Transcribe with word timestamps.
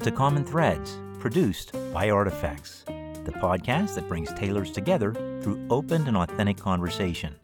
Welcome 0.00 0.12
to 0.12 0.18
Common 0.18 0.44
Threads, 0.44 0.98
produced 1.18 1.72
by 1.92 2.08
Artifacts, 2.08 2.84
the 2.86 3.32
podcast 3.32 3.96
that 3.96 4.08
brings 4.08 4.32
tailors 4.32 4.70
together 4.70 5.12
through 5.42 5.66
open 5.68 6.08
and 6.08 6.16
authentic 6.16 6.56
conversation. 6.56 7.36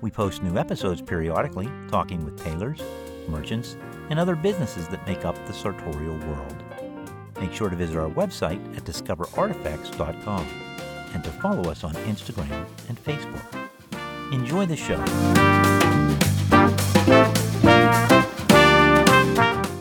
We 0.00 0.10
post 0.10 0.42
new 0.42 0.56
episodes 0.56 1.02
periodically, 1.02 1.68
talking 1.90 2.24
with 2.24 2.42
tailors, 2.42 2.80
merchants, 3.28 3.76
and 4.08 4.18
other 4.18 4.34
businesses 4.34 4.88
that 4.88 5.06
make 5.06 5.26
up 5.26 5.36
the 5.46 5.52
sartorial 5.52 6.16
world. 6.16 6.64
Make 7.38 7.52
sure 7.52 7.68
to 7.68 7.76
visit 7.76 7.98
our 7.98 8.08
website 8.08 8.74
at 8.74 8.84
discoverartifacts.com 8.84 10.46
and 11.12 11.22
to 11.22 11.30
follow 11.30 11.70
us 11.70 11.84
on 11.84 11.92
Instagram 12.06 12.64
and 12.88 13.04
Facebook. 13.04 13.68
Enjoy 14.32 14.64
the 14.64 14.76
show. 14.76 15.91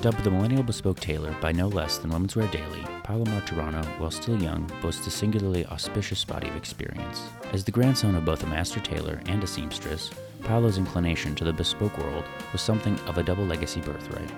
Dubbed 0.01 0.23
the 0.23 0.31
Millennial 0.31 0.63
Bespoke 0.63 0.99
Tailor 0.99 1.31
by 1.41 1.51
no 1.51 1.67
less 1.67 1.99
than 1.99 2.09
Women's 2.09 2.35
Wear 2.35 2.47
Daily, 2.47 2.83
Paolo 3.03 3.23
Marturano, 3.25 3.85
while 3.99 4.09
still 4.09 4.41
young, 4.41 4.67
boasts 4.81 5.05
a 5.05 5.11
singularly 5.11 5.63
auspicious 5.67 6.25
body 6.25 6.49
of 6.49 6.55
experience. 6.55 7.21
As 7.53 7.63
the 7.63 7.71
grandson 7.71 8.15
of 8.15 8.25
both 8.25 8.41
a 8.41 8.47
master 8.47 8.79
tailor 8.79 9.21
and 9.27 9.43
a 9.43 9.47
seamstress, 9.47 10.09
Paolo's 10.41 10.79
inclination 10.79 11.35
to 11.35 11.43
the 11.43 11.53
bespoke 11.53 11.95
world 11.99 12.23
was 12.51 12.63
something 12.63 12.97
of 13.01 13.19
a 13.19 13.23
double 13.23 13.45
legacy 13.45 13.79
birthright. 13.79 14.31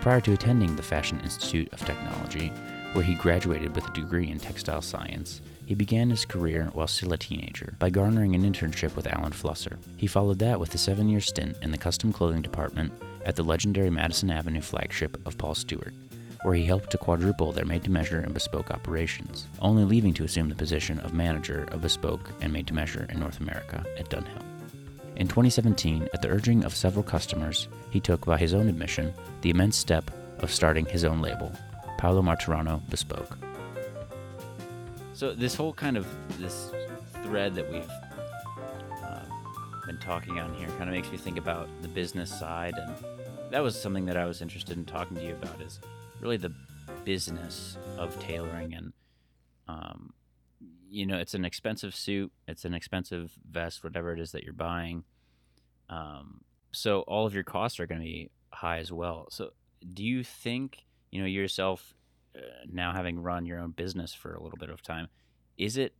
Prior 0.00 0.20
to 0.20 0.34
attending 0.34 0.76
the 0.76 0.84
Fashion 0.84 1.18
Institute 1.24 1.68
of 1.72 1.80
Technology, 1.80 2.52
where 2.92 3.04
he 3.04 3.16
graduated 3.16 3.74
with 3.74 3.88
a 3.88 3.92
degree 3.92 4.30
in 4.30 4.38
textile 4.38 4.82
science, 4.82 5.40
he 5.64 5.74
began 5.74 6.10
his 6.10 6.24
career 6.24 6.70
while 6.74 6.86
still 6.86 7.12
a 7.12 7.18
teenager 7.18 7.74
by 7.80 7.90
garnering 7.90 8.36
an 8.36 8.44
internship 8.44 8.94
with 8.94 9.08
Alan 9.08 9.32
Flusser. 9.32 9.78
He 9.96 10.06
followed 10.06 10.38
that 10.38 10.60
with 10.60 10.72
a 10.76 10.78
seven 10.78 11.08
year 11.08 11.20
stint 11.20 11.56
in 11.60 11.72
the 11.72 11.76
custom 11.76 12.12
clothing 12.12 12.40
department 12.42 12.92
at 13.26 13.36
the 13.36 13.44
legendary 13.44 13.90
Madison 13.90 14.30
Avenue 14.30 14.62
flagship 14.62 15.20
of 15.26 15.36
Paul 15.36 15.54
Stuart, 15.54 15.92
where 16.42 16.54
he 16.54 16.64
helped 16.64 16.90
to 16.92 16.98
quadruple 16.98 17.52
their 17.52 17.64
made 17.64 17.84
to 17.84 17.90
measure 17.90 18.20
and 18.20 18.32
bespoke 18.32 18.70
operations, 18.70 19.48
only 19.60 19.84
leaving 19.84 20.14
to 20.14 20.24
assume 20.24 20.48
the 20.48 20.54
position 20.54 21.00
of 21.00 21.12
manager 21.12 21.64
of 21.72 21.82
bespoke 21.82 22.30
and 22.40 22.52
made 22.52 22.68
to 22.68 22.74
measure 22.74 23.06
in 23.10 23.18
North 23.18 23.40
America 23.40 23.84
at 23.98 24.08
Dunhill. 24.08 24.42
In 25.16 25.26
2017, 25.26 26.08
at 26.14 26.22
the 26.22 26.28
urging 26.28 26.64
of 26.64 26.76
several 26.76 27.02
customers, 27.02 27.68
he 27.90 27.98
took, 27.98 28.24
by 28.24 28.38
his 28.38 28.54
own 28.54 28.68
admission, 28.68 29.12
the 29.40 29.50
immense 29.50 29.76
step 29.76 30.10
of 30.38 30.52
starting 30.52 30.86
his 30.86 31.04
own 31.04 31.20
label, 31.20 31.50
Paolo 31.98 32.22
Marturano 32.22 32.80
Bespoke. 32.90 33.36
So 35.14 35.34
this 35.34 35.54
whole 35.54 35.72
kind 35.72 35.96
of 35.96 36.06
this 36.38 36.70
thread 37.24 37.54
that 37.54 37.68
we've 37.72 37.90
uh, 39.02 39.20
been 39.86 39.98
talking 39.98 40.38
on 40.38 40.54
here 40.54 40.68
kind 40.78 40.82
of 40.82 40.90
makes 40.90 41.10
me 41.10 41.16
think 41.16 41.38
about 41.38 41.68
the 41.80 41.88
business 41.88 42.30
side, 42.30 42.74
and 42.76 42.94
that 43.50 43.62
was 43.62 43.80
something 43.80 44.06
that 44.06 44.16
I 44.16 44.24
was 44.24 44.42
interested 44.42 44.76
in 44.76 44.84
talking 44.84 45.16
to 45.16 45.22
you 45.22 45.34
about. 45.34 45.60
Is 45.60 45.80
really 46.20 46.36
the 46.36 46.52
business 47.04 47.76
of 47.96 48.18
tailoring, 48.20 48.74
and 48.74 48.92
um, 49.68 50.12
you 50.88 51.06
know, 51.06 51.16
it's 51.16 51.34
an 51.34 51.44
expensive 51.44 51.94
suit, 51.94 52.32
it's 52.48 52.64
an 52.64 52.74
expensive 52.74 53.32
vest, 53.50 53.84
whatever 53.84 54.12
it 54.12 54.20
is 54.20 54.32
that 54.32 54.44
you're 54.44 54.52
buying. 54.52 55.04
Um, 55.88 56.40
so 56.72 57.00
all 57.02 57.26
of 57.26 57.34
your 57.34 57.44
costs 57.44 57.78
are 57.80 57.86
going 57.86 58.00
to 58.00 58.06
be 58.06 58.30
high 58.50 58.78
as 58.78 58.92
well. 58.92 59.28
So 59.30 59.50
do 59.92 60.04
you 60.04 60.24
think 60.24 60.84
you 61.10 61.20
know 61.20 61.26
yourself 61.26 61.94
uh, 62.36 62.40
now 62.70 62.92
having 62.92 63.22
run 63.22 63.46
your 63.46 63.60
own 63.60 63.70
business 63.70 64.12
for 64.12 64.34
a 64.34 64.42
little 64.42 64.58
bit 64.58 64.70
of 64.70 64.82
time, 64.82 65.08
is 65.56 65.76
it 65.76 65.94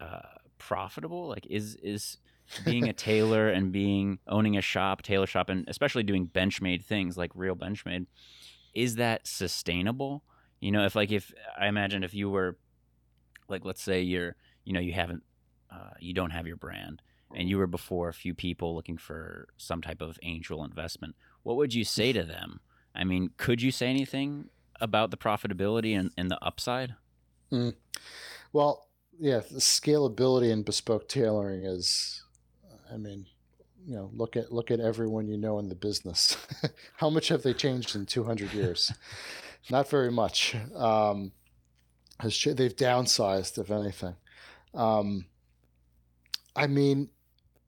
uh, 0.00 0.20
profitable? 0.58 1.28
Like, 1.28 1.46
is 1.46 1.76
is 1.76 2.18
being 2.64 2.88
a 2.88 2.92
tailor 2.92 3.48
and 3.48 3.72
being 3.72 4.18
owning 4.26 4.56
a 4.56 4.60
shop, 4.60 5.02
tailor 5.02 5.26
shop, 5.26 5.48
and 5.48 5.64
especially 5.68 6.02
doing 6.02 6.26
benchmade 6.26 6.84
things 6.84 7.16
like 7.16 7.30
real 7.34 7.56
benchmade, 7.56 8.06
is 8.74 8.96
that 8.96 9.26
sustainable? 9.26 10.24
You 10.60 10.72
know, 10.72 10.84
if 10.84 10.94
like 10.94 11.10
if 11.10 11.32
I 11.58 11.68
imagine 11.68 12.04
if 12.04 12.14
you 12.14 12.30
were 12.30 12.56
like, 13.48 13.64
let's 13.64 13.82
say 13.82 14.02
you're, 14.02 14.36
you 14.64 14.72
know, 14.72 14.80
you 14.80 14.92
haven't, 14.92 15.22
uh, 15.70 15.90
you 15.98 16.14
don't 16.14 16.30
have 16.30 16.46
your 16.46 16.56
brand, 16.56 17.02
and 17.34 17.48
you 17.48 17.58
were 17.58 17.66
before 17.66 18.08
a 18.08 18.14
few 18.14 18.34
people 18.34 18.74
looking 18.74 18.98
for 18.98 19.48
some 19.56 19.82
type 19.82 20.00
of 20.00 20.18
angel 20.22 20.64
investment, 20.64 21.14
what 21.42 21.56
would 21.56 21.74
you 21.74 21.84
say 21.84 22.12
to 22.12 22.22
them? 22.22 22.60
I 22.94 23.04
mean, 23.04 23.30
could 23.36 23.62
you 23.62 23.70
say 23.70 23.88
anything 23.88 24.50
about 24.80 25.10
the 25.10 25.16
profitability 25.16 25.98
and, 25.98 26.10
and 26.16 26.30
the 26.30 26.38
upside? 26.44 26.94
Mm. 27.52 27.74
Well, 28.52 28.88
yeah, 29.18 29.40
the 29.40 29.60
scalability 29.60 30.52
and 30.52 30.64
bespoke 30.64 31.08
tailoring 31.08 31.64
is, 31.64 32.22
I 32.92 32.96
mean, 32.96 33.26
you 33.86 33.96
know, 33.96 34.10
look 34.12 34.36
at 34.36 34.52
look 34.52 34.70
at 34.70 34.80
everyone 34.80 35.28
you 35.28 35.36
know 35.36 35.58
in 35.58 35.68
the 35.68 35.74
business. 35.74 36.36
How 36.96 37.10
much 37.10 37.28
have 37.28 37.42
they 37.42 37.54
changed 37.54 37.94
in 37.96 38.06
200 38.06 38.52
years? 38.52 38.92
Not 39.70 39.88
very 39.88 40.10
much. 40.10 40.56
Um, 40.74 41.32
has 42.18 42.42
they've 42.42 42.76
downsized, 42.76 43.58
if 43.58 43.70
anything. 43.70 44.14
Um, 44.74 45.26
I 46.54 46.66
mean, 46.66 47.08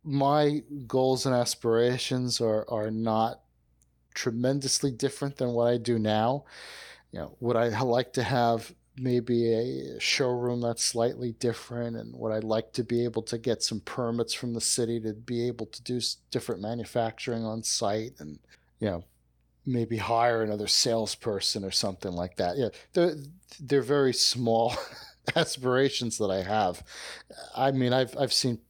my 0.04 0.62
goals 0.86 1.26
and 1.26 1.34
aspirations 1.34 2.40
are 2.40 2.66
are 2.68 2.90
not 2.90 3.40
tremendously 4.14 4.90
different 4.90 5.36
than 5.38 5.52
what 5.52 5.68
I 5.68 5.78
do 5.78 5.98
now 5.98 6.44
you 7.12 7.20
know, 7.20 7.36
would 7.40 7.56
I 7.56 7.68
like 7.80 8.14
to 8.14 8.22
have 8.22 8.74
maybe 9.02 9.52
a 9.52 9.98
showroom 10.00 10.60
that's 10.60 10.84
slightly 10.84 11.32
different 11.32 11.96
and 11.96 12.14
would 12.14 12.30
I 12.30 12.38
like 12.38 12.72
to 12.74 12.84
be 12.84 13.04
able 13.04 13.22
to 13.22 13.36
get 13.36 13.62
some 13.62 13.80
permits 13.80 14.32
from 14.32 14.54
the 14.54 14.60
city 14.60 15.00
to 15.00 15.12
be 15.12 15.46
able 15.48 15.66
to 15.66 15.82
do 15.82 16.00
different 16.30 16.60
manufacturing 16.60 17.44
on 17.44 17.64
site 17.64 18.12
and 18.20 18.38
you 18.78 18.88
know 18.88 19.04
maybe 19.66 19.96
hire 19.96 20.42
another 20.42 20.68
salesperson 20.68 21.64
or 21.64 21.70
something 21.70 22.12
like 22.12 22.36
that 22.36 22.56
yeah 22.56 22.68
they're, 22.92 23.16
they're 23.60 23.82
very 23.82 24.12
small 24.12 24.74
aspirations 25.36 26.18
that 26.18 26.30
I 26.30 26.42
have 26.42 26.84
I 27.56 27.72
mean 27.72 27.92
I've, 27.92 28.16
I've 28.16 28.32
seen 28.32 28.60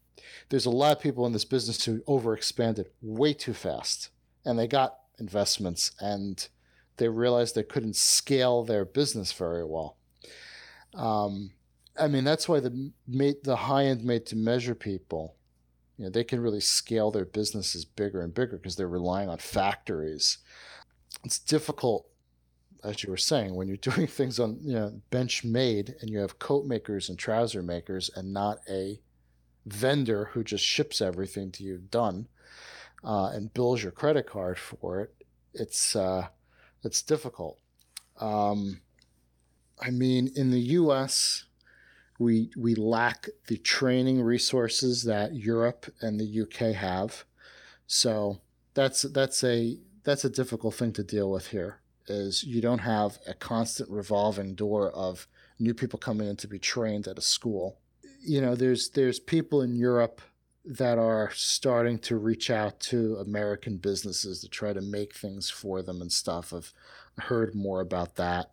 there's 0.49 0.67
a 0.67 0.71
lot 0.71 0.97
of 0.97 1.03
people 1.03 1.27
in 1.27 1.33
this 1.33 1.45
business 1.45 1.85
who 1.85 2.01
overexpanded 2.03 2.87
way 3.03 3.35
too 3.35 3.55
fast 3.55 4.09
and 4.45 4.59
they 4.59 4.67
got 4.67 4.99
investments 5.19 5.93
and 6.01 6.49
they 6.97 7.09
realized 7.09 7.55
they 7.55 7.63
couldn't 7.63 7.97
scale 7.97 8.63
their 8.63 8.85
business 8.85 9.33
very 9.33 9.65
well. 9.65 9.97
Um, 10.95 11.53
I 11.99 12.09
mean, 12.09 12.25
that's 12.25 12.49
why 12.49 12.61
the 12.61 12.93
the 13.07 13.57
high 13.57 13.85
end 13.85 14.05
made 14.05 14.27
to 14.27 14.37
measure 14.37 14.75
people, 14.75 15.37
you 15.99 16.05
know, 16.05 16.11
they 16.11 16.25
can 16.25 16.41
really 16.41 16.61
scale 16.61 17.11
their 17.11 17.25
businesses 17.25 17.85
bigger 17.85 18.23
and 18.23 18.33
bigger 18.33 18.57
because 18.57 18.77
they're 18.77 18.89
relying 18.89 19.29
on 19.29 19.39
factories. 19.39 20.39
It's 21.25 21.39
difficult, 21.39 22.07
as 22.83 23.03
you 23.03 23.11
were 23.11 23.17
saying, 23.19 23.55
when 23.55 23.69
you're 23.69 23.77
doing 23.95 24.07
things 24.07 24.41
on 24.41 24.59
you 24.63 24.75
know 24.75 25.01
bench 25.11 25.45
made 25.45 25.95
and 26.01 26.11
you 26.11 26.19
have 26.19 26.39
coat 26.39 26.65
makers 26.67 27.09
and 27.09 27.19
trouser 27.19 27.63
makers 27.63 28.11
and 28.15 28.33
not 28.33 28.59
a 28.69 29.01
vendor 29.67 30.31
who 30.33 30.43
just 30.43 30.65
ships 30.65 31.01
everything 31.01 31.53
to 31.53 31.63
you 31.63 31.79
done 31.79 32.27
uh, 33.05 33.27
and 33.29 33.55
bills 33.55 33.83
your 33.83 33.93
credit 33.93 34.27
card 34.27 34.59
for 34.59 35.01
it. 35.01 35.15
It's 35.55 35.95
uh, 35.95 36.29
it's 36.85 37.03
difficult. 37.03 37.59
Um, 38.19 38.81
I 39.83 39.91
mean, 39.91 40.31
in 40.35 40.51
the 40.51 40.61
U.S., 40.61 41.45
we 42.19 42.51
we 42.57 42.75
lack 42.75 43.29
the 43.49 43.57
training 43.57 44.23
resources 44.23 45.03
that 45.05 45.35
Europe 45.35 45.87
and 46.01 46.21
the 46.21 46.43
UK 46.43 46.75
have, 46.75 47.25
so 47.87 48.41
that's 48.75 49.03
that's 49.03 49.43
a 49.43 49.79
that's 50.05 50.25
a 50.25 50.31
difficult 50.31 50.75
thing 50.75 50.93
to 50.93 51.03
deal 51.03 51.31
with 51.31 51.49
here. 51.49 51.81
Is 52.07 52.45
you 52.45 52.61
don't 52.61 52.81
have 52.81 53.19
a 53.27 53.35
constant 53.35 53.91
revolving 53.91 54.55
door 54.55 54.91
of 54.91 55.27
new 55.59 55.75
people 55.75 55.99
coming 55.99 56.29
in 56.29 56.37
to 56.37 56.49
be 56.49 56.59
trained 56.59 57.07
at 57.07 57.19
a 57.19 57.23
school. 57.23 57.79
You 58.21 58.41
know, 58.41 58.55
there's 58.55 58.91
there's 58.91 59.19
people 59.19 59.63
in 59.63 59.75
Europe 59.75 60.21
that 60.65 60.99
are 60.99 61.31
starting 61.35 61.99
to 61.99 62.17
reach 62.17 62.51
out 62.51 62.79
to 62.79 63.17
American 63.17 63.79
businesses 63.79 64.41
to 64.41 64.49
try 64.49 64.73
to 64.73 64.81
make 64.81 65.15
things 65.15 65.51
for 65.51 65.83
them 65.83 66.01
and 66.01 66.13
stuff. 66.13 66.53
I've 66.53 66.73
heard 67.19 67.55
more 67.55 67.81
about 67.81 68.15
that. 68.17 68.51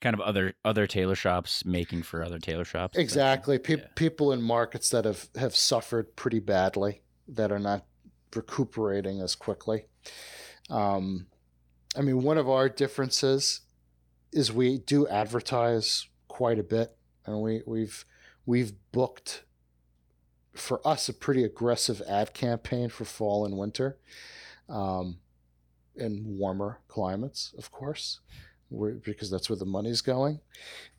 Kind 0.00 0.14
of 0.14 0.20
other 0.20 0.54
other 0.64 0.86
tailor 0.86 1.14
shops 1.14 1.64
making 1.64 2.02
for 2.02 2.24
other 2.24 2.38
tailor 2.38 2.64
shops. 2.64 2.96
Exactly. 2.96 3.58
Pe- 3.58 3.76
yeah. 3.76 3.86
People 3.94 4.32
in 4.32 4.40
markets 4.40 4.90
that 4.90 5.04
have, 5.04 5.28
have 5.36 5.54
suffered 5.54 6.16
pretty 6.16 6.40
badly 6.40 7.02
that 7.28 7.52
are 7.52 7.58
not 7.58 7.84
recuperating 8.34 9.20
as 9.20 9.34
quickly. 9.34 9.86
Um, 10.70 11.26
I 11.96 12.00
mean, 12.02 12.22
one 12.22 12.38
of 12.38 12.48
our 12.48 12.68
differences 12.68 13.60
is 14.32 14.52
we 14.52 14.78
do 14.78 15.06
advertise 15.08 16.06
quite 16.28 16.58
a 16.58 16.62
bit, 16.62 16.96
and 17.26 17.40
we, 17.40 17.62
we've 17.66 18.04
we've 18.46 18.72
booked 18.92 19.44
for 20.54 20.86
us 20.86 21.08
a 21.08 21.12
pretty 21.12 21.44
aggressive 21.44 22.00
ad 22.08 22.32
campaign 22.32 22.88
for 22.88 23.04
fall 23.04 23.44
and 23.44 23.56
winter 23.56 23.98
um, 24.68 25.18
in 25.94 26.22
warmer 26.38 26.80
climates, 26.88 27.54
of 27.58 27.70
course, 27.70 28.20
because 29.04 29.30
that's 29.30 29.48
where 29.50 29.58
the 29.58 29.64
money's 29.64 30.00
going. 30.00 30.40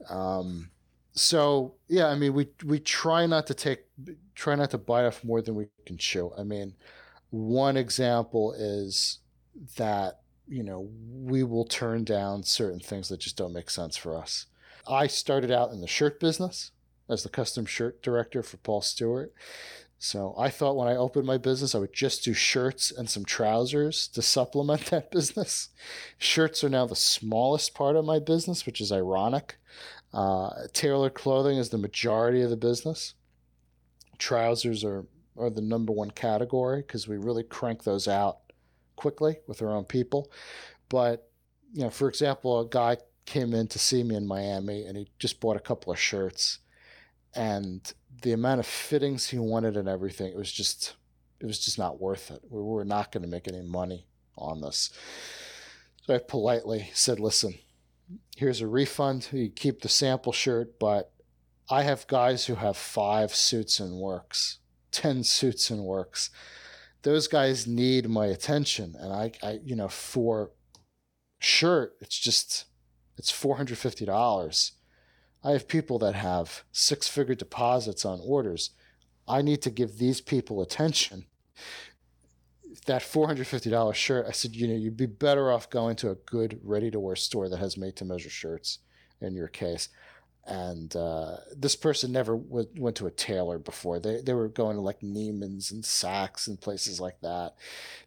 Um, 0.09 0.69
so 1.13 1.75
yeah, 1.87 2.07
I 2.07 2.15
mean, 2.15 2.33
we 2.33 2.49
we 2.63 2.79
try 2.79 3.25
not 3.25 3.47
to 3.47 3.53
take 3.53 3.85
try 4.35 4.55
not 4.55 4.71
to 4.71 4.77
bite 4.77 5.05
off 5.05 5.23
more 5.23 5.41
than 5.41 5.55
we 5.55 5.67
can 5.85 5.97
chew. 5.97 6.31
I 6.37 6.43
mean, 6.43 6.75
one 7.29 7.77
example 7.77 8.53
is 8.53 9.19
that 9.77 10.21
you 10.51 10.63
know, 10.63 10.89
we 11.09 11.43
will 11.43 11.63
turn 11.63 12.03
down 12.03 12.43
certain 12.43 12.81
things 12.81 13.07
that 13.07 13.21
just 13.21 13.37
don't 13.37 13.53
make 13.53 13.69
sense 13.69 13.95
for 13.95 14.17
us. 14.17 14.47
I 14.85 15.07
started 15.07 15.49
out 15.49 15.71
in 15.71 15.79
the 15.79 15.87
shirt 15.87 16.19
business 16.19 16.71
as 17.09 17.23
the 17.23 17.29
custom 17.29 17.65
shirt 17.65 18.03
director 18.03 18.43
for 18.43 18.57
Paul 18.57 18.81
Stuart. 18.81 19.33
So 20.03 20.33
I 20.35 20.49
thought 20.49 20.75
when 20.75 20.87
I 20.87 20.95
opened 20.95 21.27
my 21.27 21.37
business, 21.37 21.75
I 21.75 21.77
would 21.77 21.93
just 21.93 22.23
do 22.23 22.33
shirts 22.33 22.89
and 22.89 23.07
some 23.07 23.23
trousers 23.23 24.07
to 24.07 24.23
supplement 24.23 24.85
that 24.87 25.11
business. 25.11 25.69
Shirts 26.17 26.63
are 26.63 26.69
now 26.69 26.87
the 26.87 26.95
smallest 26.95 27.75
part 27.75 27.95
of 27.95 28.03
my 28.03 28.17
business, 28.17 28.65
which 28.65 28.81
is 28.81 28.91
ironic. 28.91 29.57
Uh, 30.11 30.63
tailored 30.73 31.13
clothing 31.13 31.59
is 31.59 31.69
the 31.69 31.77
majority 31.77 32.41
of 32.41 32.49
the 32.49 32.57
business. 32.57 33.13
Trousers 34.17 34.83
are, 34.83 35.05
are 35.37 35.51
the 35.51 35.61
number 35.61 35.93
one 35.93 36.09
category 36.09 36.81
because 36.81 37.07
we 37.07 37.17
really 37.17 37.43
crank 37.43 37.83
those 37.83 38.07
out 38.07 38.39
quickly 38.95 39.37
with 39.45 39.61
our 39.61 39.69
own 39.69 39.85
people. 39.85 40.31
But, 40.89 41.29
you 41.73 41.83
know, 41.83 41.91
for 41.91 42.09
example, 42.09 42.59
a 42.59 42.67
guy 42.67 42.97
came 43.27 43.53
in 43.53 43.67
to 43.67 43.77
see 43.77 44.01
me 44.01 44.15
in 44.15 44.25
Miami 44.25 44.83
and 44.83 44.97
he 44.97 45.11
just 45.19 45.39
bought 45.39 45.57
a 45.57 45.59
couple 45.59 45.93
of 45.93 45.99
shirts 45.99 46.57
and 47.35 47.93
the 48.21 48.33
amount 48.33 48.59
of 48.59 48.65
fittings 48.65 49.29
he 49.29 49.39
wanted 49.39 49.77
and 49.77 49.87
everything, 49.87 50.31
it 50.31 50.37
was 50.37 50.51
just 50.51 50.95
it 51.39 51.45
was 51.47 51.59
just 51.59 51.79
not 51.79 51.99
worth 51.99 52.29
it. 52.29 52.41
We 52.49 52.61
were 52.61 52.85
not 52.85 53.11
going 53.11 53.23
to 53.23 53.29
make 53.29 53.47
any 53.47 53.61
money 53.61 54.05
on 54.37 54.61
this. 54.61 54.91
So 56.05 56.15
I 56.15 56.19
politely 56.19 56.89
said, 56.93 57.19
listen, 57.19 57.55
here's 58.35 58.61
a 58.61 58.67
refund. 58.67 59.27
You 59.31 59.49
keep 59.49 59.81
the 59.81 59.89
sample 59.89 60.33
shirt, 60.33 60.79
but 60.79 61.11
I 61.69 61.83
have 61.83 62.07
guys 62.07 62.45
who 62.45 62.55
have 62.55 62.77
five 62.77 63.33
suits 63.33 63.79
in 63.79 63.97
works, 63.97 64.59
10 64.91 65.23
suits 65.23 65.71
in 65.71 65.83
works. 65.83 66.29
Those 67.03 67.27
guys 67.27 67.65
need 67.65 68.07
my 68.07 68.27
attention. 68.27 68.95
And 68.99 69.11
I, 69.11 69.31
I 69.41 69.59
you 69.63 69.75
know, 69.75 69.87
for 69.87 70.51
shirt, 71.39 71.95
it's 72.01 72.19
just, 72.19 72.65
it's 73.17 73.31
$450. 73.31 74.71
I 75.43 75.51
have 75.51 75.67
people 75.67 75.97
that 75.99 76.15
have 76.15 76.63
six 76.71 77.07
figure 77.07 77.35
deposits 77.35 78.05
on 78.05 78.19
orders. 78.23 78.71
I 79.27 79.41
need 79.41 79.61
to 79.63 79.71
give 79.71 79.97
these 79.97 80.21
people 80.21 80.61
attention. 80.61 81.25
That 82.85 83.01
$450 83.01 83.93
shirt, 83.93 84.25
I 84.27 84.31
said, 84.31 84.55
you 84.55 84.67
know, 84.67 84.75
you'd 84.75 84.97
be 84.97 85.05
better 85.05 85.51
off 85.51 85.69
going 85.69 85.95
to 85.97 86.11
a 86.11 86.15
good 86.15 86.59
ready 86.63 86.91
to 86.91 86.99
wear 86.99 87.15
store 87.15 87.49
that 87.49 87.59
has 87.59 87.77
made 87.77 87.95
to 87.97 88.05
measure 88.05 88.29
shirts 88.29 88.79
in 89.19 89.35
your 89.35 89.47
case. 89.47 89.89
And 90.45 90.95
uh, 90.95 91.37
this 91.55 91.75
person 91.75 92.11
never 92.11 92.35
w- 92.35 92.67
went 92.77 92.95
to 92.97 93.05
a 93.05 93.11
tailor 93.11 93.59
before. 93.59 93.99
They, 93.99 94.21
they 94.21 94.33
were 94.33 94.47
going 94.47 94.75
to 94.75 94.81
like 94.81 95.01
Neiman's 95.01 95.71
and 95.71 95.83
Saks 95.83 96.47
and 96.47 96.59
places 96.59 96.99
like 96.99 97.19
that. 97.21 97.55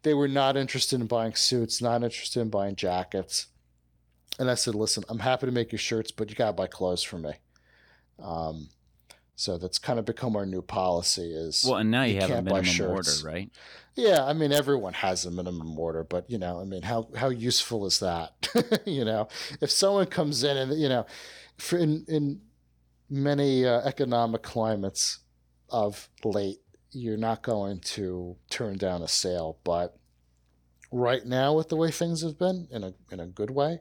They 0.02 0.14
were 0.14 0.28
not 0.28 0.56
interested 0.56 1.00
in 1.00 1.06
buying 1.06 1.34
suits, 1.34 1.80
not 1.80 2.02
interested 2.02 2.40
in 2.40 2.50
buying 2.50 2.74
jackets 2.74 3.46
and 4.38 4.50
I 4.50 4.54
said, 4.54 4.74
"Listen, 4.74 5.04
I'm 5.08 5.20
happy 5.20 5.46
to 5.46 5.52
make 5.52 5.72
your 5.72 5.78
shirts, 5.78 6.10
but 6.10 6.30
you 6.30 6.36
gotta 6.36 6.52
buy 6.52 6.66
clothes 6.66 7.02
for 7.02 7.18
me." 7.18 7.32
Um, 8.18 8.68
so 9.36 9.58
that's 9.58 9.78
kind 9.78 9.98
of 9.98 10.04
become 10.04 10.36
our 10.36 10.46
new 10.46 10.62
policy. 10.62 11.32
Is 11.32 11.64
well, 11.66 11.78
and 11.78 11.90
now 11.90 12.04
you, 12.04 12.14
you 12.14 12.20
have 12.20 12.30
a 12.30 12.42
minimum 12.42 12.90
order, 12.90 13.10
right? 13.24 13.50
Yeah, 13.96 14.24
I 14.24 14.32
mean 14.32 14.52
everyone 14.52 14.94
has 14.94 15.24
a 15.24 15.30
minimum 15.30 15.78
order, 15.78 16.04
but 16.04 16.28
you 16.30 16.38
know, 16.38 16.60
I 16.60 16.64
mean, 16.64 16.82
how 16.82 17.08
how 17.16 17.28
useful 17.28 17.86
is 17.86 18.00
that? 18.00 18.32
you 18.84 19.04
know, 19.04 19.28
if 19.60 19.70
someone 19.70 20.06
comes 20.06 20.44
in 20.44 20.56
and 20.56 20.80
you 20.80 20.88
know, 20.88 21.06
for 21.58 21.78
in 21.78 22.04
in 22.08 22.40
many 23.10 23.66
uh, 23.66 23.80
economic 23.82 24.42
climates 24.42 25.20
of 25.68 26.08
late, 26.24 26.60
you're 26.92 27.16
not 27.16 27.42
going 27.42 27.80
to 27.80 28.36
turn 28.50 28.78
down 28.78 29.02
a 29.02 29.08
sale, 29.08 29.58
but 29.64 29.96
right 30.94 31.26
now 31.26 31.52
with 31.52 31.68
the 31.68 31.76
way 31.76 31.90
things 31.90 32.22
have 32.22 32.38
been 32.38 32.68
in 32.70 32.84
a 32.84 32.94
in 33.10 33.20
a 33.20 33.26
good 33.26 33.50
way. 33.50 33.80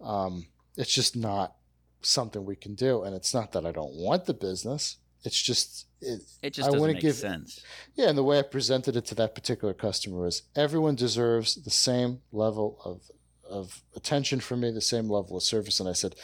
Um, 0.00 0.46
it's 0.76 0.94
just 0.94 1.14
not 1.14 1.54
something 2.00 2.44
we 2.44 2.56
can 2.56 2.74
do, 2.74 3.02
and 3.02 3.14
it's 3.14 3.34
not 3.34 3.52
that 3.52 3.66
I 3.66 3.72
don't 3.72 3.94
want 3.94 4.24
the 4.24 4.34
business. 4.34 4.96
It's 5.22 5.40
just 5.40 5.86
it. 6.00 6.22
It 6.42 6.54
just 6.54 6.68
I 6.68 6.72
doesn't 6.72 6.92
make 6.94 7.00
give, 7.00 7.16
sense. 7.16 7.60
Yeah, 7.94 8.08
and 8.08 8.16
the 8.16 8.24
way 8.24 8.38
I 8.38 8.42
presented 8.42 8.96
it 8.96 9.04
to 9.06 9.14
that 9.16 9.34
particular 9.34 9.74
customer 9.74 10.26
is 10.26 10.42
everyone 10.56 10.94
deserves 10.94 11.62
the 11.62 11.70
same 11.70 12.20
level 12.32 12.80
of 12.84 13.02
of 13.48 13.82
attention 13.94 14.40
from 14.40 14.60
me, 14.60 14.70
the 14.70 14.80
same 14.80 15.10
level 15.10 15.36
of 15.36 15.42
service, 15.42 15.80
and 15.80 15.88
I 15.88 15.92
said, 15.92 16.14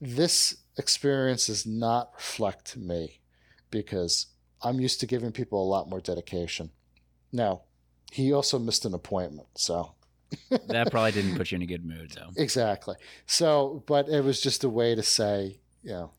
this 0.00 0.56
experience 0.78 1.46
does 1.46 1.66
not 1.66 2.10
reflect 2.14 2.76
me 2.76 3.20
because 3.70 4.26
I'm 4.62 4.80
used 4.80 4.98
to 5.00 5.06
giving 5.06 5.32
people 5.32 5.62
a 5.62 5.68
lot 5.68 5.88
more 5.88 6.00
dedication. 6.00 6.70
Now, 7.30 7.62
he 8.12 8.32
also 8.32 8.58
missed 8.58 8.84
an 8.84 8.92
appointment, 8.92 9.48
so 9.54 9.94
that 10.68 10.90
probably 10.90 11.12
didn't 11.12 11.36
put 11.36 11.50
you 11.50 11.56
in 11.56 11.62
a 11.62 11.66
good 11.66 11.84
mood, 11.84 12.12
though. 12.12 12.30
Exactly. 12.36 12.96
So, 13.26 13.82
but 13.86 14.08
it 14.08 14.22
was 14.22 14.40
just 14.40 14.64
a 14.64 14.68
way 14.68 14.94
to 14.94 15.02
say, 15.02 15.58
you 15.82 15.92
know, 15.92 16.10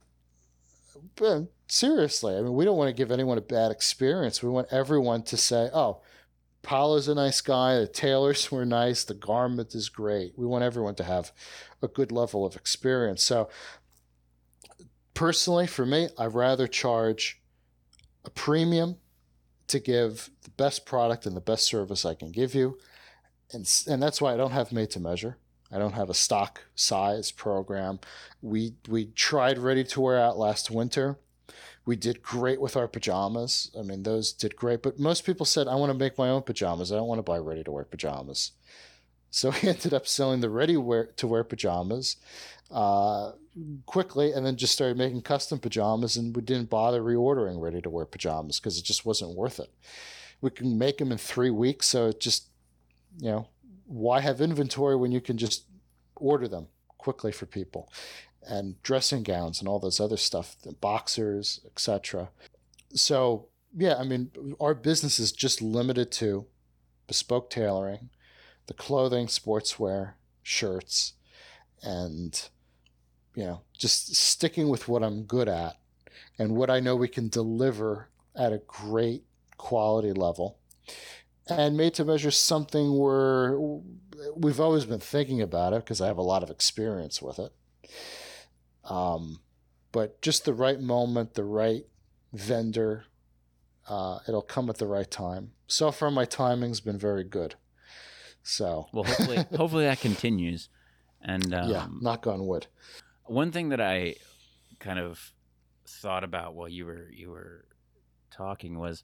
but 1.16 1.52
seriously, 1.68 2.36
I 2.36 2.42
mean, 2.42 2.54
we 2.54 2.66
don't 2.66 2.78
want 2.78 2.90
to 2.90 2.94
give 2.94 3.12
anyone 3.12 3.38
a 3.38 3.42
bad 3.42 3.72
experience. 3.72 4.42
We 4.42 4.50
want 4.50 4.70
everyone 4.72 5.24
to 5.24 5.38
say, 5.38 5.70
oh, 5.74 6.02
Paolo's 6.64 7.08
a 7.08 7.16
nice 7.16 7.42
guy, 7.42 7.76
the 7.76 7.88
tailors 7.88 8.52
were 8.52 8.66
nice, 8.66 9.04
the 9.04 9.14
garment 9.14 9.76
is 9.76 9.90
great. 9.90 10.34
We 10.36 10.48
want 10.48 10.64
everyone 10.64 10.96
to 10.96 11.04
have 11.04 11.32
a 11.82 11.88
good 11.88 12.12
level 12.12 12.46
of 12.46 12.56
experience. 12.56 13.22
So, 13.22 13.50
personally, 15.14 15.68
for 15.68 15.86
me, 15.86 16.10
I'd 16.18 16.34
rather 16.34 16.68
charge 16.68 17.40
a 18.26 18.30
premium 18.32 18.98
to 19.68 19.80
give 19.80 20.30
the 20.44 20.50
best 20.52 20.86
product 20.86 21.26
and 21.26 21.36
the 21.36 21.42
best 21.42 21.66
service 21.66 22.06
I 22.06 22.14
can 22.14 22.32
give 22.32 22.54
you. 22.54 22.78
And, 23.52 23.70
and 23.88 24.02
that's 24.02 24.22
why 24.22 24.34
I 24.34 24.38
don't 24.38 24.52
have 24.52 24.72
made 24.72 24.90
to 24.92 25.00
measure. 25.00 25.38
I 25.72 25.80
don't 25.80 25.94
have 25.94 26.10
a 26.10 26.14
stock 26.14 26.62
size 26.76 27.32
program. 27.32 28.00
We 28.42 28.76
we 28.88 29.06
tried 29.08 29.58
ready 29.58 29.84
to 29.86 30.02
wear 30.02 30.20
out 30.20 30.38
last 30.38 30.70
winter. 30.70 31.18
We 31.86 31.96
did 31.96 32.22
great 32.22 32.62
with 32.62 32.78
our 32.78 32.88
pajamas. 32.88 33.72
I 33.78 33.82
mean, 33.82 34.04
those 34.04 34.32
did 34.34 34.56
great. 34.56 34.84
But 34.84 35.00
most 35.00 35.26
people 35.26 35.46
said, 35.46 35.68
I 35.68 35.76
want 35.76 35.92
to 35.92 35.98
make 35.98 36.18
my 36.18 36.30
own 36.30 36.44
pajamas. 36.44 36.92
I 36.92 36.96
don't 36.96 37.08
want 37.08 37.20
to 37.20 37.24
buy 37.24 37.40
ready 37.40 37.64
to 37.64 37.72
wear 37.72 37.84
pajamas. 37.84 38.52
So 39.32 39.50
we 39.64 39.68
ended 39.68 39.94
up 39.94 40.08
selling 40.08 40.42
the 40.42 40.50
ready 40.50 40.76
to 40.76 41.28
wear 41.28 41.44
pajamas 41.44 42.18
uh, 42.72 43.32
quickly 43.86 44.32
and 44.32 44.46
then 44.46 44.56
just 44.56 44.74
started 44.74 44.98
making 44.98 45.22
custom 45.22 45.60
pajamas 45.60 46.18
and 46.18 46.36
we 46.36 46.42
didn't 46.42 46.70
bother 46.70 47.02
reordering 47.02 47.62
ready 47.62 47.82
to 47.82 47.90
wear 47.90 48.06
pajamas 48.06 48.60
because 48.60 48.78
it 48.78 48.84
just 48.84 49.06
wasn't 49.06 49.36
worth 49.36 49.60
it. 49.60 49.70
We 50.42 50.50
can 50.50 50.78
make 50.78 50.98
them 50.98 51.12
in 51.12 51.18
three 51.18 51.50
weeks. 51.50 51.88
So 51.88 52.08
it 52.08 52.20
just, 52.20 52.48
you 53.20 53.32
know, 53.32 53.48
why 53.86 54.22
have 54.22 54.42
inventory 54.42 54.96
when 54.96 55.12
you 55.12 55.22
can 55.22 55.38
just 55.38 55.66
order 56.16 56.48
them 56.48 56.68
quickly 56.98 57.32
for 57.32 57.46
people? 57.46 57.92
And 58.46 58.82
dressing 58.82 59.24
gowns 59.24 59.60
and 59.60 59.70
all 59.70 59.80
those 59.80 60.00
other 60.00 60.18
stuff, 60.18 60.58
boxers, 60.82 61.62
etc. 61.66 62.30
So 62.94 63.48
yeah, 63.76 63.96
I 63.96 64.04
mean, 64.04 64.32
our 64.60 64.74
business 64.74 65.20
is 65.20 65.32
just 65.32 65.62
limited 65.62 66.12
to 66.14 66.46
bespoke 67.08 67.50
tailoring, 67.50 68.10
the 68.68 68.74
clothing, 68.74 69.28
sportswear, 69.28 70.14
shirts, 70.42 71.14
and 71.82 72.50
you 73.36 73.44
know, 73.44 73.62
just 73.78 74.16
sticking 74.16 74.70
with 74.70 74.88
what 74.88 75.04
I'm 75.04 75.24
good 75.24 75.48
at 75.48 75.78
and 76.38 76.56
what 76.56 76.70
I 76.70 76.80
know 76.80 76.96
we 76.96 77.08
can 77.08 77.30
deliver 77.30 78.10
at 78.36 78.54
a 78.54 78.62
great 78.66 79.24
quality 79.58 80.12
level. 80.14 80.58
And 81.48 81.76
made 81.76 81.94
to 81.96 82.06
measure 82.06 82.32
something 82.32 82.98
where 82.98 83.60
we've 84.36 84.62
always 84.62 84.86
been 84.86 85.00
thinking 85.00 85.42
about 85.42 85.74
it 85.74 85.84
because 85.84 86.00
I 86.00 86.08
have 86.08 86.18
a 86.18 86.24
lot 86.24 86.44
of 86.44 86.50
experience 86.50 87.22
with 87.22 87.38
it. 87.40 87.52
Um, 88.86 89.40
but 89.92 90.22
just 90.22 90.46
the 90.46 90.54
right 90.54 90.80
moment, 90.80 91.34
the 91.34 91.44
right 91.44 91.86
vendor, 92.32 93.06
uh, 93.90 94.20
it'll 94.28 94.42
come 94.42 94.70
at 94.70 94.78
the 94.78 94.88
right 94.88 95.10
time. 95.10 95.52
So 95.68 95.92
far, 95.92 96.12
my 96.12 96.26
timing's 96.26 96.80
been 96.80 96.98
very 96.98 97.24
good. 97.24 97.56
So 98.42 98.88
well, 98.94 99.04
hopefully, 99.04 99.46
hopefully 99.56 99.86
that 99.86 100.00
continues. 100.00 100.70
And 101.22 101.54
um, 101.54 101.70
yeah, 101.70 101.88
knock 102.02 102.28
on 102.28 102.46
wood. 102.46 102.68
One 103.26 103.52
thing 103.52 103.70
that 103.70 103.82
I 103.82 104.16
kind 104.80 105.00
of 105.00 105.34
thought 105.88 106.24
about 106.24 106.56
while 106.56 106.70
you 106.70 106.86
were 106.86 107.10
you 107.12 107.30
were 107.30 107.66
talking 108.32 108.80
was 108.80 109.04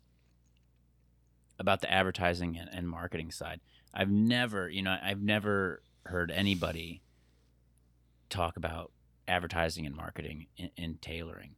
about 1.58 1.82
the 1.82 1.92
advertising 1.92 2.58
and, 2.58 2.70
and 2.72 2.88
marketing 2.88 3.32
side. 3.32 3.60
I've 3.94 4.10
never, 4.10 4.70
you 4.70 4.82
know, 4.82 4.98
I've 5.02 5.22
never 5.22 5.82
heard 6.06 6.32
anybody 6.32 7.02
talk 8.30 8.58
about 8.58 8.92
advertising 9.28 9.86
and 9.86 9.96
marketing 9.96 10.48
in, 10.58 10.70
in 10.78 10.96
tailoring, 11.02 11.56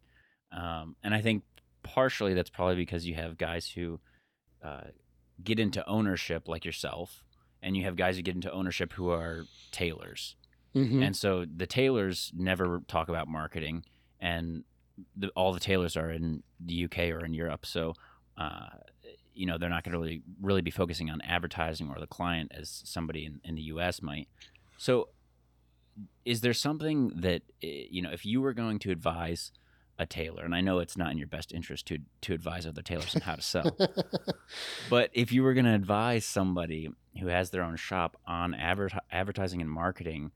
um, 0.51 0.95
and 1.03 1.13
I 1.13 1.21
think 1.21 1.43
partially 1.83 2.33
that's 2.33 2.49
probably 2.49 2.75
because 2.75 3.05
you 3.05 3.15
have 3.15 3.37
guys 3.37 3.69
who 3.69 3.99
uh, 4.63 4.89
get 5.43 5.59
into 5.59 5.87
ownership 5.87 6.47
like 6.47 6.63
yourself, 6.65 7.23
and 7.61 7.75
you 7.75 7.83
have 7.85 7.95
guys 7.95 8.17
who 8.17 8.21
get 8.21 8.35
into 8.35 8.51
ownership 8.51 8.93
who 8.93 9.09
are 9.09 9.45
tailors. 9.71 10.35
Mm-hmm. 10.75 11.03
And 11.03 11.15
so 11.15 11.45
the 11.45 11.67
tailors 11.67 12.31
never 12.35 12.81
talk 12.87 13.09
about 13.09 13.27
marketing, 13.27 13.83
and 14.19 14.63
the, 15.15 15.29
all 15.29 15.53
the 15.53 15.59
tailors 15.59 15.97
are 15.97 16.09
in 16.11 16.43
the 16.59 16.85
UK 16.85 16.99
or 17.09 17.25
in 17.25 17.33
Europe. 17.33 17.65
So 17.65 17.93
uh, 18.37 18.67
you 19.33 19.45
know 19.45 19.57
they're 19.57 19.69
not 19.69 19.83
going 19.83 19.93
to 19.93 19.99
really 19.99 20.21
really 20.41 20.61
be 20.61 20.71
focusing 20.71 21.09
on 21.09 21.21
advertising 21.21 21.89
or 21.89 21.99
the 21.99 22.07
client 22.07 22.51
as 22.55 22.81
somebody 22.85 23.25
in, 23.25 23.39
in 23.43 23.55
the 23.55 23.61
us 23.63 24.01
might 24.01 24.27
so 24.77 25.09
is 26.25 26.41
there 26.41 26.53
something 26.53 27.11
that 27.15 27.41
eh, 27.63 27.85
you 27.89 28.01
know 28.01 28.11
if 28.11 28.25
you 28.25 28.41
were 28.41 28.53
going 28.53 28.79
to 28.79 28.91
advise 28.91 29.51
a 29.99 30.05
tailor 30.05 30.43
and 30.43 30.55
i 30.55 30.61
know 30.61 30.79
it's 30.79 30.97
not 30.97 31.11
in 31.11 31.17
your 31.17 31.27
best 31.27 31.53
interest 31.53 31.85
to 31.85 31.99
to 32.21 32.33
advise 32.33 32.65
other 32.65 32.81
tailors 32.81 33.15
on 33.15 33.21
how 33.21 33.35
to 33.35 33.41
sell 33.41 33.77
but 34.89 35.09
if 35.13 35.31
you 35.31 35.43
were 35.43 35.53
going 35.53 35.65
to 35.65 35.73
advise 35.73 36.25
somebody 36.25 36.89
who 37.19 37.27
has 37.27 37.49
their 37.49 37.63
own 37.63 37.75
shop 37.75 38.17
on 38.25 38.53
adver- 38.53 38.89
advertising 39.11 39.61
and 39.61 39.69
marketing 39.69 40.31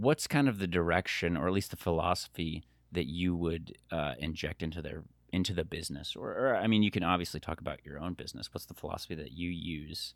what's 0.00 0.26
kind 0.26 0.48
of 0.48 0.58
the 0.58 0.66
direction 0.66 1.36
or 1.36 1.46
at 1.46 1.52
least 1.52 1.70
the 1.70 1.76
philosophy 1.76 2.64
that 2.92 3.06
you 3.06 3.36
would 3.36 3.76
uh, 3.92 4.14
inject 4.18 4.62
into 4.62 4.82
their 4.82 5.04
into 5.32 5.52
the 5.54 5.64
business? 5.64 6.16
Or, 6.16 6.30
or 6.30 6.56
i 6.56 6.66
mean 6.66 6.82
you 6.82 6.90
can 6.90 7.02
obviously 7.02 7.40
talk 7.40 7.60
about 7.60 7.84
your 7.84 7.98
own 8.00 8.14
business. 8.14 8.52
What's 8.52 8.66
the 8.66 8.74
philosophy 8.74 9.14
that 9.16 9.32
you 9.32 9.50
use? 9.50 10.14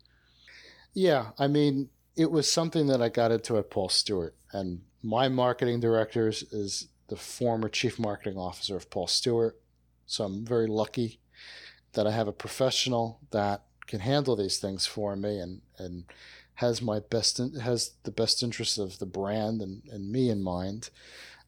Yeah 0.93 1.31
i 1.37 1.47
mean 1.47 1.89
it 2.15 2.31
was 2.31 2.51
something 2.51 2.87
that 2.87 3.01
i 3.01 3.09
got 3.09 3.31
into 3.31 3.57
at 3.57 3.69
paul 3.69 3.89
stuart 3.89 4.35
and 4.53 4.81
my 5.03 5.27
marketing 5.27 5.79
director 5.79 6.27
is 6.29 6.87
the 7.07 7.15
former 7.15 7.69
chief 7.69 7.99
marketing 7.99 8.37
officer 8.37 8.75
of 8.75 8.89
paul 8.89 9.07
stuart 9.07 9.59
so 10.05 10.23
i'm 10.23 10.45
very 10.45 10.67
lucky 10.67 11.19
that 11.93 12.07
i 12.07 12.11
have 12.11 12.27
a 12.27 12.33
professional 12.33 13.19
that 13.31 13.63
can 13.87 13.99
handle 13.99 14.35
these 14.35 14.57
things 14.57 14.85
for 14.85 15.15
me 15.15 15.39
and 15.39 15.61
and 15.77 16.05
has 16.55 16.81
my 16.81 16.99
best 16.99 17.39
in, 17.39 17.53
has 17.55 17.91
the 18.03 18.11
best 18.11 18.41
interests 18.43 18.77
of 18.77 18.99
the 18.99 19.05
brand 19.05 19.61
and, 19.61 19.81
and 19.91 20.11
me 20.11 20.29
in 20.29 20.41
mind 20.41 20.89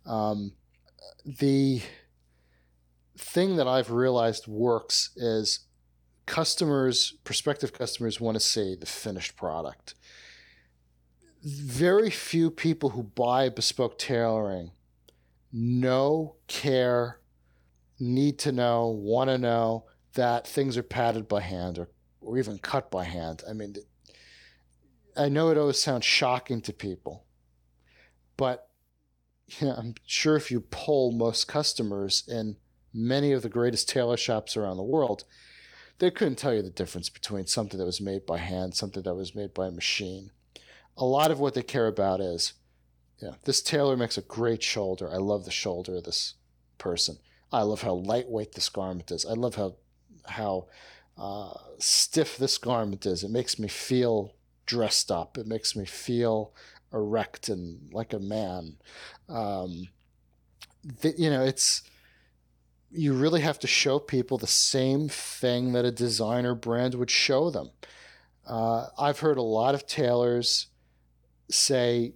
um, 0.05 0.53
the 1.25 1.81
thing 3.17 3.57
that 3.57 3.67
I've 3.67 3.91
realized 3.91 4.47
works 4.47 5.09
is 5.15 5.59
customers, 6.25 7.13
prospective 7.23 7.73
customers, 7.73 8.21
want 8.21 8.35
to 8.35 8.39
see 8.39 8.75
the 8.75 8.85
finished 8.85 9.35
product. 9.35 9.95
Very 11.43 12.09
few 12.09 12.49
people 12.49 12.89
who 12.89 13.03
buy 13.03 13.49
bespoke 13.49 13.97
tailoring 13.97 14.71
know, 15.51 16.35
care, 16.47 17.19
need 17.99 18.37
to 18.39 18.51
know, 18.51 18.87
want 18.87 19.29
to 19.29 19.37
know 19.37 19.85
that 20.13 20.47
things 20.47 20.77
are 20.77 20.83
padded 20.83 21.27
by 21.27 21.41
hand 21.41 21.79
or, 21.79 21.89
or 22.21 22.37
even 22.37 22.57
cut 22.59 22.91
by 22.91 23.03
hand. 23.03 23.43
I 23.49 23.53
mean, 23.53 23.75
I 25.17 25.29
know 25.29 25.49
it 25.49 25.57
always 25.57 25.79
sounds 25.79 26.05
shocking 26.05 26.61
to 26.61 26.73
people, 26.73 27.25
but 28.35 28.69
I'm 29.61 29.95
sure 30.05 30.35
if 30.35 30.51
you 30.51 30.61
poll 30.61 31.11
most 31.11 31.47
customers 31.47 32.23
in 32.27 32.57
many 32.93 33.31
of 33.31 33.41
the 33.41 33.49
greatest 33.49 33.89
tailor 33.89 34.17
shops 34.17 34.55
around 34.57 34.77
the 34.77 34.83
world, 34.83 35.23
they 35.99 36.11
couldn't 36.11 36.35
tell 36.37 36.53
you 36.53 36.61
the 36.61 36.69
difference 36.69 37.09
between 37.09 37.47
something 37.47 37.79
that 37.79 37.85
was 37.85 38.01
made 38.01 38.25
by 38.25 38.37
hand, 38.37 38.75
something 38.75 39.03
that 39.03 39.15
was 39.15 39.35
made 39.35 39.53
by 39.53 39.67
a 39.67 39.71
machine. 39.71 40.31
A 40.97 41.05
lot 41.05 41.31
of 41.31 41.39
what 41.39 41.53
they 41.53 41.63
care 41.63 41.87
about 41.87 42.19
is, 42.19 42.53
yeah, 43.21 43.33
this 43.45 43.61
tailor 43.61 43.97
makes 43.97 44.17
a 44.17 44.21
great 44.21 44.61
shoulder. 44.61 45.11
I 45.11 45.17
love 45.17 45.45
the 45.45 45.51
shoulder 45.51 45.95
of 45.95 46.03
this 46.03 46.35
person. 46.77 47.17
I 47.51 47.63
love 47.63 47.81
how 47.81 47.93
lightweight 47.93 48.53
this 48.53 48.69
garment 48.69 49.11
is. 49.11 49.25
I 49.25 49.33
love 49.33 49.55
how 49.55 49.75
how 50.25 50.67
uh, 51.17 51.53
stiff 51.79 52.37
this 52.37 52.57
garment 52.57 53.05
is. 53.05 53.23
It 53.23 53.31
makes 53.31 53.57
me 53.57 53.67
feel 53.67 54.35
dressed 54.67 55.09
up. 55.09 55.37
It 55.37 55.47
makes 55.47 55.75
me 55.75 55.85
feel 55.85 56.53
erect 56.93 57.49
and 57.49 57.91
like 57.91 58.13
a 58.13 58.19
man. 58.19 58.77
Um, 59.27 59.87
the, 61.01 61.13
you 61.17 61.29
know, 61.29 61.43
it's 61.43 61.81
you 62.91 63.13
really 63.13 63.41
have 63.41 63.59
to 63.59 63.67
show 63.67 63.99
people 63.99 64.37
the 64.37 64.47
same 64.47 65.09
thing 65.09 65.73
that 65.73 65.85
a 65.85 65.91
designer 65.91 66.55
brand 66.55 66.95
would 66.95 67.09
show 67.09 67.49
them. 67.49 67.71
Uh, 68.45 68.87
I've 68.97 69.19
heard 69.19 69.37
a 69.37 69.41
lot 69.41 69.75
of 69.75 69.85
tailors 69.85 70.67
say, 71.49 72.13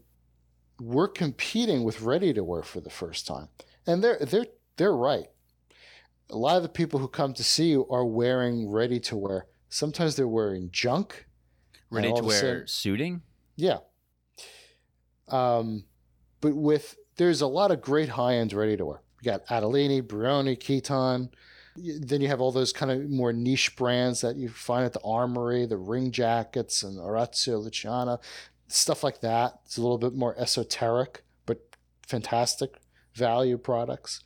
"We're 0.79 1.09
competing 1.09 1.83
with 1.83 2.01
ready 2.01 2.33
to 2.33 2.43
wear 2.43 2.63
for 2.63 2.79
the 2.79 2.89
first 2.89 3.27
time," 3.27 3.49
and 3.85 4.03
they're 4.03 4.19
they're 4.19 4.47
they're 4.77 4.95
right. 4.95 5.27
A 6.29 6.37
lot 6.37 6.55
of 6.55 6.63
the 6.63 6.69
people 6.69 6.99
who 6.99 7.09
come 7.09 7.33
to 7.33 7.43
see 7.43 7.71
you 7.71 7.85
are 7.89 8.05
wearing 8.05 8.69
ready 8.69 8.99
to 9.01 9.17
wear. 9.17 9.47
Sometimes 9.67 10.15
they're 10.15 10.27
wearing 10.27 10.69
junk. 10.71 11.25
Ready 11.91 12.13
to 12.13 12.23
wear 12.23 12.39
sudden, 12.39 12.67
suiting. 12.67 13.21
Yeah. 13.55 13.79
Um, 15.27 15.85
but 16.39 16.55
with 16.55 16.95
there's 17.17 17.41
a 17.41 17.47
lot 17.47 17.71
of 17.71 17.81
great 17.81 18.09
high 18.09 18.35
end 18.35 18.53
ready 18.53 18.77
to 18.77 18.85
wear. 18.85 19.01
You 19.21 19.31
got 19.31 19.45
Attolini, 19.47 20.01
Brioni, 20.01 20.57
Kiton. 20.57 21.29
Then 21.75 22.21
you 22.21 22.27
have 22.27 22.41
all 22.41 22.51
those 22.51 22.73
kind 22.73 22.91
of 22.91 23.09
more 23.09 23.31
niche 23.31 23.75
brands 23.75 24.21
that 24.21 24.35
you 24.35 24.49
find 24.49 24.85
at 24.85 24.93
the 24.93 25.01
Armory, 25.05 25.65
the 25.65 25.77
Ring 25.77 26.11
Jackets 26.11 26.83
and 26.83 26.99
Orazio 26.99 27.59
Luciano, 27.59 28.19
stuff 28.67 29.03
like 29.03 29.21
that. 29.21 29.59
It's 29.65 29.77
a 29.77 29.81
little 29.81 29.97
bit 29.97 30.13
more 30.13 30.37
esoteric, 30.37 31.23
but 31.45 31.59
fantastic 32.07 32.81
value 33.13 33.57
products. 33.57 34.21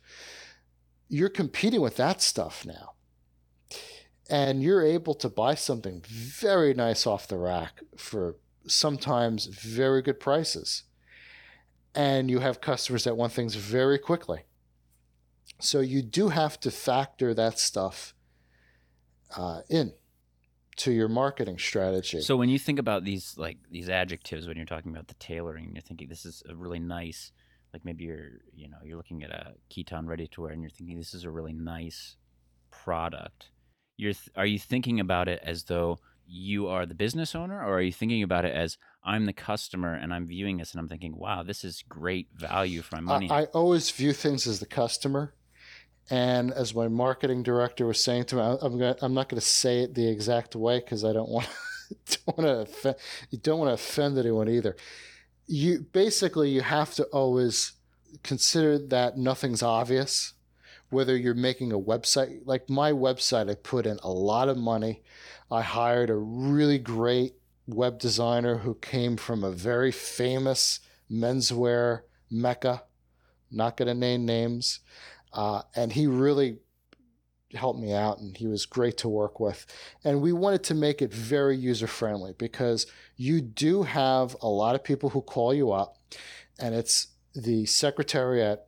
You're 1.08 1.28
competing 1.28 1.80
with 1.80 1.96
that 1.96 2.20
stuff 2.20 2.66
now. 2.66 2.95
And 4.28 4.62
you're 4.62 4.84
able 4.84 5.14
to 5.14 5.28
buy 5.28 5.54
something 5.54 6.02
very 6.06 6.74
nice 6.74 7.06
off 7.06 7.28
the 7.28 7.38
rack 7.38 7.82
for 7.96 8.36
sometimes 8.66 9.46
very 9.46 10.02
good 10.02 10.18
prices. 10.18 10.82
And 11.94 12.28
you 12.30 12.40
have 12.40 12.60
customers 12.60 13.04
that 13.04 13.16
want 13.16 13.32
things 13.32 13.54
very 13.54 13.98
quickly. 13.98 14.42
So 15.60 15.80
you 15.80 16.02
do 16.02 16.28
have 16.28 16.58
to 16.60 16.70
factor 16.70 17.32
that 17.34 17.58
stuff 17.58 18.14
uh, 19.36 19.60
in 19.70 19.92
to 20.76 20.92
your 20.92 21.08
marketing 21.08 21.58
strategy. 21.58 22.20
So 22.20 22.36
when 22.36 22.48
you 22.48 22.58
think 22.58 22.78
about 22.78 23.04
these 23.04 23.34
like 23.38 23.56
these 23.70 23.88
adjectives 23.88 24.46
when 24.46 24.56
you're 24.56 24.66
talking 24.66 24.92
about 24.92 25.08
the 25.08 25.14
tailoring, 25.14 25.72
you're 25.72 25.82
thinking 25.82 26.08
this 26.08 26.26
is 26.26 26.42
a 26.48 26.54
really 26.54 26.78
nice 26.80 27.32
like 27.72 27.84
maybe 27.84 28.04
you're 28.04 28.40
you 28.54 28.68
know 28.68 28.78
you're 28.84 28.96
looking 28.96 29.22
at 29.22 29.30
a 29.30 29.54
Kiton 29.70 30.06
ready 30.06 30.26
to 30.28 30.42
wear 30.42 30.52
and 30.52 30.62
you're 30.62 30.70
thinking 30.70 30.96
this 30.96 31.14
is 31.14 31.24
a 31.24 31.30
really 31.30 31.52
nice 31.52 32.16
product. 32.70 33.50
You're 33.96 34.12
th- 34.12 34.30
are 34.36 34.46
you 34.46 34.58
thinking 34.58 35.00
about 35.00 35.28
it 35.28 35.40
as 35.42 35.64
though 35.64 35.98
you 36.28 36.68
are 36.68 36.86
the 36.86 36.94
business 36.94 37.34
owner 37.34 37.60
or 37.60 37.78
are 37.78 37.82
you 37.82 37.92
thinking 37.92 38.22
about 38.22 38.44
it 38.44 38.54
as 38.54 38.78
I'm 39.04 39.26
the 39.26 39.32
customer 39.32 39.94
and 39.94 40.12
I'm 40.12 40.26
viewing 40.26 40.56
this 40.56 40.72
and 40.72 40.80
I'm 40.80 40.88
thinking, 40.88 41.16
wow, 41.16 41.42
this 41.42 41.64
is 41.64 41.84
great 41.88 42.28
value 42.34 42.82
for 42.82 42.96
my 42.96 43.00
money? 43.00 43.30
I, 43.30 43.42
I 43.42 43.44
always 43.46 43.90
view 43.90 44.12
things 44.12 44.46
as 44.46 44.58
the 44.58 44.66
customer 44.66 45.34
and 46.10 46.52
as 46.52 46.74
my 46.74 46.88
marketing 46.88 47.42
director 47.42 47.86
was 47.86 48.02
saying 48.02 48.24
to 48.24 48.36
me, 48.36 48.42
I'm 48.42 48.78
gonna, 48.78 48.96
I'm 49.02 49.14
not 49.14 49.28
going 49.28 49.40
to 49.40 49.46
say 49.46 49.80
it 49.80 49.94
the 49.94 50.08
exact 50.08 50.54
way 50.54 50.78
because 50.78 51.04
I 51.04 51.12
don't 51.12 51.28
want 51.28 51.48
don't 52.26 52.38
want 52.38 52.48
to 52.48 52.60
offend, 52.60 52.96
you 53.30 53.38
don't 53.38 53.58
want 53.58 53.70
to 53.70 53.74
offend 53.74 54.18
anyone 54.18 54.48
either. 54.48 54.76
You 55.46 55.86
basically 55.92 56.50
you 56.50 56.60
have 56.60 56.94
to 56.94 57.04
always 57.04 57.72
consider 58.22 58.78
that 58.88 59.16
nothing's 59.16 59.62
obvious. 59.62 60.32
Whether 60.90 61.16
you're 61.16 61.34
making 61.34 61.72
a 61.72 61.78
website 61.78 62.40
like 62.44 62.70
my 62.70 62.92
website, 62.92 63.50
I 63.50 63.54
put 63.54 63.86
in 63.86 63.98
a 64.02 64.10
lot 64.10 64.48
of 64.48 64.56
money. 64.56 65.02
I 65.50 65.62
hired 65.62 66.10
a 66.10 66.16
really 66.16 66.78
great 66.78 67.34
web 67.66 67.98
designer 67.98 68.58
who 68.58 68.74
came 68.74 69.16
from 69.16 69.42
a 69.42 69.50
very 69.50 69.90
famous 69.90 70.80
menswear 71.10 72.02
mecca. 72.30 72.84
Not 73.50 73.76
going 73.76 73.88
to 73.88 73.94
name 73.94 74.24
names. 74.24 74.80
Uh, 75.32 75.62
and 75.74 75.92
he 75.92 76.06
really 76.06 76.58
helped 77.54 77.80
me 77.80 77.92
out 77.92 78.18
and 78.18 78.36
he 78.36 78.46
was 78.46 78.66
great 78.66 78.96
to 78.98 79.08
work 79.08 79.40
with. 79.40 79.66
And 80.04 80.20
we 80.20 80.32
wanted 80.32 80.64
to 80.64 80.74
make 80.74 81.02
it 81.02 81.12
very 81.12 81.56
user 81.56 81.86
friendly 81.86 82.34
because 82.36 82.86
you 83.16 83.40
do 83.40 83.82
have 83.82 84.36
a 84.40 84.48
lot 84.48 84.74
of 84.74 84.84
people 84.84 85.10
who 85.10 85.22
call 85.22 85.54
you 85.54 85.72
up 85.72 85.96
and 86.58 86.74
it's 86.74 87.08
the 87.34 87.66
secretary 87.66 88.42
at 88.42 88.65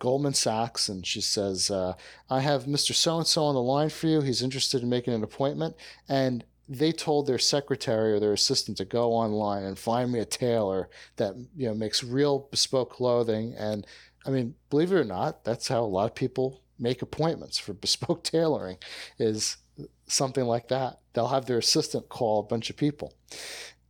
Goldman 0.00 0.34
Sachs 0.34 0.88
and 0.88 1.06
she 1.06 1.20
says, 1.20 1.70
uh, 1.70 1.94
I 2.28 2.40
have 2.40 2.64
Mr. 2.64 2.94
So 2.94 3.18
and 3.18 3.26
so 3.26 3.44
on 3.44 3.54
the 3.54 3.62
line 3.62 3.90
for 3.90 4.06
you. 4.06 4.20
He's 4.20 4.42
interested 4.42 4.82
in 4.82 4.88
making 4.88 5.14
an 5.14 5.24
appointment. 5.24 5.76
And 6.08 6.44
they 6.68 6.92
told 6.92 7.26
their 7.26 7.38
secretary 7.38 8.12
or 8.12 8.20
their 8.20 8.32
assistant 8.32 8.78
to 8.78 8.84
go 8.84 9.12
online 9.12 9.64
and 9.64 9.78
find 9.78 10.10
me 10.10 10.18
a 10.18 10.24
tailor 10.24 10.88
that 11.16 11.34
you 11.54 11.68
know 11.68 11.74
makes 11.74 12.02
real 12.02 12.48
bespoke 12.50 12.90
clothing 12.90 13.54
and 13.58 13.86
I 14.26 14.30
mean, 14.30 14.54
believe 14.70 14.90
it 14.90 14.96
or 14.96 15.04
not, 15.04 15.44
that's 15.44 15.68
how 15.68 15.82
a 15.82 15.84
lot 15.84 16.06
of 16.06 16.14
people 16.14 16.62
make 16.78 17.02
appointments 17.02 17.58
for 17.58 17.72
bespoke 17.74 18.24
tailoring 18.24 18.78
is 19.18 19.58
something 20.06 20.44
like 20.44 20.68
that. 20.68 21.00
They'll 21.12 21.28
have 21.28 21.46
their 21.46 21.58
assistant 21.58 22.08
call 22.08 22.40
a 22.40 22.44
bunch 22.44 22.70
of 22.70 22.76
people 22.76 23.12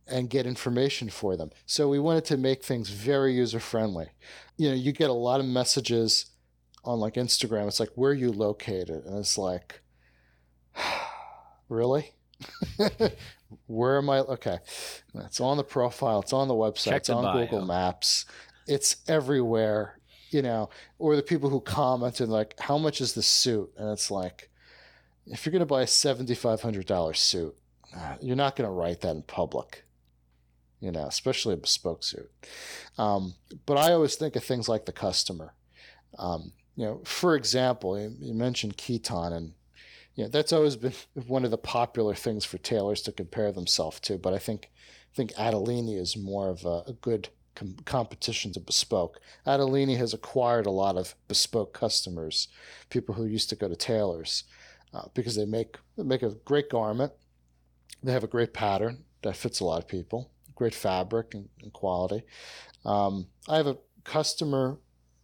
and 0.07 0.29
get 0.29 0.45
information 0.45 1.09
for 1.09 1.35
them. 1.35 1.51
So 1.65 1.89
we 1.89 1.99
wanted 1.99 2.25
to 2.25 2.37
make 2.37 2.63
things 2.63 2.89
very 2.89 3.33
user 3.33 3.59
friendly. 3.59 4.07
You 4.57 4.69
know, 4.69 4.75
you 4.75 4.91
get 4.91 5.09
a 5.09 5.13
lot 5.13 5.39
of 5.39 5.45
messages 5.45 6.27
on 6.83 6.99
like 6.99 7.15
Instagram. 7.15 7.67
It's 7.67 7.79
like, 7.79 7.91
where 7.95 8.11
are 8.11 8.15
you 8.15 8.31
located? 8.31 9.05
And 9.05 9.17
it's 9.17 9.37
like, 9.37 9.81
really? 11.69 12.13
where 13.67 13.97
am 13.97 14.09
I? 14.09 14.19
Okay. 14.19 14.59
It's 15.15 15.39
on 15.39 15.57
the 15.57 15.63
profile. 15.63 16.21
It's 16.21 16.33
on 16.33 16.47
the 16.47 16.53
website. 16.53 16.83
Check 16.83 16.95
it's 16.97 17.09
on 17.09 17.23
bio. 17.23 17.45
Google 17.45 17.65
Maps. 17.65 18.25
It's 18.67 18.97
everywhere 19.07 19.99
you 20.35 20.41
know, 20.41 20.69
or 20.99 21.15
the 21.15 21.23
people 21.23 21.49
who 21.49 21.61
comment 21.61 22.19
and 22.19 22.29
like, 22.29 22.59
how 22.59 22.77
much 22.77 22.99
is 22.99 23.13
the 23.13 23.23
suit? 23.23 23.71
And 23.77 23.89
it's 23.89 24.11
like, 24.11 24.49
if 25.25 25.45
you're 25.45 25.51
going 25.51 25.61
to 25.61 25.65
buy 25.65 25.83
a 25.83 25.85
$7,500 25.85 27.15
suit, 27.15 27.55
you're 28.21 28.35
not 28.35 28.57
going 28.57 28.67
to 28.67 28.73
write 28.73 28.99
that 29.01 29.15
in 29.15 29.21
public, 29.21 29.85
you 30.85 30.91
know, 30.91 31.07
especially 31.07 31.55
a 31.55 31.57
bespoke 31.57 32.03
suit. 32.03 32.29
Um, 32.99 33.33
but 33.65 33.77
I 33.77 33.91
always 33.91 34.15
think 34.15 34.35
of 34.35 34.43
things 34.43 34.69
like 34.69 34.85
the 34.85 34.91
customer. 34.91 35.55
Um, 36.19 36.51
you 36.75 36.85
know, 36.85 37.01
for 37.05 37.35
example, 37.35 37.99
you, 37.99 38.15
you 38.19 38.33
mentioned 38.35 38.77
Kiton, 38.77 39.33
and 39.33 39.53
you 40.13 40.25
know, 40.25 40.29
that's 40.29 40.53
always 40.53 40.75
been 40.75 40.93
one 41.27 41.43
of 41.43 41.51
the 41.51 41.57
popular 41.57 42.13
things 42.13 42.45
for 42.45 42.59
tailors 42.59 43.01
to 43.03 43.11
compare 43.11 43.51
themselves 43.51 43.99
to. 44.01 44.19
But 44.19 44.33
I 44.33 44.37
think 44.37 44.69
I 45.11 45.15
think 45.15 45.33
Attolini 45.33 45.99
is 45.99 46.15
more 46.15 46.49
of 46.49 46.65
a, 46.65 46.83
a 46.87 46.93
good 47.01 47.29
com- 47.55 47.77
competition 47.85 48.53
to 48.53 48.59
bespoke. 48.59 49.19
Attolini 49.47 49.97
has 49.97 50.13
acquired 50.13 50.67
a 50.67 50.71
lot 50.71 50.97
of 50.97 51.15
bespoke 51.27 51.73
customers, 51.73 52.47
people 52.91 53.15
who 53.15 53.25
used 53.25 53.49
to 53.49 53.55
go 53.55 53.67
to 53.67 53.75
tailors, 53.75 54.43
uh, 54.93 55.07
because 55.15 55.35
they 55.35 55.45
make 55.45 55.77
they 55.97 56.03
make 56.03 56.21
a 56.21 56.35
great 56.45 56.69
garment. 56.69 57.13
They 58.03 58.11
have 58.11 58.23
a 58.23 58.27
great 58.27 58.53
pattern 58.53 59.05
that 59.23 59.35
fits 59.35 59.59
a 59.59 59.65
lot 59.65 59.81
of 59.81 59.87
people, 59.87 60.29
great 60.55 60.73
fabric 60.73 61.33
and, 61.33 61.49
and 61.61 61.73
quality. 61.73 62.23
Um, 62.83 63.27
I 63.47 63.57
have 63.57 63.67
a 63.67 63.77
customer. 64.03 64.77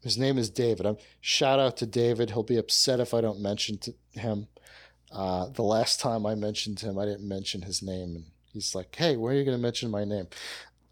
His 0.03 0.17
name 0.17 0.37
is 0.37 0.49
David. 0.49 0.85
I'm, 0.85 0.97
shout 1.19 1.59
out 1.59 1.77
to 1.77 1.85
David. 1.85 2.31
He'll 2.31 2.43
be 2.43 2.57
upset 2.57 2.99
if 2.99 3.13
I 3.13 3.21
don't 3.21 3.39
mention 3.39 3.79
him. 4.11 4.47
Uh, 5.11 5.47
the 5.49 5.63
last 5.63 5.99
time 5.99 6.25
I 6.25 6.35
mentioned 6.35 6.79
him, 6.79 6.97
I 6.97 7.05
didn't 7.05 7.27
mention 7.27 7.63
his 7.63 7.81
name, 7.81 8.15
and 8.15 8.25
he's 8.53 8.73
like, 8.73 8.95
"Hey, 8.95 9.17
where 9.17 9.33
are 9.33 9.35
you 9.35 9.43
going 9.43 9.57
to 9.57 9.61
mention 9.61 9.91
my 9.91 10.05
name?" 10.05 10.27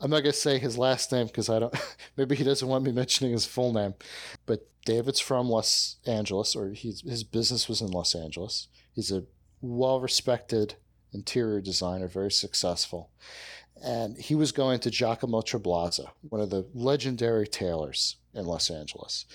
I'm 0.02 0.10
not 0.10 0.22
going 0.22 0.32
to 0.32 0.38
say 0.38 0.60
his 0.60 0.78
last 0.78 1.12
name 1.12 1.28
because 1.28 1.50
I 1.50 1.60
don't. 1.60 1.76
maybe 2.18 2.36
he 2.36 2.44
doesn't 2.44 2.68
want 2.68 2.84
me 2.84 2.92
mentioning 2.92 3.34
his 3.34 3.46
full 3.46 3.74
name. 3.74 3.94
But 4.46 4.68
David's 4.86 5.20
from 5.20 5.50
Los 5.50 5.98
Angeles, 6.06 6.56
or 6.56 6.70
he's, 6.70 7.02
his 7.02 7.24
business 7.24 7.68
was 7.68 7.82
in 7.82 7.92
Los 7.92 8.16
Angeles. 8.16 8.68
He's 8.94 9.12
a 9.12 9.24
well-respected 9.62 10.76
interior 11.14 11.60
designer, 11.60 12.08
very 12.08 12.32
successful, 12.32 13.10
and 13.84 14.18
he 14.18 14.36
was 14.36 14.52
going 14.52 14.80
to 14.80 14.92
Giacomo 14.92 15.42
Treblazza, 15.42 16.10
one 16.22 16.42
of 16.42 16.50
the 16.50 16.68
legendary 16.74 17.48
tailors 17.48 18.18
in 18.34 18.46
Los 18.46 18.70
Angeles. 18.70 19.26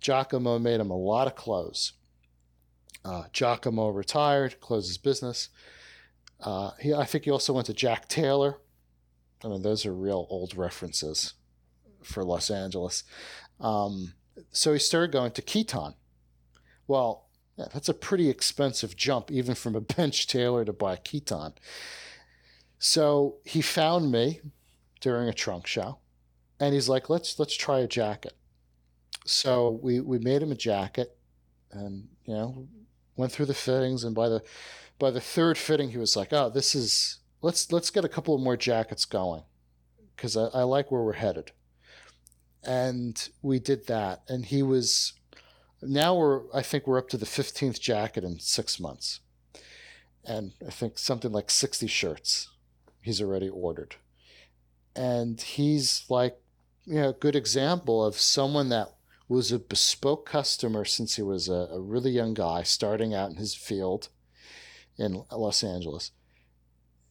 Giacomo 0.00 0.58
made 0.58 0.80
him 0.80 0.90
a 0.90 0.96
lot 0.96 1.26
of 1.26 1.34
clothes. 1.34 1.92
Uh, 3.04 3.24
Giacomo 3.32 3.88
retired, 3.88 4.60
closed 4.60 4.88
his 4.88 4.98
business. 4.98 5.48
Uh, 6.40 6.72
he, 6.80 6.94
I 6.94 7.04
think 7.04 7.24
he 7.24 7.30
also 7.30 7.52
went 7.52 7.66
to 7.66 7.72
Jack 7.72 8.08
Taylor, 8.08 8.58
I 9.44 9.48
mean, 9.48 9.62
those 9.62 9.86
are 9.86 9.94
real 9.94 10.26
old 10.30 10.56
references 10.56 11.34
for 12.02 12.24
Los 12.24 12.50
Angeles. 12.50 13.04
Um, 13.60 14.14
so 14.50 14.72
he 14.72 14.78
started 14.78 15.12
going 15.12 15.32
to 15.32 15.42
Kiton. 15.42 15.94
Well, 16.86 17.28
yeah, 17.56 17.66
that's 17.72 17.88
a 17.88 17.94
pretty 17.94 18.28
expensive 18.28 18.96
jump, 18.96 19.30
even 19.30 19.54
from 19.54 19.74
a 19.74 19.80
bench 19.96 20.26
tailor 20.26 20.64
to 20.64 20.72
buy 20.72 20.94
a 20.94 20.98
Kiton. 20.98 21.54
So 22.78 23.36
he 23.44 23.60
found 23.60 24.12
me 24.12 24.40
during 25.00 25.28
a 25.28 25.34
trunk 25.34 25.66
show, 25.66 25.98
and 26.60 26.74
he's 26.74 26.88
like, 26.88 27.10
"Let's 27.10 27.38
let's 27.38 27.56
try 27.56 27.80
a 27.80 27.88
jacket." 27.88 28.34
So 29.24 29.78
we 29.82 30.00
we 30.00 30.18
made 30.18 30.42
him 30.42 30.52
a 30.52 30.56
jacket, 30.56 31.16
and 31.72 32.08
you 32.24 32.34
know, 32.34 32.68
went 33.16 33.32
through 33.32 33.46
the 33.46 33.54
fittings, 33.54 34.04
and 34.04 34.14
by 34.14 34.28
the 34.28 34.42
by 34.98 35.10
the 35.10 35.20
third 35.20 35.58
fitting, 35.58 35.90
he 35.90 35.98
was 35.98 36.16
like, 36.16 36.32
"Oh, 36.32 36.50
this 36.50 36.74
is 36.74 37.18
let's 37.42 37.72
let's 37.72 37.90
get 37.90 38.04
a 38.04 38.08
couple 38.08 38.34
of 38.34 38.40
more 38.40 38.56
jackets 38.56 39.04
going 39.04 39.42
because 40.16 40.36
I, 40.36 40.46
I 40.46 40.62
like 40.62 40.90
where 40.90 41.02
we're 41.02 41.12
headed. 41.14 41.52
And 42.64 43.28
we 43.40 43.60
did 43.60 43.86
that 43.86 44.22
and 44.28 44.44
he 44.44 44.62
was 44.62 45.14
now 45.80 46.16
we're 46.16 46.42
i 46.52 46.60
think 46.60 46.88
we're 46.88 46.98
up 46.98 47.08
to 47.08 47.16
the 47.16 47.24
15th 47.24 47.78
jacket 47.78 48.24
in 48.24 48.40
six 48.40 48.80
months. 48.80 49.20
And 50.24 50.52
i 50.66 50.70
think 50.70 50.98
something 50.98 51.32
like 51.32 51.50
60 51.50 51.86
shirts 51.86 52.50
he's 53.00 53.20
already 53.20 53.48
ordered 53.48 53.96
and 54.94 55.40
he's 55.40 56.04
like 56.08 56.38
you 56.84 56.94
know 56.94 57.10
a 57.10 57.14
good 57.14 57.36
example 57.36 58.04
of 58.04 58.18
someone 58.18 58.68
that 58.68 58.94
was 59.28 59.52
a 59.52 59.58
bespoke 59.58 60.26
customer 60.26 60.84
since 60.84 61.16
he 61.16 61.22
was 61.22 61.48
a, 61.48 61.68
a 61.72 61.80
really 61.80 62.10
young 62.10 62.34
guy 62.34 62.62
starting 62.62 63.14
out 63.14 63.30
in 63.30 63.36
his 63.36 63.54
field 63.54 64.08
in 64.98 65.22
los 65.30 65.62
angeles 65.62 66.12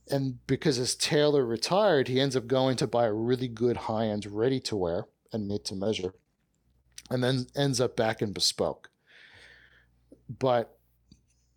and 0.10 0.46
because 0.48 0.78
his 0.78 0.96
tailor 0.96 1.46
retired, 1.46 2.08
he 2.08 2.20
ends 2.20 2.36
up 2.36 2.48
going 2.48 2.78
to 2.78 2.88
buy 2.88 3.06
a 3.06 3.14
really 3.14 3.48
good 3.48 3.78
high 3.78 4.08
end 4.08 4.26
ready 4.26 4.60
to 4.62 4.76
wear 4.76 5.08
and 5.34 5.48
made 5.48 5.66
to 5.66 5.76
measure, 5.76 6.14
and 7.10 7.24
then 7.24 7.48
ends 7.56 7.82
up 7.82 7.96
back 7.98 8.22
in 8.22 8.32
bespoke. 8.32 8.90
But 10.30 10.78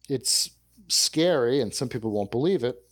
it's 0.08 0.50
scary, 0.88 1.60
and 1.60 1.72
some 1.72 1.88
people 1.88 2.10
won't 2.10 2.30
believe 2.30 2.64
it. 2.64 2.82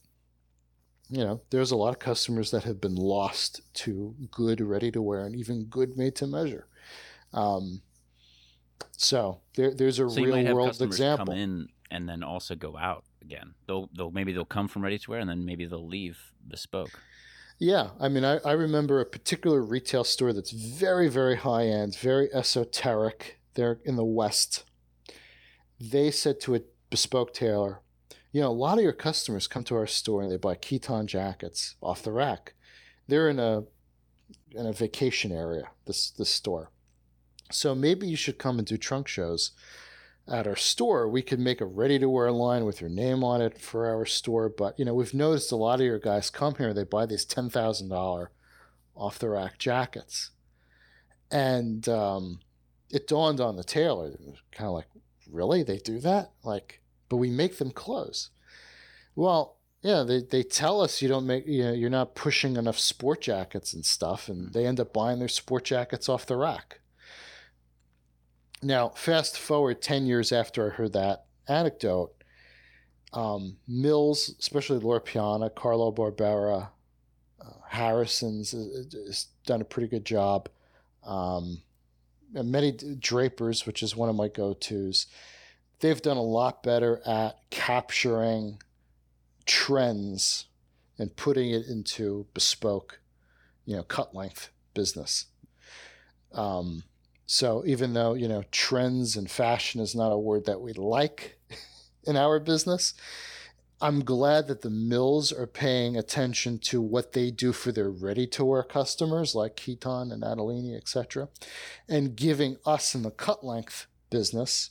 You 1.11 1.25
know, 1.25 1.40
there's 1.51 1.71
a 1.71 1.77
lot 1.77 1.90
of 1.90 1.99
customers 1.99 2.51
that 2.51 2.64
have 2.64 2.81
been 2.81 2.94
lost 2.94 3.62
to 3.75 4.14
good 4.31 4.61
ready 4.61 4.90
to 4.90 5.01
wear 5.01 5.25
and 5.25 5.35
even 5.35 5.64
good 5.64 5.97
made 5.97 6.14
to 6.16 6.27
measure. 6.27 6.66
Um, 7.33 7.83
so 8.92 9.40
there, 9.55 9.73
there's 9.75 9.99
a 9.99 10.09
so 10.09 10.23
real 10.23 10.55
world 10.55 10.81
example. 10.83 11.27
Come 11.27 11.35
in 11.35 11.68
and 11.90 12.09
then 12.09 12.23
also 12.23 12.55
go 12.55 12.77
out 12.77 13.05
again. 13.23 13.55
They'll 13.66 13.88
they'll 13.97 14.11
maybe 14.11 14.33
they'll 14.33 14.44
come 14.44 14.68
from 14.68 14.83
ready 14.83 14.99
to 14.99 15.11
wear 15.11 15.21
and 15.21 15.29
then 15.29 15.44
maybe 15.44 15.64
they'll 15.64 15.87
leave 15.87 16.18
bespoke. 16.47 17.01
Yeah, 17.59 17.90
I 17.99 18.09
mean, 18.09 18.25
I, 18.25 18.38
I 18.44 18.53
remember 18.53 19.01
a 19.01 19.05
particular 19.05 19.62
retail 19.62 20.05
store 20.05 20.33
that's 20.33 20.53
very, 20.53 21.09
very 21.09 21.37
high 21.37 21.66
end, 21.66 21.97
very 21.97 22.33
esoteric. 22.33 23.40
They're 23.55 23.81
in 23.85 23.97
the 23.97 24.05
West. 24.05 24.64
They 25.81 26.12
said 26.12 26.40
to 26.42 26.55
a 26.55 26.61
bespoke 26.88 27.35
tailor, 27.35 27.81
you 28.32 28.40
know, 28.40 28.48
a 28.48 28.50
lot 28.50 28.78
of 28.78 28.84
your 28.84 28.92
customers 28.92 29.46
come 29.46 29.64
to 29.64 29.76
our 29.76 29.86
store 29.86 30.22
and 30.22 30.30
they 30.30 30.36
buy 30.36 30.54
Kiton 30.54 31.06
jackets 31.06 31.76
off 31.82 32.02
the 32.02 32.12
rack. 32.12 32.54
They're 33.06 33.28
in 33.28 33.38
a 33.38 33.64
in 34.50 34.66
a 34.66 34.72
vacation 34.72 35.32
area, 35.32 35.70
this 35.86 36.10
this 36.10 36.30
store. 36.30 36.70
So 37.50 37.74
maybe 37.74 38.06
you 38.06 38.16
should 38.16 38.38
come 38.38 38.58
and 38.58 38.66
do 38.66 38.76
trunk 38.76 39.08
shows 39.08 39.52
at 40.30 40.46
our 40.46 40.56
store, 40.56 41.08
we 41.08 41.22
could 41.22 41.40
make 41.40 41.60
a 41.60 41.66
ready 41.66 41.98
to 41.98 42.08
wear 42.08 42.30
line 42.30 42.64
with 42.64 42.80
your 42.80 42.90
name 42.90 43.24
on 43.24 43.40
it 43.40 43.58
for 43.58 43.86
our 43.86 44.04
store. 44.04 44.48
But, 44.48 44.78
you 44.78 44.84
know, 44.84 44.94
we've 44.94 45.14
noticed 45.14 45.52
a 45.52 45.56
lot 45.56 45.80
of 45.80 45.86
your 45.86 45.98
guys 45.98 46.30
come 46.30 46.54
here, 46.56 46.74
they 46.74 46.84
buy 46.84 47.06
these 47.06 47.26
$10,000 47.26 48.26
off 48.94 49.18
the 49.18 49.28
rack 49.28 49.58
jackets. 49.58 50.30
And 51.30 51.88
um, 51.88 52.40
it 52.90 53.08
dawned 53.08 53.40
on 53.40 53.56
the 53.56 53.64
tailor, 53.64 54.12
kind 54.52 54.68
of 54.68 54.74
like, 54.74 54.88
really? 55.30 55.62
They 55.62 55.78
do 55.78 55.98
that? 56.00 56.32
Like, 56.42 56.82
but 57.09 57.16
we 57.16 57.31
make 57.31 57.59
them 57.59 57.71
close. 57.71 58.31
Well, 59.14 59.57
yeah, 59.83 60.03
they, 60.03 60.23
they 60.23 60.42
tell 60.42 60.81
us 60.81 61.01
you 61.01 61.09
don't 61.09 61.27
make 61.27 61.47
you 61.47 61.64
know 61.64 61.73
you're 61.73 61.90
not 61.90 62.14
pushing 62.14 62.57
enough 62.57 62.79
sport 62.79 63.21
jackets 63.21 63.73
and 63.75 63.85
stuff, 63.85 64.29
and 64.29 64.53
they 64.53 64.66
end 64.66 64.81
up 64.81 64.92
buying 64.92 65.18
their 65.18 65.29
sport 65.29 65.64
jackets 65.64 66.09
off 66.09 66.27
the 66.27 66.37
rack. 66.37 66.81
Now, 68.62 68.88
fast 68.90 69.38
forward 69.38 69.81
10 69.81 70.07
years 70.07 70.33
after 70.33 70.66
I 70.66 70.75
heard 70.75 70.92
that 70.94 71.27
anecdote, 71.47 72.12
um, 73.12 73.57
Mills, 73.68 74.35
especially 74.38 74.79
Loro 74.79 75.01
Piana, 75.01 75.49
Carlo 75.49 75.92
Barbera, 75.92 76.71
uh, 77.40 77.53
Harrison's 77.68 78.51
has 78.51 79.27
done 79.47 79.61
a 79.61 79.64
pretty 79.64 79.88
good 79.88 80.05
job. 80.05 80.49
Um, 81.05 81.62
many 82.33 82.73
Drapers, 82.73 83.64
which 83.64 83.83
is 83.83 83.97
one 83.97 84.09
of 84.09 84.16
my 84.16 84.29
go 84.29 84.55
tos, 84.55 85.07
they've 85.80 86.02
done 86.02 86.16
a 86.16 86.22
lot 86.22 86.62
better 86.62 87.00
at 87.06 87.38
capturing 87.50 88.60
trends 89.46 90.46
and 90.98 91.14
putting 91.16 91.50
it 91.50 91.66
into 91.66 92.26
bespoke, 92.34 93.00
you 93.64 93.76
know, 93.76 93.82
cut 93.82 94.14
length 94.14 94.50
business. 94.74 95.26
Um, 96.32 96.84
so 97.26 97.62
even 97.66 97.94
though, 97.94 98.14
you 98.14 98.28
know, 98.28 98.42
trends 98.50 99.16
and 99.16 99.30
fashion 99.30 99.80
is 99.80 99.94
not 99.94 100.12
a 100.12 100.18
word 100.18 100.46
that 100.46 100.60
we 100.60 100.72
like 100.72 101.38
in 102.04 102.16
our 102.16 102.40
business, 102.40 102.94
I'm 103.80 104.04
glad 104.04 104.48
that 104.48 104.62
the 104.62 104.70
mills 104.70 105.30
are 105.32 105.46
paying 105.46 105.96
attention 105.96 106.58
to 106.60 106.80
what 106.80 107.12
they 107.12 107.30
do 107.30 107.52
for 107.52 107.70
their 107.70 107.90
ready 107.90 108.26
to 108.28 108.44
wear 108.44 108.64
customers 108.64 109.36
like 109.36 109.56
Kiton 109.56 110.12
and 110.12 110.24
Attolini, 110.24 110.76
etc., 110.76 111.28
and 111.88 112.16
giving 112.16 112.56
us 112.66 112.96
in 112.96 113.02
the 113.02 113.12
cut 113.12 113.44
length 113.44 113.86
business 114.10 114.70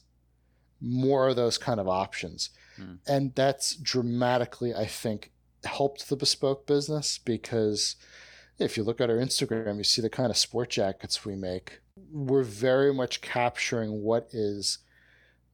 more 0.82 1.30
of 1.30 1.36
those 1.36 1.58
kind 1.58 1.80
of 1.80 1.88
options. 1.88 2.50
Mm. 2.80 3.00
And 3.08 3.36
that's 3.36 3.76
dramatically, 3.76 4.74
I 4.74 4.86
think, 4.86 5.32
helped 5.64 6.10
the 6.10 6.16
bespoke 6.16 6.68
business 6.68 7.18
because 7.18 7.96
if 8.60 8.78
you 8.78 8.84
look 8.84 9.02
at 9.02 9.10
our 9.10 9.18
Instagram, 9.18 9.78
you 9.78 9.84
see 9.84 10.02
the 10.02 10.10
kind 10.10 10.30
of 10.30 10.38
sport 10.38 10.70
jackets 10.70 11.26
we 11.26 11.36
make 11.36 11.80
we're 12.12 12.44
very 12.44 12.94
much 12.94 13.22
capturing 13.22 14.02
what 14.02 14.28
is 14.32 14.80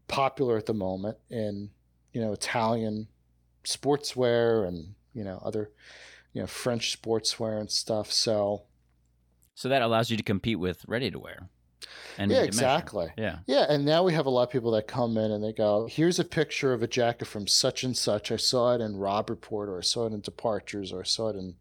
popular 0.08 0.58
at 0.58 0.66
the 0.66 0.74
moment 0.74 1.18
in 1.30 1.70
you 2.12 2.22
know 2.22 2.34
Italian 2.34 3.08
sportswear 3.64 4.68
and 4.68 4.94
you 5.14 5.24
know 5.24 5.42
other 5.44 5.72
you 6.34 6.42
know 6.42 6.48
French 6.48 7.00
sportswear 7.00 7.60
and 7.60 7.72
stuff. 7.72 8.12
So 8.12 8.64
so 9.56 9.70
that 9.70 9.82
allows 9.82 10.10
you 10.10 10.18
to 10.18 10.24
compete 10.24 10.60
with 10.60 10.84
ready 10.88 11.12
to 11.12 11.20
wear. 11.20 11.50
And 12.18 12.32
yeah, 12.32 12.42
make 12.42 12.50
it 12.50 12.56
measure. 12.56 12.66
exactly. 12.66 13.08
Yeah. 13.18 13.40
Yeah, 13.46 13.66
and 13.70 13.86
now 13.86 14.04
we 14.04 14.14
have 14.14 14.26
a 14.26 14.30
lot 14.30 14.44
of 14.44 14.52
people 14.52 14.72
that 14.72 14.88
come 14.88 15.18
in 15.18 15.32
and 15.32 15.44
they 15.44 15.54
go, 15.54 15.88
"Here's 15.90 16.20
a 16.20 16.24
picture 16.24 16.74
of 16.74 16.84
a 16.84 16.88
jacket 16.88 17.26
from 17.26 17.48
such 17.48 17.84
and 17.84 17.98
such. 17.98 18.32
I 18.32 18.38
saw 18.38 18.74
it 18.74 18.82
in 18.82 18.98
Robb 18.98 19.30
Report, 19.30 19.70
or 19.70 19.80
I 19.80 19.82
saw 19.82 20.06
it 20.06 20.14
in 20.14 20.22
Departures, 20.22 20.92
or 20.92 21.02
I 21.02 21.06
saw 21.06 21.30
it 21.30 21.36
in 21.36 21.56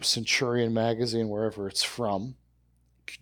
Centurion 0.00 0.72
magazine, 0.72 1.28
wherever 1.28 1.68
it's 1.68 1.82
from. 1.82 2.36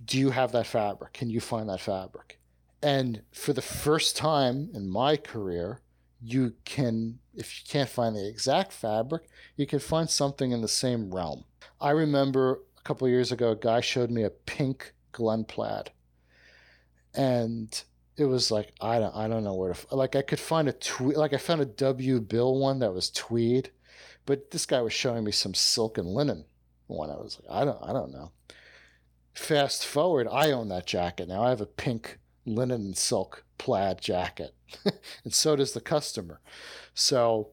Do 0.05 0.19
you 0.19 0.31
have 0.31 0.53
that 0.53 0.67
fabric? 0.67 1.13
Can 1.13 1.31
you 1.31 1.41
find 1.41 1.69
that 1.69 1.81
fabric?" 1.81 2.39
And 2.83 3.23
for 3.33 3.53
the 3.53 3.63
first 3.63 4.17
time 4.17 4.71
in 4.75 4.89
my 4.89 5.17
career, 5.17 5.81
you 6.21 6.55
can, 6.65 7.19
if 7.35 7.59
you 7.59 7.65
can't 7.69 7.89
find 7.89 8.17
the 8.17 8.27
exact 8.27 8.73
fabric, 8.73 9.29
you 9.57 9.67
can 9.67 9.79
find 9.79 10.09
something 10.09 10.53
in 10.53 10.63
the 10.63 10.69
same 10.69 11.15
realm. 11.15 11.45
I 11.81 11.91
remember 11.91 12.61
a 12.79 12.83
couple 12.83 13.07
of 13.07 13.13
years 13.13 13.31
ago, 13.33 13.51
a 13.53 13.57
guy 13.57 13.81
showed 13.81 14.11
me 14.11 14.23
a 14.23 14.31
pink 14.31 14.95
Glen 15.13 15.45
plaid, 15.45 15.91
and 17.15 17.83
it 18.17 18.25
was 18.25 18.51
like 18.51 18.73
I 18.81 18.99
don't 18.99 19.15
I 19.15 19.29
don't 19.29 19.45
know 19.45 19.55
where 19.55 19.75
to 19.75 19.95
like 19.95 20.17
I 20.17 20.23
could 20.23 20.41
find 20.41 20.69
a 20.69 20.73
tweed 20.73 21.17
like 21.17 21.33
I 21.33 21.39
found 21.39 21.61
a 21.61 21.67
W 21.67 22.21
Bill 22.21 22.59
one 22.59 22.79
that 22.81 22.95
was 22.95 23.11
tweed, 23.11 23.71
but 24.27 24.51
this 24.51 24.67
guy 24.67 24.81
was 24.81 24.93
showing 24.93 25.25
me 25.25 25.33
some 25.33 25.55
silk 25.55 25.99
and 25.99 26.09
linen 26.09 26.45
one. 26.87 27.11
I 27.11 27.15
was 27.15 27.39
like 27.41 27.51
I 27.51 27.65
don't 27.65 27.83
I 27.83 27.93
don't 27.93 28.13
know. 28.13 28.33
Fast 29.35 29.87
forward, 29.87 30.29
I 30.31 30.51
own 30.51 30.69
that 30.69 30.87
jacket 30.87 31.29
now. 31.29 31.43
I 31.43 31.51
have 31.51 31.63
a 31.63 31.67
pink 31.67 32.19
linen 32.45 32.83
and 32.83 32.97
silk 32.97 33.45
plaid 33.57 34.01
jacket, 34.01 34.55
and 35.25 35.33
so 35.33 35.57
does 35.57 35.73
the 35.73 35.81
customer. 35.81 36.41
So, 36.93 37.53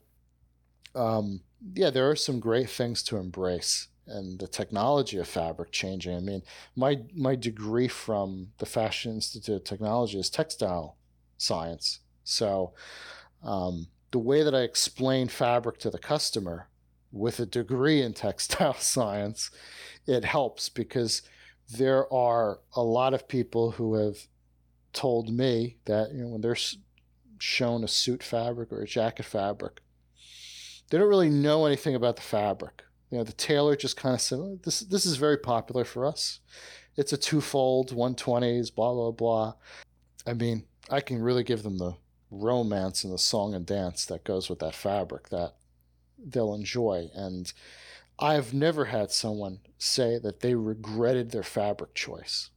um, 0.93 1.41
yeah, 1.73 1.89
there 1.89 2.09
are 2.09 2.15
some 2.15 2.39
great 2.39 2.69
things 2.69 3.01
to 3.03 3.17
embrace 3.17 3.87
and 4.09 4.39
the 4.39 4.47
technology 4.47 5.17
of 5.17 5.27
fabric 5.27 5.71
changing. 5.71 6.15
I 6.15 6.19
mean, 6.19 6.43
my 6.75 6.99
my 7.15 7.35
degree 7.35 7.87
from 7.87 8.49
the 8.57 8.65
Fashion 8.65 9.13
Institute 9.13 9.55
of 9.55 9.63
Technology 9.63 10.19
is 10.19 10.29
textile 10.29 10.97
science. 11.37 11.99
So, 12.23 12.73
um, 13.43 13.87
the 14.11 14.19
way 14.19 14.43
that 14.43 14.55
I 14.55 14.61
explain 14.61 15.27
fabric 15.27 15.79
to 15.79 15.89
the 15.89 15.99
customer 15.99 16.67
with 17.11 17.39
a 17.39 17.45
degree 17.45 18.01
in 18.01 18.13
textile 18.25 18.75
science, 18.75 19.51
it 20.05 20.25
helps 20.25 20.69
because 20.69 21.21
there 21.69 22.11
are 22.11 22.59
a 22.75 22.81
lot 22.81 23.13
of 23.13 23.27
people 23.27 23.71
who 23.71 23.95
have 23.95 24.27
told 24.91 25.31
me 25.31 25.77
that 25.85 26.11
you 26.11 26.23
know 26.23 26.29
when 26.29 26.41
they're 26.41 26.57
shown 27.37 27.83
a 27.83 27.87
suit 27.87 28.23
fabric 28.23 28.71
or 28.71 28.81
a 28.81 28.87
jacket 28.87 29.25
fabric, 29.25 29.81
they 30.89 30.97
don't 30.97 31.07
really 31.07 31.29
know 31.29 31.65
anything 31.65 31.95
about 31.95 32.15
the 32.15 32.21
fabric 32.21 32.83
you 33.09 33.17
know, 33.17 33.23
the 33.23 33.33
tailor 33.33 33.75
just 33.75 33.97
kind 33.97 34.13
of 34.15 34.21
said, 34.21 34.63
"This 34.63 34.81
this 34.81 35.05
is 35.05 35.15
very 35.15 35.37
popular 35.37 35.83
for 35.83 36.05
us. 36.05 36.39
It's 36.95 37.13
a 37.13 37.17
twofold, 37.17 37.91
120s, 37.91 38.73
blah 38.73 38.93
blah 38.93 39.11
blah." 39.11 39.53
I 40.27 40.33
mean, 40.33 40.65
I 40.89 41.01
can 41.01 41.21
really 41.21 41.43
give 41.43 41.63
them 41.63 41.77
the 41.77 41.95
romance 42.31 43.03
and 43.03 43.11
the 43.13 43.17
song 43.17 43.55
and 43.55 43.65
dance 43.65 44.05
that 44.05 44.23
goes 44.23 44.49
with 44.49 44.59
that 44.59 44.75
fabric 44.75 45.29
that 45.29 45.55
they'll 46.17 46.53
enjoy. 46.53 47.09
And 47.15 47.51
I've 48.19 48.53
never 48.53 48.85
had 48.85 49.11
someone 49.11 49.59
say 49.77 50.19
that 50.19 50.41
they 50.41 50.53
regretted 50.53 51.31
their 51.31 51.43
fabric 51.43 51.95
choice. 51.95 52.49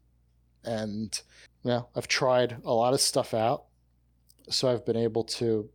And 0.64 1.18
you 1.64 1.70
know, 1.70 1.88
I've 1.94 2.08
tried 2.08 2.56
a 2.64 2.72
lot 2.72 2.94
of 2.94 3.00
stuff 3.00 3.32
out, 3.32 3.64
so 4.50 4.68
I've 4.68 4.84
been 4.84 4.96
able 4.96 5.24
to 5.24 5.70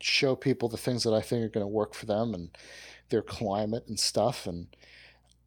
show 0.00 0.36
people 0.36 0.68
the 0.68 0.76
things 0.76 1.02
that 1.02 1.14
I 1.14 1.20
think 1.20 1.44
are 1.44 1.48
going 1.48 1.64
to 1.64 1.68
work 1.68 1.94
for 1.94 2.06
them 2.06 2.32
and 2.34 2.50
their 3.10 3.22
climate 3.22 3.84
and 3.88 3.98
stuff. 3.98 4.46
And 4.46 4.68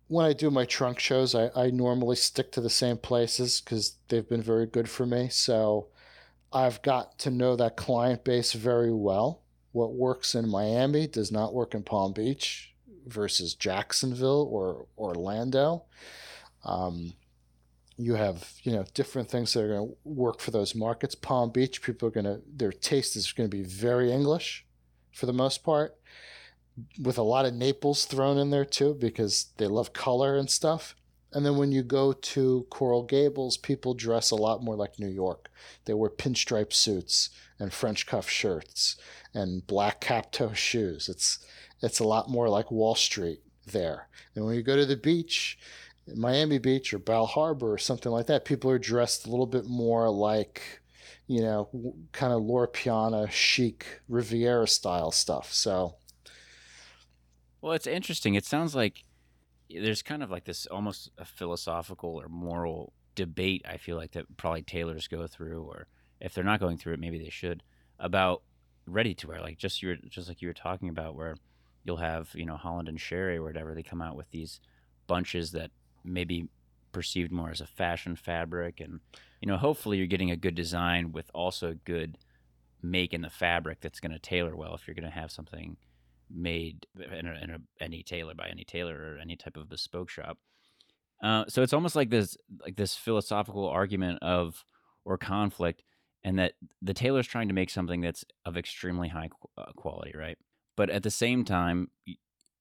when 0.07 0.25
I 0.25 0.33
do 0.33 0.51
my 0.51 0.65
trunk 0.65 0.99
shows, 0.99 1.33
I, 1.33 1.49
I 1.55 1.69
normally 1.71 2.15
stick 2.15 2.51
to 2.53 2.61
the 2.61 2.69
same 2.69 2.97
places 2.97 3.61
because 3.61 3.95
they've 4.07 4.27
been 4.27 4.41
very 4.41 4.65
good 4.65 4.89
for 4.89 5.05
me. 5.05 5.29
So 5.29 5.87
I've 6.51 6.81
got 6.81 7.17
to 7.19 7.31
know 7.31 7.55
that 7.55 7.77
client 7.77 8.23
base 8.23 8.53
very 8.53 8.93
well. 8.93 9.41
What 9.71 9.93
works 9.93 10.35
in 10.35 10.47
Miami 10.47 11.07
does 11.07 11.31
not 11.31 11.53
work 11.53 11.73
in 11.73 11.81
Palm 11.81 12.13
Beach 12.13 12.73
versus 13.07 13.55
Jacksonville 13.55 14.47
or 14.51 14.85
Orlando. 14.97 15.85
Um, 16.63 17.13
you 17.97 18.15
have 18.15 18.53
you 18.63 18.71
know 18.71 18.85
different 18.93 19.29
things 19.29 19.53
that 19.53 19.63
are 19.63 19.67
going 19.67 19.89
to 19.89 19.95
work 20.03 20.39
for 20.39 20.51
those 20.51 20.75
markets. 20.75 21.15
Palm 21.15 21.51
Beach 21.51 21.81
people 21.81 22.07
are 22.07 22.11
going 22.11 22.25
to 22.25 22.41
their 22.55 22.71
taste 22.71 23.15
is 23.15 23.31
going 23.31 23.49
to 23.49 23.55
be 23.55 23.63
very 23.63 24.11
English 24.11 24.65
for 25.11 25.25
the 25.25 25.33
most 25.33 25.63
part 25.63 25.95
with 27.01 27.17
a 27.17 27.23
lot 27.23 27.45
of 27.45 27.53
Naples 27.53 28.05
thrown 28.05 28.37
in 28.37 28.49
there 28.49 28.65
too 28.65 28.93
because 28.93 29.47
they 29.57 29.67
love 29.67 29.93
color 29.93 30.35
and 30.35 30.49
stuff. 30.49 30.95
And 31.31 31.45
then 31.45 31.57
when 31.57 31.71
you 31.71 31.81
go 31.81 32.13
to 32.13 32.67
Coral 32.69 33.03
Gables, 33.03 33.57
people 33.57 33.95
dress 33.95 34.29
a 34.29 34.35
lot 34.35 34.63
more 34.63 34.75
like 34.75 34.99
New 34.99 35.07
York. 35.07 35.49
They 35.85 35.93
wear 35.93 36.09
pinstripe 36.09 36.71
suits 36.71 37.31
and 37.59 37.73
French 37.73 38.05
cuff 38.05 38.29
shirts 38.29 38.97
and 39.33 39.65
black 39.65 39.99
cap 39.99 40.31
toe 40.31 40.53
shoes. 40.53 41.09
It's 41.09 41.39
it's 41.81 41.99
a 41.99 42.05
lot 42.05 42.29
more 42.29 42.49
like 42.49 42.71
Wall 42.71 42.95
Street 42.95 43.41
there. 43.65 44.07
And 44.35 44.45
when 44.45 44.55
you 44.55 44.61
go 44.61 44.75
to 44.75 44.85
the 44.85 44.95
beach, 44.95 45.57
Miami 46.15 46.59
Beach 46.59 46.93
or 46.93 46.99
Bal 46.99 47.25
Harbour 47.25 47.73
or 47.73 47.77
something 47.77 48.11
like 48.11 48.27
that, 48.27 48.45
people 48.45 48.69
are 48.69 48.79
dressed 48.79 49.25
a 49.25 49.29
little 49.29 49.47
bit 49.47 49.65
more 49.65 50.09
like, 50.09 50.81
you 51.27 51.41
know, 51.41 51.95
kind 52.11 52.33
of 52.33 52.43
Loro 52.43 52.67
Piana 52.67 53.29
chic 53.29 54.01
Riviera 54.07 54.67
style 54.67 55.11
stuff. 55.11 55.51
So 55.53 55.95
well, 57.63 57.71
it's 57.71 57.87
interesting. 57.87 58.35
It 58.35 58.45
sounds 58.45 58.75
like 58.75 59.05
there's 59.69 60.01
kind 60.01 60.21
of 60.21 60.29
like 60.29 60.43
this 60.43 60.65
almost 60.65 61.09
a 61.17 61.23
philosophical 61.23 62.21
or 62.21 62.27
moral 62.27 62.91
debate. 63.15 63.61
I 63.65 63.77
feel 63.77 63.95
like 63.95 64.11
that 64.11 64.35
probably 64.35 64.63
tailors 64.63 65.07
go 65.07 65.27
through, 65.27 65.63
or 65.63 65.87
if 66.19 66.33
they're 66.33 66.43
not 66.43 66.59
going 66.59 66.77
through 66.77 66.95
it, 66.95 66.99
maybe 66.99 67.17
they 67.17 67.29
should 67.29 67.63
about 67.97 68.41
ready 68.85 69.13
to 69.13 69.27
wear. 69.29 69.39
Like 69.39 69.57
just 69.57 69.81
you're 69.81 69.95
just 69.95 70.27
like 70.27 70.41
you 70.41 70.49
were 70.49 70.53
talking 70.53 70.89
about, 70.89 71.15
where 71.15 71.37
you'll 71.85 71.95
have 71.95 72.31
you 72.33 72.45
know 72.45 72.57
Holland 72.57 72.89
and 72.89 72.99
Sherry 72.99 73.37
or 73.37 73.43
whatever 73.43 73.73
they 73.73 73.81
come 73.81 74.01
out 74.01 74.17
with 74.17 74.29
these 74.31 74.59
bunches 75.07 75.53
that 75.53 75.71
maybe 76.03 76.49
perceived 76.91 77.31
more 77.31 77.49
as 77.49 77.61
a 77.61 77.65
fashion 77.65 78.17
fabric, 78.17 78.81
and 78.81 78.99
you 79.39 79.47
know 79.47 79.55
hopefully 79.55 79.99
you're 79.99 80.07
getting 80.07 80.31
a 80.31 80.35
good 80.35 80.55
design 80.55 81.13
with 81.13 81.31
also 81.33 81.69
a 81.69 81.75
good 81.75 82.17
make 82.81 83.13
in 83.13 83.21
the 83.21 83.29
fabric 83.29 83.79
that's 83.79 84.01
going 84.01 84.11
to 84.11 84.19
tailor 84.19 84.53
well 84.53 84.75
if 84.75 84.85
you're 84.85 84.93
going 84.93 85.09
to 85.09 85.09
have 85.09 85.31
something 85.31 85.77
made 86.33 86.87
in, 86.95 87.27
a, 87.27 87.39
in 87.41 87.49
a, 87.51 87.57
any 87.79 88.03
tailor 88.03 88.33
by 88.33 88.47
any 88.47 88.63
tailor 88.63 88.95
or 88.95 89.19
any 89.21 89.35
type 89.35 89.57
of 89.57 89.69
bespoke 89.69 90.09
shop. 90.09 90.37
Uh, 91.23 91.45
so 91.47 91.61
it's 91.61 91.73
almost 91.73 91.95
like 91.95 92.09
this 92.09 92.35
like 92.61 92.75
this 92.75 92.95
philosophical 92.95 93.67
argument 93.67 94.19
of 94.21 94.65
or 95.05 95.17
conflict, 95.17 95.83
and 96.23 96.37
that 96.39 96.53
the 96.81 96.93
tailor's 96.93 97.27
trying 97.27 97.47
to 97.47 97.53
make 97.53 97.69
something 97.69 98.01
that's 98.01 98.25
of 98.45 98.57
extremely 98.57 99.09
high 99.09 99.29
uh, 99.57 99.71
quality, 99.75 100.11
right? 100.17 100.37
But 100.75 100.89
at 100.89 101.03
the 101.03 101.11
same 101.11 101.45
time, 101.45 101.91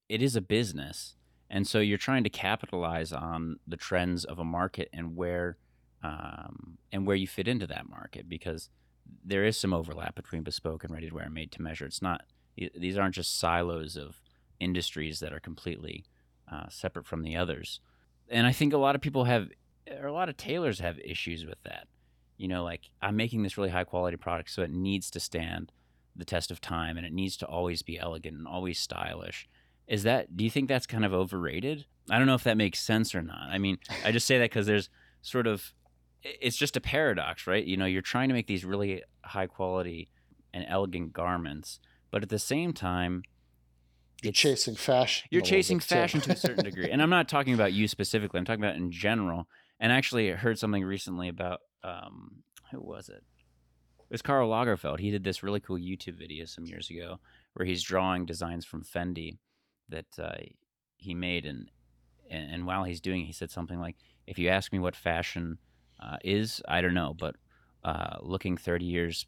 it 0.09 0.23
is 0.23 0.37
a 0.37 0.41
business, 0.41 1.17
and 1.51 1.67
so 1.67 1.81
you're 1.81 1.99
trying 1.99 2.25
to 2.25 2.31
capitalize 2.31 3.13
on 3.13 3.57
the 3.67 3.77
trends 3.77 4.25
of 4.25 4.39
a 4.39 4.45
market 4.45 4.89
and 4.93 5.17
where 5.17 5.57
um, 6.05 6.79
and 6.93 7.07
where 7.07 7.17
you 7.17 7.27
fit 7.27 7.49
into 7.49 7.67
that 7.67 7.89
market 7.89 8.29
because 8.29 8.69
there 9.25 9.45
is 9.45 9.57
some 9.57 9.73
overlap 9.73 10.15
between 10.15 10.43
bespoke 10.43 10.85
and 10.85 10.93
ready 10.93 11.09
to 11.09 11.15
wear 11.15 11.25
and 11.25 11.35
made 11.35 11.53
to 11.53 11.63
measure. 11.63 11.87
It's 11.87 12.03
not 12.03 12.23
these 12.57 12.99
aren't 12.99 13.15
just 13.15 13.39
silos 13.39 13.97
of 13.97 14.21
industries 14.61 15.21
that 15.21 15.33
are 15.33 15.41
completely 15.41 16.05
uh, 16.51 16.69
separate 16.69 17.07
from 17.07 17.23
the 17.23 17.37
others. 17.37 17.81
And 18.29 18.47
I 18.47 18.53
think 18.53 18.73
a 18.73 18.79
lot 18.79 18.95
of 18.95 19.01
people 19.01 19.25
have, 19.25 19.49
or 20.01 20.07
a 20.07 20.13
lot 20.13 20.29
of 20.29 20.37
tailors 20.37 20.81
have 20.81 20.99
issues 20.99 21.45
with 21.45 21.63
that. 21.65 21.89
You 22.37 22.49
know, 22.49 22.65
like 22.65 22.91
I'm 23.01 23.17
making 23.17 23.43
this 23.43 23.57
really 23.57 23.71
high 23.71 23.85
quality 23.85 24.17
product, 24.17 24.51
so 24.51 24.63
it 24.63 24.71
needs 24.71 25.11
to 25.13 25.21
stand 25.21 25.73
the 26.15 26.25
test 26.25 26.51
of 26.51 26.61
time 26.61 26.97
and 26.97 27.07
it 27.07 27.13
needs 27.13 27.37
to 27.39 27.47
always 27.47 27.83
be 27.83 27.99
elegant 27.99 28.37
and 28.37 28.47
always 28.47 28.79
stylish. 28.79 29.49
Is 29.87 30.03
that, 30.05 30.37
do 30.37 30.45
you 30.45 30.51
think 30.51 30.69
that's 30.69 30.87
kind 30.87 31.05
of 31.05 31.13
overrated? 31.13 31.87
I 32.11 32.19
don't 32.19 32.27
know 32.27 32.35
if 32.35 32.45
that 32.45 32.57
makes 32.57 32.81
sense 32.81 33.15
or 33.15 33.23
not. 33.23 33.49
I 33.51 33.59
mean, 33.59 33.79
I 34.05 34.13
just 34.13 34.27
say 34.27 34.39
that 34.39 34.51
because 34.51 34.67
there's 34.67 34.91
sort 35.23 35.47
of, 35.47 35.73
it's 36.23 36.57
just 36.57 36.77
a 36.77 36.81
paradox, 36.81 37.47
right? 37.47 37.65
You 37.65 37.77
know, 37.77 37.87
you're 37.87 38.03
trying 38.03 38.29
to 38.29 38.35
make 38.35 38.47
these 38.47 38.65
really 38.65 39.03
high 39.25 39.47
quality 39.47 40.09
and 40.55 40.65
elegant 40.69 41.13
garments 41.13 41.81
but 42.13 42.23
at 42.23 42.29
the 42.29 42.39
same 42.39 42.73
time, 42.73 43.25
you're 44.23 44.33
chasing 44.33 44.77
fashion. 44.77 45.27
You're 45.33 45.43
chasing 45.43 45.81
fashion 45.81 46.21
to 46.21 46.33
a 46.33 46.37
certain 46.37 46.65
degree, 46.65 46.89
and 46.89 47.03
I'm 47.03 47.11
not 47.11 47.29
talking 47.29 47.55
about 47.55 47.73
you 47.73 47.89
specifically. 47.89 48.39
I'm 48.39 48.45
talking 48.45 48.63
about 48.63 48.77
in 48.77 48.93
general. 48.93 49.49
And 49.81 49.91
actually, 49.91 50.33
I 50.33 50.37
heard 50.37 50.61
something 50.61 50.85
recently 50.85 51.29
about 51.29 51.63
um, 51.83 52.45
who 52.71 52.81
was 52.81 53.09
it? 53.09 53.25
It 53.99 54.13
was 54.13 54.23
Karl 54.23 54.49
Lagerfeld. 54.49 55.01
He 55.01 55.11
did 55.11 55.25
this 55.25 55.43
really 55.43 55.59
cool 55.59 55.77
YouTube 55.77 56.19
video 56.19 56.45
some 56.45 56.67
years 56.67 56.89
ago 56.89 57.19
where 57.55 57.67
he's 57.67 57.83
drawing 57.83 58.27
designs 58.27 58.65
from 58.65 58.85
Fendi 58.85 59.39
that 59.89 60.07
uh, 60.23 60.37
he 60.99 61.15
made, 61.15 61.45
and, 61.45 61.69
and, 62.31 62.49
and 62.49 62.67
while 62.67 62.85
he's 62.85 63.01
doing, 63.01 63.23
it, 63.23 63.27
he 63.27 63.33
said 63.33 63.51
something 63.51 63.81
like, 63.81 63.97
"If 64.29 64.39
you 64.39 64.51
ask 64.51 64.73
me 64.73 64.79
what 64.79 64.95
fashion 64.95 65.59
uh, 66.01 66.19
is, 66.23 66.63
I 66.69 66.81
don't 66.81 66.95
know, 66.95 67.17
but 67.19 67.35
uh, 67.83 68.19
looking 68.21 68.57
30 68.57 68.85
years 68.85 69.27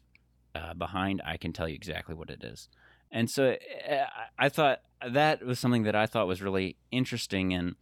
uh, 0.55 0.73
behind, 0.73 1.21
I 1.25 1.37
can 1.37 1.53
tell 1.53 1.67
you 1.67 1.75
exactly 1.75 2.15
what 2.15 2.29
it 2.29 2.43
is. 2.43 2.69
And 3.11 3.29
so 3.29 3.55
eh, 3.85 4.05
I 4.39 4.49
thought 4.49 4.79
that 5.11 5.45
was 5.45 5.59
something 5.59 5.83
that 5.83 5.95
I 5.95 6.05
thought 6.05 6.27
was 6.27 6.41
really 6.41 6.77
interesting 6.91 7.53
and 7.53 7.75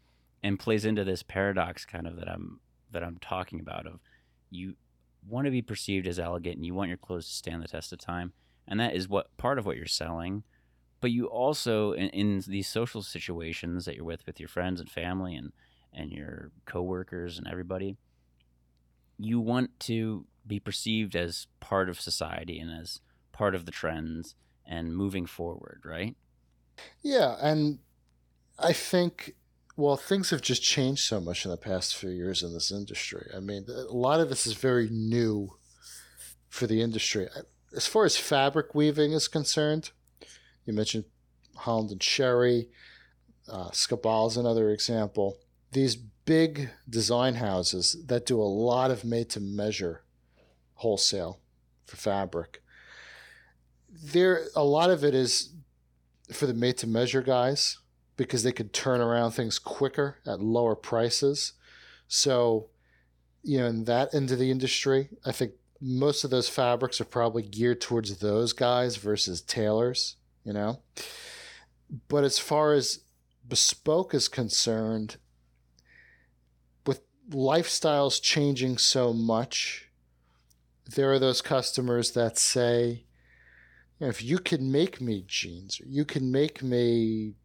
and 0.45 0.59
plays 0.59 0.83
into 0.83 1.05
this 1.05 1.23
paradox 1.23 1.86
kind 1.86 2.05
of 2.05 2.17
that 2.17 2.27
I'm 2.27 2.59
that 2.91 3.03
I'm 3.03 3.17
talking 3.21 3.59
about 3.59 3.88
of 3.88 3.99
you 4.49 4.75
want 5.27 5.45
to 5.45 5.51
be 5.51 5.62
perceived 5.62 6.05
as 6.05 6.19
elegant 6.19 6.57
and 6.57 6.65
you 6.65 6.73
want 6.73 6.89
your 6.89 6.97
clothes 6.97 7.27
to 7.27 7.33
stand 7.33 7.63
the 7.63 7.67
test 7.67 7.93
of 7.93 7.99
time 7.99 8.33
and 8.67 8.79
that 8.79 8.93
is 8.93 9.07
what 9.07 9.36
part 9.38 9.57
of 9.57 9.65
what 9.65 9.77
you're 9.77 9.86
selling 9.86 10.43
but 10.99 11.12
you 11.12 11.27
also 11.27 11.93
in, 11.93 12.09
in 12.09 12.43
these 12.47 12.67
social 12.67 13.01
situations 13.01 13.86
that 13.86 13.95
you're 13.95 14.03
with 14.03 14.25
with 14.25 14.39
your 14.39 14.49
friends 14.49 14.81
and 14.81 14.89
family 14.89 15.36
and 15.36 15.53
and 15.93 16.12
your 16.12 16.51
coworkers 16.65 17.38
and 17.38 17.47
everybody 17.47 17.95
you 19.17 19.39
want 19.39 19.69
to 19.79 20.25
be 20.45 20.60
perceived 20.60 21.15
as 21.15 21.47
part 21.60 21.89
of 21.89 21.99
society 21.99 22.60
and 22.60 22.71
as 22.71 22.99
part 23.32 23.56
of 23.56 23.65
the 23.65 23.71
trends 23.71 24.36
and 24.65 24.95
moving 24.95 25.25
forward 25.25 25.82
right 25.86 26.15
yeah 27.01 27.36
and 27.41 27.79
i 28.60 28.71
think 28.73 29.36
well, 29.75 29.97
things 29.97 30.29
have 30.29 30.41
just 30.41 30.62
changed 30.62 31.03
so 31.03 31.19
much 31.19 31.45
in 31.45 31.51
the 31.51 31.58
past 31.58 31.95
few 31.95 32.12
years 32.12 32.43
in 32.43 32.53
this 32.53 32.71
industry. 32.71 33.29
I 33.36 33.39
mean, 33.39 33.65
a 33.67 33.91
lot 33.91 34.19
of 34.19 34.29
this 34.29 34.45
is 34.45 34.53
very 34.53 34.88
new 34.89 35.58
for 36.47 36.67
the 36.67 36.82
industry. 36.82 37.27
As 37.75 37.88
far 37.88 38.06
as 38.06 38.15
fabric 38.15 38.75
weaving 38.75 39.13
is 39.13 39.27
concerned, 39.27 39.89
you 40.65 40.73
mentioned 40.73 41.06
Holland 41.56 41.91
and 41.91 42.03
Sherry, 42.03 42.69
uh, 43.49 43.69
Scabal 43.69 44.27
is 44.27 44.38
another 44.38 44.69
example. 44.69 45.38
These 45.71 45.95
big 45.95 46.69
design 46.88 47.36
houses 47.36 47.97
that 48.06 48.27
do 48.27 48.39
a 48.39 48.43
lot 48.43 48.91
of 48.91 49.03
made 49.03 49.29
to 49.32 49.39
measure 49.39 50.03
wholesale 50.84 51.39
for 51.86 51.96
fabric. 51.96 52.62
There, 53.89 54.48
a 54.56 54.63
lot 54.63 54.89
of 54.89 55.04
it 55.04 55.15
is 55.15 55.54
for 56.32 56.46
the 56.46 56.54
made 56.54 56.78
to 56.80 56.88
measure 56.88 57.22
guys 57.22 57.80
because 58.17 58.43
they 58.43 58.52
could 58.52 58.74
turn 58.74 59.00
around 59.00 59.32
things 59.32 59.60
quicker 59.60 60.17
at 60.28 60.41
lower 60.41 60.76
prices. 60.76 61.54
So, 62.08 62.69
you 63.43 63.60
know, 63.60 63.67
in 63.67 63.86
that 63.86 64.13
end 64.13 64.32
of 64.32 64.39
the 64.39 64.52
industry, 64.52 65.10
I 65.26 65.32
think 65.32 65.54
most 65.80 66.24
of 66.24 66.30
those 66.30 66.50
fabrics 66.50 67.00
are 67.00 67.06
probably 67.06 67.43
geared 67.43 67.82
towards 67.82 68.17
those 68.17 68.52
guys 68.54 68.98
versus 68.98 69.41
tailors, 69.41 70.17
you 70.43 70.54
know. 70.54 70.82
But 72.08 72.24
as 72.24 72.39
far 72.39 72.74
as 72.74 73.00
bespoke 73.48 74.13
is 74.13 74.28
concerned, 74.28 75.17
with 76.86 77.02
lifestyles 77.30 78.22
changing 78.22 78.78
so 78.78 79.13
much, 79.13 79.89
there 80.86 81.12
are 81.12 81.19
those 81.19 81.41
customers 81.41 82.12
that 82.12 82.38
say, 82.38 83.06
if 84.00 84.22
you 84.24 84.38
can 84.38 84.72
make 84.72 85.00
me 85.00 85.24
jeans 85.26 85.80
you 85.86 86.04
can 86.04 86.30
make 86.32 86.62
me 86.62 87.36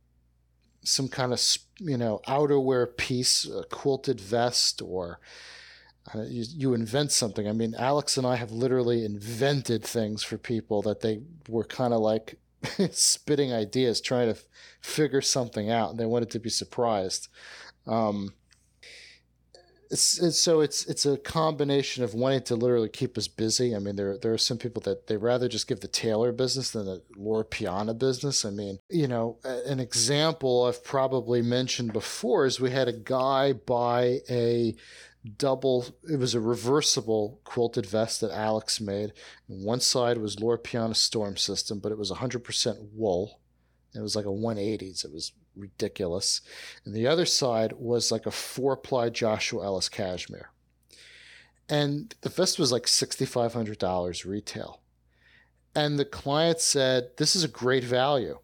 some 0.82 1.08
kind 1.08 1.32
of 1.32 1.40
you 1.78 1.96
know 1.96 2.20
outerwear 2.26 2.96
piece, 2.96 3.44
a 3.44 3.64
quilted 3.64 4.20
vest, 4.20 4.82
or 4.82 5.20
uh, 6.14 6.22
you, 6.22 6.44
you 6.48 6.74
invent 6.74 7.12
something. 7.12 7.48
I 7.48 7.52
mean, 7.52 7.74
Alex 7.78 8.16
and 8.16 8.26
I 8.26 8.36
have 8.36 8.50
literally 8.50 9.04
invented 9.04 9.84
things 9.84 10.22
for 10.22 10.38
people 10.38 10.82
that 10.82 11.00
they 11.00 11.20
were 11.48 11.64
kind 11.64 11.92
of 11.92 12.00
like 12.00 12.38
spitting 12.90 13.52
ideas, 13.52 14.00
trying 14.00 14.26
to 14.26 14.38
f- 14.38 14.46
figure 14.80 15.20
something 15.20 15.70
out, 15.70 15.90
and 15.90 16.00
they 16.00 16.06
wanted 16.06 16.30
to 16.30 16.38
be 16.38 16.50
surprised. 16.50 17.28
Um, 17.86 18.34
it's, 19.90 20.38
so 20.38 20.60
it's 20.60 20.84
it's 20.86 21.06
a 21.06 21.16
combination 21.16 22.04
of 22.04 22.14
wanting 22.14 22.42
to 22.42 22.56
literally 22.56 22.88
keep 22.88 23.16
us 23.16 23.28
busy. 23.28 23.74
I 23.74 23.78
mean, 23.78 23.96
there 23.96 24.18
there 24.18 24.32
are 24.32 24.38
some 24.38 24.58
people 24.58 24.82
that 24.82 25.06
they 25.06 25.16
rather 25.16 25.48
just 25.48 25.66
give 25.66 25.80
the 25.80 25.88
tailor 25.88 26.32
business 26.32 26.70
than 26.70 26.84
the 26.86 27.02
Loro 27.16 27.44
Piana 27.44 27.94
business. 27.94 28.44
I 28.44 28.50
mean, 28.50 28.78
you 28.90 29.08
know, 29.08 29.38
an 29.44 29.80
example 29.80 30.64
I've 30.64 30.84
probably 30.84 31.42
mentioned 31.42 31.92
before 31.92 32.44
is 32.44 32.60
we 32.60 32.70
had 32.70 32.88
a 32.88 32.92
guy 32.92 33.52
buy 33.52 34.18
a 34.28 34.74
double 35.36 35.86
it 36.08 36.18
was 36.18 36.34
a 36.34 36.40
reversible 36.40 37.40
quilted 37.44 37.86
vest 37.86 38.20
that 38.20 38.30
Alex 38.30 38.80
made. 38.80 39.12
And 39.48 39.64
one 39.64 39.80
side 39.80 40.18
was 40.18 40.40
Loro 40.40 40.58
Piana 40.58 40.94
Storm 40.94 41.36
System, 41.36 41.78
but 41.78 41.92
it 41.92 41.98
was 41.98 42.10
100% 42.10 42.88
wool. 42.94 43.40
It 43.94 44.00
was 44.00 44.14
like 44.14 44.26
a 44.26 44.28
180s. 44.28 45.04
It 45.04 45.12
was 45.12 45.32
ridiculous. 45.58 46.40
And 46.84 46.94
the 46.94 47.06
other 47.06 47.26
side 47.26 47.72
was 47.74 48.12
like 48.12 48.26
a 48.26 48.30
four 48.30 48.76
ply 48.76 49.10
Joshua 49.10 49.64
Ellis 49.64 49.88
cashmere. 49.88 50.50
And 51.68 52.14
the 52.22 52.30
vest 52.30 52.58
was 52.58 52.72
like 52.72 52.84
$6,500 52.84 54.24
retail. 54.24 54.80
And 55.74 55.98
the 55.98 56.04
client 56.04 56.60
said, 56.60 57.10
This 57.18 57.36
is 57.36 57.44
a 57.44 57.48
great 57.48 57.84
value 57.84 58.38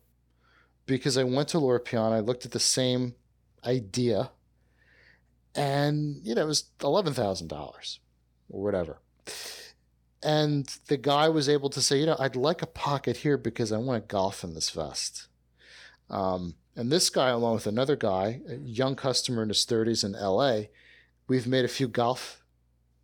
because 0.87 1.17
I 1.17 1.25
went 1.25 1.49
to 1.49 1.59
Loro 1.59 1.79
Piana, 1.79 2.17
I 2.17 2.21
looked 2.21 2.45
at 2.45 2.53
the 2.53 2.61
same 2.61 3.15
idea, 3.65 4.31
and 5.55 6.21
you 6.23 6.35
know, 6.35 6.43
it 6.43 6.47
was 6.47 6.65
$11,000 6.81 7.99
or 8.51 8.63
whatever. 8.63 9.01
And 10.23 10.67
the 10.89 10.97
guy 10.97 11.29
was 11.29 11.49
able 11.49 11.71
to 11.71 11.83
say, 11.83 12.01
you 12.01 12.07
know, 12.07 12.17
I'd 12.19 12.37
like 12.37 12.63
a 12.63 12.67
pocket 12.67 13.19
here 13.19 13.37
because 13.37 13.73
I 13.73 13.79
want 13.79 14.03
to 14.03 14.13
golf 14.13 14.43
in 14.43 14.55
this 14.55 14.71
vest. 14.71 15.29
Um, 16.09 16.55
and 16.77 16.91
this 16.91 17.09
guy, 17.11 17.29
along 17.29 17.55
with 17.55 17.67
another 17.67 17.97
guy, 17.97 18.41
a 18.49 18.57
young 18.57 18.97
customer 18.97 19.43
in 19.43 19.49
his 19.49 19.65
30s 19.65 20.05
in 20.05 20.13
LA, 20.13 20.69
we've 21.29 21.47
made 21.47 21.65
a 21.65 21.69
few 21.69 21.89
golf 21.89 22.43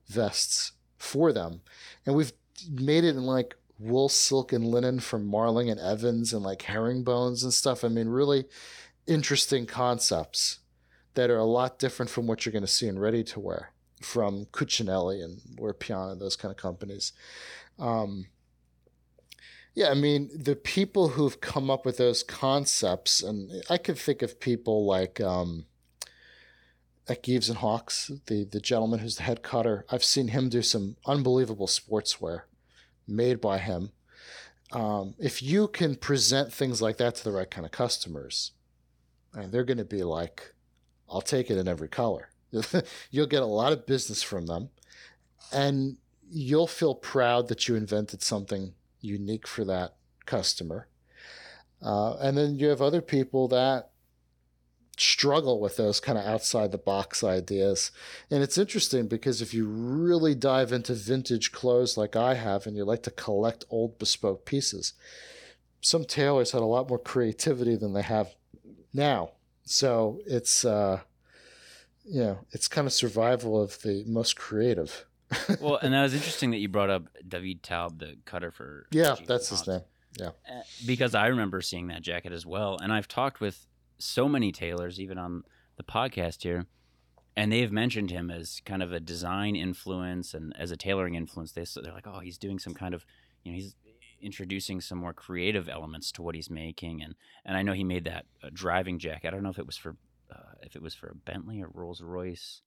vests 0.08 0.72
for 0.98 1.32
them. 1.32 1.60
And 2.04 2.16
we've 2.16 2.32
made 2.68 3.04
it 3.04 3.16
in 3.16 3.22
like 3.22 3.54
wool, 3.78 4.08
silk, 4.08 4.52
and 4.52 4.66
linen 4.66 4.98
from 5.00 5.26
Marling 5.26 5.70
and 5.70 5.80
Evans 5.80 6.32
and 6.32 6.42
like 6.42 6.62
herringbones 6.62 7.44
and 7.44 7.52
stuff. 7.52 7.84
I 7.84 7.88
mean, 7.88 8.08
really 8.08 8.46
interesting 9.06 9.66
concepts 9.66 10.58
that 11.14 11.30
are 11.30 11.38
a 11.38 11.44
lot 11.44 11.78
different 11.78 12.10
from 12.10 12.26
what 12.26 12.44
you're 12.44 12.52
going 12.52 12.62
to 12.62 12.68
see 12.68 12.88
in 12.88 12.98
ready 12.98 13.24
to 13.24 13.40
wear 13.40 13.72
from 14.02 14.46
Cucinelli 14.46 15.22
and 15.22 15.40
Loro 15.58 15.74
Piana, 15.74 16.12
and 16.12 16.20
those 16.20 16.36
kind 16.36 16.50
of 16.50 16.56
companies. 16.56 17.12
Um, 17.78 18.26
yeah, 19.74 19.90
I 19.90 19.94
mean, 19.94 20.30
the 20.34 20.56
people 20.56 21.10
who've 21.10 21.40
come 21.40 21.70
up 21.70 21.86
with 21.86 21.96
those 21.96 22.22
concepts, 22.22 23.22
and 23.22 23.50
I 23.70 23.78
could 23.78 23.98
think 23.98 24.22
of 24.22 24.40
people 24.40 24.84
like 24.84 25.20
um, 25.20 25.66
like 27.08 27.22
Gieves 27.22 27.48
and 27.48 27.58
Hawkes, 27.58 28.10
the 28.26 28.44
the 28.44 28.60
gentleman 28.60 28.98
who's 28.98 29.16
the 29.16 29.22
head 29.22 29.42
cutter. 29.42 29.84
I've 29.90 30.04
seen 30.04 30.28
him 30.28 30.48
do 30.48 30.62
some 30.62 30.96
unbelievable 31.06 31.68
sportswear 31.68 32.42
made 33.06 33.40
by 33.40 33.58
him. 33.58 33.92
Um, 34.72 35.14
if 35.18 35.42
you 35.42 35.68
can 35.68 35.96
present 35.96 36.52
things 36.52 36.82
like 36.82 36.96
that 36.98 37.16
to 37.16 37.24
the 37.24 37.32
right 37.32 37.50
kind 37.50 37.64
of 37.64 37.72
customers, 37.72 38.52
and 39.32 39.52
they're 39.52 39.64
going 39.64 39.78
to 39.78 39.84
be 39.84 40.02
like, 40.02 40.54
"I'll 41.08 41.20
take 41.20 41.48
it 41.48 41.58
in 41.58 41.68
every 41.68 41.88
color." 41.88 42.30
you'll 43.12 43.26
get 43.26 43.42
a 43.42 43.46
lot 43.46 43.72
of 43.72 43.86
business 43.86 44.20
from 44.20 44.46
them, 44.46 44.70
and 45.52 45.96
you'll 46.28 46.66
feel 46.66 46.96
proud 46.96 47.46
that 47.48 47.68
you 47.68 47.76
invented 47.76 48.22
something 48.22 48.74
unique 49.00 49.46
for 49.46 49.64
that 49.64 49.94
customer. 50.26 50.88
Uh, 51.82 52.14
and 52.16 52.36
then 52.36 52.58
you 52.58 52.68
have 52.68 52.82
other 52.82 53.00
people 53.00 53.48
that 53.48 53.90
struggle 54.98 55.60
with 55.60 55.76
those 55.76 55.98
kind 55.98 56.18
of 56.18 56.24
outside 56.24 56.72
the 56.72 56.78
box 56.78 57.24
ideas. 57.24 57.90
And 58.30 58.42
it's 58.42 58.58
interesting 58.58 59.08
because 59.08 59.40
if 59.40 59.54
you 59.54 59.66
really 59.66 60.34
dive 60.34 60.72
into 60.72 60.92
vintage 60.94 61.52
clothes 61.52 61.96
like 61.96 62.16
I 62.16 62.34
have 62.34 62.66
and 62.66 62.76
you 62.76 62.84
like 62.84 63.02
to 63.04 63.10
collect 63.10 63.64
old 63.70 63.98
bespoke 63.98 64.44
pieces, 64.44 64.92
some 65.80 66.04
tailors 66.04 66.52
had 66.52 66.60
a 66.60 66.66
lot 66.66 66.88
more 66.88 66.98
creativity 66.98 67.76
than 67.76 67.94
they 67.94 68.02
have 68.02 68.34
now. 68.92 69.32
So 69.64 70.20
it's, 70.26 70.64
uh, 70.64 71.00
you 72.04 72.20
know, 72.20 72.38
it's 72.50 72.68
kind 72.68 72.86
of 72.86 72.92
survival 72.92 73.60
of 73.60 73.80
the 73.82 74.04
most 74.06 74.36
creative 74.36 75.06
well, 75.60 75.76
and 75.76 75.94
that 75.94 76.02
was 76.02 76.14
interesting 76.14 76.50
that 76.50 76.58
you 76.58 76.68
brought 76.68 76.90
up 76.90 77.04
David 77.26 77.62
Taub, 77.62 77.98
the 77.98 78.16
cutter 78.24 78.50
for. 78.50 78.86
Yeah, 78.90 79.16
that's 79.26 79.48
his 79.48 79.66
name. 79.66 79.82
Yeah. 80.18 80.28
Uh, 80.28 80.62
because 80.86 81.14
I 81.14 81.26
remember 81.28 81.60
seeing 81.60 81.88
that 81.88 82.02
jacket 82.02 82.32
as 82.32 82.44
well. 82.44 82.78
And 82.82 82.92
I've 82.92 83.08
talked 83.08 83.40
with 83.40 83.66
so 83.98 84.28
many 84.28 84.50
tailors, 84.52 85.00
even 85.00 85.18
on 85.18 85.44
the 85.76 85.84
podcast 85.84 86.42
here, 86.42 86.66
and 87.36 87.52
they've 87.52 87.70
mentioned 87.70 88.10
him 88.10 88.30
as 88.30 88.60
kind 88.64 88.82
of 88.82 88.92
a 88.92 89.00
design 89.00 89.54
influence 89.54 90.34
and 90.34 90.52
as 90.58 90.70
a 90.70 90.76
tailoring 90.76 91.14
influence. 91.14 91.52
They, 91.52 91.64
so 91.64 91.80
they're 91.80 91.92
like, 91.92 92.06
oh, 92.06 92.20
he's 92.20 92.38
doing 92.38 92.58
some 92.58 92.74
kind 92.74 92.92
of, 92.92 93.06
you 93.44 93.52
know, 93.52 93.56
he's 93.56 93.76
introducing 94.20 94.80
some 94.80 94.98
more 94.98 95.12
creative 95.12 95.68
elements 95.68 96.10
to 96.12 96.22
what 96.22 96.34
he's 96.34 96.50
making. 96.50 97.02
And, 97.02 97.14
and 97.44 97.56
I 97.56 97.62
know 97.62 97.72
he 97.72 97.84
made 97.84 98.04
that 98.04 98.26
uh, 98.42 98.50
driving 98.52 98.98
jacket. 98.98 99.28
I 99.28 99.30
don't 99.30 99.42
know 99.42 99.50
if 99.50 99.58
it 99.58 99.66
was 99.66 99.76
for. 99.76 99.96
Uh, 100.32 100.54
if 100.62 100.76
it 100.76 100.82
was 100.82 100.94
for 100.94 101.08
a 101.08 101.14
Bentley 101.16 101.60
or 101.60 101.68
Rolls 101.74 102.00
Royce, 102.00 102.62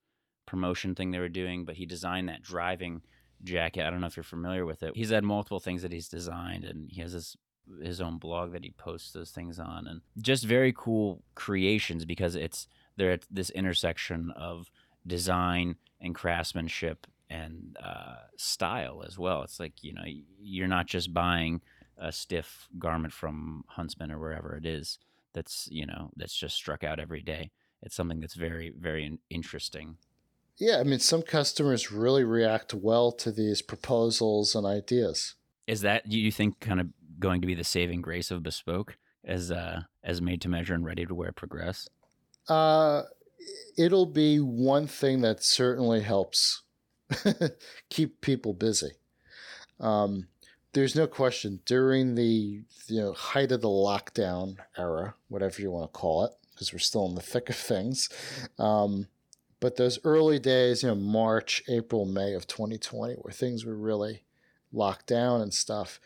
promotion 0.45 0.95
thing 0.95 1.11
they 1.11 1.19
were 1.19 1.29
doing, 1.29 1.65
but 1.65 1.75
he 1.75 1.85
designed 1.85 2.29
that 2.29 2.41
driving 2.41 3.01
jacket. 3.43 3.85
I 3.85 3.89
don't 3.89 4.01
know 4.01 4.07
if 4.07 4.17
you're 4.17 4.23
familiar 4.23 4.65
with 4.65 4.83
it. 4.83 4.95
He's 4.95 5.09
had 5.09 5.23
multiple 5.23 5.59
things 5.59 5.81
that 5.81 5.91
he's 5.91 6.07
designed, 6.07 6.63
and 6.63 6.89
he 6.91 7.01
has 7.01 7.13
his 7.13 7.37
his 7.81 8.01
own 8.01 8.17
blog 8.17 8.51
that 8.51 8.63
he 8.63 8.71
posts 8.71 9.11
those 9.13 9.31
things 9.31 9.59
on, 9.59 9.87
and 9.87 10.01
just 10.21 10.45
very 10.45 10.73
cool 10.75 11.23
creations 11.35 12.05
because 12.05 12.35
it's 12.35 12.67
they're 12.97 13.11
at 13.11 13.25
this 13.31 13.49
intersection 13.51 14.31
of 14.31 14.71
design 15.05 15.75
and 15.99 16.15
craftsmanship 16.15 17.07
and 17.29 17.77
uh, 17.83 18.15
style 18.37 19.03
as 19.05 19.17
well. 19.17 19.43
It's 19.43 19.59
like 19.59 19.83
you 19.83 19.93
know 19.93 20.03
you're 20.39 20.67
not 20.67 20.87
just 20.87 21.13
buying 21.13 21.61
a 21.97 22.11
stiff 22.11 22.67
garment 22.79 23.13
from 23.13 23.63
Huntsman 23.67 24.11
or 24.11 24.19
wherever 24.19 24.55
it 24.55 24.65
is 24.65 24.97
that's 25.33 25.67
you 25.71 25.85
know 25.85 26.09
that's 26.15 26.35
just 26.35 26.55
struck 26.55 26.83
out 26.83 26.99
every 26.99 27.21
day. 27.21 27.51
It's 27.81 27.95
something 27.95 28.19
that's 28.19 28.35
very 28.35 28.71
very 28.77 29.17
interesting 29.29 29.97
yeah, 30.57 30.79
I 30.79 30.83
mean, 30.83 30.99
some 30.99 31.21
customers 31.21 31.91
really 31.91 32.23
react 32.23 32.73
well 32.73 33.11
to 33.13 33.31
these 33.31 33.61
proposals 33.61 34.55
and 34.55 34.65
ideas. 34.65 35.35
Is 35.67 35.81
that 35.81 36.11
you 36.11 36.31
think 36.31 36.59
kind 36.59 36.79
of 36.79 36.87
going 37.19 37.41
to 37.41 37.47
be 37.47 37.55
the 37.55 37.63
saving 37.63 38.01
grace 38.01 38.31
of 38.31 38.43
bespoke 38.43 38.97
as 39.23 39.51
uh, 39.51 39.81
as 40.03 40.21
made 40.21 40.41
to 40.41 40.49
measure 40.49 40.73
and 40.73 40.85
ready 40.85 41.05
to 41.05 41.15
wear 41.15 41.31
progress? 41.31 41.87
Uh, 42.47 43.03
it'll 43.77 44.05
be 44.05 44.37
one 44.39 44.87
thing 44.87 45.21
that 45.21 45.43
certainly 45.43 46.01
helps 46.01 46.63
keep 47.89 48.21
people 48.21 48.53
busy. 48.53 48.91
Um, 49.79 50.27
there's 50.73 50.95
no 50.95 51.07
question 51.07 51.61
during 51.65 52.15
the 52.15 52.63
you 52.87 53.01
know 53.01 53.13
height 53.13 53.51
of 53.51 53.61
the 53.61 53.67
lockdown 53.69 54.57
era, 54.77 55.15
whatever 55.29 55.61
you 55.61 55.71
want 55.71 55.91
to 55.91 55.97
call 55.97 56.25
it, 56.25 56.31
because 56.51 56.73
we're 56.73 56.79
still 56.79 57.07
in 57.07 57.15
the 57.15 57.21
thick 57.21 57.49
of 57.49 57.55
things. 57.55 58.09
Um, 58.59 59.07
but 59.63 59.77
those 59.77 59.97
early 60.03 60.39
days, 60.39 60.83
you 60.83 60.89
know, 60.89 60.95
March, 60.95 61.63
April, 61.69 62.03
May 62.03 62.33
of 62.33 62.47
2020, 62.47 63.13
where 63.13 63.31
things 63.31 63.63
were 63.63 63.77
really 63.77 64.25
locked 64.73 65.07
down 65.07 65.39
and 65.39 65.53
stuff, 65.53 66.01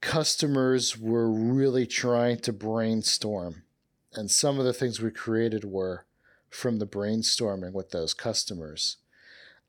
customers 0.00 0.96
were 0.96 1.30
really 1.30 1.86
trying 1.86 2.38
to 2.38 2.50
brainstorm. 2.50 3.64
And 4.14 4.30
some 4.30 4.58
of 4.58 4.64
the 4.64 4.72
things 4.72 5.02
we 5.02 5.10
created 5.10 5.66
were 5.66 6.06
from 6.48 6.78
the 6.78 6.86
brainstorming 6.86 7.74
with 7.74 7.90
those 7.90 8.14
customers. 8.14 8.96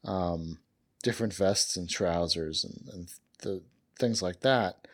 Um, 0.05 0.59
different 1.01 1.33
vests 1.33 1.75
and 1.75 1.89
trousers 1.89 2.63
and, 2.63 2.87
and 2.93 3.09
the 3.39 3.63
things 3.99 4.21
like 4.21 4.39
that. 4.39 4.87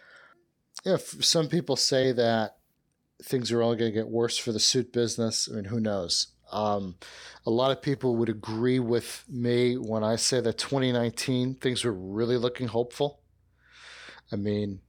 If 0.84 1.24
some 1.24 1.48
people 1.48 1.76
say 1.76 2.12
that 2.14 2.58
things 3.22 3.52
are 3.52 3.62
only 3.62 3.78
going 3.78 3.92
to 3.92 4.00
get 4.00 4.10
worse 4.10 4.40
for 4.40 4.52
the 4.52 4.60
suit 4.60 4.92
business, 4.92 5.48
I 5.48 5.58
mean, 5.58 5.66
who 5.66 5.80
knows? 5.80 6.30
Um, 6.52 6.96
a 7.46 7.50
lot 7.50 7.72
of 7.72 7.82
people 7.82 8.16
would 8.18 8.30
agree 8.30 8.80
with 8.80 9.24
me 9.30 9.78
when 9.78 10.04
I 10.04 10.16
say 10.16 10.42
that 10.42 10.58
2019 10.58 11.56
things 11.56 11.84
were 11.84 11.94
really 11.94 12.38
looking 12.38 12.68
hopeful. 12.68 13.20
I 14.32 14.36
mean, 14.36 14.82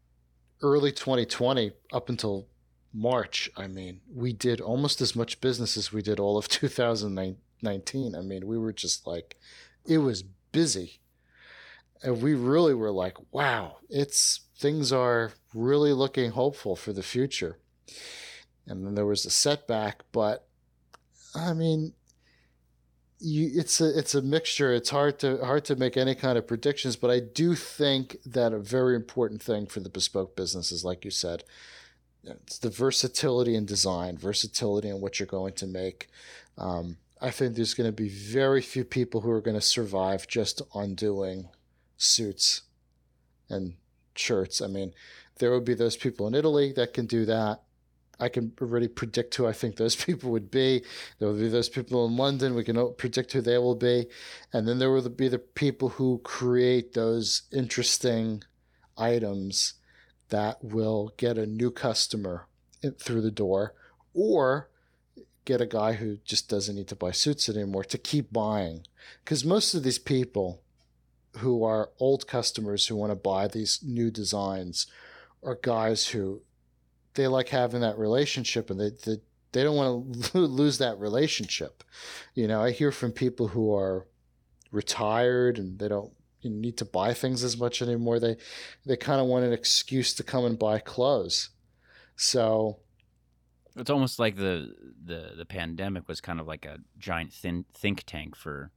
early 0.62 0.92
2020 0.92 1.72
up 1.92 2.08
until 2.08 2.46
March, 2.92 3.50
I 3.56 3.66
mean, 3.66 4.00
we 4.12 4.32
did 4.32 4.60
almost 4.60 5.00
as 5.00 5.14
much 5.14 5.40
business 5.40 5.76
as 5.76 5.92
we 5.92 6.02
did 6.02 6.18
all 6.18 6.36
of 6.36 6.48
2019. 6.48 8.14
I 8.14 8.20
mean, 8.20 8.46
we 8.46 8.58
were 8.58 8.72
just 8.72 9.06
like, 9.06 9.36
it 9.86 9.98
was 9.98 10.22
busy. 10.52 11.00
And 12.02 12.22
we 12.22 12.34
really 12.34 12.74
were 12.74 12.90
like, 12.90 13.16
wow, 13.30 13.76
it's 13.88 14.40
things 14.56 14.92
are 14.92 15.32
really 15.54 15.92
looking 15.92 16.30
hopeful 16.30 16.76
for 16.76 16.92
the 16.92 17.02
future. 17.02 17.58
And 18.66 18.86
then 18.86 18.94
there 18.94 19.06
was 19.06 19.24
a 19.24 19.30
setback, 19.30 20.02
but 20.12 20.46
I 21.34 21.52
mean, 21.52 21.92
you, 23.20 23.50
it's 23.54 23.80
a 23.80 23.98
it's 23.98 24.14
a 24.14 24.22
mixture. 24.22 24.72
It's 24.72 24.90
hard 24.90 25.18
to 25.20 25.44
hard 25.44 25.64
to 25.66 25.76
make 25.76 25.96
any 25.96 26.14
kind 26.14 26.38
of 26.38 26.46
predictions, 26.46 26.96
but 26.96 27.10
I 27.10 27.20
do 27.20 27.54
think 27.54 28.16
that 28.24 28.52
a 28.52 28.58
very 28.58 28.96
important 28.96 29.42
thing 29.42 29.66
for 29.66 29.80
the 29.80 29.90
bespoke 29.90 30.34
business 30.34 30.72
is, 30.72 30.84
like 30.84 31.04
you 31.04 31.10
said, 31.10 31.44
it's 32.24 32.58
the 32.58 32.70
versatility 32.70 33.54
in 33.54 33.66
design, 33.66 34.16
versatility 34.16 34.88
in 34.88 35.00
what 35.00 35.18
you're 35.18 35.26
going 35.26 35.54
to 35.54 35.66
make. 35.66 36.08
Um, 36.56 36.96
I 37.20 37.30
think 37.30 37.54
there's 37.54 37.74
going 37.74 37.88
to 37.88 37.92
be 37.92 38.08
very 38.08 38.62
few 38.62 38.84
people 38.84 39.20
who 39.20 39.30
are 39.30 39.42
going 39.42 39.56
to 39.56 39.60
survive 39.60 40.26
just 40.26 40.62
on 40.72 40.94
doing 40.94 41.48
suits 41.98 42.62
and 43.50 43.74
shirts. 44.14 44.62
I 44.62 44.66
mean, 44.66 44.94
there 45.38 45.50
will 45.50 45.60
be 45.60 45.74
those 45.74 45.96
people 45.96 46.26
in 46.26 46.34
Italy 46.34 46.72
that 46.72 46.94
can 46.94 47.06
do 47.06 47.26
that. 47.26 47.62
I 48.20 48.28
can 48.28 48.52
already 48.60 48.88
predict 48.88 49.34
who 49.34 49.46
I 49.46 49.52
think 49.52 49.76
those 49.76 49.96
people 50.04 50.30
would 50.30 50.50
be. 50.50 50.82
There 51.18 51.28
will 51.28 51.38
be 51.38 51.48
those 51.48 51.68
people 51.68 52.06
in 52.06 52.16
London. 52.16 52.54
We 52.54 52.64
can 52.64 52.94
predict 52.94 53.32
who 53.32 53.40
they 53.40 53.58
will 53.58 53.74
be. 53.74 54.06
And 54.52 54.68
then 54.68 54.78
there 54.78 54.90
will 54.90 55.08
be 55.08 55.28
the 55.28 55.38
people 55.38 55.90
who 55.90 56.20
create 56.22 56.92
those 56.92 57.42
interesting 57.52 58.42
items 58.96 59.74
that 60.28 60.62
will 60.62 61.12
get 61.16 61.38
a 61.38 61.46
new 61.46 61.70
customer 61.70 62.46
through 62.98 63.22
the 63.22 63.30
door 63.30 63.74
or 64.14 64.70
get 65.44 65.60
a 65.60 65.66
guy 65.66 65.94
who 65.94 66.18
just 66.24 66.48
doesn't 66.48 66.76
need 66.76 66.88
to 66.88 66.96
buy 66.96 67.10
suits 67.10 67.48
anymore 67.48 67.84
to 67.84 67.98
keep 67.98 68.32
buying. 68.32 68.86
Because 69.24 69.44
most 69.44 69.74
of 69.74 69.82
these 69.82 69.98
people 69.98 70.62
who 71.38 71.64
are 71.64 71.90
old 71.98 72.26
customers 72.26 72.86
who 72.86 72.96
want 72.96 73.10
to 73.10 73.16
buy 73.16 73.48
these 73.48 73.80
new 73.82 74.10
designs 74.10 74.86
are 75.42 75.58
guys 75.60 76.08
who 76.08 76.42
they 77.14 77.26
like 77.26 77.48
having 77.48 77.80
that 77.80 77.98
relationship 77.98 78.70
and 78.70 78.80
they, 78.80 78.90
they, 79.04 79.20
they 79.52 79.64
don't 79.64 79.76
want 79.76 80.24
to 80.26 80.38
lose 80.40 80.78
that 80.78 80.98
relationship. 80.98 81.82
You 82.34 82.48
know, 82.48 82.62
I 82.62 82.70
hear 82.70 82.92
from 82.92 83.12
people 83.12 83.48
who 83.48 83.74
are 83.74 84.06
retired 84.70 85.58
and 85.58 85.78
they 85.78 85.88
don't 85.88 86.12
need 86.42 86.76
to 86.78 86.84
buy 86.84 87.12
things 87.12 87.44
as 87.44 87.58
much 87.58 87.82
anymore. 87.82 88.18
They 88.18 88.36
they 88.86 88.96
kind 88.96 89.20
of 89.20 89.26
want 89.26 89.44
an 89.44 89.52
excuse 89.52 90.14
to 90.14 90.22
come 90.22 90.44
and 90.44 90.58
buy 90.58 90.78
clothes. 90.78 91.50
So 92.16 92.78
it's 93.76 93.90
almost 93.90 94.18
like 94.18 94.36
the 94.36 94.74
the 95.04 95.32
the 95.36 95.44
pandemic 95.44 96.08
was 96.08 96.20
kind 96.20 96.40
of 96.40 96.46
like 96.46 96.64
a 96.64 96.78
giant 96.98 97.32
thin 97.32 97.64
think 97.74 98.04
tank 98.06 98.36
for 98.36 98.70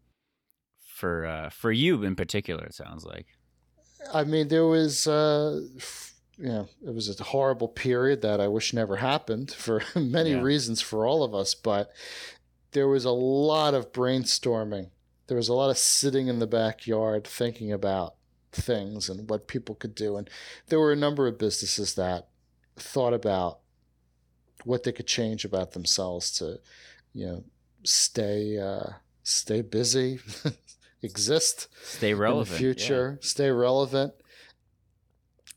for 0.86 1.26
uh, 1.26 1.50
for 1.50 1.72
you 1.72 2.04
in 2.04 2.15
particular. 2.15 2.65
It 2.65 2.74
sounds 2.74 3.06
like. 3.06 3.28
I 4.13 4.24
mean, 4.24 4.50
there 4.50 4.65
was. 4.65 5.08
Uh, 5.08 5.62
you 6.38 6.48
know, 6.48 6.69
it 6.86 6.93
was 6.93 7.19
a 7.19 7.24
horrible 7.24 7.67
period 7.67 8.22
that 8.22 8.41
I 8.41 8.48
wish 8.48 8.74
never 8.74 8.98
happened 8.98 9.52
for 9.58 9.84
many 9.96 10.32
yeah. 10.32 10.41
reasons 10.41 10.82
for 10.82 11.06
all 11.06 11.24
of 11.24 11.34
us, 11.34 11.56
but 11.56 11.91
there 12.72 12.88
was 12.88 13.06
a 13.06 13.12
lot 13.12 13.74
of 13.74 13.91
brainstorming 13.91 14.89
there 15.28 15.38
was 15.38 15.50
a 15.50 15.54
lot 15.54 15.69
of 15.69 15.78
sitting 15.78 16.28
in 16.28 16.39
the 16.39 16.48
backyard 16.48 17.26
thinking 17.26 17.72
about 17.72 18.15
things 18.52 19.10
and 19.10 19.30
what 19.30 19.48
people 19.48 19.76
could 19.76 19.96
do. 19.96 20.17
And 20.17 20.30
there 20.67 20.80
were 20.80 20.91
a 20.91 20.98
number 20.98 21.28
of 21.28 21.38
businesses 21.38 21.96
that 21.96 22.28
thought 22.76 23.13
about 23.13 23.60
what 24.63 24.84
they 24.84 24.91
could 24.91 25.08
change 25.08 25.46
about 25.46 25.72
themselves 25.72 26.32
to, 26.38 26.60
you 27.13 27.26
know, 27.26 27.43
stay 27.84 28.58
uh, 28.58 28.91
stay 29.24 29.62
busy, 29.62 30.19
exist, 31.02 31.67
stay 31.84 32.13
relevant, 32.13 32.48
in 32.48 32.54
the 32.54 32.60
future, 32.60 33.17
yeah. 33.19 33.28
stay 33.28 33.50
relevant. 33.50 34.13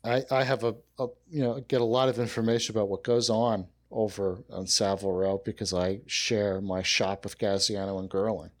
I 0.03 0.23
I 0.31 0.43
have 0.43 0.63
a, 0.63 0.75
a 0.99 1.07
you 1.29 1.41
know 1.41 1.59
get 1.67 1.81
a 1.81 1.85
lot 1.85 2.09
of 2.09 2.19
information 2.19 2.75
about 2.75 2.89
what 2.89 3.03
goes 3.03 3.29
on 3.29 3.67
over 3.91 4.39
on 4.51 4.67
Savile 4.67 5.13
Row 5.13 5.41
because 5.43 5.73
I 5.73 6.01
share 6.07 6.61
my 6.61 6.83
shop 6.83 7.23
with 7.23 7.37
Gaziano 7.37 7.99
and 7.99 8.09
Girling 8.09 8.51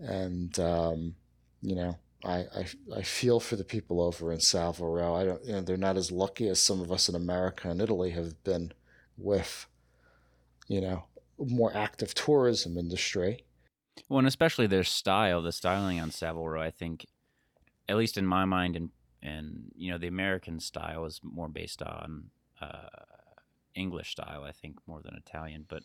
and 0.00 0.58
um, 0.58 1.14
you 1.62 1.74
know 1.74 1.96
I, 2.24 2.38
I 2.54 2.66
I 2.96 3.02
feel 3.02 3.40
for 3.40 3.56
the 3.56 3.64
people 3.64 4.00
over 4.00 4.32
in 4.32 4.40
Savile 4.40 4.90
Row. 4.90 5.14
I 5.14 5.24
don't 5.24 5.44
you 5.44 5.52
know 5.52 5.60
they're 5.60 5.76
not 5.76 5.96
as 5.96 6.10
lucky 6.10 6.48
as 6.48 6.60
some 6.60 6.80
of 6.80 6.90
us 6.90 7.08
in 7.08 7.14
America 7.14 7.70
and 7.70 7.80
Italy 7.80 8.10
have 8.10 8.42
been 8.44 8.72
with 9.16 9.66
you 10.68 10.80
know 10.80 11.04
more 11.38 11.74
active 11.74 12.14
tourism 12.14 12.76
industry. 12.76 13.44
Well, 14.08 14.18
and 14.18 14.28
especially 14.28 14.66
their 14.66 14.84
style, 14.84 15.42
the 15.42 15.52
styling 15.52 16.00
on 16.00 16.10
Savile 16.10 16.48
Row, 16.48 16.62
I 16.62 16.70
think, 16.70 17.06
at 17.88 17.96
least 17.96 18.16
in 18.16 18.26
my 18.26 18.44
mind, 18.44 18.76
and 18.76 18.90
and 19.22 19.70
you 19.76 19.90
know 19.90 19.98
the 19.98 20.06
American 20.06 20.60
style 20.60 21.04
is 21.04 21.20
more 21.22 21.48
based 21.48 21.82
on 21.82 22.30
uh, 22.60 22.88
English 23.74 24.10
style, 24.12 24.44
I 24.44 24.52
think, 24.52 24.78
more 24.86 25.00
than 25.02 25.14
Italian, 25.14 25.64
but 25.68 25.82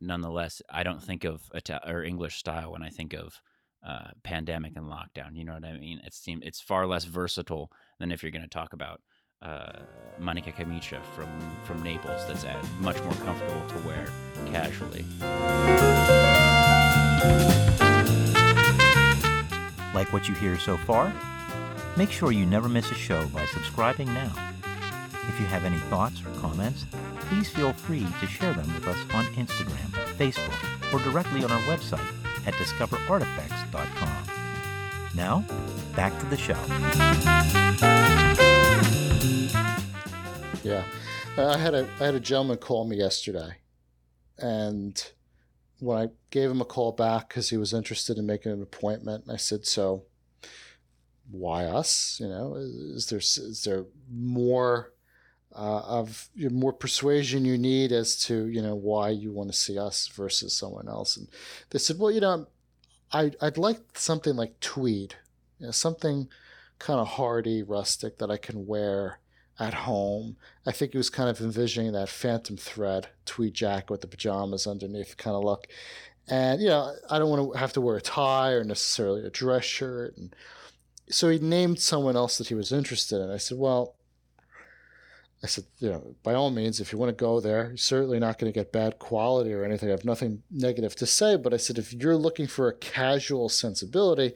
nonetheless, 0.00 0.62
I 0.70 0.82
don't 0.82 1.02
think 1.02 1.24
of 1.24 1.42
Ita- 1.54 1.90
or 1.90 2.02
English 2.02 2.36
style 2.36 2.72
when 2.72 2.82
I 2.82 2.88
think 2.88 3.12
of 3.12 3.40
uh, 3.86 4.10
pandemic 4.22 4.76
and 4.76 4.86
lockdown. 4.86 5.34
You 5.36 5.44
know 5.44 5.54
what 5.54 5.64
I 5.64 5.78
mean? 5.78 6.00
It 6.04 6.14
seems 6.14 6.42
it's 6.44 6.60
far 6.60 6.86
less 6.86 7.04
versatile 7.04 7.70
than 7.98 8.12
if 8.12 8.22
you're 8.22 8.32
going 8.32 8.42
to 8.42 8.48
talk 8.48 8.72
about 8.72 9.00
uh, 9.42 9.80
Manica 10.18 10.52
Camicia 10.52 11.00
from 11.14 11.28
from 11.64 11.82
Naples. 11.82 12.26
That's 12.26 12.44
much 12.80 13.00
more 13.02 13.14
comfortable 13.24 13.66
to 13.68 13.78
wear 13.86 14.06
casually. 14.46 15.04
Like 19.94 20.12
what 20.12 20.28
you 20.28 20.34
hear 20.34 20.58
so 20.58 20.76
far? 20.76 21.12
Make 21.96 22.10
sure 22.10 22.32
you 22.32 22.46
never 22.46 22.68
miss 22.68 22.90
a 22.90 22.94
show 22.94 23.26
by 23.28 23.44
subscribing 23.46 24.06
now. 24.14 24.32
If 25.28 25.40
you 25.40 25.46
have 25.46 25.64
any 25.64 25.78
thoughts 25.90 26.22
or 26.24 26.30
comments, 26.40 26.86
please 27.28 27.48
feel 27.48 27.72
free 27.72 28.06
to 28.20 28.26
share 28.26 28.54
them 28.54 28.72
with 28.74 28.86
us 28.86 28.98
on 29.12 29.24
Instagram, 29.34 29.90
Facebook, 30.16 30.92
or 30.92 30.98
directly 31.04 31.44
on 31.44 31.50
our 31.50 31.60
website 31.62 32.00
at 32.46 32.54
discoverartifacts.com. 32.54 34.26
Now, 35.14 35.44
back 35.94 36.18
to 36.20 36.26
the 36.26 36.36
show. 36.36 36.56
Yeah, 40.62 40.84
uh, 41.36 41.48
I 41.48 41.58
had 41.58 41.74
a 41.74 41.88
I 42.00 42.04
had 42.04 42.14
a 42.14 42.20
gentleman 42.20 42.58
call 42.58 42.86
me 42.86 42.96
yesterday, 42.96 43.56
and 44.38 45.02
when 45.78 45.98
I 45.98 46.08
gave 46.30 46.50
him 46.50 46.60
a 46.60 46.64
call 46.66 46.92
back 46.92 47.28
because 47.28 47.50
he 47.50 47.56
was 47.56 47.72
interested 47.72 48.18
in 48.18 48.26
making 48.26 48.52
an 48.52 48.62
appointment, 48.62 49.24
I 49.28 49.36
said, 49.36 49.66
"So, 49.66 50.04
why 51.30 51.64
us? 51.64 52.18
You 52.20 52.28
know, 52.28 52.54
is 52.56 53.06
there 53.06 53.18
is 53.18 53.62
there 53.64 53.84
more 54.10 54.92
uh, 55.54 55.80
of 55.80 56.28
more 56.36 56.72
persuasion 56.72 57.44
you 57.44 57.58
need 57.58 57.92
as 57.92 58.16
to 58.24 58.46
you 58.46 58.62
know 58.62 58.74
why 58.74 59.10
you 59.10 59.32
want 59.32 59.50
to 59.50 59.56
see 59.56 59.78
us 59.78 60.08
versus 60.08 60.56
someone 60.56 60.88
else 60.88 61.16
and 61.16 61.26
they 61.70 61.78
said 61.80 61.98
well 61.98 62.08
you 62.08 62.20
know 62.20 62.46
I 63.12 63.32
I'd 63.40 63.58
like 63.58 63.98
something 63.98 64.36
like 64.36 64.60
tweed, 64.60 65.16
you 65.58 65.66
know, 65.66 65.72
something 65.72 66.28
kind 66.78 67.00
of 67.00 67.08
hardy, 67.08 67.62
rustic 67.62 68.18
that 68.18 68.30
I 68.30 68.36
can 68.36 68.66
wear 68.66 69.18
at 69.58 69.74
home. 69.74 70.36
I 70.66 70.72
think 70.72 70.92
he 70.92 70.98
was 70.98 71.10
kind 71.10 71.28
of 71.28 71.40
envisioning 71.40 71.92
that 71.92 72.08
phantom 72.08 72.56
thread 72.56 73.08
tweed 73.26 73.54
jacket 73.54 73.90
with 73.90 74.00
the 74.00 74.06
pajamas 74.06 74.66
underneath 74.66 75.16
kind 75.16 75.36
of 75.36 75.44
look. 75.44 75.66
And 76.28 76.60
you 76.60 76.68
know, 76.68 76.94
I 77.10 77.18
don't 77.18 77.30
want 77.30 77.52
to 77.52 77.58
have 77.58 77.72
to 77.74 77.80
wear 77.80 77.96
a 77.96 78.00
tie 78.00 78.52
or 78.52 78.64
necessarily 78.64 79.26
a 79.26 79.30
dress 79.30 79.64
shirt. 79.64 80.16
And 80.16 80.34
so 81.10 81.28
he 81.28 81.38
named 81.38 81.80
someone 81.80 82.16
else 82.16 82.38
that 82.38 82.48
he 82.48 82.54
was 82.54 82.72
interested 82.72 83.20
in. 83.20 83.30
I 83.30 83.36
said, 83.36 83.58
well, 83.58 83.96
I 85.42 85.46
said, 85.46 85.64
you 85.78 85.88
know, 85.88 86.14
by 86.22 86.34
all 86.34 86.50
means, 86.50 86.80
if 86.80 86.92
you 86.92 86.98
want 86.98 87.16
to 87.16 87.24
go 87.24 87.40
there, 87.40 87.68
you're 87.68 87.76
certainly 87.76 88.18
not 88.18 88.38
going 88.38 88.52
to 88.52 88.58
get 88.58 88.72
bad 88.72 88.98
quality 88.98 89.52
or 89.54 89.64
anything. 89.64 89.88
I 89.88 89.92
have 89.92 90.04
nothing 90.04 90.42
negative 90.50 90.94
to 90.96 91.06
say, 91.06 91.36
but 91.36 91.54
I 91.54 91.56
said, 91.56 91.78
if 91.78 91.94
you're 91.94 92.16
looking 92.16 92.46
for 92.46 92.68
a 92.68 92.76
casual 92.76 93.48
sensibility, 93.48 94.34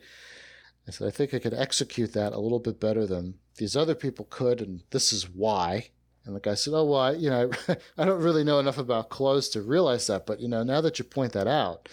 I 0.89 0.91
said, 0.91 1.09
I 1.09 1.11
think 1.11 1.35
I 1.35 1.39
could 1.41 1.55
execute 1.55 2.12
that 2.14 2.33
a 2.33 2.41
little 2.41 2.59
bit 2.59 2.81
better 2.81 3.07
than 3.07 3.35
these 3.57 3.77
other 3.77 3.95
people 3.95 4.27
could, 4.31 4.61
and 4.61 4.83
this 4.91 5.12
is 5.12 5.29
why. 5.29 5.91
And 6.25 6.35
the 6.35 6.41
guy 6.41 6.55
said, 6.55 6.72
Oh, 6.75 6.85
well, 6.85 7.01
I, 7.01 7.12
you 7.12 7.29
know, 7.29 7.51
I 7.99 8.05
don't 8.05 8.22
really 8.22 8.45
know 8.45 8.59
enough 8.59 8.79
about 8.79 9.11
clothes 9.11 9.51
to 9.51 9.62
realize 9.62 10.07
that. 10.07 10.25
But, 10.25 10.41
you 10.41 10.49
know, 10.49 10.62
now 10.62 10.81
that 10.81 10.99
you 10.99 11.05
point 11.05 11.33
that 11.33 11.47
out, 11.47 11.89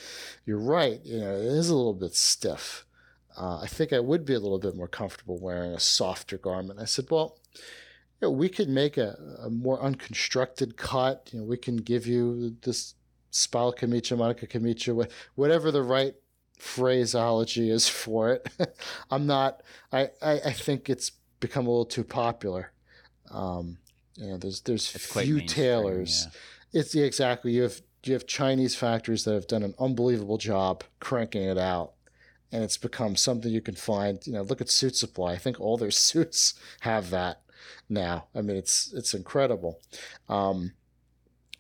you're 0.45 0.57
right. 0.57 1.01
You 1.03 1.19
know, 1.19 1.36
it 1.36 1.43
is 1.43 1.69
a 1.69 1.75
little 1.75 1.93
bit 1.93 2.15
stiff. 2.15 2.86
Uh, 3.41 3.59
I 3.63 3.65
think 3.65 3.91
I 3.91 3.99
would 3.99 4.23
be 4.23 4.35
a 4.35 4.39
little 4.39 4.59
bit 4.59 4.75
more 4.75 4.87
comfortable 4.87 5.39
wearing 5.39 5.71
a 5.71 5.79
softer 5.79 6.37
garment. 6.37 6.79
I 6.79 6.85
said, 6.85 7.07
Well, 7.09 7.39
you 8.21 8.27
know, 8.27 8.31
we 8.31 8.49
could 8.49 8.69
make 8.69 8.97
a, 8.97 9.17
a 9.43 9.49
more 9.49 9.81
unconstructed 9.81 10.77
cut. 10.77 11.29
You 11.33 11.39
know, 11.39 11.45
we 11.45 11.57
can 11.57 11.77
give 11.77 12.05
you 12.05 12.55
this 12.61 12.93
spalla 13.31 13.75
camicia, 13.75 14.15
manica 14.15 14.45
camicia, 14.45 15.07
whatever 15.33 15.71
the 15.71 15.81
right 15.81 16.13
phraseology 16.59 17.71
is 17.71 17.89
for 17.89 18.31
it. 18.31 18.47
I'm 19.11 19.25
not, 19.25 19.63
I, 19.91 20.11
I, 20.21 20.33
I 20.33 20.53
think 20.53 20.87
it's 20.87 21.11
become 21.39 21.65
a 21.65 21.69
little 21.71 21.85
too 21.85 22.03
popular. 22.03 22.71
Um, 23.31 23.79
you 24.17 24.27
know, 24.27 24.37
there's 24.37 24.61
there's 24.61 24.87
few 24.87 25.41
tailors. 25.41 26.27
Yeah. 26.71 26.81
It's 26.81 26.93
yeah, 26.93 27.05
exactly 27.05 27.53
you 27.53 27.63
have 27.63 27.81
you 28.03 28.13
have 28.13 28.27
Chinese 28.27 28.75
factories 28.75 29.23
that 29.23 29.33
have 29.33 29.47
done 29.47 29.63
an 29.63 29.73
unbelievable 29.79 30.37
job 30.37 30.83
cranking 30.99 31.43
it 31.43 31.57
out, 31.57 31.93
and 32.51 32.63
it's 32.63 32.77
become 32.77 33.15
something 33.15 33.51
you 33.51 33.61
can 33.61 33.75
find. 33.75 34.25
You 34.25 34.33
know, 34.33 34.41
look 34.41 34.61
at 34.61 34.69
Suit 34.69 34.95
Supply. 34.95 35.33
I 35.33 35.37
think 35.37 35.59
all 35.59 35.77
their 35.77 35.91
suits 36.09 36.53
have 36.81 37.09
that 37.11 37.41
now. 37.89 38.27
I 38.35 38.41
mean, 38.41 38.57
it's 38.57 38.91
it's 38.93 39.13
incredible. 39.13 39.79
Um, 40.29 40.73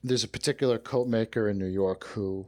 there's 0.03 0.23
a 0.23 0.29
particular 0.29 0.79
coat 0.79 1.07
maker 1.07 1.47
in 1.47 1.59
New 1.59 1.67
York 1.67 2.05
who 2.05 2.47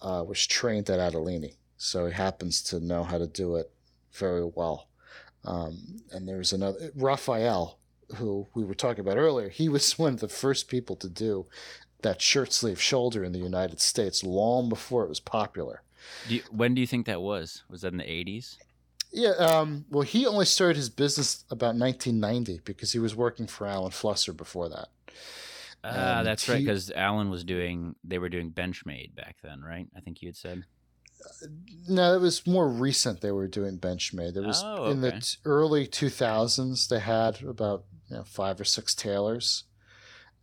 uh, 0.00 0.24
was 0.26 0.46
trained 0.46 0.88
at 0.88 1.00
Attolini, 1.00 1.56
so 1.76 2.06
he 2.06 2.12
happens 2.12 2.62
to 2.64 2.80
know 2.80 3.04
how 3.04 3.18
to 3.18 3.26
do 3.26 3.56
it 3.56 3.70
very 4.12 4.44
well. 4.44 4.88
Um, 5.44 6.00
and 6.10 6.26
there's 6.26 6.52
another 6.52 6.90
Raphael, 6.94 7.78
who 8.16 8.46
we 8.54 8.64
were 8.64 8.74
talking 8.74 9.00
about 9.00 9.18
earlier. 9.18 9.48
He 9.48 9.68
was 9.68 9.98
one 9.98 10.14
of 10.14 10.20
the 10.20 10.28
first 10.28 10.68
people 10.68 10.96
to 10.96 11.08
do 11.08 11.46
that 12.02 12.20
shirt 12.20 12.52
sleeve 12.52 12.80
shoulder 12.80 13.24
in 13.24 13.32
the 13.32 13.38
United 13.38 13.80
States 13.80 14.22
long 14.22 14.68
before 14.68 15.04
it 15.04 15.08
was 15.08 15.20
popular. 15.20 15.82
Do 16.28 16.36
you, 16.36 16.42
when 16.50 16.74
do 16.74 16.80
you 16.80 16.86
think 16.86 17.06
that 17.06 17.20
was? 17.20 17.62
Was 17.70 17.82
that 17.82 17.92
in 17.92 17.98
the 17.98 18.10
eighties? 18.10 18.58
Yeah. 19.12 19.30
Um, 19.30 19.84
well, 19.90 20.02
he 20.02 20.26
only 20.26 20.44
started 20.44 20.76
his 20.76 20.90
business 20.90 21.44
about 21.48 21.76
1990 21.76 22.62
because 22.64 22.92
he 22.92 22.98
was 22.98 23.14
working 23.14 23.46
for 23.46 23.64
Alan 23.64 23.92
Flusser 23.92 24.36
before 24.36 24.68
that. 24.68 24.88
Uh, 25.84 26.24
that's 26.24 26.46
he, 26.46 26.52
right. 26.52 26.58
Because 26.58 26.90
Alan 26.90 27.30
was 27.30 27.44
doing, 27.44 27.94
they 28.02 28.18
were 28.18 28.28
doing 28.28 28.50
Benchmade 28.50 29.14
back 29.14 29.36
then, 29.44 29.62
right? 29.62 29.86
I 29.96 30.00
think 30.00 30.20
you 30.20 30.28
had 30.28 30.36
said 30.36 30.64
no, 31.88 32.14
it 32.14 32.20
was 32.20 32.46
more 32.46 32.68
recent. 32.68 33.20
They 33.20 33.30
were 33.30 33.48
doing 33.48 33.78
Benchmade. 33.78 34.34
There 34.34 34.42
was 34.42 34.62
oh, 34.64 34.84
okay. 34.84 34.90
in 34.92 35.00
the 35.00 35.12
t- 35.12 35.36
early 35.44 35.86
2000s. 35.86 36.88
They 36.88 37.00
had 37.00 37.42
about 37.42 37.84
you 38.08 38.16
know, 38.16 38.24
five 38.24 38.60
or 38.60 38.64
six 38.64 38.94
tailors 38.94 39.64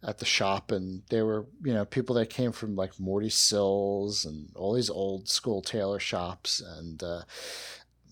at 0.04 0.18
the 0.18 0.26
shop, 0.26 0.72
and 0.72 1.04
they 1.10 1.22
were 1.22 1.46
you 1.64 1.74
know 1.74 1.86
people 1.86 2.16
that 2.16 2.30
came 2.30 2.52
from 2.52 2.76
like 2.76 3.00
Morty 3.00 3.30
Sills 3.30 4.26
and 4.26 4.50
all 4.56 4.74
these 4.74 4.90
old 4.90 5.30
school 5.30 5.62
tailor 5.62 6.00
shops, 6.00 6.62
and 6.62 7.02
uh, 7.04 7.22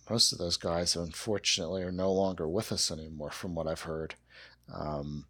most 0.09 0.31
of 0.31 0.37
those 0.37 0.57
guys, 0.57 0.95
unfortunately, 0.95 1.83
are 1.83 1.91
no 1.91 2.11
longer 2.11 2.47
with 2.47 2.71
us 2.71 2.91
anymore, 2.91 3.31
from 3.31 3.55
what 3.55 3.67
I've 3.67 3.81
heard. 3.81 4.15
Um, 4.73 5.25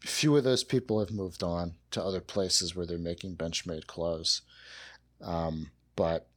few 0.00 0.36
of 0.36 0.44
those 0.44 0.64
people 0.64 0.98
have 1.00 1.12
moved 1.12 1.42
on 1.42 1.74
to 1.92 2.02
other 2.02 2.20
places 2.20 2.74
where 2.74 2.86
they're 2.86 2.98
making 2.98 3.36
Benchmade 3.36 3.86
clothes. 3.86 4.42
Um, 5.20 5.70
but 5.94 6.28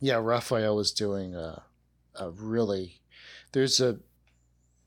yeah, 0.00 0.16
Raphael 0.16 0.76
was 0.76 0.92
doing 0.92 1.34
a, 1.34 1.62
a 2.14 2.30
really. 2.30 3.00
There's 3.52 3.80
a. 3.80 3.98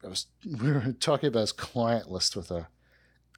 I 0.04 0.10
was 0.10 0.28
we 0.46 0.72
were 0.72 0.94
talking 1.00 1.28
about 1.28 1.42
his 1.42 1.52
client 1.52 2.12
list 2.12 2.36
with 2.36 2.52
a 2.52 2.68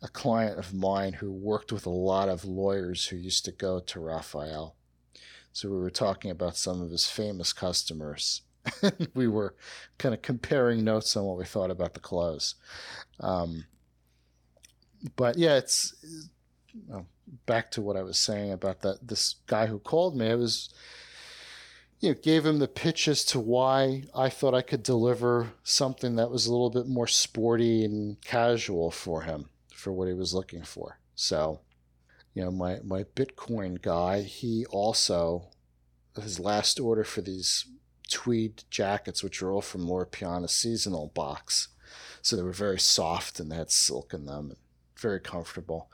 a 0.01 0.07
client 0.07 0.59
of 0.59 0.73
mine 0.73 1.13
who 1.13 1.31
worked 1.31 1.71
with 1.71 1.85
a 1.85 1.91
lot 1.91 2.29
of 2.29 2.45
lawyers 2.45 3.07
who 3.07 3.15
used 3.15 3.45
to 3.45 3.51
go 3.51 3.79
to 3.79 3.99
Raphael. 3.99 4.75
So 5.53 5.69
we 5.69 5.77
were 5.77 5.89
talking 5.89 6.29
about 6.29 6.55
some 6.55 6.81
of 6.81 6.91
his 6.91 7.07
famous 7.07 7.51
customers. 7.51 8.43
we 9.15 9.27
were 9.27 9.55
kind 9.97 10.13
of 10.13 10.21
comparing 10.21 10.83
notes 10.83 11.15
on 11.15 11.23
what 11.25 11.37
we 11.37 11.45
thought 11.45 11.71
about 11.71 11.93
the 11.93 11.99
clothes. 11.99 12.55
Um, 13.19 13.65
but 15.15 15.37
yeah, 15.37 15.57
it's 15.57 15.95
you 16.03 16.83
know, 16.87 17.05
back 17.45 17.71
to 17.71 17.81
what 17.81 17.97
I 17.97 18.03
was 18.03 18.19
saying 18.19 18.51
about 18.51 18.81
that 18.81 19.07
this 19.07 19.35
guy 19.47 19.65
who 19.65 19.79
called 19.79 20.15
me. 20.15 20.29
I 20.29 20.35
was 20.35 20.69
you 21.99 22.09
know, 22.09 22.15
gave 22.21 22.45
him 22.45 22.59
the 22.59 22.67
pitch 22.67 23.07
as 23.07 23.25
to 23.25 23.39
why 23.39 24.03
I 24.13 24.29
thought 24.29 24.53
I 24.53 24.61
could 24.61 24.83
deliver 24.83 25.53
something 25.63 26.15
that 26.17 26.29
was 26.29 26.45
a 26.45 26.51
little 26.51 26.69
bit 26.69 26.87
more 26.87 27.07
sporty 27.07 27.83
and 27.83 28.21
casual 28.21 28.91
for 28.91 29.23
him 29.23 29.49
for 29.77 29.91
what 29.91 30.07
he 30.07 30.13
was 30.13 30.33
looking 30.33 30.63
for. 30.63 30.99
So, 31.15 31.61
you 32.33 32.43
know, 32.43 32.51
my 32.51 32.79
my 32.83 33.03
Bitcoin 33.03 33.81
guy, 33.81 34.21
he 34.21 34.65
also 34.69 35.49
his 36.21 36.39
last 36.39 36.79
order 36.79 37.03
for 37.03 37.21
these 37.21 37.65
tweed 38.09 38.63
jackets, 38.69 39.23
which 39.23 39.41
are 39.41 39.51
all 39.51 39.61
from 39.61 39.87
Loro 39.87 40.05
Piana 40.05 40.47
seasonal 40.47 41.11
box. 41.13 41.67
So 42.21 42.35
they 42.35 42.43
were 42.43 42.51
very 42.51 42.79
soft 42.79 43.39
and 43.39 43.51
they 43.51 43.55
had 43.55 43.71
silk 43.71 44.13
in 44.13 44.25
them 44.25 44.49
and 44.49 44.57
very 44.97 45.19
comfortable 45.19 45.89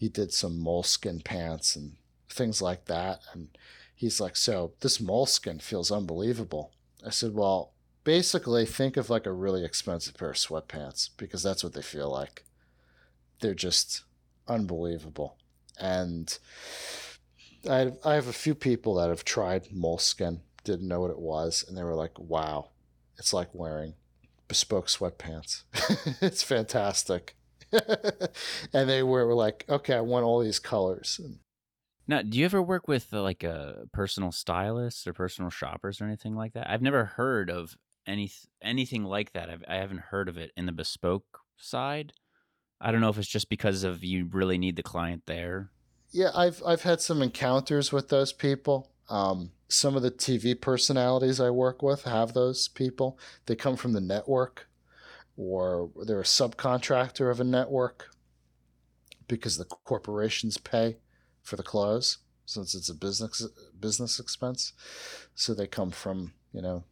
he 0.00 0.08
did 0.08 0.32
some 0.32 0.58
moleskin 0.58 1.20
pants 1.20 1.76
and 1.76 1.92
things 2.30 2.62
like 2.62 2.86
that. 2.86 3.20
And 3.34 3.48
he's 3.94 4.18
like, 4.18 4.34
So 4.34 4.72
this 4.80 4.98
moleskin 4.98 5.58
feels 5.58 5.92
unbelievable. 5.92 6.72
I 7.06 7.10
said, 7.10 7.34
Well, 7.34 7.74
basically, 8.02 8.64
think 8.64 8.96
of 8.96 9.10
like 9.10 9.26
a 9.26 9.32
really 9.32 9.62
expensive 9.62 10.16
pair 10.16 10.30
of 10.30 10.36
sweatpants 10.36 11.10
because 11.18 11.42
that's 11.42 11.62
what 11.62 11.74
they 11.74 11.82
feel 11.82 12.10
like. 12.10 12.46
They're 13.40 13.54
just 13.54 14.04
unbelievable. 14.48 15.36
And 15.78 16.36
I, 17.68 17.92
I 18.04 18.14
have 18.14 18.26
a 18.26 18.32
few 18.32 18.54
people 18.54 18.94
that 18.96 19.08
have 19.08 19.24
tried 19.24 19.68
moleskin, 19.72 20.40
didn't 20.64 20.88
know 20.88 21.00
what 21.00 21.10
it 21.10 21.18
was, 21.18 21.64
and 21.66 21.76
they 21.76 21.84
were 21.84 21.94
like, 21.94 22.18
Wow, 22.18 22.70
it's 23.18 23.32
like 23.32 23.54
wearing 23.54 23.94
bespoke 24.48 24.88
sweatpants. 24.88 25.62
it's 26.20 26.42
fantastic. 26.42 27.36
and 28.72 28.88
they 28.88 29.02
were 29.02 29.32
like, 29.32 29.64
okay, 29.68 29.94
I 29.94 30.00
want 30.00 30.24
all 30.24 30.40
these 30.40 30.58
colors. 30.58 31.20
Now, 32.08 32.22
do 32.22 32.36
you 32.36 32.44
ever 32.44 32.60
work 32.60 32.88
with 32.88 33.14
uh, 33.14 33.22
like 33.22 33.44
a 33.44 33.86
personal 33.92 34.32
stylist 34.32 35.06
or 35.06 35.12
personal 35.12 35.50
shoppers 35.50 36.00
or 36.00 36.04
anything 36.04 36.34
like 36.34 36.54
that? 36.54 36.68
I've 36.68 36.82
never 36.82 37.04
heard 37.04 37.48
of 37.48 37.76
any 38.06 38.32
anything 38.60 39.04
like 39.04 39.32
that. 39.34 39.48
I've, 39.48 39.62
I 39.68 39.76
haven't 39.76 40.00
heard 40.00 40.28
of 40.28 40.36
it 40.36 40.50
in 40.56 40.66
the 40.66 40.72
bespoke 40.72 41.38
side. 41.56 42.12
I 42.80 42.92
don't 42.92 43.00
know 43.00 43.10
if 43.10 43.18
it's 43.18 43.28
just 43.28 43.50
because 43.50 43.84
of 43.84 44.02
you 44.02 44.28
really 44.32 44.58
need 44.58 44.76
the 44.76 44.82
client 44.82 45.24
there. 45.26 45.70
Yeah, 46.10 46.30
I've 46.34 46.62
I've 46.66 46.82
had 46.82 47.00
some 47.00 47.22
encounters 47.22 47.92
with 47.92 48.08
those 48.08 48.32
people. 48.32 48.90
Um, 49.08 49.52
some 49.68 49.96
of 49.96 50.02
the 50.02 50.10
TV 50.10 50.60
personalities 50.60 51.40
I 51.40 51.50
work 51.50 51.82
with 51.82 52.04
have 52.04 52.32
those 52.32 52.68
people. 52.68 53.18
They 53.46 53.56
come 53.56 53.76
from 53.76 53.92
the 53.92 54.00
network 54.00 54.68
or 55.36 55.90
they're 56.06 56.20
a 56.20 56.24
subcontractor 56.24 57.30
of 57.30 57.40
a 57.40 57.44
network 57.44 58.10
because 59.28 59.56
the 59.56 59.64
corporations 59.64 60.58
pay 60.58 60.98
for 61.42 61.56
the 61.56 61.62
clothes 61.62 62.18
since 62.44 62.74
it's 62.74 62.88
a 62.88 62.94
business 62.94 63.46
business 63.78 64.18
expense. 64.18 64.72
So 65.34 65.54
they 65.54 65.66
come 65.66 65.90
from 65.90 66.32
you 66.52 66.62
know 66.62 66.84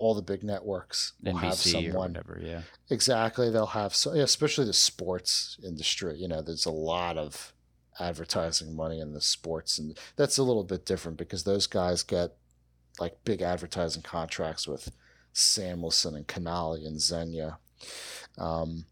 all 0.00 0.14
the 0.14 0.22
big 0.22 0.42
networks. 0.42 1.12
Will 1.22 1.34
NBC 1.34 1.40
have 1.40 1.54
someone, 1.54 1.94
or 1.94 2.20
whatever, 2.20 2.40
yeah. 2.42 2.62
Exactly, 2.90 3.50
they'll 3.50 3.66
have 3.66 3.94
so 3.94 4.12
especially 4.12 4.66
the 4.66 4.72
sports 4.72 5.58
industry. 5.64 6.16
You 6.18 6.28
know, 6.28 6.42
there's 6.42 6.66
a 6.66 6.70
lot 6.70 7.16
of 7.16 7.52
advertising 7.98 8.74
money 8.74 9.00
in 9.00 9.12
the 9.12 9.20
sports, 9.20 9.78
and 9.78 9.96
that's 10.16 10.38
a 10.38 10.42
little 10.42 10.64
bit 10.64 10.86
different 10.86 11.18
because 11.18 11.44
those 11.44 11.66
guys 11.66 12.02
get 12.02 12.36
like 12.98 13.24
big 13.24 13.42
advertising 13.42 14.02
contracts 14.02 14.66
with 14.66 14.90
Samuelsohn 15.34 16.16
and 16.16 16.26
Canali 16.26 16.86
and 16.86 16.98
Zegna 16.98 17.58
um, 18.38 18.84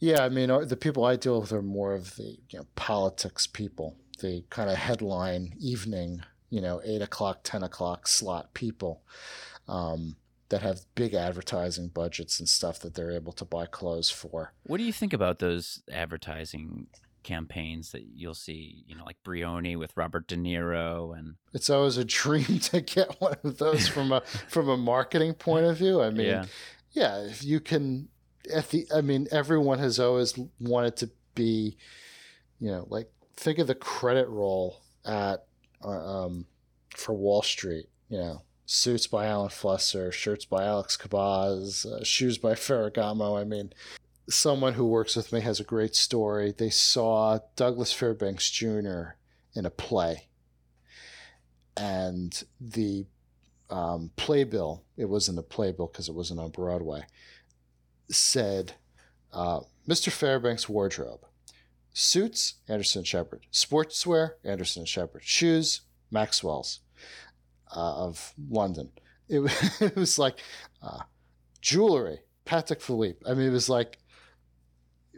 yeah, 0.00 0.22
I 0.22 0.28
mean, 0.28 0.50
uh, 0.50 0.60
the 0.60 0.76
people 0.76 1.04
I 1.04 1.16
deal 1.16 1.40
with 1.40 1.52
are 1.52 1.62
more 1.62 1.94
of 1.94 2.16
the 2.16 2.38
you 2.50 2.58
know, 2.58 2.66
politics 2.76 3.46
people, 3.46 3.96
the 4.20 4.44
kind 4.50 4.70
of 4.70 4.76
headline 4.76 5.54
evening 5.58 6.22
you 6.50 6.62
know, 6.62 6.80
eight 6.82 7.02
o'clock, 7.02 7.40
10 7.42 7.62
o'clock 7.62 8.08
slot 8.08 8.54
people 8.54 9.02
um, 9.68 10.16
that 10.50 10.62
have 10.62 10.80
big 10.94 11.14
advertising 11.14 11.88
budgets 11.88 12.38
and 12.38 12.48
stuff 12.48 12.78
that 12.80 12.94
they're 12.94 13.10
able 13.10 13.32
to 13.32 13.44
buy 13.44 13.66
clothes 13.66 14.10
for. 14.10 14.52
What 14.64 14.78
do 14.78 14.84
you 14.84 14.92
think 14.92 15.12
about 15.12 15.38
those 15.38 15.82
advertising 15.92 16.86
campaigns 17.22 17.92
that 17.92 18.04
you'll 18.14 18.34
see, 18.34 18.84
you 18.86 18.96
know, 18.96 19.04
like 19.04 19.16
Brioni 19.22 19.76
with 19.78 19.94
Robert 19.96 20.26
De 20.28 20.36
Niro 20.36 21.16
and 21.18 21.34
It's 21.52 21.68
always 21.68 21.96
a 21.98 22.04
dream 22.20 22.58
to 22.60 22.80
get 22.80 23.20
one 23.20 23.36
of 23.44 23.58
those 23.58 23.86
from 23.88 24.12
a 24.12 24.20
from 24.48 24.68
a 24.68 24.76
marketing 24.76 25.34
point 25.34 25.66
of 25.66 25.76
view. 25.76 26.00
I 26.00 26.10
mean, 26.10 26.26
Yeah. 26.26 26.44
yeah, 26.92 27.18
if 27.24 27.44
you 27.44 27.60
can 27.60 28.08
at 28.54 28.70
the 28.70 28.86
I 28.94 29.02
mean 29.02 29.28
everyone 29.30 29.78
has 29.80 29.98
always 29.98 30.38
wanted 30.58 30.96
to 30.96 31.10
be 31.34 31.76
you 32.60 32.70
know, 32.70 32.86
like 32.88 33.10
think 33.36 33.58
of 33.58 33.66
the 33.66 33.74
credit 33.74 34.28
roll 34.28 34.80
at 35.04 35.44
uh, 35.84 36.24
um 36.24 36.46
for 36.96 37.12
Wall 37.12 37.42
Street, 37.42 37.86
you 38.08 38.18
know, 38.18 38.42
suits 38.70 39.06
by 39.06 39.24
Alan 39.24 39.48
Flusser, 39.48 40.12
shirts 40.12 40.44
by 40.44 40.62
Alex 40.62 40.94
Cabaz, 40.94 41.86
uh, 41.86 42.04
shoes 42.04 42.36
by 42.36 42.52
Ferragamo. 42.54 43.40
I 43.40 43.44
mean, 43.44 43.72
someone 44.28 44.74
who 44.74 44.86
works 44.86 45.16
with 45.16 45.32
me 45.32 45.40
has 45.40 45.58
a 45.58 45.64
great 45.64 45.96
story. 45.96 46.54
They 46.56 46.68
saw 46.68 47.38
Douglas 47.56 47.94
Fairbanks 47.94 48.50
Jr. 48.50 49.14
in 49.54 49.64
a 49.64 49.70
play, 49.70 50.28
and 51.78 52.44
the 52.60 53.06
um, 53.70 54.10
playbill, 54.16 54.84
it 54.98 55.06
wasn't 55.06 55.38
a 55.38 55.42
playbill 55.42 55.86
because 55.86 56.10
it 56.10 56.14
wasn't 56.14 56.40
on 56.40 56.50
Broadway, 56.50 57.06
said 58.10 58.74
uh, 59.32 59.60
Mr. 59.88 60.12
Fairbanks' 60.12 60.68
wardrobe. 60.68 61.24
Suits, 61.94 62.56
Anderson 62.68 63.00
and 63.00 63.06
Sheppard. 63.06 63.46
Sportswear, 63.50 64.32
Anderson 64.44 64.82
and 64.82 64.88
Sheppard. 64.88 65.24
Shoes, 65.24 65.80
Maxwell's 66.10 66.80
uh, 67.74 68.06
of 68.06 68.34
London. 68.50 68.90
It, 69.28 69.40
it 69.80 69.96
was 69.96 70.18
like 70.18 70.38
uh, 70.82 71.00
jewelry, 71.60 72.20
Patek 72.46 72.80
Philippe. 72.80 73.20
I 73.26 73.34
mean, 73.34 73.48
it 73.48 73.52
was 73.52 73.68
like, 73.68 73.98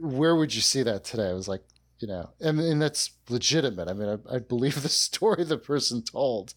where 0.01 0.35
would 0.37 0.55
you 0.55 0.61
see 0.61 0.83
that 0.83 1.05
today? 1.05 1.31
It 1.31 1.35
was 1.35 1.49
like, 1.49 1.63
you 1.99 2.09
know, 2.09 2.31
and, 2.41 2.59
and 2.59 2.81
that's 2.81 3.11
legitimate. 3.29 3.89
I 3.89 3.93
mean, 3.93 4.09
I, 4.09 4.37
I 4.37 4.39
believe 4.39 4.83
the 4.83 4.89
story 5.07 5.45
the 5.45 5.59
person 5.59 6.03
told, 6.03 6.55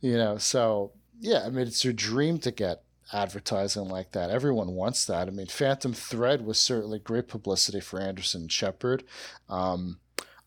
you 0.00 0.16
know. 0.16 0.38
So 0.38 0.92
yeah, 1.20 1.42
I 1.44 1.50
mean, 1.50 1.66
it's 1.66 1.84
your 1.84 1.92
dream 1.92 2.38
to 2.38 2.50
get 2.50 2.82
advertising 3.12 3.88
like 3.88 4.12
that. 4.12 4.30
Everyone 4.30 4.72
wants 4.72 5.04
that. 5.06 5.28
I 5.28 5.30
mean, 5.30 5.46
Phantom 5.46 5.92
Thread 5.92 6.44
was 6.44 6.58
certainly 6.58 6.98
great 6.98 7.28
publicity 7.28 7.80
for 7.80 8.00
Anderson 8.00 8.42
and 8.42 8.52
Sheppard. 8.52 9.04
Um, 9.48 9.98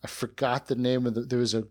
I 0.02 0.08
forgot 0.08 0.66
the 0.66 0.74
name 0.74 1.06
of 1.06 1.14
the. 1.14 1.22
There 1.22 1.38
was 1.38 1.54
a 1.54 1.66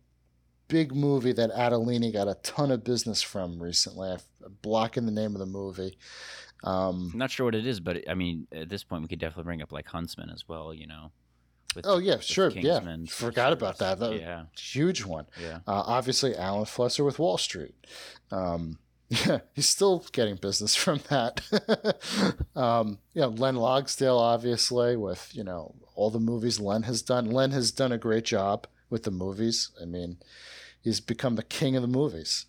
big 0.70 0.96
movie 0.96 1.34
that 1.34 1.52
Attolini 1.52 2.14
got 2.14 2.30
a 2.30 2.36
ton 2.36 2.72
of 2.72 2.86
business 2.86 3.22
from 3.22 3.62
recently. 3.62 4.12
I'm 4.12 4.20
blocking 4.62 5.06
the 5.06 5.12
name 5.12 5.34
of 5.34 5.40
the 5.40 5.46
movie. 5.46 5.98
Um, 6.64 7.12
I'm 7.14 7.20
not 7.20 7.32
sure 7.32 7.46
what 7.46 7.56
it 7.56 7.68
is, 7.68 7.82
but 7.82 8.08
I 8.10 8.14
mean, 8.14 8.48
at 8.54 8.70
this 8.70 8.84
point, 8.84 9.02
we 9.02 9.10
could 9.10 9.20
definitely 9.20 9.44
bring 9.44 9.62
up 9.62 9.72
like 9.72 9.88
Huntsman 9.88 10.30
as 10.30 10.48
well. 10.48 10.74
You 10.74 10.88
know. 10.88 11.12
With, 11.76 11.86
oh 11.88 12.00
yeah, 12.00 12.20
sure, 12.20 12.50
yeah. 12.50 12.62
Kingsman 12.80 13.06
Forgot 13.08 13.54
about 13.54 13.78
that. 13.78 14.00
That 14.00 14.20
yeah, 14.20 14.44
huge 14.58 15.06
one. 15.06 15.28
yeah. 15.40 15.60
Uh, 15.68 15.84
obviously, 15.86 16.36
Alan 16.36 16.66
Flusser 16.66 17.06
with 17.06 17.20
Wall 17.20 17.38
Street. 17.38 17.76
Um, 18.32 18.80
yeah, 19.10 19.40
he's 19.54 19.70
still 19.70 20.06
getting 20.12 20.36
business 20.36 20.76
from 20.76 21.02
that. 21.10 21.42
um, 22.56 23.00
you 23.14 23.22
know, 23.22 23.30
Len 23.30 23.56
Logsdail, 23.56 24.20
obviously, 24.20 24.96
with 24.96 25.30
you 25.34 25.44
know 25.44 25.76
all 25.96 26.10
the 26.10 26.20
movies 26.20 26.60
Len 26.60 26.84
has 26.84 27.02
done. 27.02 27.26
Len 27.26 27.52
has 27.52 27.72
done 27.72 27.92
a 27.92 27.98
great 27.98 28.26
job 28.26 28.68
with 28.90 29.04
the 29.04 29.12
movies. 29.12 29.72
I 29.82 29.86
mean, 29.86 30.18
he's 30.82 31.00
become 31.00 31.36
the 31.36 31.44
king 31.44 31.76
of 31.76 31.82
the 31.82 31.88
movies. 31.88 32.46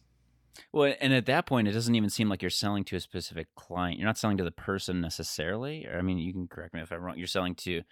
Well, 0.73 0.95
and 1.01 1.13
at 1.13 1.27
that 1.27 1.47
point, 1.47 1.69
it 1.69 1.73
doesn't 1.73 1.95
even 1.95 2.11
seem 2.11 2.29
like 2.29 2.43
you're 2.43 2.51
selling 2.51 2.85
to 2.85 2.97
a 2.97 3.01
specific 3.01 3.49
client. 3.55 3.99
You're 3.99 4.07
not 4.07 4.19
selling 4.19 4.37
to 4.39 4.45
the 4.45 4.51
person 4.51 5.01
necessarily. 5.01 5.87
Or, 5.87 5.99
I 5.99 6.03
mean, 6.03 6.19
you 6.19 6.33
can 6.33 6.49
correct 6.49 6.75
me 6.75 6.81
if 6.81 6.93
I'm 6.93 7.03
wrong. 7.03 7.19
You're 7.19 7.27
selling 7.27 7.55
to, 7.57 7.83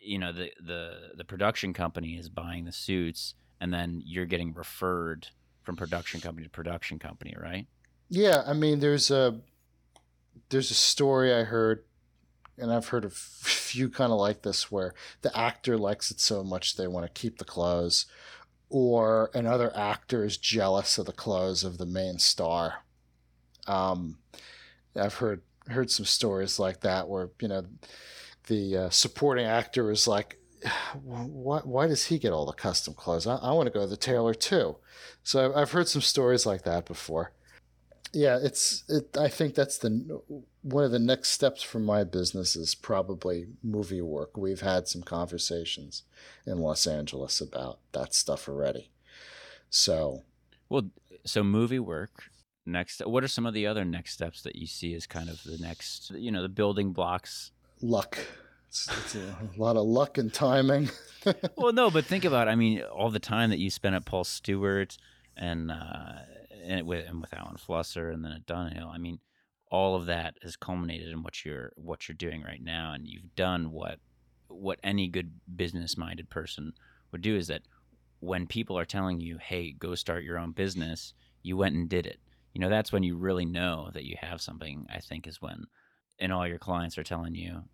you 0.00 0.18
know, 0.18 0.32
the 0.32 0.50
the 0.60 1.12
the 1.16 1.24
production 1.24 1.72
company 1.72 2.14
is 2.14 2.28
buying 2.28 2.64
the 2.64 2.72
suits, 2.72 3.34
and 3.60 3.72
then 3.72 4.02
you're 4.04 4.26
getting 4.26 4.52
referred 4.52 5.28
from 5.62 5.76
production 5.76 6.20
company 6.20 6.44
to 6.44 6.50
production 6.50 6.98
company, 6.98 7.34
right? 7.40 7.66
Yeah, 8.08 8.42
I 8.46 8.52
mean, 8.52 8.80
there's 8.80 9.10
a 9.10 9.40
there's 10.50 10.70
a 10.70 10.74
story 10.74 11.32
I 11.32 11.44
heard, 11.44 11.84
and 12.58 12.72
I've 12.72 12.88
heard 12.88 13.04
a 13.04 13.10
few 13.10 13.88
kind 13.88 14.12
of 14.12 14.18
like 14.18 14.42
this, 14.42 14.70
where 14.70 14.94
the 15.22 15.36
actor 15.36 15.78
likes 15.78 16.10
it 16.10 16.20
so 16.20 16.42
much 16.42 16.76
they 16.76 16.88
want 16.88 17.06
to 17.06 17.20
keep 17.20 17.38
the 17.38 17.44
clothes, 17.44 18.06
or 18.72 19.30
another 19.34 19.70
actor 19.76 20.24
is 20.24 20.38
jealous 20.38 20.96
of 20.96 21.04
the 21.04 21.12
clothes 21.12 21.62
of 21.62 21.76
the 21.76 21.84
main 21.86 22.18
star. 22.18 22.84
Um, 23.66 24.16
I've 24.96 25.14
heard 25.14 25.42
heard 25.68 25.90
some 25.90 26.06
stories 26.06 26.58
like 26.58 26.80
that 26.80 27.06
where 27.08 27.30
you 27.40 27.48
know 27.48 27.66
the 28.46 28.76
uh, 28.76 28.90
supporting 28.90 29.44
actor 29.44 29.90
is 29.90 30.08
like, 30.08 30.38
why, 30.94 31.60
why 31.60 31.86
does 31.86 32.06
he 32.06 32.18
get 32.18 32.32
all 32.32 32.46
the 32.46 32.52
custom 32.52 32.94
clothes? 32.94 33.26
I, 33.26 33.36
I 33.36 33.52
want 33.52 33.66
to 33.66 33.72
go 33.72 33.82
to 33.82 33.86
the 33.86 33.96
tailor 33.96 34.34
too. 34.34 34.76
So 35.22 35.54
I've- 35.54 35.70
heard 35.70 35.88
some 35.88 36.02
stories 36.02 36.46
like 36.46 36.62
that 36.62 36.86
before. 36.86 37.32
Yeah, 38.12 38.38
it's. 38.42 38.84
It, 38.88 39.16
I 39.18 39.28
think 39.28 39.54
that's 39.54 39.78
the 39.78 40.20
one 40.62 40.84
of 40.84 40.90
the 40.90 40.98
next 40.98 41.30
steps 41.30 41.62
for 41.62 41.78
my 41.78 42.04
business 42.04 42.56
is 42.56 42.74
probably 42.74 43.46
movie 43.62 44.02
work. 44.02 44.36
We've 44.36 44.60
had 44.60 44.88
some 44.88 45.02
conversations 45.02 46.04
in 46.46 46.58
Los 46.58 46.86
Angeles 46.86 47.40
about 47.40 47.78
that 47.92 48.14
stuff 48.14 48.48
already. 48.48 48.90
So 49.70 50.22
Well, 50.68 50.90
so 51.24 51.42
movie 51.42 51.78
work. 51.78 52.24
Next, 52.64 53.04
what 53.04 53.24
are 53.24 53.28
some 53.28 53.44
of 53.44 53.54
the 53.54 53.66
other 53.66 53.84
next 53.84 54.12
steps 54.12 54.42
that 54.42 54.54
you 54.54 54.68
see 54.68 54.94
as 54.94 55.06
kind 55.06 55.28
of 55.28 55.42
the 55.42 55.58
next, 55.58 56.12
you 56.12 56.30
know, 56.30 56.42
the 56.42 56.48
building 56.48 56.92
blocks 56.92 57.50
luck. 57.82 58.18
It's, 58.68 58.88
it's 58.88 59.14
a 59.16 59.36
lot 59.56 59.76
of 59.76 59.84
luck 59.84 60.16
and 60.16 60.32
timing. 60.32 60.90
well, 61.56 61.72
no, 61.72 61.90
but 61.90 62.04
think 62.04 62.24
about. 62.24 62.48
I 62.48 62.54
mean, 62.54 62.80
all 62.82 63.10
the 63.10 63.18
time 63.18 63.50
that 63.50 63.58
you 63.58 63.68
spent 63.68 63.94
at 63.94 64.06
Paul 64.06 64.24
Stuart 64.24 64.96
and 65.36 65.70
uh, 65.70 66.12
and 66.64 66.86
with 66.86 67.06
and 67.06 67.20
with 67.20 67.34
Alan 67.34 67.56
Flusser 67.56 68.12
and 68.12 68.24
then 68.24 68.32
at 68.32 68.46
Dunhill. 68.46 68.90
I 68.90 68.98
mean, 68.98 69.18
all 69.72 69.96
of 69.96 70.04
that 70.04 70.36
has 70.42 70.54
culminated 70.54 71.08
in 71.08 71.22
what 71.22 71.44
you're 71.44 71.72
what 71.76 72.06
you're 72.06 72.14
doing 72.14 72.42
right 72.42 72.62
now, 72.62 72.92
and 72.92 73.08
you've 73.08 73.34
done 73.34 73.72
what 73.72 73.98
what 74.48 74.78
any 74.84 75.08
good 75.08 75.32
business 75.56 75.96
minded 75.96 76.28
person 76.28 76.74
would 77.10 77.22
do 77.22 77.34
is 77.34 77.46
that 77.46 77.62
when 78.20 78.46
people 78.46 78.78
are 78.78 78.84
telling 78.84 79.18
you, 79.18 79.38
"Hey, 79.38 79.72
go 79.72 79.94
start 79.94 80.24
your 80.24 80.38
own 80.38 80.52
business," 80.52 81.14
you 81.42 81.56
went 81.56 81.74
and 81.74 81.88
did 81.88 82.06
it. 82.06 82.20
You 82.52 82.60
know, 82.60 82.68
that's 82.68 82.92
when 82.92 83.02
you 83.02 83.16
really 83.16 83.46
know 83.46 83.90
that 83.94 84.04
you 84.04 84.16
have 84.20 84.42
something. 84.42 84.86
I 84.90 85.00
think 85.00 85.26
is 85.26 85.40
when, 85.40 85.64
and 86.18 86.32
all 86.32 86.46
your 86.46 86.58
clients 86.58 86.98
are 86.98 87.02
telling 87.02 87.34
you, 87.34 87.64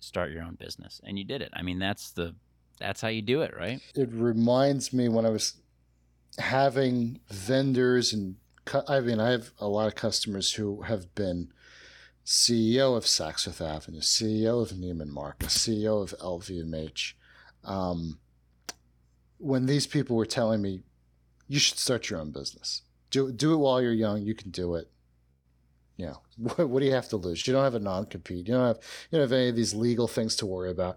"Start 0.00 0.32
your 0.32 0.42
own 0.42 0.56
business," 0.56 1.00
and 1.04 1.16
you 1.18 1.24
did 1.24 1.40
it. 1.40 1.50
I 1.52 1.62
mean, 1.62 1.78
that's 1.78 2.10
the 2.10 2.34
that's 2.80 3.00
how 3.00 3.08
you 3.08 3.22
do 3.22 3.42
it, 3.42 3.54
right? 3.56 3.80
it 3.94 4.10
reminds 4.12 4.92
me 4.92 5.08
when 5.08 5.24
I 5.24 5.30
was 5.30 5.54
having 6.36 7.20
vendors 7.28 8.12
and 8.12 8.34
I 8.88 9.00
mean 9.00 9.20
I 9.20 9.30
have 9.30 9.50
a 9.58 9.68
lot 9.68 9.88
of 9.88 9.94
customers 9.94 10.54
who 10.54 10.82
have 10.82 11.14
been 11.14 11.52
CEO 12.24 12.96
of 12.96 13.04
Saks 13.04 13.44
Fifth 13.44 13.60
Avenue, 13.60 14.00
CEO 14.00 14.62
of 14.62 14.70
Neiman 14.70 15.08
Marcus, 15.08 15.56
CEO 15.56 16.02
of 16.02 16.14
LVMH. 16.18 17.12
Um, 17.64 18.18
when 19.38 19.66
these 19.66 19.86
people 19.86 20.16
were 20.16 20.24
telling 20.26 20.62
me, 20.62 20.80
you 21.48 21.58
should 21.58 21.78
start 21.78 22.08
your 22.08 22.20
own 22.20 22.30
business. 22.30 22.82
Do 23.10 23.30
do 23.30 23.52
it 23.52 23.58
while 23.58 23.82
you're 23.82 23.92
young. 23.92 24.22
You 24.22 24.34
can 24.34 24.50
do 24.50 24.74
it. 24.74 24.90
You 25.96 26.06
know, 26.06 26.20
what, 26.38 26.68
what 26.68 26.80
do 26.80 26.86
you 26.86 26.94
have 26.94 27.08
to 27.10 27.16
lose? 27.16 27.46
You 27.46 27.52
don't 27.52 27.64
have 27.64 27.74
a 27.74 27.80
non 27.80 28.06
compete. 28.06 28.48
You 28.48 28.54
don't 28.54 28.66
have 28.66 28.78
you 29.10 29.18
don't 29.18 29.28
have 29.28 29.32
any 29.32 29.50
of 29.50 29.56
these 29.56 29.74
legal 29.74 30.08
things 30.08 30.36
to 30.36 30.46
worry 30.46 30.70
about. 30.70 30.96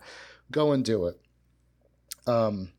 Go 0.52 0.72
and 0.72 0.86
do 0.86 1.08
it. 1.08 1.20
Um, 2.26 2.72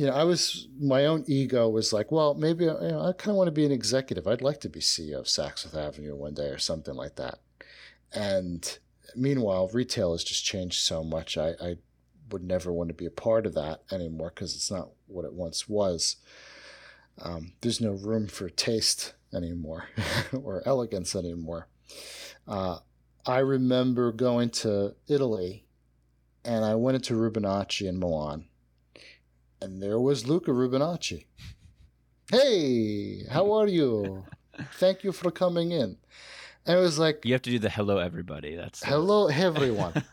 you 0.00 0.06
know, 0.06 0.14
I 0.14 0.24
was 0.24 0.66
my 0.80 1.04
own 1.04 1.24
ego 1.26 1.68
was 1.68 1.92
like, 1.92 2.10
well, 2.10 2.32
maybe 2.32 2.64
you 2.64 2.70
know, 2.70 3.02
I 3.06 3.12
kind 3.12 3.32
of 3.32 3.36
want 3.36 3.48
to 3.48 3.52
be 3.52 3.66
an 3.66 3.70
executive. 3.70 4.26
I'd 4.26 4.40
like 4.40 4.58
to 4.60 4.70
be 4.70 4.80
CEO 4.80 5.18
of 5.18 5.26
Saks 5.26 5.64
Fifth 5.64 5.76
Avenue 5.76 6.16
one 6.16 6.32
day 6.32 6.46
or 6.46 6.56
something 6.56 6.94
like 6.94 7.16
that. 7.16 7.40
And 8.10 8.78
meanwhile, 9.14 9.68
retail 9.74 10.12
has 10.12 10.24
just 10.24 10.42
changed 10.42 10.80
so 10.80 11.04
much. 11.04 11.36
I, 11.36 11.50
I 11.60 11.76
would 12.30 12.42
never 12.42 12.72
want 12.72 12.88
to 12.88 12.94
be 12.94 13.04
a 13.04 13.10
part 13.10 13.44
of 13.44 13.52
that 13.56 13.82
anymore 13.92 14.32
because 14.34 14.54
it's 14.54 14.70
not 14.70 14.88
what 15.06 15.26
it 15.26 15.34
once 15.34 15.68
was. 15.68 16.16
Um, 17.20 17.52
there's 17.60 17.82
no 17.82 17.90
room 17.90 18.26
for 18.26 18.48
taste 18.48 19.12
anymore 19.34 19.90
or 20.32 20.62
elegance 20.64 21.14
anymore. 21.14 21.68
Uh, 22.48 22.78
I 23.26 23.40
remember 23.40 24.12
going 24.12 24.48
to 24.64 24.94
Italy 25.08 25.66
and 26.42 26.64
I 26.64 26.74
went 26.76 26.94
into 26.94 27.12
Rubinacci 27.12 27.86
in 27.86 27.98
Milan 27.98 28.46
and 29.60 29.82
there 29.82 30.00
was 30.00 30.26
Luca 30.26 30.50
Rubinacci. 30.50 31.26
Hey, 32.30 33.24
how 33.30 33.52
are 33.52 33.66
you? 33.66 34.24
Thank 34.74 35.04
you 35.04 35.12
for 35.12 35.30
coming 35.30 35.72
in. 35.72 35.96
And 36.66 36.78
it 36.78 36.80
was 36.80 36.98
like, 36.98 37.24
You 37.24 37.32
have 37.32 37.42
to 37.42 37.50
do 37.50 37.58
the 37.58 37.70
hello 37.70 37.98
everybody. 37.98 38.54
That's 38.54 38.84
hello, 38.84 39.28
everyone. 39.28 40.04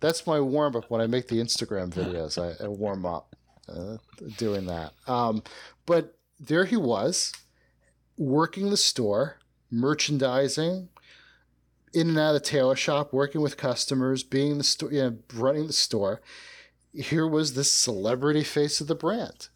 That's 0.00 0.26
my 0.26 0.40
warm 0.40 0.76
up 0.76 0.90
when 0.90 1.00
I 1.00 1.06
make 1.06 1.28
the 1.28 1.40
Instagram 1.40 1.90
videos. 1.90 2.38
I, 2.38 2.64
I 2.64 2.68
warm 2.68 3.06
up 3.06 3.34
uh, 3.68 3.96
doing 4.36 4.66
that. 4.66 4.92
Um, 5.06 5.42
but 5.86 6.18
there 6.38 6.64
he 6.64 6.76
was, 6.76 7.32
working 8.16 8.70
the 8.70 8.76
store, 8.76 9.38
merchandising, 9.70 10.88
in 11.92 12.08
and 12.08 12.18
out 12.18 12.34
of 12.34 12.42
the 12.42 12.48
tailor 12.48 12.76
shop, 12.76 13.12
working 13.12 13.40
with 13.40 13.56
customers, 13.56 14.22
being 14.22 14.58
the 14.58 14.64
store, 14.64 14.92
you 14.92 15.00
know, 15.00 15.16
running 15.32 15.66
the 15.68 15.72
store. 15.72 16.20
Here 16.94 17.26
was 17.26 17.54
this 17.54 17.72
celebrity 17.72 18.44
face 18.44 18.80
of 18.80 18.86
the 18.86 18.94
brand, 18.94 19.48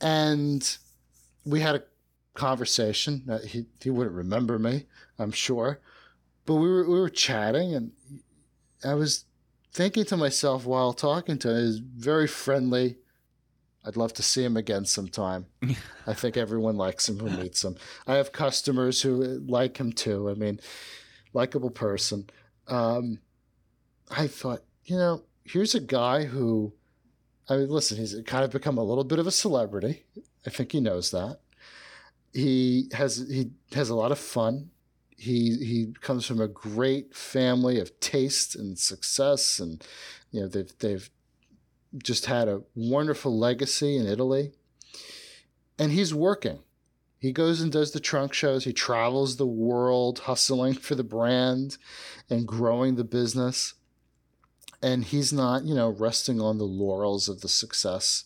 and 0.00 0.76
we 1.44 1.60
had 1.60 1.76
a 1.76 1.82
conversation. 2.34 3.22
Uh, 3.30 3.38
he 3.38 3.66
he 3.80 3.90
wouldn't 3.90 4.16
remember 4.16 4.58
me, 4.58 4.86
I'm 5.18 5.32
sure, 5.32 5.80
but 6.44 6.54
we 6.54 6.68
were 6.68 6.88
we 6.88 6.98
were 6.98 7.08
chatting, 7.08 7.74
and 7.74 7.92
I 8.84 8.94
was 8.94 9.24
thinking 9.72 10.04
to 10.06 10.16
myself 10.16 10.64
while 10.64 10.92
talking 10.92 11.38
to 11.38 11.50
him, 11.50 11.66
he's 11.66 11.78
very 11.78 12.26
friendly. 12.26 12.96
I'd 13.84 13.96
love 13.96 14.12
to 14.14 14.22
see 14.22 14.42
him 14.42 14.56
again 14.56 14.84
sometime. 14.84 15.46
I 16.06 16.14
think 16.14 16.36
everyone 16.36 16.76
likes 16.76 17.08
him 17.08 17.18
who 17.20 17.30
meets 17.30 17.62
him. 17.62 17.76
I 18.06 18.14
have 18.14 18.32
customers 18.32 19.02
who 19.02 19.40
like 19.46 19.76
him 19.78 19.92
too. 19.92 20.28
I 20.28 20.34
mean, 20.34 20.58
likable 21.32 21.70
person. 21.70 22.28
Um, 22.66 23.20
I 24.10 24.26
thought, 24.26 24.62
you 24.84 24.96
know, 24.96 25.22
here's 25.46 25.74
a 25.74 25.80
guy 25.80 26.24
who, 26.24 26.72
I 27.48 27.56
mean, 27.56 27.68
listen, 27.68 27.98
he's 27.98 28.16
kind 28.26 28.44
of 28.44 28.50
become 28.50 28.78
a 28.78 28.84
little 28.84 29.04
bit 29.04 29.18
of 29.18 29.26
a 29.26 29.32
celebrity. 29.32 30.04
I 30.46 30.50
think 30.50 30.72
he 30.72 30.80
knows 30.80 31.10
that. 31.10 31.40
He 32.32 32.90
has 32.92 33.26
he 33.30 33.50
has 33.72 33.88
a 33.88 33.94
lot 33.94 34.12
of 34.12 34.18
fun. 34.18 34.70
He 35.16 35.56
he 35.56 35.94
comes 36.00 36.26
from 36.26 36.40
a 36.40 36.48
great 36.48 37.14
family 37.14 37.80
of 37.80 37.98
taste 38.00 38.54
and 38.54 38.78
success, 38.78 39.58
and 39.58 39.82
you 40.30 40.42
know 40.42 40.48
they've 40.48 40.78
they've 40.80 41.10
just 42.02 42.26
had 42.26 42.48
a 42.48 42.62
wonderful 42.74 43.36
legacy 43.36 43.96
in 43.96 44.06
Italy. 44.06 44.52
And 45.78 45.92
he's 45.92 46.14
working. 46.14 46.60
He 47.18 47.32
goes 47.32 47.60
and 47.60 47.72
does 47.72 47.92
the 47.92 48.00
trunk 48.00 48.32
shows. 48.32 48.64
He 48.64 48.72
travels 48.72 49.36
the 49.36 49.46
world 49.46 50.20
hustling 50.20 50.74
for 50.74 50.94
the 50.94 51.04
brand 51.04 51.78
and 52.28 52.46
growing 52.46 52.96
the 52.96 53.04
business. 53.04 53.74
And 54.82 55.04
he's 55.04 55.32
not, 55.32 55.64
you 55.64 55.74
know, 55.74 55.88
resting 55.88 56.40
on 56.40 56.58
the 56.58 56.64
laurels 56.64 57.28
of 57.28 57.40
the 57.40 57.48
success 57.48 58.24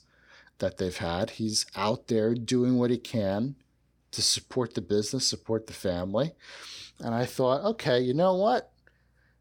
that 0.59 0.79
they've 0.79 0.97
had. 0.97 1.31
He's 1.31 1.67
out 1.75 2.09
there 2.09 2.35
doing 2.35 2.79
what 2.79 2.91
he 2.91 2.99
can 2.99 3.57
to 4.13 4.23
support 4.23 4.75
the 4.75 4.81
business, 4.81 5.27
support 5.27 5.67
the 5.67 5.73
family. 5.73 6.33
And 6.99 7.15
I 7.15 7.25
thought, 7.25 7.65
okay, 7.65 8.01
you 8.01 8.15
know 8.15 8.35
what? 8.35 8.73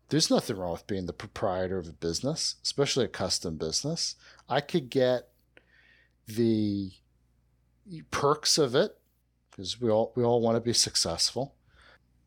There's 0.10 0.30
nothing 0.30 0.57
wrong 0.57 0.72
with 0.72 0.88
being 0.88 1.05
the 1.05 1.14
proprietor 1.14 1.78
of 1.78 1.88
a 1.88 1.93
business, 1.93 2.55
especially 2.64 3.05
a 3.05 3.10
custom 3.10 3.57
business. 3.57 4.16
I 4.47 4.62
could 4.62 4.89
get 4.89 5.30
the 6.28 6.91
perks 8.12 8.57
of 8.57 8.76
it 8.76 8.97
because 9.51 9.80
we 9.80 9.89
all 9.89 10.14
we 10.16 10.24
all 10.24 10.41
want 10.41 10.55
to 10.55 10.62
be 10.62 10.74
successful. 10.74 11.55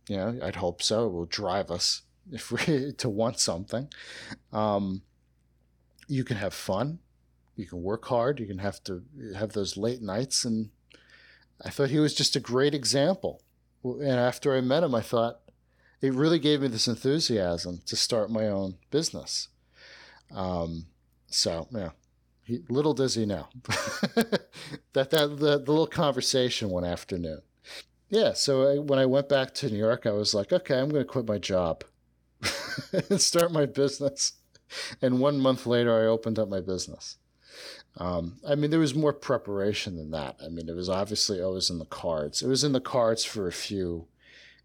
You 0.08 0.16
know, 0.16 0.38
I'd 0.42 0.56
hope 0.56 0.82
so. 0.82 1.06
It 1.06 1.12
will 1.12 1.26
drive 1.26 1.70
us 1.70 2.02
to 2.98 3.08
want 3.08 3.38
something. 3.38 3.88
Um, 4.52 5.02
you 6.08 6.24
can 6.24 6.36
have 6.36 6.54
fun. 6.54 6.98
You 7.56 7.66
can 7.66 7.82
work 7.82 8.04
hard. 8.06 8.40
You 8.40 8.46
can 8.46 8.58
have 8.58 8.82
to 8.84 9.02
have 9.36 9.52
those 9.52 9.76
late 9.76 10.02
nights. 10.02 10.44
And 10.44 10.70
I 11.64 11.70
thought 11.70 11.90
he 11.90 11.98
was 11.98 12.14
just 12.14 12.36
a 12.36 12.40
great 12.40 12.74
example. 12.74 13.42
And 13.84 14.10
after 14.10 14.54
I 14.54 14.60
met 14.60 14.82
him, 14.82 14.94
I 14.94 15.00
thought 15.00 15.40
it 16.00 16.14
really 16.14 16.38
gave 16.38 16.60
me 16.60 16.68
this 16.68 16.88
enthusiasm 16.88 17.82
to 17.86 17.96
start 17.96 18.30
my 18.30 18.48
own 18.48 18.76
business. 18.90 19.48
Um, 20.34 20.86
so 21.26 21.68
yeah, 21.70 21.90
he, 22.44 22.62
little 22.68 22.94
does 22.94 23.14
he 23.14 23.26
know 23.26 23.48
that 24.14 24.48
that 24.92 25.10
the, 25.10 25.36
the 25.36 25.58
little 25.58 25.86
conversation 25.86 26.70
one 26.70 26.84
afternoon. 26.84 27.42
Yeah, 28.08 28.34
so 28.34 28.68
I, 28.68 28.78
when 28.78 28.98
I 28.98 29.06
went 29.06 29.28
back 29.28 29.54
to 29.54 29.70
New 29.70 29.78
York, 29.78 30.04
I 30.04 30.10
was 30.10 30.34
like, 30.34 30.52
okay, 30.52 30.78
I'm 30.78 30.90
going 30.90 31.02
to 31.02 31.10
quit 31.10 31.26
my 31.26 31.38
job 31.38 31.84
and 33.10 33.20
start 33.20 33.52
my 33.52 33.66
business. 33.66 34.34
And 35.00 35.20
one 35.20 35.38
month 35.38 35.66
later, 35.66 35.94
I 35.94 36.06
opened 36.06 36.38
up 36.38 36.48
my 36.48 36.60
business. 36.60 37.16
Um, 37.98 38.38
I 38.46 38.54
mean, 38.54 38.70
there 38.70 38.80
was 38.80 38.94
more 38.94 39.12
preparation 39.12 39.96
than 39.96 40.10
that. 40.12 40.36
I 40.42 40.48
mean, 40.48 40.68
it 40.68 40.74
was 40.74 40.88
obviously 40.88 41.42
always 41.42 41.68
in 41.68 41.78
the 41.78 41.84
cards. 41.84 42.42
It 42.42 42.48
was 42.48 42.64
in 42.64 42.72
the 42.72 42.80
cards 42.80 43.24
for 43.24 43.46
a 43.46 43.52
few 43.52 44.06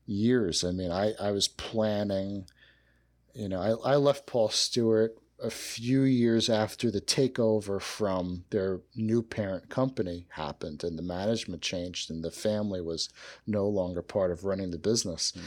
years. 0.05 0.63
I 0.63 0.71
mean, 0.71 0.91
I, 0.91 1.13
I 1.19 1.31
was 1.31 1.47
planning, 1.47 2.45
you 3.33 3.49
know, 3.49 3.59
I, 3.59 3.93
I 3.93 3.95
left 3.97 4.25
Paul 4.25 4.49
Stuart 4.49 5.17
a 5.39 5.49
few 5.51 6.01
years 6.01 6.49
after 6.49 6.89
the 6.89 7.01
takeover 7.01 7.79
from 7.79 8.43
their 8.49 8.81
new 8.95 9.21
parent 9.21 9.69
company 9.69 10.25
happened 10.29 10.83
and 10.83 10.97
the 10.97 11.03
management 11.03 11.61
changed 11.61 12.09
and 12.09 12.23
the 12.23 12.31
family 12.31 12.81
was 12.81 13.09
no 13.45 13.67
longer 13.67 14.01
part 14.01 14.31
of 14.31 14.45
running 14.45 14.71
the 14.71 14.79
business. 14.79 15.33
Mm. 15.33 15.41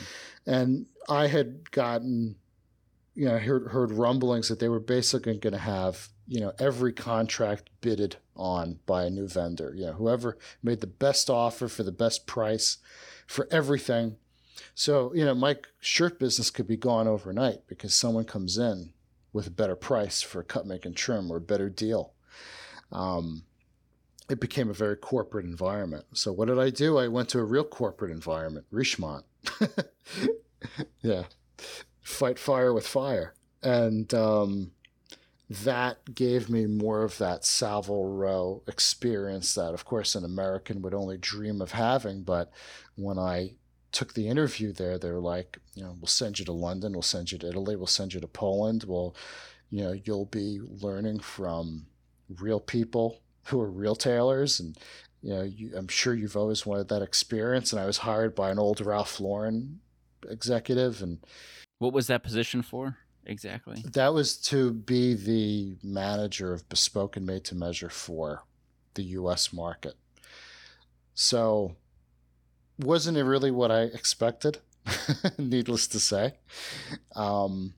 And 0.47 0.87
I 1.09 1.27
had 1.27 1.73
gotten, 1.73 2.37
you 3.21 3.27
know, 3.27 3.37
heard, 3.37 3.67
heard 3.67 3.93
rumblings 3.93 4.49
that 4.49 4.61
they 4.61 4.69
were 4.71 4.81
basically 4.81 5.37
going 5.37 5.53
to 5.53 5.59
have, 5.59 6.09
you 6.27 6.41
know, 6.41 6.55
every 6.59 6.91
contract 6.91 7.69
bidded 7.83 8.17
on 8.35 8.79
by 8.87 9.05
a 9.05 9.11
new 9.11 9.29
vendor. 9.29 9.75
You 9.77 9.89
know, 9.89 9.93
whoever 9.93 10.39
made 10.63 10.81
the 10.81 10.87
best 10.87 11.29
offer 11.29 11.69
for 11.69 11.83
the 11.83 11.93
best 11.93 12.27
price 12.27 12.79
for 13.27 13.47
everything. 13.51 14.17
So, 14.75 15.13
you 15.15 15.27
know, 15.27 15.35
my 15.35 15.59
shirt 15.81 16.19
business 16.19 16.49
could 16.49 16.67
be 16.67 16.79
gone 16.79 17.07
overnight 17.07 17.67
because 17.67 17.95
someone 17.95 18.25
comes 18.25 18.57
in 18.57 18.95
with 19.35 19.47
a 19.47 19.51
better 19.51 19.77
price 19.77 20.23
for 20.23 20.41
a 20.41 20.45
cut, 20.45 20.67
make, 20.67 20.87
and 20.87 20.97
trim 20.97 21.31
or 21.31 21.37
a 21.37 21.43
better 21.43 21.69
deal. 21.69 22.15
Um, 22.91 23.43
it 24.31 24.41
became 24.41 24.71
a 24.71 24.73
very 24.73 24.97
corporate 24.97 25.45
environment. 25.45 26.07
So 26.15 26.33
what 26.33 26.49
did 26.49 26.59
I 26.59 26.71
do? 26.71 26.97
I 26.97 27.09
went 27.09 27.29
to 27.31 27.39
a 27.39 27.45
real 27.45 27.65
corporate 27.65 28.13
environment, 28.13 28.65
Richemont. 28.73 29.25
yeah, 31.03 31.25
fight 32.11 32.39
fire 32.39 32.73
with 32.73 32.87
fire, 32.87 33.35
and 33.63 34.13
um, 34.15 34.73
that 35.51 36.15
gave 36.15 36.49
me 36.49 36.67
more 36.67 37.03
of 37.03 37.19
that 37.19 37.45
Savile 37.45 38.07
Row 38.07 38.63
experience 38.69 39.55
that, 39.55 39.75
of 39.75 39.85
course, 39.85 40.15
an 40.15 40.25
American 40.25 40.81
would 40.83 40.95
only 40.95 41.19
dream 41.19 41.61
of 41.61 41.73
having. 41.73 42.23
But 42.23 42.53
when 42.95 43.19
I 43.19 43.55
took 43.91 44.15
the 44.15 44.29
interview 44.29 44.73
there, 44.73 44.97
they 44.97 45.11
were 45.11 45.19
like, 45.19 45.59
you 45.75 45.83
know, 45.83 45.97
we'll 45.99 46.07
send 46.07 46.39
you 46.39 46.45
to 46.45 46.53
London, 46.53 46.93
we'll 46.93 47.03
send 47.03 47.33
you 47.33 47.39
to 47.39 47.49
Italy, 47.49 47.75
we'll 47.75 47.87
send 47.87 48.15
you 48.15 48.21
to 48.21 48.29
Poland. 48.29 48.85
Well, 48.87 49.17
you 49.71 49.83
know, 49.83 49.93
you'll 49.93 50.27
be 50.27 50.61
learning 50.61 51.21
from 51.21 51.87
real 52.39 52.61
people 52.61 53.21
who 53.47 53.61
are 53.61 53.71
real 53.71 53.97
tailors, 53.97 54.61
and 54.61 54.79
you 55.23 55.35
know, 55.35 55.43
you, 55.43 55.73
I'm 55.77 55.89
sure 55.89 56.15
you've 56.15 56.37
always 56.37 56.65
wanted 56.65 56.89
that 56.89 57.03
experience. 57.03 57.73
And 57.73 57.81
I 57.81 57.87
was 57.87 57.99
hired 57.99 58.35
by 58.37 58.51
an 58.51 58.59
old 58.59 58.81
Ralph 58.81 59.19
Lauren 59.19 59.81
executive, 60.29 61.03
and 61.03 61.19
what 61.81 61.95
was 61.95 62.09
that 62.09 62.23
position 62.23 62.61
for 62.63 62.99
exactly? 63.25 63.83
That 63.93 64.13
was 64.13 64.37
to 64.49 64.71
be 64.71 65.15
the 65.15 65.77
manager 65.83 66.53
of 66.53 66.69
bespoke 66.69 67.17
and 67.17 67.27
made 67.27 67.43
to 67.45 67.55
measure 67.55 67.89
for 67.89 68.45
the 68.95 69.03
U.S. 69.03 69.51
market. 69.51 69.95
So 71.15 71.77
wasn't 72.79 73.17
it 73.17 73.25
really 73.25 73.51
what 73.51 73.71
I 73.71 73.85
expected, 73.85 74.59
needless 75.39 75.89
to 75.89 76.01
say. 76.01 76.35
Um, 77.17 77.73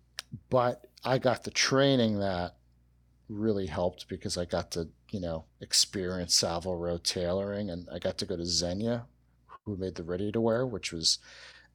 but 0.50 0.88
I 1.04 1.18
got 1.18 1.44
the 1.44 1.52
training 1.52 2.18
that 2.18 2.56
really 3.28 3.66
helped 3.66 4.08
because 4.08 4.36
I 4.36 4.46
got 4.46 4.72
to, 4.72 4.88
you 5.12 5.20
know, 5.20 5.44
experience 5.60 6.34
Savile 6.34 6.76
Row 6.76 6.98
tailoring 6.98 7.70
and 7.70 7.88
I 7.92 8.00
got 8.00 8.18
to 8.18 8.26
go 8.26 8.36
to 8.36 8.42
Zegna, 8.42 9.04
who 9.64 9.76
made 9.76 9.94
the 9.94 10.02
ready 10.02 10.32
to 10.32 10.40
wear, 10.40 10.66
which 10.66 10.92
was 10.92 11.18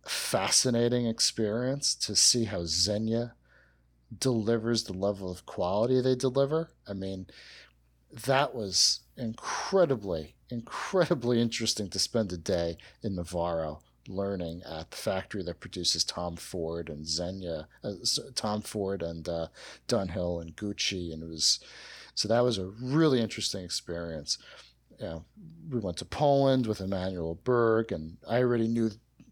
fascinating 0.09 1.05
experience 1.05 1.95
to 1.95 2.15
see 2.15 2.45
how 2.45 2.61
Zegna 2.61 3.33
delivers 4.17 4.83
the 4.83 4.93
level 4.93 5.31
of 5.31 5.45
quality 5.45 6.01
they 6.01 6.15
deliver. 6.15 6.69
I 6.87 6.93
mean, 6.93 7.27
that 8.25 8.55
was 8.55 9.01
incredibly, 9.17 10.35
incredibly 10.49 11.41
interesting 11.41 11.89
to 11.89 11.99
spend 11.99 12.31
a 12.31 12.37
day 12.37 12.77
in 13.03 13.15
Novara 13.15 13.77
learning 14.07 14.61
at 14.63 14.91
the 14.91 14.97
factory 14.97 15.43
that 15.43 15.59
produces 15.59 16.03
Tom 16.03 16.37
Ford 16.37 16.89
and 16.89 17.05
Zegna, 17.05 17.65
uh, 17.83 17.93
Tom 18.35 18.61
Ford 18.61 19.01
and 19.01 19.27
uh, 19.27 19.47
Dunhill 19.87 20.41
and 20.41 20.55
Gucci, 20.55 21.13
and 21.13 21.23
it 21.23 21.29
was 21.29 21.59
so 22.15 22.27
that 22.27 22.43
was 22.43 22.57
a 22.57 22.71
really 22.81 23.21
interesting 23.21 23.63
experience. 23.63 24.37
Know, 24.99 25.25
we 25.69 25.79
went 25.79 25.97
to 25.97 26.05
Poland 26.05 26.65
with 26.65 26.81
Emanuel 26.81 27.35
Berg, 27.43 27.91
and 27.91 28.17
I 28.27 28.39
already 28.39 28.67
knew 28.67 28.89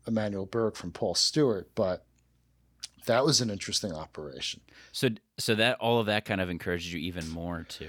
Emanuel 0.07 0.45
Berg 0.45 0.75
from 0.75 0.91
Paul 0.91 1.15
Stuart, 1.15 1.69
but 1.75 2.05
that 3.05 3.23
was 3.23 3.41
an 3.41 3.49
interesting 3.49 3.93
operation. 3.93 4.61
So, 4.91 5.09
so 5.37 5.55
that 5.55 5.77
all 5.79 5.99
of 5.99 6.07
that 6.07 6.25
kind 6.25 6.41
of 6.41 6.49
encouraged 6.49 6.91
you 6.91 6.99
even 6.99 7.29
more 7.29 7.65
to 7.69 7.87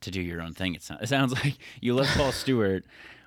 to 0.00 0.10
do 0.10 0.20
your 0.20 0.42
own 0.42 0.52
thing. 0.52 0.74
It, 0.74 0.88
it 1.00 1.08
sounds 1.08 1.32
like 1.44 1.58
you 1.80 1.94
left 1.94 2.16
Paul 2.16 2.32
Stuart, 2.32 2.84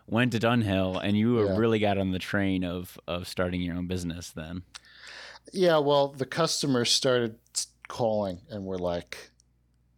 went 0.07 0.31
to 0.33 0.39
Dunhill, 0.39 1.01
and 1.03 1.17
you 1.17 1.43
yeah. 1.43 1.57
really 1.57 1.79
got 1.79 1.97
on 1.97 2.11
the 2.11 2.19
train 2.19 2.63
of 2.63 2.99
of 3.07 3.27
starting 3.27 3.61
your 3.61 3.75
own 3.75 3.87
business. 3.87 4.29
Then, 4.29 4.63
yeah. 5.51 5.77
Well, 5.77 6.09
the 6.09 6.25
customers 6.25 6.91
started 6.91 7.37
calling 7.87 8.41
and 8.49 8.65
were 8.65 8.77
like, 8.77 9.31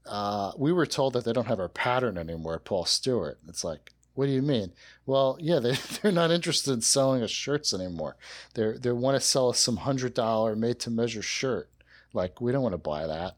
uh, 0.05 0.51
"We 0.57 0.71
were 0.71 0.85
told 0.85 1.13
that 1.13 1.25
they 1.25 1.33
don't 1.33 1.47
have 1.47 1.59
our 1.59 1.69
pattern 1.69 2.17
anymore." 2.17 2.59
Paul 2.59 2.85
Stuart. 2.85 3.39
It's 3.47 3.63
like, 3.63 3.93
What 4.17 4.25
do 4.25 4.31
you 4.31 4.41
mean? 4.41 4.73
Well, 5.05 5.37
yeah, 5.39 5.59
they, 5.59 5.73
they're 6.01 6.11
not 6.11 6.31
interested 6.31 6.71
in 6.71 6.81
selling 6.81 7.21
us 7.21 7.29
shirts 7.29 7.71
anymore. 7.71 8.17
They're, 8.55 8.75
they 8.75 8.91
want 8.91 9.13
to 9.15 9.21
sell 9.21 9.49
us 9.49 9.59
some 9.59 9.77
$100 9.77 10.57
made 10.57 10.79
to 10.79 10.89
measure 10.89 11.21
shirt. 11.21 11.69
Like, 12.13 12.41
we 12.41 12.51
don't 12.51 12.63
want 12.63 12.73
to 12.73 12.79
buy 12.79 13.05
that. 13.05 13.35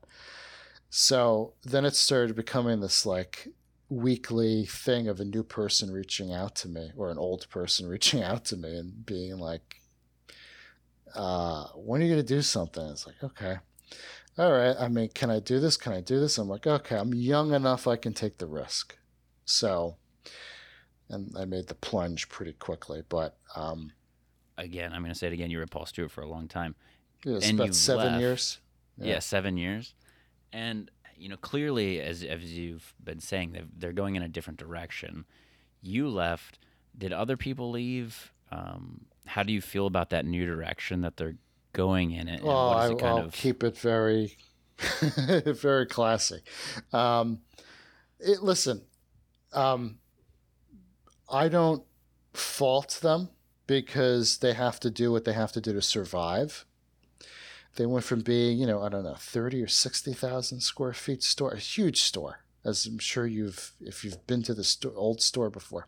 So 0.89 1.51
then 1.63 1.83
it 1.83 1.95
started 1.95 2.33
becoming 2.33 2.79
this 2.79 3.05
like 3.05 3.49
weekly 3.89 4.65
thing 4.67 5.09
of 5.09 5.19
a 5.19 5.25
new 5.25 5.43
person 5.43 5.91
reaching 5.91 6.31
out 6.33 6.55
to 6.55 6.69
me 6.69 6.93
or 6.95 7.11
an 7.11 7.17
old 7.17 7.49
person 7.49 7.85
reaching 7.89 8.23
out 8.23 8.45
to 8.45 8.55
me 8.55 8.77
and 8.77 9.05
being 9.05 9.37
like, 9.37 9.81
uh, 11.13 11.65
when 11.75 11.99
are 11.99 12.05
you 12.05 12.13
going 12.13 12.25
to 12.25 12.35
do 12.35 12.41
something? 12.41 12.87
It's 12.87 13.05
like, 13.05 13.21
okay. 13.21 13.57
All 14.37 14.53
right. 14.53 14.77
I 14.79 14.87
mean, 14.87 15.09
can 15.13 15.29
I 15.29 15.41
do 15.41 15.59
this? 15.59 15.75
Can 15.75 15.91
I 15.91 15.99
do 15.99 16.21
this? 16.21 16.37
I'm 16.37 16.47
like, 16.47 16.65
okay, 16.65 16.95
I'm 16.95 17.13
young 17.13 17.53
enough. 17.53 17.85
I 17.85 17.97
can 17.97 18.13
take 18.13 18.37
the 18.37 18.47
risk. 18.47 18.95
So, 19.43 19.97
and 21.09 21.35
I 21.37 21.45
made 21.45 21.67
the 21.67 21.75
plunge 21.75 22.29
pretty 22.29 22.53
quickly, 22.53 23.03
but, 23.09 23.37
um, 23.55 23.91
again, 24.57 24.93
I'm 24.93 25.01
going 25.01 25.13
to 25.13 25.17
say 25.17 25.27
it 25.27 25.33
again. 25.33 25.49
You 25.49 25.57
were 25.59 25.67
Paul 25.67 25.85
Stuart 25.85 26.09
for 26.11 26.21
a 26.21 26.27
long 26.27 26.47
time. 26.47 26.75
it 27.25 27.29
was 27.31 27.47
And 27.47 27.59
about 27.59 27.75
seven 27.75 28.05
left. 28.13 28.19
years. 28.21 28.59
Yeah, 28.97 29.19
seven 29.19 29.57
years. 29.57 29.93
And 30.51 30.91
you 31.15 31.29
know, 31.29 31.37
clearly, 31.37 31.99
as 32.01 32.23
as 32.23 32.43
you've 32.57 32.93
been 33.03 33.19
saying, 33.19 33.51
they're, 33.53 33.67
they're 33.77 33.93
going 33.93 34.15
in 34.15 34.23
a 34.23 34.27
different 34.29 34.59
direction. 34.59 35.25
You 35.81 36.09
left. 36.09 36.59
Did 36.97 37.13
other 37.13 37.37
people 37.37 37.71
leave? 37.71 38.33
Um, 38.51 39.05
how 39.25 39.43
do 39.43 39.53
you 39.53 39.61
feel 39.61 39.85
about 39.85 40.09
that 40.09 40.25
new 40.25 40.45
direction 40.45 41.01
that 41.01 41.17
they're 41.17 41.35
going 41.73 42.11
in? 42.11 42.27
It. 42.27 42.43
Well, 42.43 42.69
I, 42.71 42.87
it 42.89 43.01
will 43.01 43.17
of? 43.19 43.31
keep 43.33 43.63
it 43.63 43.77
very, 43.77 44.37
very 45.45 45.85
classy. 45.85 46.41
Um, 46.91 47.39
it, 48.19 48.41
listen, 48.43 48.81
um, 49.53 49.99
I 51.29 51.47
don't 51.47 51.83
fault 52.33 52.99
them 53.01 53.29
because 53.67 54.39
they 54.39 54.53
have 54.53 54.79
to 54.79 54.89
do 54.89 55.11
what 55.11 55.25
they 55.25 55.33
have 55.33 55.51
to 55.51 55.61
do 55.61 55.73
to 55.73 55.81
survive. 55.81 56.65
They 57.75 57.85
went 57.85 58.05
from 58.05 58.21
being, 58.21 58.57
you 58.57 58.65
know, 58.65 58.81
I 58.81 58.89
don't 58.89 59.03
know, 59.03 59.15
thirty 59.15 59.61
or 59.61 59.67
sixty 59.67 60.13
thousand 60.13 60.61
square 60.61 60.93
feet 60.93 61.23
store, 61.23 61.51
a 61.51 61.59
huge 61.59 62.01
store, 62.01 62.43
as 62.65 62.85
I'm 62.85 62.97
sure 62.97 63.27
you've, 63.27 63.73
if 63.79 64.03
you've 64.03 64.25
been 64.25 64.41
to 64.43 64.53
the 64.53 64.91
old 64.95 65.21
store 65.21 65.49
before. 65.49 65.87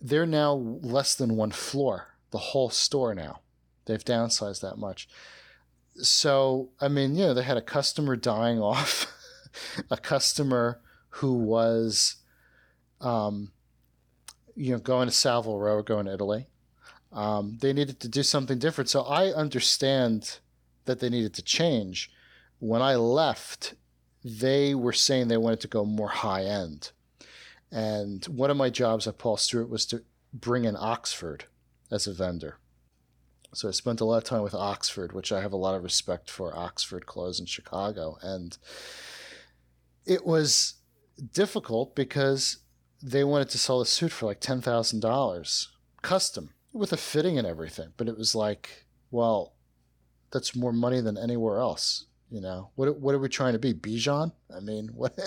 They're 0.00 0.26
now 0.26 0.52
less 0.52 1.14
than 1.14 1.36
one 1.36 1.50
floor, 1.50 2.14
the 2.30 2.38
whole 2.38 2.70
store 2.70 3.14
now. 3.14 3.40
They've 3.86 4.04
downsized 4.04 4.60
that 4.60 4.76
much. 4.76 5.08
So, 5.96 6.70
I 6.80 6.88
mean, 6.88 7.16
you 7.16 7.26
know, 7.26 7.34
they 7.34 7.42
had 7.42 7.56
a 7.56 7.62
customer 7.62 8.16
dying 8.16 8.58
off, 8.62 9.12
a 9.90 9.96
customer 9.96 10.80
who 11.08 11.34
was, 11.34 12.16
um, 13.00 13.52
you 14.56 14.72
know, 14.72 14.78
going 14.78 15.08
to 15.08 15.28
Row, 15.30 15.76
or 15.76 15.82
going 15.82 16.06
to 16.06 16.14
Italy. 16.14 16.46
Um, 17.12 17.58
they 17.60 17.72
needed 17.72 18.00
to 18.00 18.08
do 18.08 18.22
something 18.22 18.58
different. 18.58 18.88
So 18.88 19.02
I 19.02 19.28
understand 19.28 20.38
that 20.84 21.00
they 21.00 21.08
needed 21.08 21.34
to 21.34 21.42
change. 21.42 22.10
When 22.58 22.82
I 22.82 22.96
left, 22.96 23.74
they 24.24 24.74
were 24.74 24.92
saying 24.92 25.28
they 25.28 25.36
wanted 25.36 25.60
to 25.60 25.68
go 25.68 25.84
more 25.84 26.08
high 26.08 26.44
end. 26.44 26.92
And 27.72 28.24
one 28.26 28.50
of 28.50 28.56
my 28.56 28.70
jobs 28.70 29.06
at 29.06 29.18
Paul 29.18 29.36
Stuart 29.36 29.70
was 29.70 29.86
to 29.86 30.02
bring 30.32 30.64
in 30.64 30.76
Oxford 30.76 31.44
as 31.90 32.06
a 32.06 32.12
vendor. 32.12 32.58
So 33.52 33.68
I 33.68 33.72
spent 33.72 34.00
a 34.00 34.04
lot 34.04 34.18
of 34.18 34.24
time 34.24 34.42
with 34.42 34.54
Oxford, 34.54 35.12
which 35.12 35.32
I 35.32 35.40
have 35.40 35.52
a 35.52 35.56
lot 35.56 35.74
of 35.74 35.82
respect 35.82 36.30
for 36.30 36.56
Oxford 36.56 37.06
clothes 37.06 37.40
in 37.40 37.46
Chicago. 37.46 38.16
And 38.22 38.56
it 40.06 40.24
was 40.24 40.74
difficult 41.32 41.96
because 41.96 42.58
they 43.02 43.24
wanted 43.24 43.48
to 43.50 43.58
sell 43.58 43.80
a 43.80 43.86
suit 43.86 44.12
for 44.12 44.26
like 44.26 44.40
$10,000 44.40 45.66
custom 46.02 46.50
with 46.72 46.92
a 46.92 46.96
fitting 46.96 47.38
and 47.38 47.46
everything. 47.46 47.92
But 47.96 48.08
it 48.08 48.16
was 48.16 48.34
like, 48.34 48.86
well, 49.10 49.54
that's 50.30 50.54
more 50.54 50.72
money 50.72 51.00
than 51.00 51.16
anywhere 51.18 51.58
else. 51.58 52.06
You 52.30 52.40
know, 52.40 52.70
what, 52.76 53.00
what 53.00 53.14
are 53.14 53.18
we 53.18 53.28
trying 53.28 53.54
to 53.54 53.58
be? 53.58 53.74
Bijan? 53.74 54.32
I 54.54 54.60
mean, 54.60 54.88
what? 54.94 55.18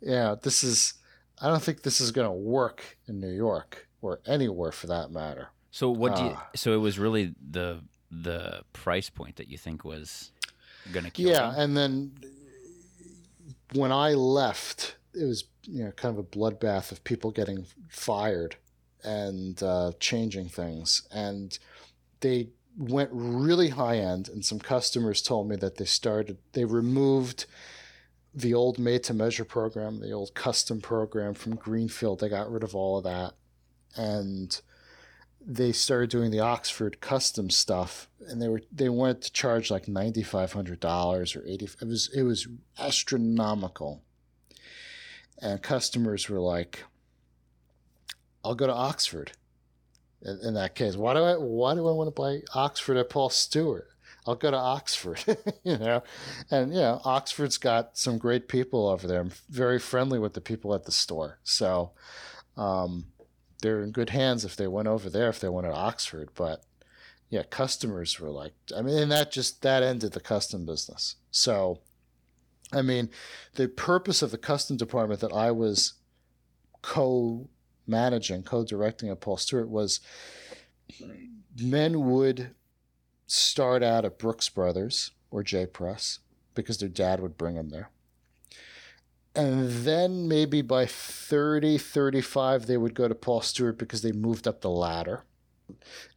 yeah, 0.00 0.34
this 0.42 0.64
is, 0.64 0.94
I 1.40 1.48
don't 1.48 1.62
think 1.62 1.82
this 1.82 2.00
is 2.00 2.10
going 2.10 2.26
to 2.26 2.32
work 2.32 2.98
in 3.06 3.20
New 3.20 3.32
York 3.32 3.88
or 4.02 4.20
anywhere 4.26 4.72
for 4.72 4.86
that 4.88 5.10
matter. 5.10 5.48
so 5.70 5.90
what 5.90 6.16
do 6.16 6.24
you? 6.24 6.34
Ah. 6.36 6.48
So 6.54 6.74
it 6.74 6.78
was 6.78 6.98
really 6.98 7.34
the 7.50 7.80
the 8.22 8.62
price 8.72 9.10
point 9.10 9.36
that 9.36 9.48
you 9.48 9.58
think 9.58 9.84
was 9.84 10.30
going 10.92 11.04
to 11.04 11.10
kill 11.10 11.28
yeah 11.28 11.52
and 11.56 11.76
then 11.76 12.12
when 13.72 13.90
i 13.90 14.12
left 14.12 14.96
it 15.14 15.24
was 15.24 15.44
you 15.62 15.84
know 15.84 15.90
kind 15.92 16.16
of 16.16 16.18
a 16.18 16.28
bloodbath 16.28 16.92
of 16.92 17.04
people 17.04 17.30
getting 17.30 17.66
fired 17.88 18.56
and 19.02 19.62
uh, 19.62 19.92
changing 20.00 20.48
things. 20.48 21.06
And 21.12 21.58
they 22.20 22.48
went 22.76 23.10
really 23.12 23.68
high 23.68 23.98
end 23.98 24.28
and 24.28 24.44
some 24.44 24.58
customers 24.58 25.22
told 25.22 25.48
me 25.48 25.54
that 25.56 25.76
they 25.76 25.84
started 25.84 26.38
they 26.54 26.64
removed 26.64 27.46
the 28.34 28.52
old 28.52 28.78
made 28.78 29.04
to 29.04 29.14
measure 29.14 29.44
program 29.44 30.00
the 30.00 30.10
old 30.10 30.34
custom 30.34 30.80
program 30.80 31.34
from 31.34 31.54
greenfield. 31.54 32.18
They 32.20 32.28
got 32.28 32.50
rid 32.50 32.64
of 32.64 32.74
all 32.74 32.98
of 32.98 33.04
that. 33.04 33.34
And 33.96 34.60
they 35.46 35.72
started 35.72 36.10
doing 36.10 36.30
the 36.30 36.40
Oxford 36.40 37.00
custom 37.00 37.50
stuff, 37.50 38.08
and 38.28 38.40
they 38.40 38.48
were 38.48 38.62
they 38.72 38.88
wanted 38.88 39.22
to 39.22 39.32
charge 39.32 39.70
like 39.70 39.86
ninety 39.86 40.22
five 40.22 40.52
hundred 40.52 40.80
dollars 40.80 41.36
or 41.36 41.44
eighty. 41.46 41.66
It 41.66 41.86
was 41.86 42.10
it 42.14 42.22
was 42.22 42.48
astronomical, 42.78 44.02
and 45.40 45.62
customers 45.62 46.28
were 46.28 46.40
like, 46.40 46.84
"I'll 48.44 48.54
go 48.54 48.66
to 48.66 48.72
Oxford." 48.72 49.32
In, 50.22 50.38
in 50.42 50.54
that 50.54 50.74
case, 50.74 50.96
why 50.96 51.14
do 51.14 51.22
I 51.22 51.36
why 51.36 51.74
do 51.74 51.86
I 51.88 51.92
want 51.92 52.14
to 52.14 52.20
buy 52.20 52.40
Oxford 52.54 52.96
at 52.96 53.10
Paul 53.10 53.30
Stuart? 53.30 53.88
I'll 54.26 54.34
go 54.36 54.50
to 54.50 54.56
Oxford, 54.56 55.22
you 55.64 55.76
know, 55.76 56.02
and 56.50 56.72
you 56.72 56.80
know 56.80 57.00
Oxford's 57.04 57.58
got 57.58 57.98
some 57.98 58.18
great 58.18 58.48
people 58.48 58.88
over 58.88 59.06
there. 59.06 59.20
I'm 59.20 59.32
very 59.50 59.78
friendly 59.78 60.18
with 60.18 60.34
the 60.34 60.40
people 60.40 60.74
at 60.74 60.84
the 60.84 60.92
store, 60.92 61.38
so. 61.42 61.92
Um, 62.56 63.06
they're 63.64 63.82
in 63.82 63.92
good 63.92 64.10
hands 64.10 64.44
if 64.44 64.56
they 64.56 64.66
went 64.66 64.88
over 64.88 65.08
there 65.08 65.30
if 65.30 65.40
they 65.40 65.48
went 65.48 65.66
to 65.66 65.72
Oxford. 65.72 66.28
But 66.34 66.62
yeah, 67.30 67.42
customers 67.44 68.20
were 68.20 68.30
like, 68.30 68.52
I 68.76 68.82
mean, 68.82 68.98
and 68.98 69.10
that 69.10 69.32
just 69.32 69.62
that 69.62 69.82
ended 69.82 70.12
the 70.12 70.20
custom 70.20 70.66
business. 70.66 71.16
So, 71.30 71.80
I 72.74 72.82
mean, 72.82 73.10
the 73.54 73.68
purpose 73.68 74.22
of 74.22 74.30
the 74.30 74.38
custom 74.38 74.76
department 74.76 75.20
that 75.20 75.32
I 75.32 75.50
was 75.50 75.94
co-managing, 76.82 78.42
co-directing 78.42 79.08
at 79.08 79.20
Paul 79.20 79.36
Stuart 79.36 79.68
was 79.68 80.00
men 81.60 82.04
would 82.04 82.50
start 83.26 83.82
out 83.82 84.04
at 84.04 84.18
Brooks 84.18 84.48
Brothers 84.48 85.12
or 85.30 85.42
J 85.42 85.66
Press 85.66 86.20
because 86.54 86.78
their 86.78 86.88
dad 86.88 87.20
would 87.20 87.36
bring 87.36 87.56
them 87.56 87.70
there. 87.70 87.90
And 89.34 89.68
then 89.68 90.28
maybe 90.28 90.62
by 90.62 90.86
30 90.86 91.78
35 91.78 92.66
they 92.66 92.76
would 92.76 92.94
go 92.94 93.08
to 93.08 93.14
paul 93.16 93.40
stuart 93.40 93.78
because 93.78 94.02
they 94.02 94.12
moved 94.12 94.46
up 94.46 94.60
the 94.60 94.70
ladder. 94.70 95.24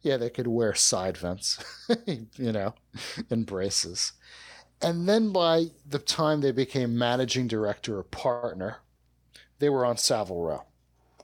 Yeah 0.02 0.16
they 0.18 0.30
could 0.30 0.46
wear 0.46 0.74
side 0.74 1.16
vents 1.16 1.58
you 2.06 2.52
know 2.52 2.74
and 3.28 3.44
braces 3.44 4.12
and 4.80 5.08
then 5.08 5.32
by 5.32 5.66
the 5.86 5.98
time 5.98 6.40
they 6.40 6.52
became 6.52 6.96
managing 6.96 7.46
director 7.46 7.98
or 7.98 8.02
partner 8.02 8.78
they 9.58 9.68
were 9.68 9.84
on 9.84 9.96
savile 9.96 10.42
row 10.42 10.62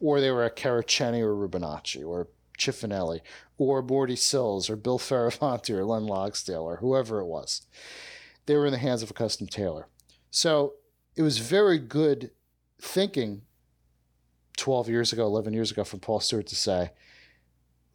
or 0.00 0.20
they 0.20 0.30
were 0.30 0.42
at 0.42 0.56
caraceni 0.56 1.20
or 1.20 1.34
rubinacci 1.34 2.04
or 2.06 2.28
Cifonelli 2.58 3.20
or 3.58 3.82
Morty 3.82 4.16
Sills 4.16 4.70
or 4.70 4.76
Bill 4.76 4.98
Fioravanti 4.98 5.70
or 5.70 5.84
Len 5.84 6.02
Logsdail 6.02 6.62
or 6.62 6.76
whoever 6.76 7.20
it 7.20 7.26
was. 7.26 7.62
They 8.46 8.56
were 8.56 8.66
in 8.66 8.72
the 8.72 8.78
hands 8.78 9.02
of 9.02 9.10
a 9.10 9.14
custom 9.14 9.46
tailor. 9.46 9.88
So 10.30 10.74
it 11.16 11.22
was 11.22 11.38
very 11.38 11.78
good 11.78 12.30
thinking 12.80 13.42
12 14.56 14.88
years 14.88 15.12
ago, 15.12 15.26
11 15.26 15.52
years 15.52 15.70
ago 15.70 15.84
from 15.84 16.00
Paul 16.00 16.20
Stuart 16.20 16.46
to 16.48 16.56
say, 16.56 16.90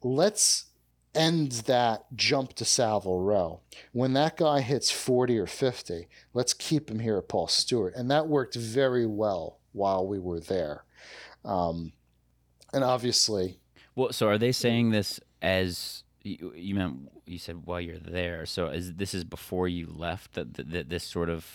let's 0.02 0.66
end 1.14 1.52
that 1.66 2.04
jump 2.14 2.54
to 2.54 2.64
Savile 2.64 3.20
Row. 3.20 3.60
When 3.92 4.12
that 4.14 4.36
guy 4.36 4.60
hits 4.60 4.90
40 4.90 5.38
or 5.38 5.46
50, 5.46 6.08
let's 6.34 6.52
keep 6.54 6.90
him 6.90 7.00
here 7.00 7.18
at 7.18 7.28
Paul 7.28 7.48
Stuart. 7.48 7.94
And 7.96 8.10
that 8.10 8.28
worked 8.28 8.54
very 8.54 9.06
well 9.06 9.58
while 9.72 10.06
we 10.06 10.18
were 10.18 10.40
there. 10.40 10.84
Um, 11.44 11.92
and 12.72 12.84
obviously, 12.84 13.58
Well, 13.94 14.12
so 14.12 14.28
are 14.28 14.38
they 14.38 14.52
saying 14.52 14.90
this 14.90 15.18
as 15.42 16.04
you, 16.22 16.52
you 16.54 16.74
meant? 16.74 17.10
You 17.26 17.38
said 17.38 17.64
while 17.66 17.80
you're 17.80 17.98
there. 17.98 18.44
So 18.46 18.66
is 18.68 18.94
this 18.94 19.14
is 19.14 19.24
before 19.24 19.68
you 19.68 19.86
left 19.88 20.34
that, 20.34 20.54
that, 20.54 20.70
that 20.72 20.88
this 20.88 21.04
sort 21.04 21.28
of 21.28 21.46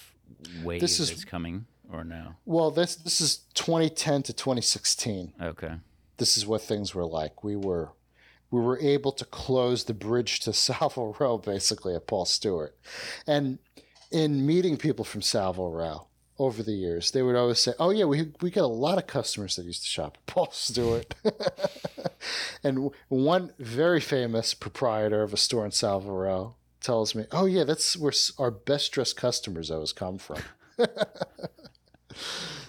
wave 0.64 0.82
This 0.82 0.99
is, 0.99 1.12
is- 1.12 1.26
coming, 1.26 1.66
or 1.91 2.03
no? 2.03 2.36
well, 2.45 2.72
this 2.72 2.95
this 2.95 3.22
is 3.22 3.38
2010 3.53 4.24
to 4.24 4.34
2016. 4.34 5.34
Okay. 5.41 5.74
this 6.18 6.36
is 6.38 6.45
what 6.47 6.62
things 6.62 6.95
were 6.95 7.06
like. 7.06 7.43
We 7.43 7.56
were 7.56 7.91
we 8.52 8.62
were 8.62 8.80
able 8.80 9.12
to 9.14 9.26
close 9.26 9.84
the 9.84 9.93
bridge 9.93 10.39
to 10.41 10.54
Savile 10.66 11.16
Row 11.20 11.38
basically 11.38 11.96
at 11.96 12.08
Paul 12.08 12.26
Stuart. 12.26 12.78
And 13.28 13.60
in 14.12 14.46
meeting 14.46 14.78
people 14.78 15.06
from 15.06 15.22
Savile 15.22 15.72
Row, 15.72 16.08
over 16.38 16.64
the 16.64 16.74
years. 16.74 17.12
They 17.12 17.22
would 17.22 17.36
always 17.36 17.60
say, 17.60 17.74
"Oh 17.80 17.91
yeah, 17.91 18.06
we 18.06 18.32
we 18.41 18.52
get 18.52 18.64
a 18.64 18.68
lot 18.68 18.98
of 18.98 19.08
customers 19.08 19.56
that 19.56 19.66
used 19.66 19.84
to 19.84 19.88
shop 19.89 20.18
at 20.18 20.26
Paul 20.34 20.50
Stuart." 20.52 21.16
and 22.64 22.91
one 23.08 23.54
very 23.60 24.02
famous 24.02 24.54
proprietor 24.54 25.24
of 25.24 25.34
a 25.34 25.38
store 25.38 25.66
in 25.66 25.72
Savile 25.72 26.16
Row 26.16 26.56
tells 26.82 27.16
me, 27.16 27.26
"Oh 27.32 27.46
yeah, 27.46 27.64
that's 27.64 27.98
where 27.98 28.14
our 28.38 28.52
best 28.52 28.91
dressed 28.91 29.18
customers 29.18 29.72
always 29.72 29.93
come 29.93 30.18
from." 30.18 30.39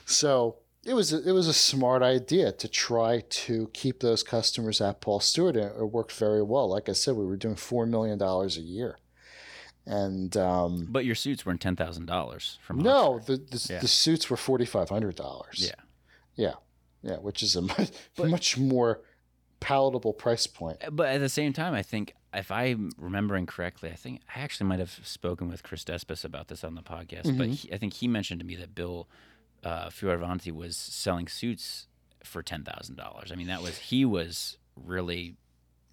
so 0.04 0.56
it 0.86 0.94
was 0.94 1.12
a, 1.12 1.28
it 1.28 1.32
was 1.32 1.48
a 1.48 1.52
smart 1.52 2.02
idea 2.02 2.52
to 2.52 2.68
try 2.68 3.24
to 3.28 3.68
keep 3.72 4.00
those 4.00 4.22
customers 4.22 4.80
at 4.80 5.00
Paul 5.00 5.20
Stuart. 5.20 5.56
It 5.56 5.90
worked 5.90 6.12
very 6.12 6.42
well. 6.42 6.68
Like 6.68 6.88
I 6.88 6.92
said, 6.92 7.16
we 7.16 7.26
were 7.26 7.36
doing 7.36 7.56
four 7.56 7.86
million 7.86 8.18
dollars 8.18 8.56
a 8.56 8.60
year, 8.60 8.98
and 9.84 10.36
um, 10.36 10.86
but 10.88 11.04
your 11.04 11.16
suits 11.16 11.44
weren't 11.44 11.60
ten 11.60 11.74
thousand 11.74 12.06
dollars 12.06 12.58
from 12.62 12.78
no, 12.78 13.18
the 13.18 13.36
the, 13.36 13.66
yeah. 13.68 13.80
the, 13.80 13.88
suits 13.88 14.30
were 14.30 14.36
forty 14.36 14.64
five 14.64 14.88
hundred 14.88 15.16
dollars. 15.16 15.56
Yeah, 15.58 15.82
yeah, 16.36 16.54
yeah, 17.02 17.16
which 17.16 17.42
is 17.42 17.56
a 17.56 17.62
much, 17.62 17.90
but, 18.16 18.28
much 18.28 18.56
more 18.56 19.02
palatable 19.58 20.12
price 20.12 20.46
point. 20.46 20.78
But 20.92 21.08
at 21.08 21.18
the 21.18 21.28
same 21.28 21.52
time, 21.52 21.74
I 21.74 21.82
think 21.82 22.14
if 22.32 22.52
I'm 22.52 22.92
remembering 22.96 23.46
correctly, 23.46 23.90
I 23.90 23.96
think 23.96 24.20
I 24.34 24.40
actually 24.40 24.68
might 24.68 24.78
have 24.78 25.00
spoken 25.02 25.48
with 25.48 25.64
Chris 25.64 25.82
Despos 25.82 26.24
about 26.24 26.46
this 26.46 26.62
on 26.62 26.76
the 26.76 26.82
podcast. 26.82 27.24
Mm-hmm. 27.24 27.38
But 27.38 27.48
he, 27.48 27.72
I 27.72 27.78
think 27.78 27.94
he 27.94 28.06
mentioned 28.06 28.40
to 28.40 28.46
me 28.46 28.54
that 28.56 28.74
Bill 28.74 29.08
uh, 29.66 29.88
Fioravanti 29.90 30.52
was 30.52 30.76
selling 30.76 31.26
suits 31.26 31.88
for 32.22 32.42
ten 32.42 32.62
thousand 32.62 32.96
dollars. 32.96 33.32
I 33.32 33.34
mean, 33.34 33.48
that 33.48 33.62
was 33.62 33.76
he 33.78 34.04
was 34.04 34.58
really 34.76 35.36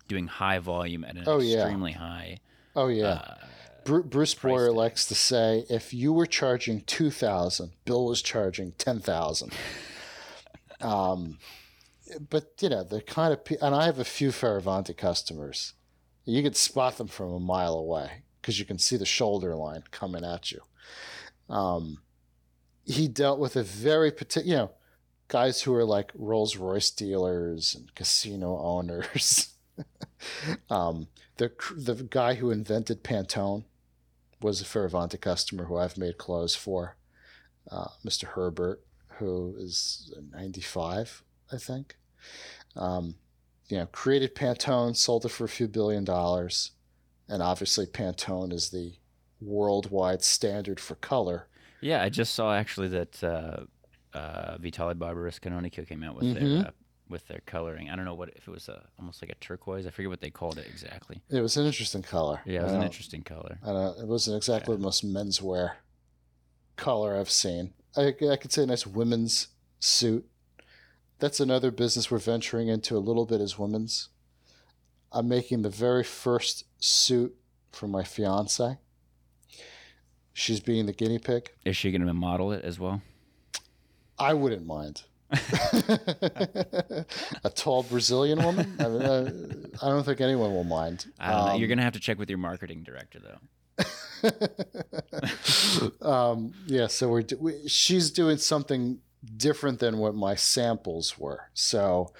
doing 0.07 0.27
high 0.27 0.59
volume 0.59 1.03
at 1.03 1.15
an 1.15 1.23
oh, 1.25 1.41
extremely 1.41 1.91
yeah. 1.91 1.97
high. 1.97 2.37
Oh 2.75 2.87
yeah. 2.87 3.05
Uh, 3.05 3.35
Bruce 3.85 4.33
Boyer 4.33 4.71
likes 4.71 5.05
to 5.07 5.15
say, 5.15 5.65
if 5.69 5.93
you 5.93 6.13
were 6.13 6.27
charging 6.27 6.81
two 6.81 7.09
thousand, 7.09 7.71
Bill 7.83 8.05
was 8.05 8.21
charging 8.21 8.73
ten 8.73 8.99
thousand. 8.99 9.53
um, 10.81 11.39
but 12.29 12.53
you 12.59 12.69
know 12.69 12.83
the 12.83 13.01
kind 13.01 13.33
of 13.33 13.39
and 13.59 13.73
I 13.73 13.85
have 13.85 13.97
a 13.97 14.05
few 14.05 14.29
Fioravanti 14.29 14.95
customers. 14.95 15.73
You 16.25 16.43
could 16.43 16.55
spot 16.55 16.97
them 16.97 17.07
from 17.07 17.33
a 17.33 17.39
mile 17.39 17.73
away 17.73 18.23
because 18.39 18.59
you 18.59 18.65
can 18.65 18.77
see 18.77 18.97
the 18.97 19.05
shoulder 19.05 19.55
line 19.55 19.83
coming 19.89 20.23
at 20.23 20.51
you. 20.51 20.61
Um, 21.49 21.97
he 22.85 23.07
dealt 23.07 23.39
with 23.39 23.55
a 23.55 23.63
very 23.63 24.11
particular, 24.11 24.47
you 24.47 24.57
know, 24.57 24.71
guys 25.27 25.61
who 25.61 25.73
are 25.73 25.85
like 25.85 26.11
Rolls 26.15 26.57
Royce 26.57 26.89
dealers 26.89 27.75
and 27.75 27.93
casino 27.95 28.57
owners. 28.57 29.53
um, 30.69 31.07
the 31.37 31.51
the 31.75 31.95
guy 32.09 32.35
who 32.35 32.51
invented 32.51 33.03
Pantone 33.03 33.63
was 34.41 34.61
a 34.61 34.65
Fioravanti 34.65 35.19
customer 35.19 35.65
who 35.65 35.77
I've 35.77 35.97
made 35.97 36.17
clothes 36.17 36.55
for, 36.55 36.97
uh, 37.71 37.87
Mr. 38.05 38.25
Herbert, 38.25 38.83
who 39.17 39.55
is 39.57 40.13
95, 40.33 41.23
I 41.51 41.57
think. 41.57 41.95
Um, 42.75 43.15
you 43.69 43.77
know, 43.77 43.85
created 43.87 44.35
Pantone, 44.35 44.95
sold 44.95 45.25
it 45.25 45.29
for 45.29 45.45
a 45.45 45.49
few 45.49 45.67
billion 45.67 46.03
dollars, 46.03 46.71
and 47.29 47.41
obviously 47.41 47.85
Pantone 47.85 48.51
is 48.51 48.69
the 48.69 48.93
worldwide 49.39 50.23
standard 50.23 50.79
for 50.79 50.95
color. 50.95 51.47
Yeah, 51.83 52.01
I 52.01 52.09
just 52.09 52.33
saw 52.33 52.53
actually 52.53 52.89
that 52.89 53.23
uh, 53.23 54.17
uh, 54.17 54.57
Vitale 54.57 54.93
Barberis 54.93 55.39
Canonica 55.39 55.87
came 55.87 56.03
out 56.03 56.15
with 56.15 56.25
mm-hmm. 56.25 56.55
their 56.55 56.67
uh, 56.67 56.71
with 57.09 57.27
their 57.27 57.41
coloring. 57.45 57.89
I 57.89 57.95
don't 57.95 58.05
know 58.05 58.13
what 58.13 58.29
if 58.29 58.47
it 58.47 58.51
was 58.51 58.69
a 58.69 58.83
almost 58.97 59.21
like 59.21 59.31
a 59.31 59.35
turquoise. 59.35 59.85
I 59.85 59.89
forget 59.89 60.09
what 60.09 60.21
they 60.21 60.31
called 60.31 60.57
it 60.57 60.67
exactly. 60.67 61.21
It 61.29 61.41
was 61.41 61.57
an 61.57 61.65
interesting 61.65 62.01
color. 62.01 62.41
Yeah, 62.45 62.61
it 62.61 62.63
was 62.63 62.73
an 62.73 62.83
interesting 62.83 63.23
color. 63.23 63.59
I 63.63 63.67
don't, 63.67 63.99
it 63.99 64.07
wasn't 64.07 64.37
exactly 64.37 64.73
yeah. 64.73 64.77
the 64.77 64.83
most 64.83 65.05
menswear 65.05 65.73
color 66.75 67.17
I've 67.17 67.29
seen. 67.29 67.73
I, 67.95 68.13
I 68.29 68.35
could 68.37 68.51
say 68.51 68.63
a 68.63 68.65
nice 68.65 68.87
women's 68.87 69.49
suit 69.79 70.27
that's 71.23 71.39
another 71.39 71.71
business 71.71 72.11
we're 72.11 72.17
venturing 72.17 72.67
into 72.67 72.97
a 72.97 72.99
little 72.99 73.25
bit 73.25 73.39
as 73.39 73.57
women's. 73.57 74.09
I'm 75.09 75.29
making 75.29 75.61
the 75.61 75.69
very 75.69 76.03
first 76.03 76.65
suit 76.79 77.33
for 77.71 77.87
my 77.87 78.03
fiance. 78.03 78.77
She's 80.33 80.59
being 80.59 80.87
the 80.87 80.93
guinea 80.93 81.19
pig. 81.19 81.51
Is 81.63 81.77
she 81.77 81.91
going 81.91 82.05
to 82.05 82.13
model 82.13 82.51
it 82.51 82.65
as 82.65 82.79
well? 82.79 83.01
I 84.17 84.33
wouldn't 84.33 84.65
mind. 84.65 85.03
a 87.43 87.49
tall 87.53 87.83
Brazilian 87.83 88.43
woman? 88.43 88.75
I, 88.79 88.87
mean, 88.87 89.01
uh, 89.01 89.31
I, 89.81 89.89
don't 89.89 90.03
think 90.03 90.21
anyone 90.21 90.53
will 90.53 90.63
mind. 90.63 91.05
Um. 91.19 91.59
You're 91.59 91.67
going 91.67 91.77
to 91.77 91.83
have 91.83 91.93
to 91.93 91.99
check 91.99 92.19
with 92.19 92.29
your 92.29 92.37
marketing 92.37 92.83
director, 92.83 93.19
though. 93.19 93.39
um, 96.07 96.53
yeah, 96.67 96.87
so 96.87 97.09
we're 97.09 97.23
we, 97.39 97.67
she's 97.67 98.11
doing 98.11 98.37
something 98.37 98.99
different 99.37 99.79
than 99.79 99.97
what 99.97 100.15
my 100.15 100.35
samples 100.35 101.17
were. 101.17 101.49
So 101.53 102.13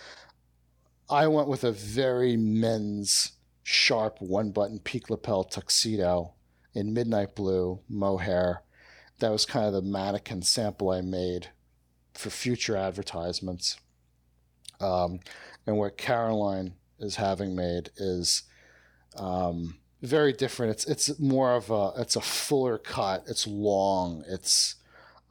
I 1.09 1.27
went 1.27 1.47
with 1.47 1.63
a 1.63 1.71
very 1.71 2.35
men's 2.35 3.33
sharp 3.63 4.21
one 4.21 4.51
button 4.51 4.79
peak 4.79 5.09
lapel 5.09 5.43
tuxedo 5.43 6.32
in 6.73 6.93
midnight 6.93 7.35
blue, 7.35 7.79
mohair. 7.87 8.63
That 9.19 9.31
was 9.31 9.45
kind 9.45 9.65
of 9.65 9.73
the 9.73 9.81
mannequin 9.81 10.41
sample 10.41 10.89
I 10.89 11.01
made 11.01 11.47
for 12.13 12.29
future 12.29 12.75
advertisements. 12.75 13.77
Um, 14.79 15.19
and 15.65 15.77
what 15.77 15.97
Caroline 15.97 16.73
is 16.99 17.15
having 17.15 17.55
made 17.55 17.89
is 17.97 18.43
um, 19.15 19.77
very 20.01 20.33
different. 20.33 20.71
It's 20.71 20.85
it's 20.85 21.19
more 21.19 21.55
of 21.55 21.69
a 21.69 21.93
it's 21.97 22.15
a 22.15 22.21
fuller 22.21 22.77
cut. 22.77 23.23
It's 23.27 23.47
long. 23.47 24.23
It's 24.27 24.75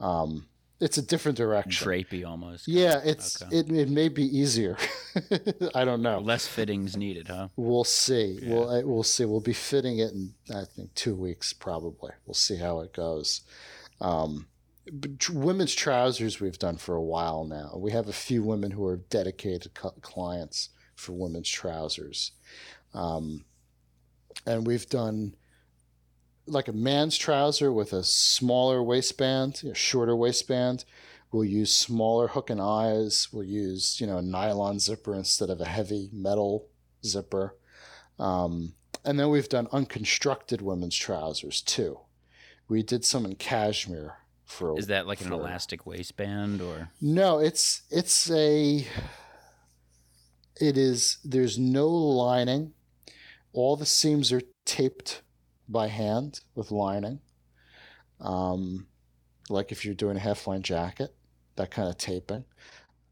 um, 0.00 0.48
it's 0.82 0.98
a 0.98 1.02
different 1.02 1.38
direction. 1.38 1.86
Drapey 1.86 2.26
almost. 2.26 2.66
Yeah, 2.66 3.00
it's 3.04 3.40
okay. 3.40 3.56
it, 3.56 3.70
it 3.70 3.88
may 3.88 4.08
be 4.08 4.24
easier. 4.24 4.76
I 5.74 5.84
don't 5.84 6.02
know. 6.02 6.18
Less 6.18 6.46
fittings 6.46 6.96
needed, 6.96 7.28
huh? 7.28 7.48
We'll 7.54 7.84
see. 7.84 8.40
Yeah. 8.42 8.54
We'll 8.54 8.86
we'll 8.86 9.02
see. 9.04 9.24
We'll 9.24 9.40
be 9.40 9.52
fitting 9.52 9.98
it 10.00 10.12
in 10.12 10.34
I 10.52 10.64
think 10.64 10.92
two 10.94 11.14
weeks 11.14 11.52
probably. 11.52 12.10
We'll 12.26 12.34
see 12.34 12.56
how 12.56 12.80
it 12.80 12.92
goes. 12.92 13.42
Um, 14.00 14.48
women's 15.32 15.74
trousers 15.74 16.40
we've 16.40 16.58
done 16.58 16.76
for 16.76 16.96
a 16.96 17.02
while 17.02 17.44
now. 17.44 17.74
We 17.76 17.92
have 17.92 18.08
a 18.08 18.12
few 18.12 18.42
women 18.42 18.72
who 18.72 18.84
are 18.84 18.96
dedicated 18.96 19.74
clients 19.74 20.70
for 20.96 21.12
women's 21.12 21.48
trousers, 21.48 22.32
um, 22.92 23.44
and 24.46 24.66
we've 24.66 24.88
done 24.88 25.36
like 26.46 26.68
a 26.68 26.72
man's 26.72 27.16
trouser 27.16 27.72
with 27.72 27.92
a 27.92 28.02
smaller 28.02 28.82
waistband, 28.82 29.62
a 29.70 29.74
shorter 29.74 30.16
waistband. 30.16 30.84
We'll 31.30 31.44
use 31.44 31.74
smaller 31.74 32.28
hook 32.28 32.50
and 32.50 32.60
eyes. 32.60 33.28
We'll 33.32 33.44
use 33.44 34.00
you 34.00 34.06
know 34.06 34.18
a 34.18 34.22
nylon 34.22 34.78
zipper 34.78 35.14
instead 35.14 35.50
of 35.50 35.60
a 35.60 35.66
heavy 35.66 36.08
metal 36.12 36.68
zipper. 37.04 37.56
Um, 38.18 38.74
and 39.04 39.18
then 39.18 39.30
we've 39.30 39.48
done 39.48 39.68
unconstructed 39.72 40.62
women's 40.62 40.96
trousers 40.96 41.60
too. 41.60 42.00
We 42.68 42.82
did 42.82 43.04
some 43.04 43.24
in 43.24 43.36
cashmere 43.36 44.18
for. 44.44 44.78
Is 44.78 44.86
that 44.88 45.06
like 45.06 45.18
for, 45.18 45.28
an 45.28 45.32
elastic 45.32 45.86
waistband 45.86 46.60
or? 46.60 46.90
No, 47.00 47.38
it's 47.38 47.82
it's 47.90 48.30
a. 48.30 48.86
It 50.60 50.76
is. 50.76 51.18
There's 51.24 51.58
no 51.58 51.88
lining. 51.88 52.74
All 53.52 53.76
the 53.76 53.86
seams 53.86 54.32
are 54.32 54.42
taped 54.64 55.22
by 55.68 55.88
hand 55.88 56.40
with 56.54 56.70
lining. 56.70 57.20
Um, 58.20 58.86
like 59.48 59.72
if 59.72 59.84
you're 59.84 59.94
doing 59.94 60.16
a 60.16 60.20
half 60.20 60.46
line 60.46 60.62
jacket, 60.62 61.14
that 61.56 61.70
kind 61.70 61.88
of 61.88 61.98
taping. 61.98 62.44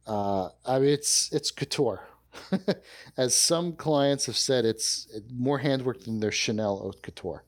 Uh, 0.06 0.48
I 0.64 0.78
mean, 0.78 0.90
it's 0.90 1.32
it's 1.32 1.50
couture. 1.50 2.06
As 3.16 3.34
some 3.34 3.72
clients 3.72 4.26
have 4.26 4.36
said, 4.36 4.64
it's 4.64 5.08
more 5.32 5.58
handwork 5.58 6.02
than 6.04 6.20
their 6.20 6.32
Chanel 6.32 6.78
haute 6.78 7.02
couture. 7.02 7.44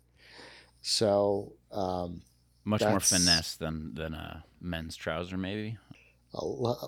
So 0.81 1.55
um, 1.71 2.23
much 2.65 2.83
more 2.83 3.01
finesse 3.01 3.57
than 3.57 3.95
than 3.95 4.15
a 4.15 4.45
men's 4.61 4.97
trouser, 4.97 5.37
maybe. 5.37 5.79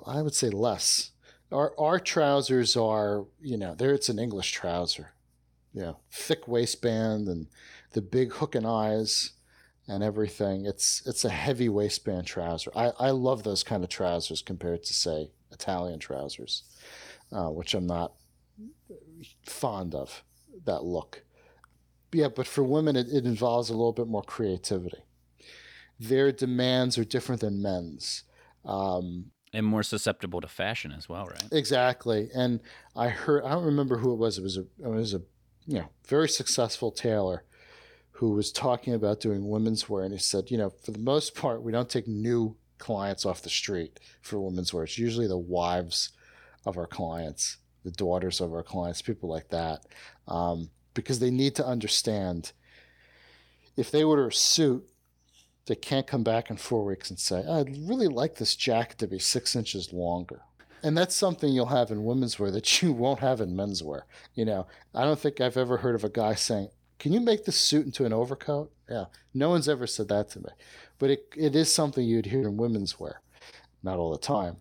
I 0.07 0.23
would 0.23 0.35
say 0.35 0.51
less. 0.51 1.11
Our 1.53 1.73
our 1.79 2.01
trousers 2.01 2.77
are, 2.77 3.27
you 3.41 3.57
know, 3.57 3.75
there 3.75 3.93
it's 3.93 4.09
an 4.09 4.19
English 4.19 4.53
trouser, 4.53 5.13
you 5.73 5.83
know, 5.83 5.99
thick 6.11 6.49
waistband 6.49 7.29
and 7.29 7.47
the 7.95 8.03
big 8.03 8.33
hook 8.33 8.55
and 8.55 8.67
eyes 8.67 9.31
and 9.89 10.03
everything. 10.03 10.67
It's 10.67 11.03
it's 11.07 11.25
a 11.25 11.31
heavy 11.31 11.69
waistband 11.69 12.27
trouser. 12.27 12.71
I, 12.77 12.93
I 12.99 13.11
love 13.11 13.43
those 13.43 13.63
kind 13.63 13.83
of 13.83 13.91
trousers 13.91 14.43
compared 14.43 14.83
to 14.85 14.93
say 14.93 15.31
Italian 15.51 15.99
trousers, 15.99 16.65
uh, 17.33 17.49
which 17.49 17.75
I'm 17.75 17.87
not 17.87 18.13
fond 19.47 19.95
of 19.95 20.23
that 20.67 20.85
look. 20.85 21.25
Yeah, 22.13 22.29
but 22.29 22.47
for 22.47 22.63
women, 22.63 22.95
it, 22.95 23.09
it 23.09 23.25
involves 23.25 23.71
a 23.71 23.73
little 23.73 23.93
bit 23.93 24.07
more 24.07 24.23
creativity. 24.23 25.03
Their 25.99 26.31
demands 26.31 26.97
are 26.97 27.05
different 27.05 27.41
than 27.41 27.61
men's. 27.61 28.25
Um, 28.65 29.33
and 29.53 29.67
more 29.67 29.83
susceptible 29.83 30.41
to 30.41 30.49
fashion 30.49 30.93
as 30.93 31.09
well, 31.09 31.27
right? 31.27 31.49
Exactly. 31.53 32.29
And 32.35 32.61
I 32.97 33.09
heard 33.09 33.45
I 33.45 33.51
don't 33.51 33.65
remember 33.65 33.99
who 33.99 34.13
it 34.13 34.17
was. 34.17 34.39
It 34.39 34.43
was 34.43 34.57
a 34.57 34.63
it 34.63 34.89
was 34.89 35.15
a 35.15 35.23
you 35.67 35.79
know 35.79 35.89
very 36.07 36.29
successful 36.29 36.91
tailor 36.91 37.45
who 38.15 38.31
was 38.31 38.53
talking 38.53 38.95
about 38.95 39.21
doing 39.21 39.49
women's 39.49 39.89
wear, 39.89 40.05
and 40.05 40.13
he 40.13 40.19
said, 40.19 40.51
you 40.51 40.57
know, 40.57 40.71
for 40.71 40.93
the 40.93 40.99
most 41.01 41.35
part, 41.35 41.63
we 41.63 41.73
don't 41.73 41.91
take 41.91 42.07
new 42.07 42.57
clients 42.79 43.27
off 43.27 43.43
the 43.43 43.51
street 43.51 43.99
for 44.23 44.41
women's 44.41 44.73
wear. 44.73 44.85
It's 44.85 44.99
usually 44.99 45.27
the 45.27 45.37
wives 45.37 46.11
of 46.65 46.79
our 46.79 46.87
clients, 46.87 47.57
the 47.85 47.91
daughters 47.91 48.41
of 48.41 48.53
our 48.53 48.63
clients, 48.63 49.03
people 49.03 49.29
like 49.29 49.49
that, 49.49 49.87
um, 50.29 50.71
because 50.95 51.19
they 51.19 51.31
need 51.31 51.57
to 51.57 51.67
understand 51.67 52.53
if 53.77 53.91
they 53.91 54.05
order 54.05 54.29
a 54.29 54.33
suit, 54.33 54.85
they 55.67 55.75
can't 55.75 56.07
come 56.07 56.23
back 56.23 56.51
in 56.51 56.57
four 56.57 56.85
weeks 56.85 57.11
and 57.11 57.19
say, 57.19 57.45
I'd 57.45 57.77
really 57.89 58.07
like 58.07 58.37
this 58.37 58.55
jacket 58.55 58.99
to 58.99 59.09
be 59.09 59.19
six 59.19 59.57
inches 59.57 59.93
longer. 59.93 60.43
And 60.85 60.97
that's 60.97 61.17
something 61.17 61.53
you'll 61.53 61.67
have 61.67 61.91
in 61.91 62.05
women's 62.05 62.39
wear 62.39 62.53
that 62.53 62.83
you 62.83 62.93
won't 62.93 63.21
have 63.21 63.41
in 63.41 63.57
men's 63.57 63.83
wear. 63.83 64.07
You 64.35 64.45
know, 64.45 64.69
I 64.95 65.03
don't 65.03 65.19
think 65.19 65.41
I've 65.41 65.57
ever 65.57 65.79
heard 65.79 65.97
of 65.97 66.05
a 66.05 66.09
guy 66.11 66.35
saying, 66.35 66.69
Can 66.99 67.13
you 67.13 67.21
make 67.21 67.45
this 67.45 67.57
suit 67.57 67.87
into 67.87 68.05
an 68.05 68.13
overcoat? 68.13 68.73
Yeah, 68.89 69.07
no 69.33 69.51
one's 69.51 69.69
ever 69.69 69.87
said 69.87 70.09
that 70.09 70.29
to 70.31 70.41
me. 70.41 70.51
But 70.99 71.11
it, 71.11 71.27
it 71.37 71.57
is 71.57 71.73
something 71.73 72.05
you'd 72.05 72.27
hear 72.27 72.43
in 72.43 72.57
women's 72.57 72.99
wear, 73.01 73.21
not 73.83 73.99
all 73.99 74.13
the 74.13 74.19
time. 74.19 74.57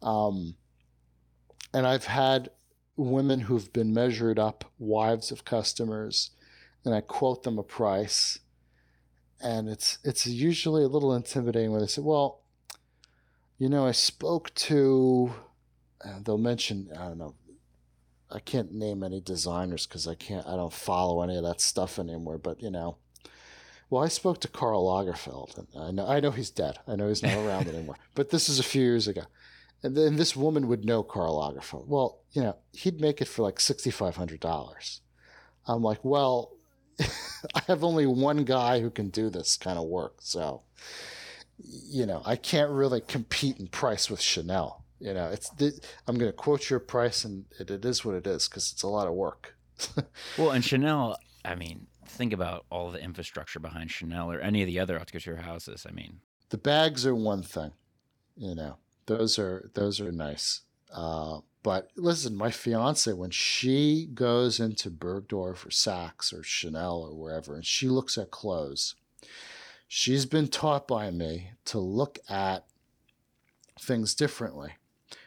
Um, 0.00 0.56
and 1.74 1.86
I've 1.86 2.04
had 2.04 2.50
women 2.96 3.40
who've 3.40 3.72
been 3.72 3.92
measured 3.92 4.38
up, 4.38 4.64
wives 4.78 5.32
of 5.32 5.44
customers, 5.44 6.30
and 6.84 6.94
I 6.94 7.00
quote 7.00 7.42
them 7.42 7.58
a 7.58 7.62
price 7.62 8.38
and 9.42 9.68
it's 9.68 9.98
it's 10.04 10.26
usually 10.26 10.84
a 10.84 10.88
little 10.88 11.14
intimidating 11.14 11.72
when 11.72 11.80
they 11.80 11.86
say, 11.86 12.00
"Well, 12.00 12.40
you 13.58 13.68
know, 13.68 13.86
I 13.86 13.92
spoke 13.92 14.54
to," 14.54 15.34
they'll 16.24 16.38
mention, 16.38 16.90
I 16.96 17.08
don't 17.08 17.18
know, 17.18 17.34
I 18.32 18.40
can't 18.40 18.72
name 18.72 19.02
any 19.02 19.20
designers 19.20 19.86
because 19.86 20.06
I 20.06 20.14
can't, 20.14 20.46
I 20.46 20.56
don't 20.56 20.72
follow 20.72 21.22
any 21.22 21.36
of 21.36 21.44
that 21.44 21.60
stuff 21.60 21.98
anymore. 21.98 22.38
But 22.38 22.62
you 22.62 22.70
know, 22.70 22.96
well, 23.90 24.02
I 24.02 24.08
spoke 24.08 24.40
to 24.40 24.48
Karl 24.48 24.86
Lagerfeld, 24.86 25.58
and 25.58 25.66
I 25.82 25.90
know 25.90 26.06
I 26.06 26.20
know 26.20 26.30
he's 26.30 26.50
dead. 26.50 26.78
I 26.88 26.96
know 26.96 27.08
he's 27.08 27.22
not 27.22 27.36
around 27.36 27.68
anymore. 27.74 27.96
But 28.14 28.30
this 28.30 28.48
is 28.48 28.58
a 28.58 28.64
few 28.64 28.82
years 28.82 29.06
ago, 29.08 29.22
and 29.82 29.96
then 29.96 30.16
this 30.16 30.34
woman 30.34 30.68
would 30.68 30.84
know 30.84 31.02
Karl 31.02 31.36
Lagerfeld. 31.36 31.86
Well, 31.86 32.20
you 32.32 32.42
know, 32.42 32.56
he'd 32.72 33.00
make 33.00 33.20
it 33.20 33.28
for 33.28 33.42
like 33.42 33.60
sixty 33.60 33.90
five 33.90 34.16
hundred 34.16 34.40
dollars. 34.40 35.00
I'm 35.66 35.82
like, 35.82 36.04
well, 36.04 36.52
I 37.54 37.62
have 37.66 37.84
only 37.84 38.06
one 38.06 38.44
guy 38.44 38.80
who 38.80 38.90
can 38.90 39.08
do 39.08 39.30
this 39.30 39.56
kind 39.56 39.78
of 39.78 39.84
work. 39.84 40.16
So, 40.20 40.62
you 41.58 42.06
know, 42.06 42.22
I 42.24 42.36
can't 42.36 42.70
really 42.70 43.00
compete 43.00 43.58
in 43.58 43.68
price 43.68 44.10
with 44.10 44.20
Chanel. 44.20 44.81
You 45.02 45.14
know, 45.14 45.30
it's 45.30 45.50
I'm 46.06 46.16
going 46.16 46.30
to 46.30 46.36
quote 46.36 46.70
your 46.70 46.78
price, 46.78 47.24
and 47.24 47.44
it, 47.58 47.70
it 47.72 47.84
is 47.84 48.04
what 48.04 48.14
it 48.14 48.26
is 48.26 48.46
because 48.48 48.70
it's 48.70 48.84
a 48.84 48.88
lot 48.88 49.08
of 49.08 49.14
work. 49.14 49.56
well, 50.38 50.52
and 50.52 50.64
Chanel, 50.64 51.16
I 51.44 51.56
mean, 51.56 51.88
think 52.06 52.32
about 52.32 52.66
all 52.70 52.92
the 52.92 53.02
infrastructure 53.02 53.58
behind 53.58 53.90
Chanel 53.90 54.30
or 54.30 54.38
any 54.38 54.62
of 54.62 54.68
the 54.68 54.78
other 54.78 54.98
haute 54.98 55.10
couture 55.10 55.36
houses. 55.36 55.84
I 55.88 55.92
mean, 55.92 56.20
the 56.50 56.58
bags 56.58 57.04
are 57.04 57.16
one 57.16 57.42
thing. 57.42 57.72
You 58.36 58.54
know, 58.54 58.76
those 59.06 59.40
are 59.40 59.70
those 59.74 60.00
are 60.00 60.12
nice. 60.12 60.60
Uh, 60.94 61.40
but 61.64 61.90
listen, 61.96 62.36
my 62.36 62.52
fiance, 62.52 63.12
when 63.12 63.30
she 63.30 64.08
goes 64.14 64.60
into 64.60 64.88
Bergdorf 64.88 65.66
or 65.66 65.70
Saks 65.70 66.32
or 66.32 66.44
Chanel 66.44 67.02
or 67.02 67.14
wherever, 67.14 67.56
and 67.56 67.66
she 67.66 67.88
looks 67.88 68.16
at 68.16 68.30
clothes, 68.30 68.94
she's 69.88 70.26
been 70.26 70.46
taught 70.46 70.86
by 70.86 71.10
me 71.10 71.50
to 71.64 71.80
look 71.80 72.20
at 72.28 72.66
things 73.80 74.14
differently. 74.14 74.74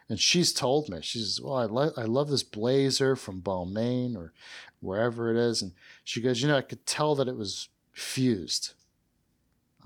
And 0.08 0.20
she's 0.20 0.54
told 0.54 0.90
me, 0.90 1.00
she 1.02 1.20
says, 1.20 1.42
Well, 1.42 1.56
I, 1.56 1.66
lo- 1.66 1.94
I 1.98 2.04
love 2.04 2.30
this 2.30 2.44
blazer 2.44 3.16
from 3.16 3.42
Balmain 3.42 4.16
or 4.16 4.34
wherever 4.80 5.32
it 5.32 5.38
is. 5.38 5.62
And 5.62 5.74
she 6.04 6.22
goes, 6.22 6.42
You 6.42 6.48
know, 6.48 6.58
I 6.58 6.62
could 6.62 6.86
tell 6.86 7.16
that 7.16 7.28
it 7.28 7.38
was 7.38 7.70
fused. 7.92 8.74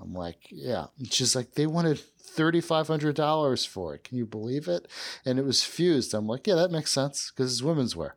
I'm 0.00 0.14
like, 0.14 0.48
Yeah. 0.50 0.86
And 0.98 1.12
she's 1.12 1.34
like, 1.34 1.54
They 1.54 1.66
wanted 1.66 2.02
$3,500 2.36 3.66
for 3.66 3.94
it. 3.94 4.04
Can 4.04 4.16
you 4.16 4.26
believe 4.26 4.68
it? 4.68 4.88
And 5.24 5.38
it 5.38 5.44
was 5.44 5.64
fused. 5.64 6.14
I'm 6.14 6.26
like, 6.26 6.46
yeah, 6.46 6.54
that 6.54 6.70
makes 6.70 6.92
sense 6.92 7.30
because 7.30 7.52
it's 7.52 7.62
women's 7.62 7.96
wear. 7.96 8.16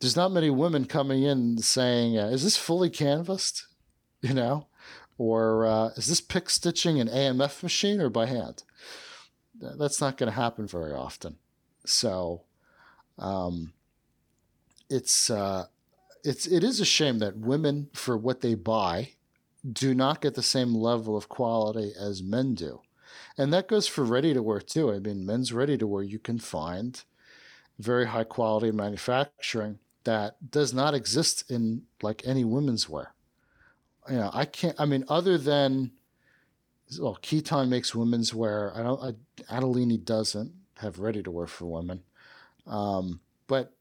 There's 0.00 0.16
not 0.16 0.32
many 0.32 0.50
women 0.50 0.84
coming 0.86 1.22
in 1.22 1.58
saying, 1.58 2.18
uh, 2.18 2.28
is 2.28 2.44
this 2.44 2.56
fully 2.56 2.90
canvassed? 2.90 3.66
You 4.22 4.32
know? 4.32 4.68
Or 5.18 5.66
uh, 5.66 5.88
is 5.96 6.06
this 6.06 6.22
pick 6.22 6.48
stitching 6.48 6.98
an 6.98 7.08
AMF 7.08 7.62
machine 7.62 8.00
or 8.00 8.08
by 8.08 8.24
hand? 8.24 8.62
That's 9.60 10.00
not 10.00 10.16
going 10.16 10.30
to 10.30 10.36
happen 10.36 10.66
very 10.66 10.92
often. 10.92 11.36
So, 11.86 12.42
um, 13.18 13.72
it's 14.90 15.30
uh, 15.30 15.66
it's 16.24 16.46
it 16.46 16.64
is 16.64 16.80
a 16.80 16.84
shame 16.84 17.18
that 17.20 17.36
women, 17.38 17.90
for 17.92 18.16
what 18.16 18.40
they 18.40 18.54
buy, 18.54 19.10
do 19.70 19.94
not 19.94 20.20
get 20.20 20.34
the 20.34 20.42
same 20.42 20.74
level 20.74 21.16
of 21.16 21.28
quality 21.28 21.92
as 21.98 22.22
men 22.22 22.54
do. 22.54 22.80
And 23.38 23.52
that 23.52 23.68
goes 23.68 23.86
for 23.88 24.04
ready 24.04 24.34
to 24.34 24.42
wear 24.42 24.60
too. 24.60 24.92
I 24.92 24.98
mean, 24.98 25.26
men's 25.26 25.52
ready 25.52 25.78
to 25.78 25.86
wear, 25.86 26.02
you 26.02 26.18
can 26.18 26.38
find 26.38 27.02
very 27.78 28.06
high 28.06 28.24
quality 28.24 28.72
manufacturing 28.72 29.78
that 30.04 30.50
does 30.50 30.74
not 30.74 30.94
exist 30.94 31.50
in 31.50 31.82
like 32.02 32.22
any 32.26 32.44
women's 32.44 32.88
wear. 32.88 33.14
You 34.08 34.16
know, 34.16 34.30
I 34.32 34.44
can't, 34.44 34.78
I 34.78 34.86
mean, 34.86 35.04
other 35.08 35.38
than, 35.38 35.92
well, 36.98 37.18
Kiton 37.22 37.68
makes 37.68 37.94
women's 37.94 38.34
wear. 38.34 38.72
I 38.76 38.82
don't, 38.82 39.00
I, 39.02 39.54
Attolini 39.54 40.02
doesn't 40.02 40.52
have 40.78 40.98
ready 40.98 41.22
to 41.22 41.30
wear 41.30 41.46
for 41.46 41.66
women. 41.66 42.02
Um, 42.66 43.20
but 43.46 43.72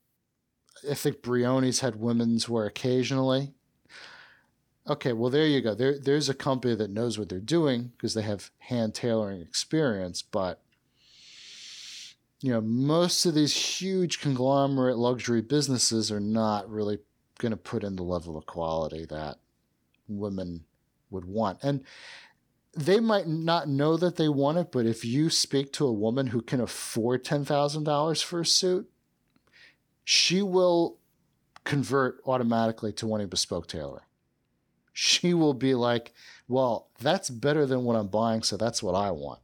I 0.89 0.93
think 0.93 1.21
Brioni's 1.21 1.79
had 1.79 1.95
women's 1.95 2.49
wear 2.49 2.65
occasionally. 2.65 3.53
Okay, 4.87 5.13
well 5.13 5.29
there 5.29 5.47
you 5.47 5.61
go. 5.61 5.73
There 5.73 5.97
there's 5.97 6.27
a 6.27 6.33
company 6.33 6.75
that 6.75 6.89
knows 6.89 7.17
what 7.17 7.29
they're 7.29 7.39
doing 7.39 7.93
because 7.95 8.13
they 8.13 8.21
have 8.23 8.51
hand 8.59 8.93
tailoring 8.93 9.41
experience, 9.41 10.21
but 10.21 10.61
you 12.41 12.51
know, 12.51 12.59
most 12.59 13.25
of 13.25 13.33
these 13.33 13.55
huge 13.55 14.19
conglomerate 14.19 14.97
luxury 14.97 15.41
businesses 15.41 16.11
are 16.11 16.19
not 16.19 16.69
really 16.69 16.99
going 17.39 17.51
to 17.51 17.57
put 17.57 17.85
in 17.85 17.95
the 17.95 18.03
level 18.03 18.37
of 18.37 18.45
quality 18.45 19.05
that 19.05 19.37
women 20.09 20.65
would 21.09 21.23
want. 21.23 21.59
And 21.63 21.85
they 22.75 22.99
might 22.99 23.27
not 23.27 23.67
know 23.67 23.97
that 23.97 24.15
they 24.15 24.29
want 24.29 24.57
it, 24.57 24.71
but 24.71 24.85
if 24.85 25.05
you 25.05 25.29
speak 25.29 25.71
to 25.73 25.85
a 25.85 25.93
woman 25.93 26.27
who 26.27 26.41
can 26.41 26.59
afford 26.59 27.23
$10,000 27.23 28.23
for 28.23 28.41
a 28.41 28.45
suit, 28.45 28.89
she 30.03 30.41
will 30.41 30.97
convert 31.63 32.19
automatically 32.25 32.91
to 32.91 33.07
wanting 33.07 33.27
bespoke 33.27 33.67
tailoring 33.67 34.03
she 34.93 35.33
will 35.33 35.55
be 35.55 35.73
like, 35.73 36.13
well, 36.47 36.89
that's 36.99 37.29
better 37.29 37.65
than 37.65 37.83
what 37.83 37.95
I'm 37.95 38.07
buying, 38.07 38.43
so 38.43 38.55
that's 38.55 38.83
what 38.83 38.93
I 38.93 39.09
want. 39.11 39.39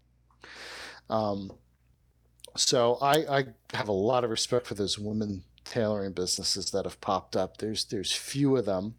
Um, 1.10 1.52
so 2.56 3.00
I, 3.02 3.40
I 3.40 3.46
have 3.74 3.88
a 3.88 3.94
lot 3.94 4.24
of 4.24 4.30
respect 4.30 4.68
for 4.68 4.76
those 4.76 5.00
women 5.00 5.44
tailoring 5.66 6.14
businesses 6.14 6.70
that 6.72 6.86
have 6.86 7.02
popped 7.02 7.36
up. 7.36 7.58
There's 7.58 7.86
there's 7.86 8.14
few 8.14 8.56
of 8.56 8.66
them, 8.66 8.96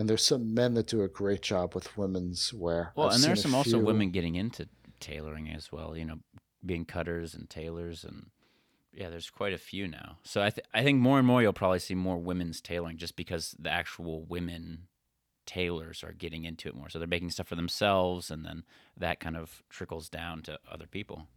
and 0.00 0.08
there's 0.08 0.24
some 0.24 0.54
men 0.54 0.74
that 0.74 0.86
do 0.86 1.02
a 1.02 1.08
great 1.08 1.42
job 1.42 1.74
with 1.74 1.96
women's 1.96 2.54
wear. 2.54 2.92
Well, 2.96 3.08
I've 3.08 3.16
and 3.16 3.22
there's 3.22 3.42
some 3.42 3.54
also 3.54 3.78
women 3.78 4.10
getting 4.10 4.34
into 4.34 4.66
tailoring 4.98 5.50
as 5.50 5.70
well. 5.70 5.96
You 5.96 6.06
know, 6.06 6.18
being 6.64 6.86
cutters 6.86 7.34
and 7.34 7.48
tailors 7.48 8.02
and 8.02 8.30
yeah, 8.92 9.10
there's 9.10 9.30
quite 9.30 9.52
a 9.52 9.58
few 9.58 9.86
now. 9.86 10.16
So 10.24 10.42
I 10.42 10.50
th- 10.50 10.66
I 10.72 10.82
think 10.82 10.98
more 11.00 11.18
and 11.18 11.26
more 11.26 11.42
you'll 11.42 11.52
probably 11.52 11.78
see 11.78 11.94
more 11.94 12.18
women's 12.18 12.60
tailoring 12.60 12.96
just 12.96 13.14
because 13.14 13.54
the 13.58 13.70
actual 13.70 14.24
women 14.24 14.88
tailors 15.46 16.02
are 16.02 16.12
getting 16.12 16.44
into 16.44 16.68
it 16.68 16.74
more. 16.74 16.88
So 16.88 16.98
they're 16.98 17.06
making 17.06 17.30
stuff 17.30 17.48
for 17.48 17.56
themselves, 17.56 18.30
and 18.30 18.44
then 18.44 18.64
that 18.96 19.20
kind 19.20 19.36
of 19.36 19.62
trickles 19.68 20.08
down 20.08 20.42
to 20.42 20.58
other 20.70 20.86
people. 20.86 21.28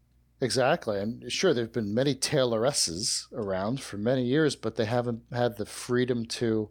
Exactly. 0.41 0.99
And 0.99 1.31
sure, 1.31 1.53
there 1.53 1.63
have 1.65 1.73
been 1.73 1.93
many 1.93 2.15
tailoresses 2.15 3.27
around 3.33 3.81
for 3.81 3.97
many 3.97 4.23
years, 4.23 4.55
but 4.55 4.75
they 4.75 4.85
haven't 4.85 5.23
had 5.31 5.57
the 5.57 5.65
freedom 5.65 6.25
to 6.25 6.69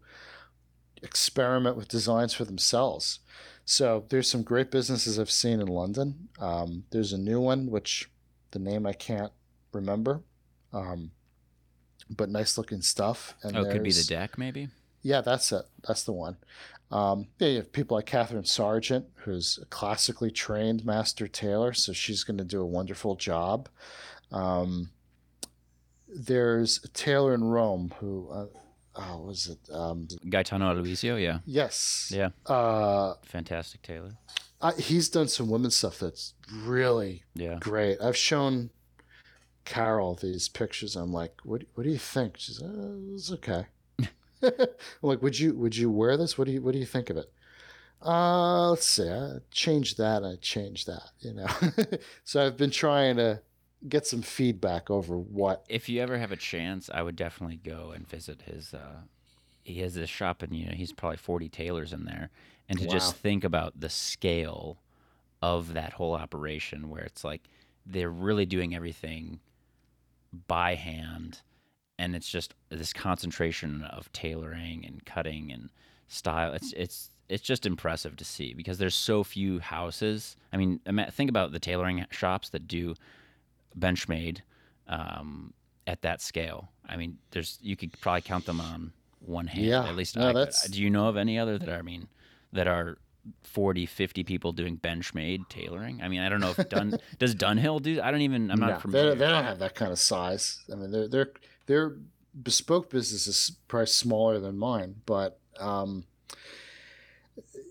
experiment 1.02 1.76
with 1.76 1.88
designs 1.88 2.34
for 2.34 2.44
themselves. 2.44 3.20
So 3.64 4.04
there's 4.08 4.30
some 4.30 4.42
great 4.42 4.70
businesses 4.70 5.18
I've 5.18 5.30
seen 5.30 5.60
in 5.60 5.68
London. 5.68 6.28
Um, 6.38 6.84
there's 6.90 7.12
a 7.12 7.18
new 7.18 7.40
one, 7.40 7.70
which 7.70 8.10
the 8.50 8.58
name 8.58 8.86
I 8.86 8.92
can't 8.92 9.32
remember, 9.72 10.20
um, 10.72 11.10
but 12.10 12.28
nice 12.28 12.58
looking 12.58 12.82
stuff. 12.82 13.34
And 13.42 13.56
oh, 13.56 13.62
it 13.62 13.72
could 13.72 13.82
be 13.82 13.92
the 13.92 14.04
deck, 14.04 14.36
maybe. 14.36 14.68
Yeah, 15.02 15.20
that's 15.20 15.52
it. 15.52 15.64
That's 15.86 16.04
the 16.04 16.12
one. 16.12 16.36
Um, 16.90 17.28
yeah, 17.38 17.48
you 17.48 17.56
have 17.56 17.72
people 17.72 17.96
like 17.96 18.06
Kathryn 18.06 18.46
Sargent, 18.46 19.06
who's 19.16 19.58
a 19.62 19.64
classically 19.66 20.30
trained 20.30 20.84
master 20.84 21.26
tailor, 21.26 21.72
so 21.72 21.92
she's 21.92 22.22
going 22.22 22.38
to 22.38 22.44
do 22.44 22.60
a 22.60 22.66
wonderful 22.66 23.16
job. 23.16 23.68
Um, 24.30 24.90
there's 26.06 26.84
a 26.84 26.88
tailor 26.88 27.32
in 27.32 27.44
Rome 27.44 27.94
who, 27.98 28.28
uh, 28.30 28.46
oh, 28.96 29.18
was 29.18 29.48
it? 29.48 29.72
Um, 29.72 30.08
Gaetano 30.28 30.74
Aloisio, 30.74 31.20
yeah. 31.22 31.38
Yes. 31.44 32.12
Yeah. 32.14 32.30
Uh, 32.46 33.14
Fantastic 33.24 33.82
Tailor. 33.82 34.16
I, 34.60 34.72
he's 34.72 35.08
done 35.08 35.28
some 35.28 35.48
women's 35.48 35.76
stuff 35.76 35.98
that's 35.98 36.34
really 36.52 37.24
yeah. 37.34 37.58
great. 37.60 38.00
I've 38.00 38.16
shown 38.16 38.70
Carol 39.64 40.14
these 40.14 40.48
pictures. 40.48 40.94
I'm 40.96 41.12
like, 41.12 41.34
what, 41.42 41.62
what 41.74 41.84
do 41.84 41.90
you 41.90 41.98
think? 41.98 42.36
She's, 42.38 42.62
uh, 42.62 42.94
it's 43.14 43.32
okay. 43.32 43.66
I'm 44.42 44.68
like, 45.02 45.22
would 45.22 45.38
you 45.38 45.54
would 45.54 45.76
you 45.76 45.90
wear 45.90 46.16
this? 46.16 46.36
What 46.36 46.46
do 46.46 46.52
you 46.52 46.60
what 46.62 46.72
do 46.72 46.78
you 46.78 46.86
think 46.86 47.10
of 47.10 47.16
it? 47.16 47.32
Uh, 48.04 48.70
let's 48.70 48.86
see. 48.86 49.08
I 49.08 49.38
changed 49.52 49.98
that. 49.98 50.24
I 50.24 50.36
changed 50.40 50.88
that. 50.88 51.10
You 51.20 51.34
know, 51.34 51.46
so 52.24 52.44
I've 52.44 52.56
been 52.56 52.70
trying 52.72 53.16
to 53.16 53.40
get 53.88 54.06
some 54.06 54.22
feedback 54.22 54.90
over 54.90 55.16
what. 55.16 55.64
If 55.68 55.88
you 55.88 56.00
ever 56.00 56.18
have 56.18 56.32
a 56.32 56.36
chance, 56.36 56.90
I 56.92 57.02
would 57.02 57.16
definitely 57.16 57.56
go 57.56 57.92
and 57.94 58.06
visit 58.08 58.42
his. 58.42 58.74
Uh, 58.74 59.02
he 59.62 59.80
has 59.80 59.94
this 59.94 60.10
shop, 60.10 60.42
and 60.42 60.54
you 60.54 60.66
know, 60.66 60.72
he's 60.72 60.92
probably 60.92 61.16
forty 61.16 61.48
tailors 61.48 61.92
in 61.92 62.04
there, 62.04 62.30
and 62.68 62.78
to 62.78 62.86
Wow. 62.86 62.92
just 62.92 63.16
think 63.16 63.44
about 63.44 63.80
the 63.80 63.88
scale 63.88 64.78
of 65.40 65.74
that 65.74 65.94
whole 65.94 66.14
operation, 66.14 66.88
where 66.88 67.02
it's 67.04 67.24
like 67.24 67.42
they're 67.86 68.10
really 68.10 68.46
doing 68.46 68.74
everything 68.74 69.40
by 70.48 70.74
hand, 70.74 71.40
and 71.98 72.14
it's 72.16 72.28
just 72.28 72.54
this 72.70 72.92
concentration 72.92 73.82
of 73.84 74.12
tailoring 74.12 74.84
and 74.84 75.04
cutting 75.04 75.52
and 75.52 75.70
style. 76.08 76.52
It's 76.52 76.72
it's 76.74 77.10
it's 77.28 77.42
just 77.42 77.66
impressive 77.66 78.16
to 78.16 78.24
see 78.24 78.54
because 78.54 78.78
there's 78.78 78.94
so 78.94 79.24
few 79.24 79.60
houses. 79.60 80.36
I 80.52 80.56
mean, 80.56 80.80
think 81.10 81.30
about 81.30 81.52
the 81.52 81.60
tailoring 81.60 82.04
shops 82.10 82.48
that 82.50 82.68
do 82.68 82.94
Benchmade 83.78 84.38
um, 84.88 85.52
at 85.86 86.02
that 86.02 86.20
scale. 86.20 86.70
I 86.88 86.96
mean, 86.96 87.18
there's 87.30 87.58
you 87.62 87.76
could 87.76 87.92
probably 88.00 88.22
count 88.22 88.46
them 88.46 88.60
on 88.60 88.92
one 89.20 89.46
hand. 89.46 89.66
Yeah. 89.66 89.84
At 89.88 89.96
least 89.96 90.16
No, 90.16 90.28
I 90.30 90.32
that's- 90.32 90.68
Do 90.68 90.82
you 90.82 90.90
know 90.90 91.08
of 91.08 91.16
any 91.16 91.38
other 91.38 91.58
that 91.58 91.68
are, 91.68 91.78
I 91.78 91.82
mean, 91.82 92.08
that 92.52 92.66
are 92.66 92.98
40, 93.44 93.86
50 93.86 94.24
people 94.24 94.52
doing 94.52 94.76
Benchmade 94.78 95.48
tailoring? 95.48 96.02
I 96.02 96.08
mean, 96.08 96.20
I 96.20 96.28
don't 96.28 96.40
know 96.40 96.52
if 96.56 96.68
Dun 96.68 96.98
does 97.18 97.34
Dunhill 97.36 97.80
do. 97.82 98.00
I 98.02 98.10
don't 98.10 98.20
even. 98.22 98.50
I'm 98.50 98.58
No, 98.58 98.66
not 98.66 98.78
they, 98.78 98.82
familiar. 98.82 99.14
they 99.14 99.28
don't 99.28 99.44
have 99.44 99.60
that 99.60 99.74
kind 99.76 99.92
of 99.92 99.98
size. 99.98 100.58
I 100.70 100.74
mean, 100.74 100.90
their 100.90 101.06
their 101.08 101.32
their 101.66 101.96
bespoke 102.42 102.90
business 102.90 103.26
is 103.26 103.52
probably 103.68 103.86
smaller 103.86 104.40
than 104.40 104.58
mine, 104.58 104.96
but 105.06 105.38
um, 105.60 106.04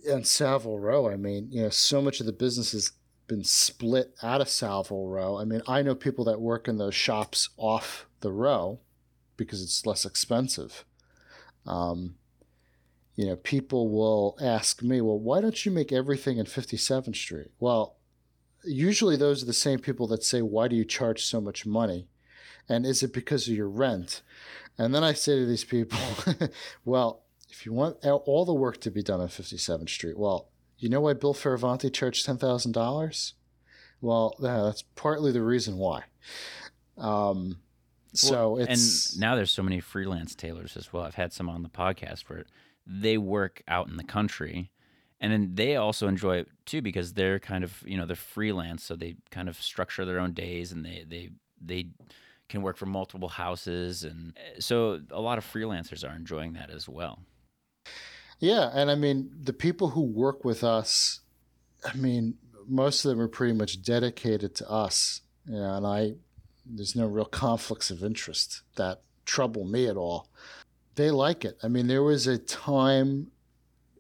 in 0.08 0.24
Savile 0.24 0.80
Row, 0.80 1.10
I 1.10 1.16
mean, 1.18 1.50
you 1.52 1.64
know, 1.64 1.70
so 1.70 2.02
much 2.02 2.20
of 2.20 2.26
the 2.26 2.32
business 2.34 2.72
has 2.72 2.92
been 3.32 3.44
split 3.46 4.14
out 4.22 4.42
of 4.42 4.50
Savile 4.50 5.08
Row. 5.08 5.38
I 5.38 5.46
mean, 5.46 5.62
I 5.66 5.82
know 5.82 5.96
people 5.96 6.26
that 6.26 6.42
work 6.42 6.68
in 6.68 6.78
those 6.78 6.94
shops 6.94 7.48
off 7.56 8.06
the 8.20 8.30
row 8.30 8.82
because 9.38 9.64
it's 9.64 9.86
less 9.86 10.04
expensive. 10.04 10.84
Um, 11.66 12.16
you 13.16 13.26
know, 13.26 13.38
people 13.38 13.88
will 13.88 14.38
ask 14.42 14.84
me, 14.84 15.00
well, 15.00 15.18
why 15.18 15.40
don't 15.40 15.66
you 15.66 15.72
make 15.72 15.94
everything 15.94 16.40
in 16.40 16.46
57th 16.46 17.16
Street? 17.16 17.52
Well, 17.58 17.96
usually 18.66 19.16
those 19.16 19.42
are 19.42 19.46
the 19.46 19.54
same 19.54 19.80
people 19.80 20.08
that 20.08 20.26
say, 20.26 20.42
why 20.42 20.68
do 20.68 20.76
you 20.76 20.84
charge 20.84 21.24
so 21.24 21.40
much 21.40 21.66
money? 21.66 22.10
And 22.68 22.86
is 22.86 23.02
it 23.02 23.14
because 23.14 23.48
of 23.48 23.56
your 23.56 23.70
rent? 23.70 24.24
And 24.78 24.94
then 24.94 25.06
I 25.06 25.14
say 25.14 25.40
to 25.40 25.46
these 25.46 25.64
people, 25.64 26.00
well, 26.84 27.24
if 27.50 27.66
you 27.66 27.72
want 27.72 28.04
all 28.04 28.44
the 28.44 28.54
work 28.54 28.82
to 28.82 28.92
be 28.92 29.02
done 29.02 29.22
on 29.22 29.30
57th 29.30 29.88
Street, 29.88 30.20
well, 30.20 30.51
you 30.82 30.90
know 30.90 31.02
why 31.02 31.14
Bill 31.14 31.34
Fioravanti 31.34 31.94
charged 31.94 32.26
$10,000? 32.26 33.34
Well, 34.02 34.36
that's 34.40 34.82
partly 34.96 35.32
the 35.32 35.44
reason 35.44 35.78
why. 35.78 36.04
Um, 36.98 37.58
so 38.14 38.54
Well, 38.54 38.68
it's 38.68 39.14
and 39.14 39.22
now 39.22 39.36
there's 39.36 39.52
so 39.52 39.64
many 39.64 39.80
freelance 39.80 40.36
tailors 40.36 40.76
as 40.76 40.92
well. 40.92 41.04
I've 41.04 41.16
had 41.16 41.34
some 41.34 41.50
on 41.50 41.64
the 41.64 41.70
podcast 41.70 42.24
where 42.30 42.46
they 42.86 43.18
work 43.18 43.62
out 43.68 43.88
in 43.88 43.98
the 43.98 44.04
country, 44.04 44.72
and 45.20 45.32
then 45.32 45.52
they 45.54 45.76
also 45.76 46.08
enjoy 46.08 46.38
it 46.38 46.48
too 46.66 46.82
because 46.82 47.14
they're 47.14 47.40
kind 47.40 47.64
of 47.64 47.84
you 47.86 47.98
know 47.98 48.06
they're 48.06 48.16
freelance, 48.16 48.84
so 48.84 48.96
they 48.96 49.16
kind 49.30 49.48
of 49.48 49.62
structure 49.62 50.04
their 50.04 50.20
own 50.20 50.34
days 50.34 50.72
and 50.72 50.84
they 50.84 51.06
they 51.08 51.30
they 51.64 51.88
can 52.50 52.62
work 52.62 52.76
for 52.76 52.86
multiple 52.86 53.30
houses, 53.30 54.04
and 54.04 54.38
uh, 54.38 54.60
so 54.60 55.00
a 55.12 55.22
lot 55.22 55.38
of 55.38 55.46
freelancers 55.46 56.08
are 56.08 56.16
enjoying 56.16 56.54
that 56.54 56.70
as 56.70 56.90
well. 56.90 57.20
Yeah, 58.42 58.72
and 58.74 58.92
I 58.92 58.96
mean 58.96 59.32
the 59.40 59.54
people 59.54 59.90
who 59.90 60.02
work 60.02 60.44
with 60.44 60.64
us, 60.64 61.22
I 61.86 61.96
mean 61.96 62.36
most 62.68 63.06
of 63.06 63.10
them 63.10 63.22
are 63.22 63.28
pretty 63.28 63.54
much 63.54 63.82
dedicated 63.82 64.56
to 64.56 64.70
us. 64.70 65.22
You 65.46 65.56
know, 65.56 65.76
and 65.76 65.88
I 65.88 66.16
there's 66.66 66.96
no 66.96 67.06
real 67.06 67.26
conflicts 67.26 67.92
of 67.92 68.04
interest 68.04 68.62
that 68.76 69.02
trouble 69.26 69.64
me 69.64 69.88
at 69.88 69.96
all. 69.96 70.28
They 70.96 71.12
like 71.12 71.46
it. 71.46 71.58
I 71.64 71.68
mean, 71.68 71.88
there 71.88 72.04
was 72.04 72.28
a 72.28 72.38
time 72.38 73.32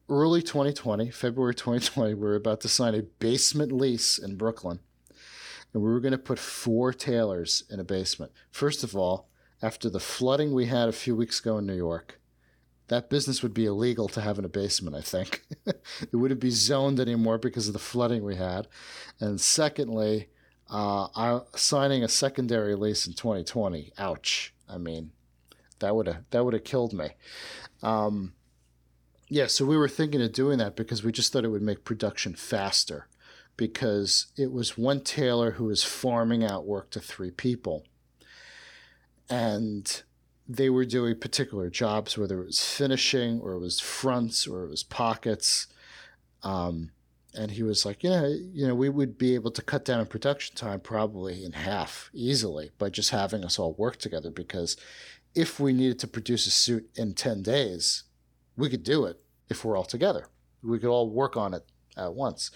early 0.09 0.41
2020, 0.41 1.09
February 1.11 1.55
2020, 1.55 2.13
we 2.15 2.19
were 2.19 2.35
about 2.35 2.61
to 2.61 2.67
sign 2.67 2.95
a 2.95 3.01
basement 3.01 3.71
lease 3.71 4.17
in 4.17 4.35
Brooklyn. 4.35 4.79
And 5.73 5.81
we 5.81 5.89
were 5.89 6.01
going 6.01 6.11
to 6.11 6.17
put 6.17 6.37
four 6.37 6.91
tailors 6.91 7.63
in 7.69 7.79
a 7.79 7.85
basement. 7.85 8.33
First 8.51 8.83
of 8.83 8.95
all, 8.95 9.29
after 9.61 9.89
the 9.89 10.01
flooding 10.01 10.53
we 10.53 10.65
had 10.65 10.89
a 10.89 10.93
few 10.93 11.15
weeks 11.15 11.39
ago 11.39 11.59
in 11.59 11.65
New 11.65 11.75
York, 11.75 12.19
that 12.91 13.09
business 13.09 13.41
would 13.41 13.53
be 13.53 13.65
illegal 13.65 14.09
to 14.09 14.19
have 14.19 14.37
in 14.37 14.43
a 14.43 14.49
basement, 14.49 14.97
I 14.97 15.01
think. 15.01 15.43
it 15.65 16.13
wouldn't 16.13 16.41
be 16.41 16.49
zoned 16.49 16.99
anymore 16.99 17.37
because 17.37 17.67
of 17.67 17.73
the 17.73 17.79
flooding 17.79 18.21
we 18.21 18.35
had. 18.35 18.67
And 19.17 19.39
secondly, 19.39 20.27
uh, 20.69 21.07
I, 21.15 21.39
signing 21.55 22.03
a 22.03 22.09
secondary 22.09 22.75
lease 22.75 23.07
in 23.07 23.13
2020, 23.13 23.93
ouch. 23.97 24.53
I 24.67 24.77
mean, 24.77 25.11
that 25.79 25.95
would 25.95 26.07
have 26.07 26.23
that 26.31 26.43
would 26.43 26.53
have 26.53 26.65
killed 26.65 26.91
me. 26.91 27.11
Um, 27.81 28.33
yeah, 29.29 29.47
so 29.47 29.63
we 29.63 29.77
were 29.77 29.87
thinking 29.87 30.21
of 30.21 30.33
doing 30.33 30.57
that 30.57 30.75
because 30.75 31.01
we 31.01 31.13
just 31.13 31.31
thought 31.31 31.45
it 31.45 31.49
would 31.49 31.61
make 31.61 31.85
production 31.85 32.35
faster 32.35 33.07
because 33.55 34.33
it 34.35 34.51
was 34.51 34.77
one 34.77 34.99
tailor 34.99 35.51
who 35.51 35.63
was 35.63 35.81
farming 35.81 36.43
out 36.43 36.65
work 36.65 36.89
to 36.89 36.99
three 36.99 37.31
people. 37.31 37.85
And 39.29 40.03
they 40.55 40.69
were 40.69 40.85
doing 40.85 41.17
particular 41.17 41.69
jobs, 41.69 42.17
whether 42.17 42.41
it 42.41 42.45
was 42.45 42.63
finishing 42.63 43.39
or 43.39 43.53
it 43.53 43.59
was 43.59 43.79
fronts 43.79 44.45
or 44.45 44.63
it 44.63 44.69
was 44.69 44.83
pockets. 44.83 45.67
Um, 46.43 46.91
and 47.33 47.51
he 47.51 47.63
was 47.63 47.85
like, 47.85 48.03
yeah, 48.03 48.27
you 48.27 48.67
know, 48.67 48.75
we 48.75 48.89
would 48.89 49.17
be 49.17 49.35
able 49.35 49.51
to 49.51 49.61
cut 49.61 49.85
down 49.85 50.01
on 50.01 50.07
production 50.07 50.55
time 50.55 50.81
probably 50.81 51.45
in 51.45 51.53
half 51.53 52.09
easily 52.13 52.71
by 52.77 52.89
just 52.89 53.11
having 53.11 53.45
us 53.45 53.57
all 53.57 53.73
work 53.73 53.97
together. 53.97 54.29
Because 54.29 54.75
if 55.33 55.59
we 55.59 55.71
needed 55.71 55.99
to 55.99 56.07
produce 56.07 56.45
a 56.45 56.51
suit 56.51 56.89
in 56.95 57.13
10 57.13 57.41
days, 57.43 58.03
we 58.57 58.69
could 58.69 58.83
do 58.83 59.05
it 59.05 59.21
if 59.49 59.63
we're 59.63 59.77
all 59.77 59.85
together. 59.85 60.27
We 60.61 60.79
could 60.79 60.89
all 60.89 61.09
work 61.09 61.37
on 61.37 61.53
it 61.53 61.63
at 61.95 62.13
once. 62.13 62.51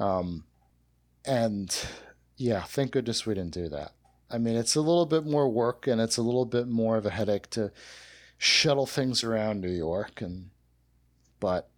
Um, 0.00 0.44
and 1.26 1.76
yeah, 2.38 2.62
thank 2.62 2.92
goodness 2.92 3.26
we 3.26 3.34
didn't 3.34 3.52
do 3.52 3.68
that. 3.68 3.92
I 4.30 4.38
mean, 4.38 4.56
it's 4.56 4.74
a 4.74 4.80
little 4.80 5.06
bit 5.06 5.24
more 5.26 5.48
work 5.48 5.86
and 5.86 6.00
it's 6.00 6.16
a 6.16 6.22
little 6.22 6.44
bit 6.44 6.68
more 6.68 6.96
of 6.96 7.06
a 7.06 7.10
headache 7.10 7.48
to 7.50 7.72
shuttle 8.36 8.86
things 8.86 9.24
around 9.24 9.60
New 9.60 9.70
York. 9.70 10.20
And, 10.20 10.50
but 11.40 11.68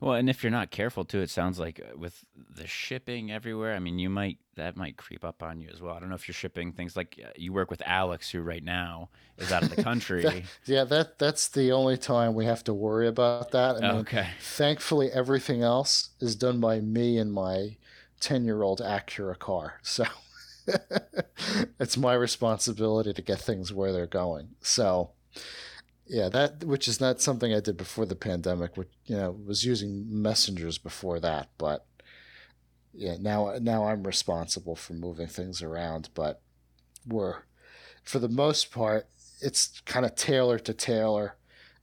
Well, 0.00 0.14
and 0.14 0.28
if 0.28 0.42
you're 0.42 0.50
not 0.50 0.70
careful 0.70 1.04
too, 1.04 1.20
it 1.20 1.30
sounds 1.30 1.58
like 1.58 1.80
uh, 1.80 1.96
with 1.96 2.24
the 2.36 2.66
shipping 2.66 3.30
everywhere. 3.30 3.74
I 3.74 3.78
mean, 3.78 3.98
you 3.98 4.10
might 4.10 4.38
that 4.56 4.76
might 4.76 4.96
creep 4.96 5.24
up 5.24 5.42
on 5.42 5.60
you 5.60 5.70
as 5.72 5.80
well. 5.80 5.94
I 5.94 6.00
don't 6.00 6.08
know 6.08 6.14
if 6.14 6.28
you're 6.28 6.34
shipping 6.34 6.72
things 6.72 6.96
like 6.96 7.18
uh, 7.24 7.28
you 7.36 7.52
work 7.52 7.70
with 7.70 7.82
Alex, 7.86 8.30
who 8.30 8.42
right 8.42 8.62
now 8.62 9.08
is 9.38 9.52
out 9.52 9.62
of 9.62 9.74
the 9.74 9.82
country. 9.90 10.22
that, 10.22 10.42
yeah, 10.66 10.84
that 10.84 11.18
that's 11.18 11.48
the 11.48 11.72
only 11.72 11.96
time 11.96 12.34
we 12.34 12.44
have 12.46 12.64
to 12.64 12.74
worry 12.74 13.08
about 13.08 13.52
that. 13.52 13.76
I 13.76 13.80
mean, 13.80 14.00
okay. 14.00 14.26
thankfully, 14.40 15.10
everything 15.10 15.62
else 15.62 16.10
is 16.20 16.36
done 16.36 16.60
by 16.60 16.80
me 16.80 17.16
and 17.16 17.32
my 17.32 17.76
10 18.22 18.44
year 18.44 18.62
old 18.62 18.80
Acura 18.80 19.38
car. 19.38 19.80
So 19.82 20.04
it's 21.80 21.96
my 21.96 22.14
responsibility 22.14 23.12
to 23.12 23.22
get 23.22 23.40
things 23.40 23.72
where 23.72 23.92
they're 23.92 24.06
going. 24.06 24.50
So, 24.60 25.10
yeah, 26.06 26.28
that 26.28 26.64
which 26.64 26.88
is 26.88 27.00
not 27.00 27.20
something 27.20 27.52
I 27.52 27.60
did 27.60 27.76
before 27.76 28.06
the 28.06 28.14
pandemic, 28.14 28.76
which, 28.76 28.90
you 29.06 29.16
know, 29.16 29.30
was 29.30 29.64
using 29.64 30.04
messengers 30.08 30.78
before 30.78 31.20
that. 31.20 31.48
But 31.58 31.86
yeah, 32.92 33.16
now, 33.20 33.56
now 33.60 33.86
I'm 33.86 34.02
responsible 34.04 34.76
for 34.76 34.94
moving 34.94 35.28
things 35.28 35.62
around. 35.62 36.10
But 36.14 36.40
we're, 37.06 37.42
for 38.02 38.18
the 38.18 38.28
most 38.28 38.70
part, 38.70 39.06
it's 39.40 39.80
kind 39.86 40.04
of 40.04 40.14
tailor 40.14 40.58
to 40.60 40.74
tailor 40.74 41.36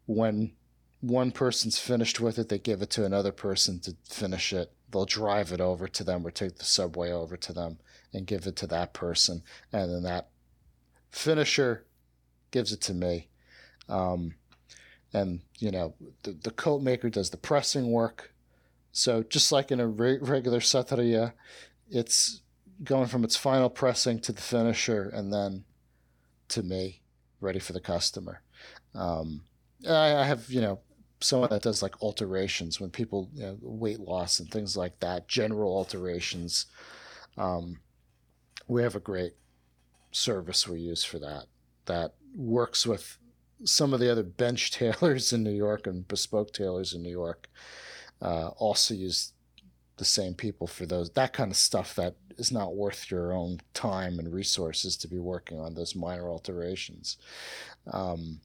when 0.06 0.52
one 1.02 1.32
person's 1.32 1.80
finished 1.80 2.20
with 2.20 2.38
it, 2.40 2.50
they 2.50 2.60
give 2.60 2.82
it 2.82 2.90
to 2.92 3.06
another 3.06 3.32
person 3.32 3.80
to 3.82 3.96
finish 4.04 4.52
it. 4.52 4.72
They'll 4.92 5.06
drive 5.06 5.52
it 5.52 5.62
over 5.62 5.88
to 5.88 6.04
them 6.04 6.26
or 6.26 6.32
take 6.32 6.58
the 6.58 6.66
subway 6.66 7.12
over 7.12 7.38
to 7.38 7.54
them 7.54 7.78
and 8.14 8.28
give 8.28 8.48
it 8.48 8.56
to 8.58 8.68
that 8.68 8.94
person. 8.94 9.44
And 9.72 9.92
then 9.92 10.04
that 10.04 10.30
finisher 11.12 11.86
gives 12.52 12.72
it 12.72 12.82
to 12.82 12.94
me. 12.94 13.28
Um, 13.88 14.36
and, 15.14 15.42
you 15.58 15.72
know, 15.72 15.96
the, 16.24 16.32
the 16.32 16.52
coat 16.52 16.82
maker 16.82 17.10
does 17.10 17.30
the 17.30 17.38
pressing 17.38 17.92
work. 17.92 18.34
So 18.92 19.24
just 19.24 19.52
like 19.52 19.72
in 19.72 19.80
a 19.80 19.88
re- 19.88 20.20
regular 20.20 20.60
sartoria, 20.60 21.34
it's 21.90 22.42
going 22.84 23.08
from 23.08 23.24
its 23.24 23.36
final 23.36 23.70
pressing 23.70 24.20
to 24.20 24.32
the 24.32 24.42
finisher 24.42 25.10
and 25.10 25.34
then 25.34 25.66
to 26.50 26.64
me, 26.64 27.02
ready 27.42 27.60
for 27.60 27.74
the 27.74 27.80
customer. 27.80 28.42
Um, 28.96 29.44
I, 29.88 30.16
I 30.16 30.24
have, 30.24 30.50
you 30.50 30.62
know, 30.62 30.80
someone 31.22 31.50
that 31.50 31.62
does 31.62 31.84
like 31.84 32.02
alterations 32.02 32.80
when 32.80 32.90
people, 32.90 33.30
you 33.34 33.44
know, 33.44 33.58
weight 33.62 34.00
loss 34.00 34.40
and 34.40 34.50
things 34.50 34.76
like 34.76 35.00
that, 35.00 35.28
general 35.28 35.76
alterations. 35.76 36.66
Um, 37.38 37.80
we 38.70 38.84
have 38.84 38.96
a 38.96 39.02
great 39.02 39.34
service 40.12 40.68
we 40.68 40.80
use 40.80 41.04
for 41.04 41.20
that 41.20 41.46
that 41.86 42.14
works 42.36 42.86
with 42.86 43.18
some 43.66 43.94
of 43.94 44.00
the 44.00 44.10
other 44.10 44.24
bench 44.24 44.72
tailors 44.80 45.34
in 45.34 45.44
New 45.44 45.52
York 45.52 45.88
and 45.88 46.08
bespoke 46.08 46.54
tailors 46.54 46.94
in 46.94 47.04
New 47.04 47.12
York. 47.12 47.50
uh, 48.22 48.50
also 48.58 48.94
use 48.94 49.34
the 49.98 50.06
same 50.06 50.34
people 50.34 50.66
for 50.66 50.86
those 50.86 51.10
that 51.12 51.34
kind 51.34 51.52
of 51.52 51.58
stuff 51.58 51.94
that 51.96 52.16
is 52.38 52.52
not 52.54 52.76
worth 52.76 53.12
your 53.12 53.34
own 53.34 53.60
time 53.74 54.18
and 54.18 54.32
resources 54.34 54.96
to 54.96 55.10
be 55.10 55.20
working 55.20 55.60
on 55.60 55.74
those 55.74 55.94
minor 55.94 56.30
alterations. 56.30 57.18
Um, 57.92 58.40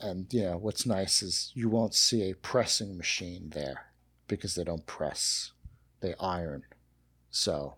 and 0.00 0.32
you 0.32 0.42
know 0.44 0.56
what's 0.56 0.86
nice 0.86 1.22
is 1.22 1.52
you 1.54 1.68
won't 1.68 1.94
see 1.94 2.30
a 2.30 2.34
pressing 2.36 2.96
machine 2.96 3.50
there 3.50 3.92
because 4.28 4.54
they 4.54 4.64
don't 4.64 4.86
press; 4.86 5.52
they 6.00 6.14
iron. 6.18 6.64
So 7.30 7.74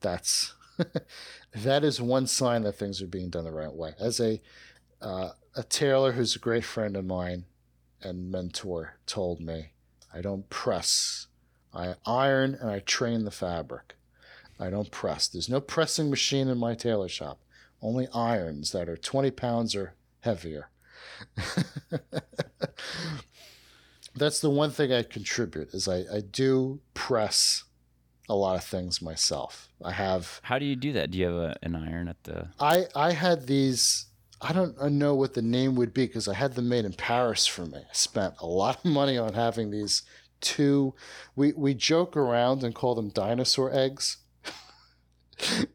that's 0.00 0.54
that 1.54 1.84
is 1.84 2.00
one 2.00 2.26
sign 2.26 2.62
that 2.62 2.72
things 2.72 3.00
are 3.02 3.06
being 3.06 3.30
done 3.30 3.44
the 3.44 3.52
right 3.52 3.72
way. 3.72 3.94
As 3.98 4.20
a 4.20 4.40
uh, 5.00 5.30
a 5.54 5.62
tailor 5.62 6.12
who's 6.12 6.34
a 6.34 6.40
great 6.40 6.64
friend 6.64 6.96
of 6.96 7.04
mine 7.04 7.44
and 8.02 8.30
mentor 8.30 8.96
told 9.06 9.40
me, 9.40 9.72
I 10.12 10.20
don't 10.20 10.48
press. 10.50 11.26
I 11.72 11.94
iron 12.06 12.56
and 12.60 12.70
I 12.70 12.78
train 12.80 13.24
the 13.24 13.30
fabric. 13.30 13.96
I 14.58 14.70
don't 14.70 14.90
press. 14.90 15.28
There's 15.28 15.48
no 15.48 15.60
pressing 15.60 16.10
machine 16.10 16.48
in 16.48 16.58
my 16.58 16.74
tailor 16.74 17.08
shop. 17.08 17.40
Only 17.82 18.08
irons 18.14 18.72
that 18.72 18.88
are 18.88 18.96
20 18.96 19.30
pounds 19.32 19.74
or 19.74 19.94
heavier. 20.20 20.70
That's 24.16 24.40
the 24.40 24.50
one 24.50 24.70
thing 24.70 24.92
I 24.92 25.02
contribute 25.02 25.74
is 25.74 25.88
I, 25.88 26.04
I 26.12 26.20
do 26.20 26.80
press 26.94 27.63
a 28.28 28.34
lot 28.34 28.56
of 28.56 28.64
things 28.64 29.02
myself. 29.02 29.68
I 29.82 29.92
have 29.92 30.40
How 30.44 30.58
do 30.58 30.64
you 30.64 30.76
do 30.76 30.92
that? 30.92 31.10
Do 31.10 31.18
you 31.18 31.26
have 31.26 31.34
a, 31.34 31.56
an 31.62 31.74
iron 31.74 32.08
at 32.08 32.22
the? 32.24 32.48
I 32.58 32.86
I 32.94 33.12
had 33.12 33.46
these 33.46 34.06
I 34.40 34.52
don't 34.52 34.78
know 34.92 35.14
what 35.14 35.34
the 35.34 35.42
name 35.42 35.74
would 35.76 35.94
be 35.94 36.06
because 36.06 36.28
I 36.28 36.34
had 36.34 36.54
them 36.54 36.68
made 36.68 36.84
in 36.84 36.92
Paris 36.92 37.46
for 37.46 37.64
me. 37.64 37.78
I 37.78 37.92
spent 37.92 38.34
a 38.40 38.46
lot 38.46 38.84
of 38.84 38.84
money 38.84 39.16
on 39.16 39.34
having 39.34 39.70
these 39.70 40.02
two 40.40 40.94
we 41.34 41.52
we 41.52 41.74
joke 41.74 42.16
around 42.16 42.62
and 42.62 42.74
call 42.74 42.94
them 42.94 43.08
dinosaur 43.08 43.74
eggs. 43.74 44.18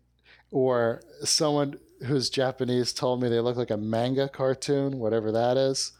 or 0.51 1.01
someone 1.23 1.79
who's 2.05 2.29
Japanese 2.29 2.93
told 2.93 3.21
me 3.21 3.29
they 3.29 3.39
look 3.39 3.57
like 3.57 3.71
a 3.71 3.77
manga 3.77 4.29
cartoon, 4.29 4.99
whatever 4.99 5.31
that 5.31 5.57
is. 5.57 5.91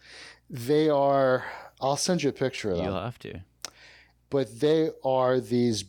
They 0.49 0.89
are 0.89 1.45
I'll 1.81 1.97
send 1.97 2.23
you 2.23 2.29
a 2.29 2.33
picture 2.33 2.71
of 2.71 2.77
them. 2.77 2.85
You'll 2.85 2.99
have 2.99 3.19
to. 3.19 3.41
But 4.29 4.59
they 4.59 4.91
are 5.03 5.39
these 5.39 5.85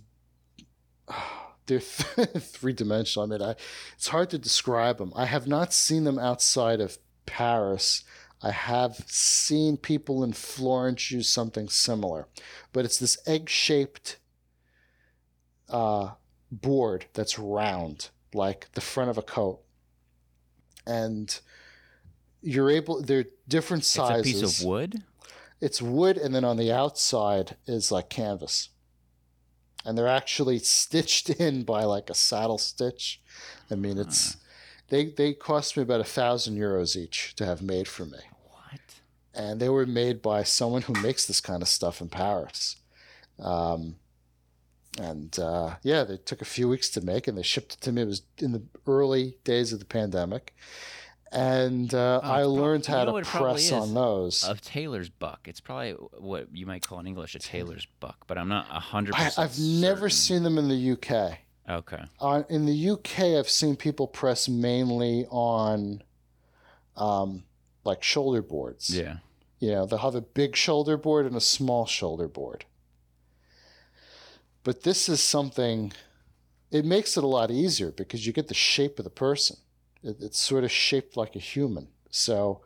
they're 1.67 1.81
three 1.81 2.73
dimensional. 2.73 3.27
I 3.27 3.29
mean, 3.29 3.43
I, 3.43 3.55
it's 3.95 4.09
hard 4.09 4.31
to 4.31 4.39
describe 4.39 4.99
them. 4.99 5.13
I 5.15 5.27
have 5.27 5.47
not 5.47 5.73
seen 5.73 6.05
them 6.05 6.19
outside 6.19 6.81
of 6.81 6.99
Paris. 7.27 8.05
I 8.43 8.51
have 8.51 9.05
seen 9.07 9.77
people 9.77 10.25
in 10.25 10.33
Florence 10.33 11.11
use 11.11 11.29
something 11.29 11.69
similar, 11.69 12.27
but 12.73 12.85
it's 12.85 12.99
this 12.99 13.19
egg 13.27 13.49
shaped 13.49 14.19
uh, 15.69 16.13
board 16.51 17.07
that's 17.13 17.39
round, 17.39 18.09
like 18.33 18.69
the 18.73 18.81
front 18.81 19.11
of 19.11 19.19
a 19.19 19.23
coat. 19.23 19.61
And 20.87 21.39
you're 22.41 22.71
able, 22.71 23.03
they're 23.03 23.27
different 23.47 23.85
sizes. 23.85 24.27
It's 24.27 24.39
a 24.39 24.47
piece 24.47 24.61
of 24.61 24.67
wood? 24.67 25.03
It's 25.61 25.83
wood, 25.83 26.17
and 26.17 26.35
then 26.35 26.45
on 26.45 26.57
the 26.57 26.73
outside 26.73 27.57
is 27.67 27.93
like 27.93 28.09
canvas 28.09 28.71
and 29.85 29.97
they're 29.97 30.09
actually 30.09 30.59
stitched 30.81 31.31
in 31.31 31.63
by 31.63 31.85
like 31.85 32.11
a 32.11 32.15
saddle 32.15 32.59
stitch. 32.59 33.21
I 33.71 33.75
mean, 33.75 33.99
it's 33.99 34.37
they 34.89 35.07
they 35.07 35.33
cost 35.33 35.77
me 35.77 35.83
about 35.83 36.01
a 36.01 36.05
thousand 36.05 36.57
euros 36.57 36.97
each 36.97 37.35
to 37.37 37.47
have 37.47 37.63
made 37.63 37.89
for 37.89 38.05
me. 38.05 38.19
What? 38.49 38.81
And 39.35 39.61
they 39.61 39.69
were 39.69 39.87
made 39.87 40.21
by 40.23 40.43
someone 40.43 40.83
who 40.83 40.95
makes 41.01 41.27
this 41.27 41.41
kind 41.41 41.63
of 41.63 41.69
stuff 41.69 42.01
in 42.01 42.09
Paris. 42.09 42.77
Um, 43.39 43.97
and 44.99 45.39
uh, 45.39 45.77
yeah, 45.83 46.05
they 46.05 46.17
took 46.17 46.43
a 46.43 46.47
few 46.47 46.69
weeks 46.69 46.91
to 46.91 47.01
make, 47.01 47.29
and 47.29 47.39
they 47.39 47.43
shipped 47.43 47.75
it 47.75 47.81
to 47.83 47.93
me. 47.93 48.03
It 48.03 48.07
was 48.07 48.23
in 48.39 48.53
the 48.53 48.63
early 48.87 49.37
days 49.45 49.73
of 49.73 49.79
the 49.79 49.85
pandemic, 49.85 50.55
and 51.33 51.93
uh, 51.95 52.21
Oh, 52.23 52.29
I 52.29 52.43
learned 52.45 52.87
you 52.89 52.95
how 52.95 53.01
know 53.01 53.07
to 53.07 53.13
what 53.13 53.23
it 53.23 53.29
probably 53.29 53.53
press 53.53 53.73
on 53.73 53.95
those. 53.95 54.45
Of 54.45 54.61
tailor's 54.61 55.09
buck. 55.09 55.41
It's 55.47 55.61
probably 55.61 55.93
what 55.93 56.49
you 56.53 56.67
might 56.67 56.87
call 56.87 56.99
in 57.01 57.07
English 57.07 57.35
a 57.35 57.39
tailor's 57.39 57.87
buck, 58.01 58.25
but 58.27 58.37
I'm 58.39 58.49
not 58.49 58.67
a 58.71 58.81
hundred 58.81 59.15
percent. 59.15 59.39
I've 59.39 59.59
never 59.59 60.09
seen 60.09 60.43
them 60.43 60.59
in 60.59 60.69
the 60.69 60.93
UK. 60.93 61.39
Okay. 61.69 62.03
on 62.19 62.45
in 62.49 62.67
the 62.67 62.91
UK, 62.91 63.21
I've 63.39 63.49
seen 63.49 63.77
people 63.77 64.09
press 64.09 64.49
mainly 64.49 65.25
on, 65.31 66.03
um, 66.97 67.45
like 67.85 68.03
shoulder 68.03 68.43
boards. 68.43 68.91
Yeah. 68.97 69.19
You 69.61 69.73
know, 69.73 69.87
they'll 69.87 69.99
have 70.01 70.15
a 70.17 70.21
big 70.21 70.57
shoulder 70.57 70.97
board 70.97 71.27
and 71.27 71.37
a 71.37 71.41
small 71.41 71.87
shoulder 71.87 72.27
board. 72.27 72.65
But 74.65 74.83
this 74.83 75.09
is 75.09 75.23
something. 75.23 75.93
It 76.73 76.85
makes 76.85 77.17
it 77.17 77.25
a 77.25 77.29
lot 77.29 77.51
easier 77.51 77.91
because 77.91 78.27
you 78.27 78.33
get 78.33 78.49
the 78.49 78.55
shape 78.55 78.99
of 78.99 79.05
the 79.05 79.11
person. 79.11 79.57
It, 80.03 80.17
it's 80.21 80.39
sort 80.39 80.65
of 80.65 80.71
shaped 80.73 81.17
like 81.17 81.37
a 81.37 81.39
human. 81.39 81.89
So, 82.11 82.63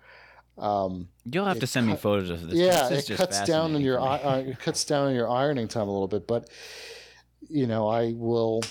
um, 0.57 1.09
You'll 1.25 1.45
have 1.47 1.59
to 1.61 1.67
send 1.67 1.87
me 1.89 1.97
photos 1.97 2.31
of 2.31 2.49
this. 2.49 2.55
yeah, 2.59 2.89
This 2.89 3.05
is 3.05 3.11
it 3.11 3.17
cuts 3.17 3.45
down 3.45 3.75
on 3.75 3.81
your 3.83 3.99
for 3.99 4.05
me. 4.05 4.09
i- 4.11 4.23
uh, 4.23 4.37
it 4.39 4.59
cuts 4.61 4.85
down 4.85 5.09
on 5.09 5.15
your 5.15 5.29
ironing 5.31 5.69
time 5.69 5.89
a 5.89 5.93
little 5.93 6.09
bit, 6.09 6.27
but 6.27 6.49
you 7.49 7.67
know, 7.67 7.89
I 7.89 8.13
will. 8.17 8.63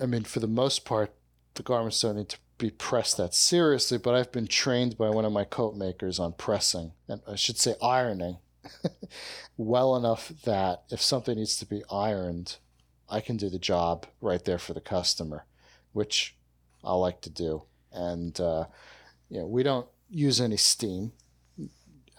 I 0.00 0.06
mean, 0.06 0.22
for 0.24 0.40
the 0.40 0.46
most 0.46 0.84
part, 0.84 1.12
the 1.54 1.62
garments 1.62 2.00
don't 2.00 2.16
need 2.16 2.28
to 2.30 2.38
be 2.56 2.70
pressed 2.70 3.16
that 3.18 3.34
seriously. 3.34 3.98
But 3.98 4.14
I've 4.14 4.30
been 4.32 4.46
trained 4.46 4.96
by 4.96 5.10
one 5.10 5.24
of 5.24 5.32
my 5.32 5.44
coat 5.44 5.74
makers 5.76 6.18
on 6.18 6.32
pressing, 6.34 6.92
and 7.08 7.20
I 7.26 7.34
should 7.34 7.58
say 7.58 7.74
ironing, 7.82 8.38
well 9.56 9.96
enough 9.96 10.32
that 10.44 10.84
if 10.90 11.02
something 11.02 11.36
needs 11.36 11.56
to 11.58 11.66
be 11.66 11.82
ironed, 11.90 12.56
I 13.08 13.20
can 13.20 13.36
do 13.36 13.50
the 13.50 13.58
job 13.58 14.06
right 14.20 14.44
there 14.44 14.58
for 14.58 14.72
the 14.74 14.80
customer, 14.80 15.44
which 15.92 16.36
I 16.88 16.94
like 16.94 17.20
to 17.22 17.30
do. 17.30 17.62
And 17.92 18.38
uh, 18.40 18.64
you 19.28 19.40
know, 19.40 19.46
we 19.46 19.62
don't 19.62 19.86
use 20.08 20.40
any 20.40 20.56
steam. 20.56 21.12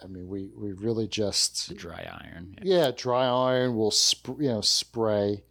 I 0.02 0.06
mean, 0.06 0.28
we, 0.28 0.50
we 0.56 0.72
really 0.72 1.06
just 1.06 1.76
dry 1.76 2.08
iron. 2.24 2.56
Yeah. 2.62 2.76
yeah, 2.76 2.90
dry 2.96 3.26
iron 3.26 3.76
will 3.76 3.90
sp- 3.90 4.40
you 4.40 4.48
know 4.48 4.60
spray, 4.62 5.42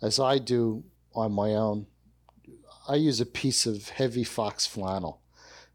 as 0.00 0.20
I 0.20 0.38
do 0.38 0.84
on 1.14 1.32
my 1.32 1.54
own. 1.54 1.86
I 2.88 2.94
use 2.94 3.20
a 3.20 3.26
piece 3.26 3.66
of 3.66 3.88
heavy 3.88 4.22
fox 4.22 4.64
flannel, 4.64 5.20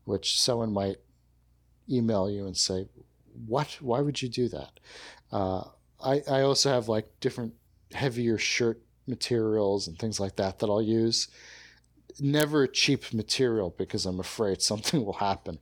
which 0.05 0.39
someone 0.39 0.71
might 0.71 0.97
email 1.89 2.29
you 2.29 2.45
and 2.45 2.55
say, 2.55 2.87
"What? 3.47 3.77
Why 3.81 3.99
would 3.99 4.21
you 4.21 4.29
do 4.29 4.47
that?" 4.47 4.79
Uh, 5.31 5.63
I 6.01 6.21
I 6.29 6.41
also 6.43 6.69
have 6.69 6.87
like 6.87 7.19
different 7.19 7.53
heavier 7.91 8.37
shirt 8.37 8.81
materials 9.07 9.87
and 9.87 9.99
things 9.99 10.21
like 10.21 10.37
that 10.37 10.59
that 10.59 10.69
I'll 10.69 10.81
use. 10.81 11.27
Never 12.19 12.67
cheap 12.67 13.13
material 13.13 13.73
because 13.77 14.05
I'm 14.05 14.19
afraid 14.19 14.61
something 14.71 15.05
will 15.05 15.13
happen. 15.13 15.59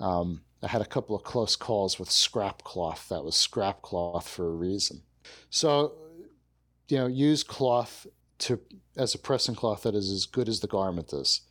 Um, 0.00 0.42
I 0.62 0.68
had 0.68 0.80
a 0.82 0.86
couple 0.86 1.16
of 1.16 1.24
close 1.24 1.56
calls 1.56 1.98
with 1.98 2.10
scrap 2.10 2.62
cloth 2.62 3.08
that 3.08 3.24
was 3.24 3.36
scrap 3.36 3.82
cloth 3.82 4.28
for 4.28 4.46
a 4.46 4.52
reason. 4.54 5.02
So, 5.50 5.94
you 6.88 6.98
know, 6.98 7.06
use 7.06 7.42
cloth 7.42 8.06
to 8.40 8.60
as 8.96 9.14
a 9.14 9.18
pressing 9.18 9.54
cloth 9.54 9.82
that 9.82 9.94
is 9.94 10.10
as 10.10 10.26
good 10.26 10.48
as 10.48 10.60
the 10.60 10.66
garment 10.68 11.12
is. 11.12 11.42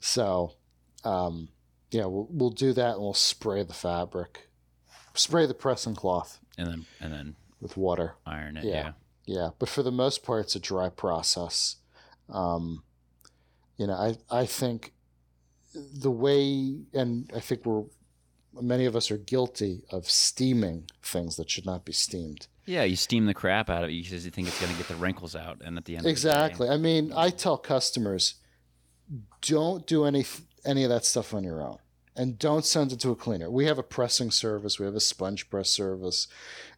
So, 0.00 0.54
um, 1.04 1.48
yeah, 1.90 2.04
we'll, 2.06 2.28
we'll 2.30 2.50
do 2.50 2.72
that 2.72 2.92
and 2.94 3.00
we'll 3.00 3.14
spray 3.14 3.62
the 3.62 3.74
fabric, 3.74 4.48
spray 5.14 5.46
the 5.46 5.54
pressing 5.54 5.94
cloth 5.94 6.38
And 6.56 6.68
then 6.68 6.86
and 7.00 7.12
then 7.12 7.36
with 7.60 7.76
water. 7.76 8.14
iron 8.26 8.56
it. 8.56 8.64
Yeah. 8.64 8.72
Yeah. 8.74 8.92
Yeah, 9.26 9.50
but 9.60 9.68
for 9.68 9.84
the 9.84 9.92
most 9.92 10.24
part, 10.24 10.46
it's 10.46 10.56
a 10.56 10.60
dry 10.60 10.88
process. 10.88 11.76
Um, 12.28 12.82
you 13.80 13.86
know, 13.86 13.94
I 13.94 14.14
I 14.30 14.44
think 14.44 14.92
the 15.74 16.10
way, 16.10 16.76
and 16.92 17.30
I 17.34 17.40
think 17.40 17.64
we're 17.64 17.84
many 18.60 18.84
of 18.84 18.94
us 18.94 19.10
are 19.10 19.16
guilty 19.16 19.84
of 19.90 20.10
steaming 20.10 20.84
things 21.02 21.36
that 21.36 21.48
should 21.48 21.64
not 21.64 21.86
be 21.86 21.92
steamed. 21.92 22.46
Yeah, 22.66 22.82
you 22.82 22.94
steam 22.94 23.24
the 23.24 23.32
crap 23.32 23.70
out 23.70 23.84
of 23.84 23.88
it 23.88 24.02
because 24.02 24.26
you 24.26 24.30
think 24.30 24.48
it's 24.48 24.60
going 24.60 24.70
to 24.70 24.76
get 24.76 24.88
the 24.88 24.96
wrinkles 24.96 25.34
out, 25.34 25.62
and 25.64 25.78
at 25.78 25.86
the 25.86 25.96
end, 25.96 26.04
of 26.04 26.10
Exactly. 26.10 26.68
I 26.68 26.76
mean, 26.76 27.10
I 27.16 27.30
tell 27.30 27.56
customers, 27.56 28.34
don't 29.40 29.86
do 29.86 30.04
any 30.04 30.26
any 30.66 30.84
of 30.84 30.90
that 30.90 31.06
stuff 31.06 31.32
on 31.32 31.42
your 31.42 31.62
own, 31.62 31.78
and 32.14 32.38
don't 32.38 32.66
send 32.66 32.92
it 32.92 33.00
to 33.00 33.12
a 33.12 33.16
cleaner. 33.16 33.50
We 33.50 33.64
have 33.64 33.78
a 33.78 33.82
pressing 33.82 34.30
service. 34.30 34.78
We 34.78 34.84
have 34.84 34.94
a 34.94 35.00
sponge 35.00 35.48
press 35.48 35.70
service. 35.70 36.28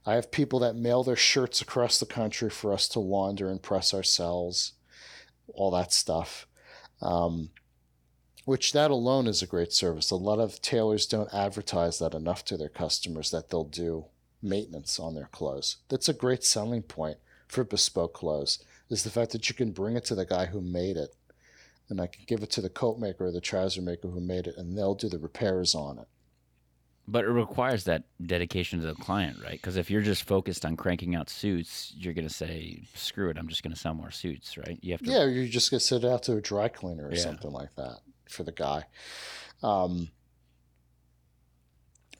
I 0.06 0.14
have 0.14 0.30
people 0.30 0.60
that 0.60 0.76
mail 0.76 1.02
their 1.02 1.16
shirts 1.16 1.60
across 1.60 1.98
the 1.98 2.06
country 2.06 2.48
for 2.48 2.72
us 2.72 2.86
to 2.90 3.00
launder 3.00 3.50
and 3.50 3.60
press 3.60 3.92
ourselves. 3.92 4.74
All 5.52 5.72
that 5.72 5.92
stuff. 5.92 6.46
Um, 7.02 7.50
which 8.44 8.72
that 8.72 8.90
alone 8.90 9.26
is 9.26 9.42
a 9.42 9.46
great 9.46 9.72
service. 9.72 10.10
A 10.10 10.16
lot 10.16 10.40
of 10.40 10.60
tailors 10.60 11.06
don't 11.06 11.32
advertise 11.32 11.98
that 11.98 12.14
enough 12.14 12.44
to 12.46 12.56
their 12.56 12.68
customers 12.68 13.30
that 13.30 13.50
they'll 13.50 13.64
do 13.64 14.06
maintenance 14.42 14.98
on 14.98 15.14
their 15.14 15.28
clothes. 15.30 15.76
That's 15.88 16.08
a 16.08 16.14
great 16.14 16.42
selling 16.42 16.82
point 16.82 17.18
for 17.46 17.64
bespoke 17.64 18.14
clothes 18.14 18.64
is 18.90 19.04
the 19.04 19.10
fact 19.10 19.30
that 19.32 19.48
you 19.48 19.54
can 19.54 19.70
bring 19.70 19.96
it 19.96 20.04
to 20.06 20.14
the 20.14 20.26
guy 20.26 20.46
who 20.46 20.60
made 20.60 20.96
it 20.96 21.14
and 21.88 22.00
I 22.00 22.06
can 22.06 22.24
give 22.26 22.42
it 22.42 22.50
to 22.52 22.60
the 22.60 22.70
coat 22.70 22.98
maker 22.98 23.26
or 23.26 23.30
the 23.30 23.40
trouser 23.40 23.82
maker 23.82 24.08
who 24.08 24.20
made 24.20 24.46
it 24.46 24.56
and 24.56 24.76
they'll 24.76 24.94
do 24.94 25.08
the 25.08 25.18
repairs 25.18 25.74
on 25.74 25.98
it. 25.98 26.08
But 27.08 27.24
it 27.24 27.30
requires 27.30 27.84
that 27.84 28.04
dedication 28.24 28.80
to 28.80 28.86
the 28.86 28.94
client, 28.94 29.38
right? 29.42 29.52
Because 29.52 29.76
if 29.76 29.90
you're 29.90 30.02
just 30.02 30.22
focused 30.22 30.64
on 30.64 30.76
cranking 30.76 31.16
out 31.16 31.28
suits, 31.28 31.92
you're 31.96 32.14
going 32.14 32.28
to 32.28 32.32
say, 32.32 32.82
"Screw 32.94 33.28
it, 33.28 33.36
I'm 33.36 33.48
just 33.48 33.62
going 33.64 33.74
to 33.74 33.78
sell 33.78 33.92
more 33.92 34.12
suits," 34.12 34.56
right? 34.56 34.78
You 34.82 34.92
have 34.92 35.02
to. 35.02 35.10
Yeah, 35.10 35.24
you're 35.24 35.48
just 35.48 35.70
gonna 35.70 35.80
send 35.80 36.04
it 36.04 36.08
out 36.08 36.22
to 36.24 36.36
a 36.36 36.40
dry 36.40 36.68
cleaner 36.68 37.08
or 37.08 37.12
Yeah. 37.12 37.22
something 37.22 37.50
like 37.50 37.74
that 37.76 37.98
for 38.30 38.44
the 38.44 38.52
guy. 38.52 38.84
Um, 39.62 40.10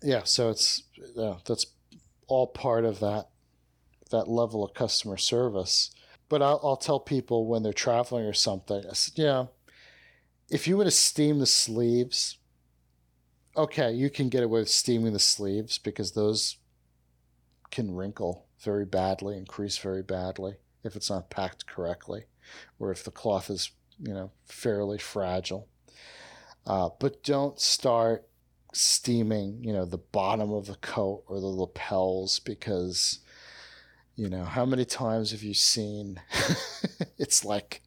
yeah, 0.02 0.24
so 0.24 0.50
it's 0.50 0.82
yeah, 1.14 1.36
that's 1.46 1.66
all 2.26 2.48
part 2.48 2.84
of 2.84 3.00
that 3.00 3.28
that 4.10 4.28
level 4.28 4.64
of 4.64 4.74
customer 4.74 5.16
service. 5.16 5.90
But 6.28 6.42
I'll, 6.42 6.60
I'll 6.62 6.76
tell 6.76 7.00
people 7.00 7.46
when 7.46 7.62
they're 7.62 7.72
traveling 7.72 8.24
or 8.24 8.32
something. 8.32 8.84
I 8.88 8.94
said, 8.94 9.18
yeah, 9.18 9.46
if 10.50 10.66
you 10.66 10.76
want 10.76 10.86
to 10.86 10.90
steam 10.90 11.38
the 11.38 11.46
sleeves, 11.46 12.38
okay, 13.56 13.92
you 13.92 14.10
can 14.10 14.28
get 14.28 14.42
away 14.42 14.60
with 14.60 14.68
steaming 14.68 15.12
the 15.12 15.18
sleeves 15.18 15.78
because 15.78 16.12
those 16.12 16.56
can 17.70 17.94
wrinkle 17.94 18.46
very 18.60 18.84
badly 18.84 19.36
and 19.36 19.48
crease 19.48 19.78
very 19.78 20.02
badly 20.02 20.56
if 20.84 20.94
it's 20.96 21.10
not 21.10 21.30
packed 21.30 21.66
correctly 21.66 22.24
or 22.78 22.90
if 22.90 23.02
the 23.04 23.10
cloth 23.10 23.48
is 23.50 23.70
you 23.98 24.12
know 24.12 24.30
fairly 24.44 24.98
fragile. 24.98 25.68
Uh, 26.66 26.90
but 27.00 27.22
don't 27.24 27.58
start 27.60 28.28
steaming 28.74 29.62
you 29.62 29.72
know 29.72 29.84
the 29.84 29.98
bottom 29.98 30.50
of 30.50 30.66
the 30.66 30.76
coat 30.76 31.22
or 31.26 31.40
the 31.40 31.46
lapels 31.46 32.38
because 32.38 33.18
you 34.16 34.30
know 34.30 34.44
how 34.44 34.64
many 34.64 34.84
times 34.84 35.30
have 35.30 35.42
you 35.42 35.52
seen 35.52 36.18
it's 37.18 37.44
like 37.44 37.82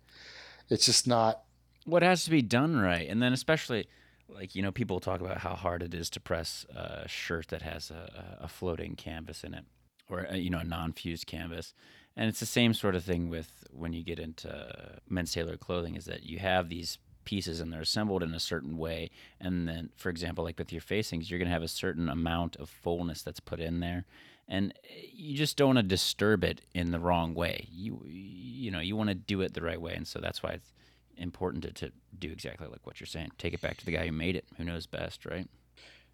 it's 0.69 0.85
just 0.85 1.07
not 1.07 1.41
what 1.85 2.03
has 2.03 2.25
to 2.25 2.31
be 2.31 2.41
done 2.41 2.77
right. 2.77 3.07
And 3.07 3.21
then 3.21 3.31
especially 3.31 3.87
like 4.29 4.55
you 4.55 4.61
know 4.61 4.71
people 4.71 4.99
talk 4.99 5.21
about 5.21 5.39
how 5.39 5.55
hard 5.55 5.83
it 5.83 5.93
is 5.93 6.09
to 6.11 6.19
press 6.19 6.65
a 6.75 7.07
shirt 7.07 7.47
that 7.49 7.61
has 7.61 7.91
a, 7.91 8.37
a 8.41 8.47
floating 8.47 8.95
canvas 8.95 9.43
in 9.43 9.53
it 9.53 9.65
or 10.09 10.21
a, 10.29 10.37
you 10.37 10.49
know 10.49 10.59
a 10.59 10.63
non-fused 10.63 11.27
canvas. 11.27 11.73
And 12.17 12.29
it's 12.29 12.39
the 12.39 12.45
same 12.45 12.73
sort 12.73 12.95
of 12.95 13.03
thing 13.03 13.29
with 13.29 13.65
when 13.71 13.91
you 13.91 14.03
get 14.03 14.19
into 14.19 14.99
men's 15.09 15.33
tailored 15.33 15.59
clothing 15.59 15.95
is 15.95 16.05
that 16.05 16.23
you 16.23 16.39
have 16.39 16.69
these 16.69 16.97
pieces 17.25 17.59
and 17.59 17.73
they're 17.73 17.81
assembled 17.81 18.23
in 18.23 18.33
a 18.33 18.39
certain 18.39 18.77
way. 18.77 19.09
And 19.39 19.67
then 19.67 19.89
for 19.95 20.09
example 20.09 20.43
like 20.43 20.57
with 20.57 20.71
your 20.71 20.81
facings 20.81 21.29
you're 21.29 21.39
going 21.39 21.49
to 21.49 21.53
have 21.53 21.63
a 21.63 21.67
certain 21.67 22.09
amount 22.09 22.55
of 22.55 22.69
fullness 22.69 23.21
that's 23.21 23.39
put 23.39 23.59
in 23.59 23.79
there. 23.79 24.05
And 24.47 24.73
uh, 24.85 24.93
you 25.11 25.35
just 25.35 25.57
don't 25.57 25.69
want 25.69 25.79
to 25.79 25.83
disturb 25.83 26.43
it 26.43 26.61
in 26.73 26.91
the 26.91 26.99
wrong 26.99 27.33
way. 27.33 27.67
You 27.71 28.01
you 28.05 28.71
know 28.71 28.79
you 28.79 28.95
want 28.95 29.09
to 29.09 29.15
do 29.15 29.41
it 29.41 29.53
the 29.53 29.61
right 29.61 29.81
way. 29.81 29.93
And 29.93 30.07
so 30.07 30.19
that's 30.19 30.41
why 30.41 30.51
it's 30.51 30.73
important 31.17 31.63
to, 31.63 31.71
to 31.71 31.91
do 32.17 32.31
exactly 32.31 32.67
like 32.67 32.85
what 32.85 32.99
you're 32.99 33.07
saying. 33.07 33.31
Take 33.37 33.53
it 33.53 33.61
back 33.61 33.77
to 33.77 33.85
the 33.85 33.91
guy 33.91 34.05
who 34.05 34.11
made 34.11 34.35
it, 34.35 34.45
who 34.57 34.63
knows 34.63 34.85
best, 34.85 35.25
right? 35.25 35.47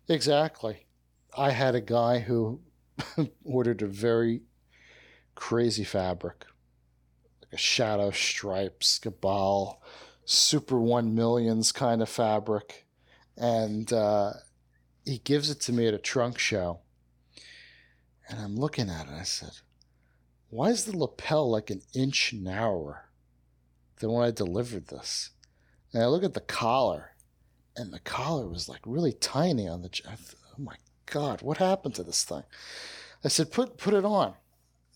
Exactly. 0.08 0.86
I 1.38 1.52
had 1.52 1.76
a 1.76 1.82
guy 1.82 2.20
who 2.20 2.62
ordered 3.44 3.82
a 3.82 3.88
very 3.88 4.42
crazy 5.36 5.84
fabric, 5.84 6.46
like 7.42 7.54
a 7.54 7.58
shadow 7.58 8.12
stripes, 8.12 9.00
cabal, 9.00 9.82
super 10.26 10.80
one 10.80 11.16
millions 11.16 11.72
kind 11.72 12.02
of 12.02 12.10
fabric. 12.10 12.86
And 13.38 13.92
uh, 13.92 14.34
he 15.06 15.20
gives 15.20 15.50
it 15.50 15.60
to 15.62 15.74
me 15.74 15.88
at 15.88 15.94
a 15.94 16.00
trunk 16.00 16.38
show. 16.38 16.80
And 18.28 18.40
I'm 18.40 18.56
looking 18.56 18.90
at 18.90 19.08
it. 19.08 19.14
I 19.14 19.24
said, 19.24 19.52
Why 20.50 20.70
is 20.70 20.86
the 20.86 20.98
lapel 20.98 21.50
like 21.50 21.70
an 21.70 21.82
inch 21.94 22.34
narrower 22.34 23.11
than 24.02 24.12
when 24.12 24.28
I 24.28 24.32
delivered 24.32 24.88
this? 24.88 25.30
And 25.94 26.04
I 26.04 26.08
look 26.08 26.24
at 26.24 26.34
the 26.34 26.42
collar, 26.42 27.12
and 27.78 27.94
the 27.94 28.00
collar 28.00 28.48
was 28.48 28.68
like 28.68 28.82
really 28.86 29.14
tiny 29.14 29.68
on 29.68 29.82
the. 29.82 30.02
I 30.08 30.16
Oh 30.58 30.64
my 30.64 30.76
God, 31.06 31.42
what 31.42 31.58
happened 31.58 31.96
to 31.96 32.04
this 32.04 32.24
thing? 32.24 32.44
I 33.24 33.28
said, 33.28 33.52
Put, 33.52 33.78
put 33.78 33.94
it 33.94 34.06
on. 34.06 34.34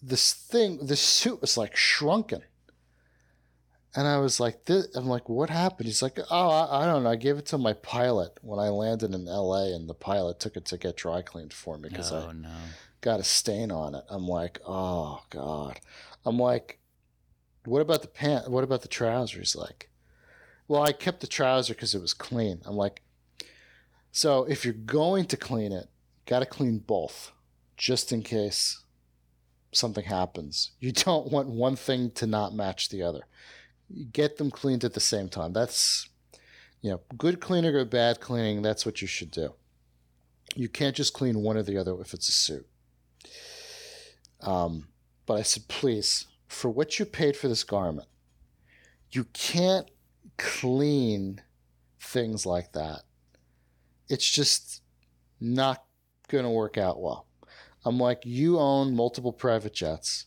This 0.01 0.33
thing, 0.33 0.79
this 0.85 1.01
suit 1.01 1.41
was 1.41 1.57
like 1.57 1.75
shrunken. 1.75 2.43
And 3.95 4.07
I 4.07 4.17
was 4.17 4.41
like, 4.41 4.65
this, 4.65 4.93
I'm 4.93 5.07
like, 5.07 5.29
what 5.29 5.49
happened? 5.49 5.87
He's 5.87 6.01
like, 6.01 6.19
oh, 6.29 6.49
I, 6.49 6.81
I 6.81 6.85
don't 6.85 7.03
know. 7.03 7.11
I 7.11 7.15
gave 7.15 7.37
it 7.37 7.45
to 7.47 7.57
my 7.57 7.71
pilot 7.71 8.37
when 8.41 8.59
I 8.59 8.67
landed 8.67 9.13
in 9.13 9.23
LA, 9.23 9.73
and 9.73 9.87
the 9.87 9.93
pilot 9.93 10.37
took 10.37 10.57
it 10.57 10.65
to 10.65 10.77
get 10.77 10.97
dry 10.97 11.21
cleaned 11.21 11.53
for 11.53 11.77
me 11.77 11.87
because 11.87 12.11
oh 12.11 12.27
I 12.29 12.33
no. 12.33 12.49
got 12.99 13.21
a 13.21 13.23
stain 13.23 13.71
on 13.71 13.95
it. 13.95 14.03
I'm 14.09 14.27
like, 14.27 14.59
oh 14.67 15.21
God. 15.29 15.79
I'm 16.25 16.37
like, 16.37 16.77
what 17.67 17.81
about 17.81 18.01
the 18.01 18.07
pant? 18.07 18.49
What 18.49 18.63
about 18.63 18.81
the 18.81 18.87
trousers? 18.87 19.55
Like, 19.55 19.89
well, 20.67 20.83
I 20.83 20.91
kept 20.91 21.21
the 21.21 21.27
trouser 21.27 21.73
because 21.73 21.93
it 21.93 22.01
was 22.01 22.13
clean. 22.13 22.61
I'm 22.65 22.75
like, 22.75 23.01
so 24.11 24.45
if 24.45 24.63
you're 24.63 24.73
going 24.73 25.25
to 25.25 25.37
clean 25.37 25.71
it, 25.71 25.89
got 26.25 26.39
to 26.39 26.45
clean 26.45 26.79
both, 26.79 27.31
just 27.77 28.11
in 28.11 28.23
case 28.23 28.81
something 29.71 30.05
happens. 30.05 30.71
You 30.79 30.91
don't 30.91 31.31
want 31.31 31.49
one 31.49 31.75
thing 31.75 32.11
to 32.11 32.27
not 32.27 32.53
match 32.53 32.89
the 32.89 33.03
other. 33.03 33.21
You 33.89 34.05
get 34.05 34.37
them 34.37 34.51
cleaned 34.51 34.83
at 34.83 34.93
the 34.93 34.99
same 34.99 35.29
time. 35.29 35.53
That's, 35.53 36.09
you 36.81 36.91
know, 36.91 37.01
good 37.17 37.39
cleaning 37.39 37.75
or 37.75 37.85
bad 37.85 38.19
cleaning. 38.19 38.61
That's 38.61 38.85
what 38.85 39.01
you 39.01 39.07
should 39.07 39.31
do. 39.31 39.53
You 40.55 40.69
can't 40.69 40.95
just 40.95 41.13
clean 41.13 41.41
one 41.41 41.57
or 41.57 41.63
the 41.63 41.77
other 41.77 41.99
if 42.01 42.13
it's 42.13 42.29
a 42.29 42.31
suit. 42.31 42.67
Um, 44.41 44.87
but 45.25 45.35
I 45.35 45.41
said, 45.41 45.67
please, 45.67 46.27
for 46.47 46.69
what 46.69 46.99
you 46.99 47.05
paid 47.05 47.35
for 47.35 47.47
this 47.47 47.63
garment, 47.63 48.07
you 49.11 49.25
can't 49.33 49.89
clean 50.37 51.41
things 51.99 52.45
like 52.45 52.73
that. 52.73 53.01
It's 54.09 54.29
just 54.29 54.81
not 55.39 55.83
going 56.27 56.43
to 56.43 56.49
work 56.49 56.77
out 56.77 57.01
well. 57.01 57.27
I'm 57.83 57.99
like, 57.99 58.21
you 58.25 58.59
own 58.59 58.95
multiple 58.95 59.33
private 59.33 59.73
jets. 59.73 60.25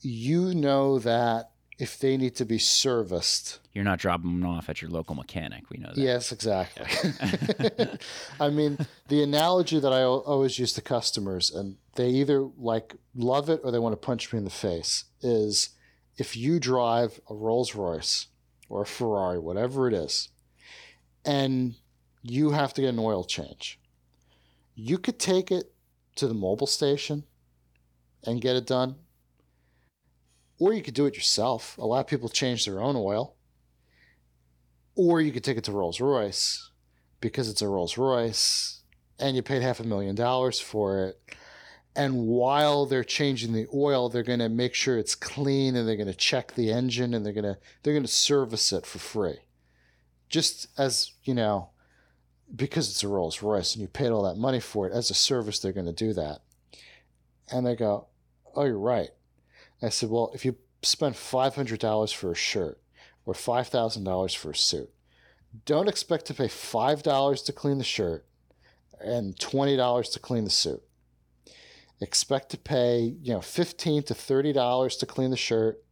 You 0.00 0.54
know 0.54 0.98
that 0.98 1.50
if 1.78 1.98
they 1.98 2.16
need 2.16 2.36
to 2.36 2.44
be 2.44 2.58
serviced, 2.58 3.58
You're 3.72 3.84
not 3.84 3.98
dropping 3.98 4.40
them 4.40 4.48
off 4.48 4.68
at 4.68 4.80
your 4.80 4.90
local 4.90 5.14
mechanic. 5.14 5.70
We 5.70 5.78
know 5.78 5.88
that. 5.88 5.96
Yes, 5.96 6.30
exactly. 6.30 6.86
I 8.40 8.50
mean, 8.50 8.78
the 9.08 9.22
analogy 9.22 9.80
that 9.80 9.92
I 9.92 10.02
always 10.04 10.58
use 10.58 10.72
to 10.74 10.80
customers, 10.80 11.50
and 11.50 11.76
they 11.96 12.08
either 12.10 12.48
like 12.56 12.94
love 13.14 13.48
it 13.50 13.60
or 13.64 13.72
they 13.72 13.78
want 13.78 13.92
to 13.92 14.06
punch 14.06 14.32
me 14.32 14.38
in 14.38 14.44
the 14.44 14.50
face, 14.50 15.04
is 15.20 15.70
if 16.16 16.36
you 16.36 16.60
drive 16.60 17.20
a 17.28 17.34
Rolls 17.34 17.74
Royce 17.74 18.28
or 18.68 18.82
a 18.82 18.86
Ferrari, 18.86 19.38
whatever 19.38 19.88
it 19.88 19.94
is, 19.94 20.28
and 21.24 21.74
you 22.22 22.50
have 22.52 22.72
to 22.74 22.82
get 22.82 22.90
an 22.90 22.98
oil 22.98 23.24
change, 23.24 23.80
you 24.76 24.98
could 24.98 25.18
take 25.18 25.50
it 25.50 25.72
to 26.16 26.28
the 26.28 26.34
Mobil 26.34 26.68
station 26.68 27.24
and 28.24 28.40
get 28.40 28.56
it 28.56 28.66
done. 28.66 28.96
Or 30.64 30.72
you 30.72 30.82
could 30.82 30.94
do 30.94 31.04
it 31.04 31.14
yourself. 31.14 31.76
A 31.76 31.84
lot 31.84 32.00
of 32.00 32.06
people 32.06 32.30
change 32.30 32.64
their 32.64 32.80
own 32.80 32.96
oil 32.96 33.36
or 34.94 35.20
you 35.20 35.30
could 35.30 35.44
take 35.44 35.58
it 35.58 35.64
to 35.64 35.72
Rolls 35.72 36.00
Royce 36.00 36.70
because 37.20 37.50
it's 37.50 37.60
a 37.60 37.68
Rolls 37.68 37.98
Royce 37.98 38.80
and 39.18 39.36
you 39.36 39.42
paid 39.42 39.60
half 39.60 39.78
a 39.78 39.84
million 39.84 40.14
dollars 40.14 40.60
for 40.60 41.04
it. 41.04 41.36
And 41.94 42.26
while 42.26 42.86
they're 42.86 43.04
changing 43.04 43.52
the 43.52 43.66
oil, 43.74 44.08
they're 44.08 44.22
going 44.22 44.38
to 44.38 44.48
make 44.48 44.72
sure 44.72 44.96
it's 44.96 45.14
clean 45.14 45.76
and 45.76 45.86
they're 45.86 45.96
going 45.96 46.06
to 46.06 46.14
check 46.14 46.54
the 46.54 46.72
engine 46.72 47.12
and 47.12 47.26
they're 47.26 47.34
going 47.34 47.44
to 47.44 47.58
they're 47.82 47.92
going 47.92 48.02
to 48.02 48.08
service 48.08 48.72
it 48.72 48.86
for 48.86 48.98
free. 48.98 49.40
Just 50.30 50.68
as, 50.78 51.12
you 51.24 51.34
know, 51.34 51.72
because 52.56 52.88
it's 52.88 53.04
a 53.04 53.08
Rolls 53.08 53.42
Royce 53.42 53.74
and 53.74 53.82
you 53.82 53.88
paid 53.88 54.12
all 54.12 54.22
that 54.22 54.38
money 54.38 54.60
for 54.60 54.86
it 54.86 54.94
as 54.94 55.10
a 55.10 55.14
service, 55.14 55.58
they're 55.58 55.72
going 55.74 55.84
to 55.84 55.92
do 55.92 56.14
that. 56.14 56.40
And 57.52 57.66
they 57.66 57.76
go, 57.76 58.06
"Oh, 58.56 58.64
you're 58.64 58.78
right." 58.78 59.10
I 59.84 59.90
said, 59.90 60.10
"Well, 60.10 60.30
if 60.34 60.44
you 60.44 60.56
spend 60.86 61.14
$500 61.14 62.14
for 62.14 62.32
a 62.32 62.34
shirt 62.34 62.80
or 63.26 63.34
$5,000 63.34 64.36
for 64.36 64.50
a 64.50 64.56
suit. 64.56 64.90
Don't 65.64 65.88
expect 65.88 66.26
to 66.26 66.34
pay 66.34 66.48
$5 66.48 67.44
to 67.44 67.52
clean 67.52 67.78
the 67.78 67.84
shirt 67.84 68.26
and 69.00 69.36
$20 69.36 70.12
to 70.12 70.18
clean 70.18 70.44
the 70.44 70.50
suit. 70.50 70.82
Expect 72.00 72.50
to 72.50 72.58
pay, 72.58 73.14
you 73.22 73.32
know, 73.32 73.40
15 73.40 74.02
to 74.04 74.14
$30 74.14 74.98
to 74.98 75.06
clean 75.06 75.30
the 75.30 75.36
shirt 75.36 75.82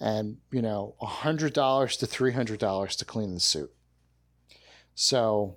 and, 0.00 0.38
you 0.50 0.60
know, 0.60 0.96
$100 1.00 1.98
to 1.98 2.06
$300 2.06 2.96
to 2.96 3.04
clean 3.04 3.34
the 3.34 3.40
suit. 3.40 3.72
So 4.94 5.56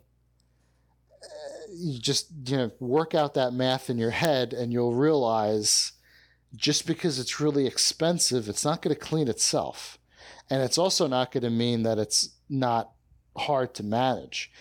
uh, 1.24 1.28
you 1.74 2.00
just, 2.00 2.28
you 2.46 2.58
know, 2.58 2.72
work 2.80 3.16
out 3.16 3.34
that 3.34 3.54
math 3.54 3.90
in 3.90 3.98
your 3.98 4.12
head 4.12 4.54
and 4.54 4.72
you'll 4.72 4.94
realize 4.94 5.94
just 6.56 6.86
because 6.86 7.20
it's 7.20 7.40
really 7.40 7.66
expensive, 7.66 8.48
it's 8.48 8.66
not 8.66 8.82
going 8.82 8.96
to 8.96 9.00
clean 9.00 9.28
itself 9.28 9.98
and 10.50 10.62
it's 10.62 10.78
also 10.78 11.08
not 11.08 11.32
going 11.32 11.44
to 11.44 11.50
mean 11.50 11.84
that 11.84 11.98
it's 11.98 12.30
not 12.50 12.92
hard 13.36 13.74
to 13.76 13.84
manage. 13.84 14.52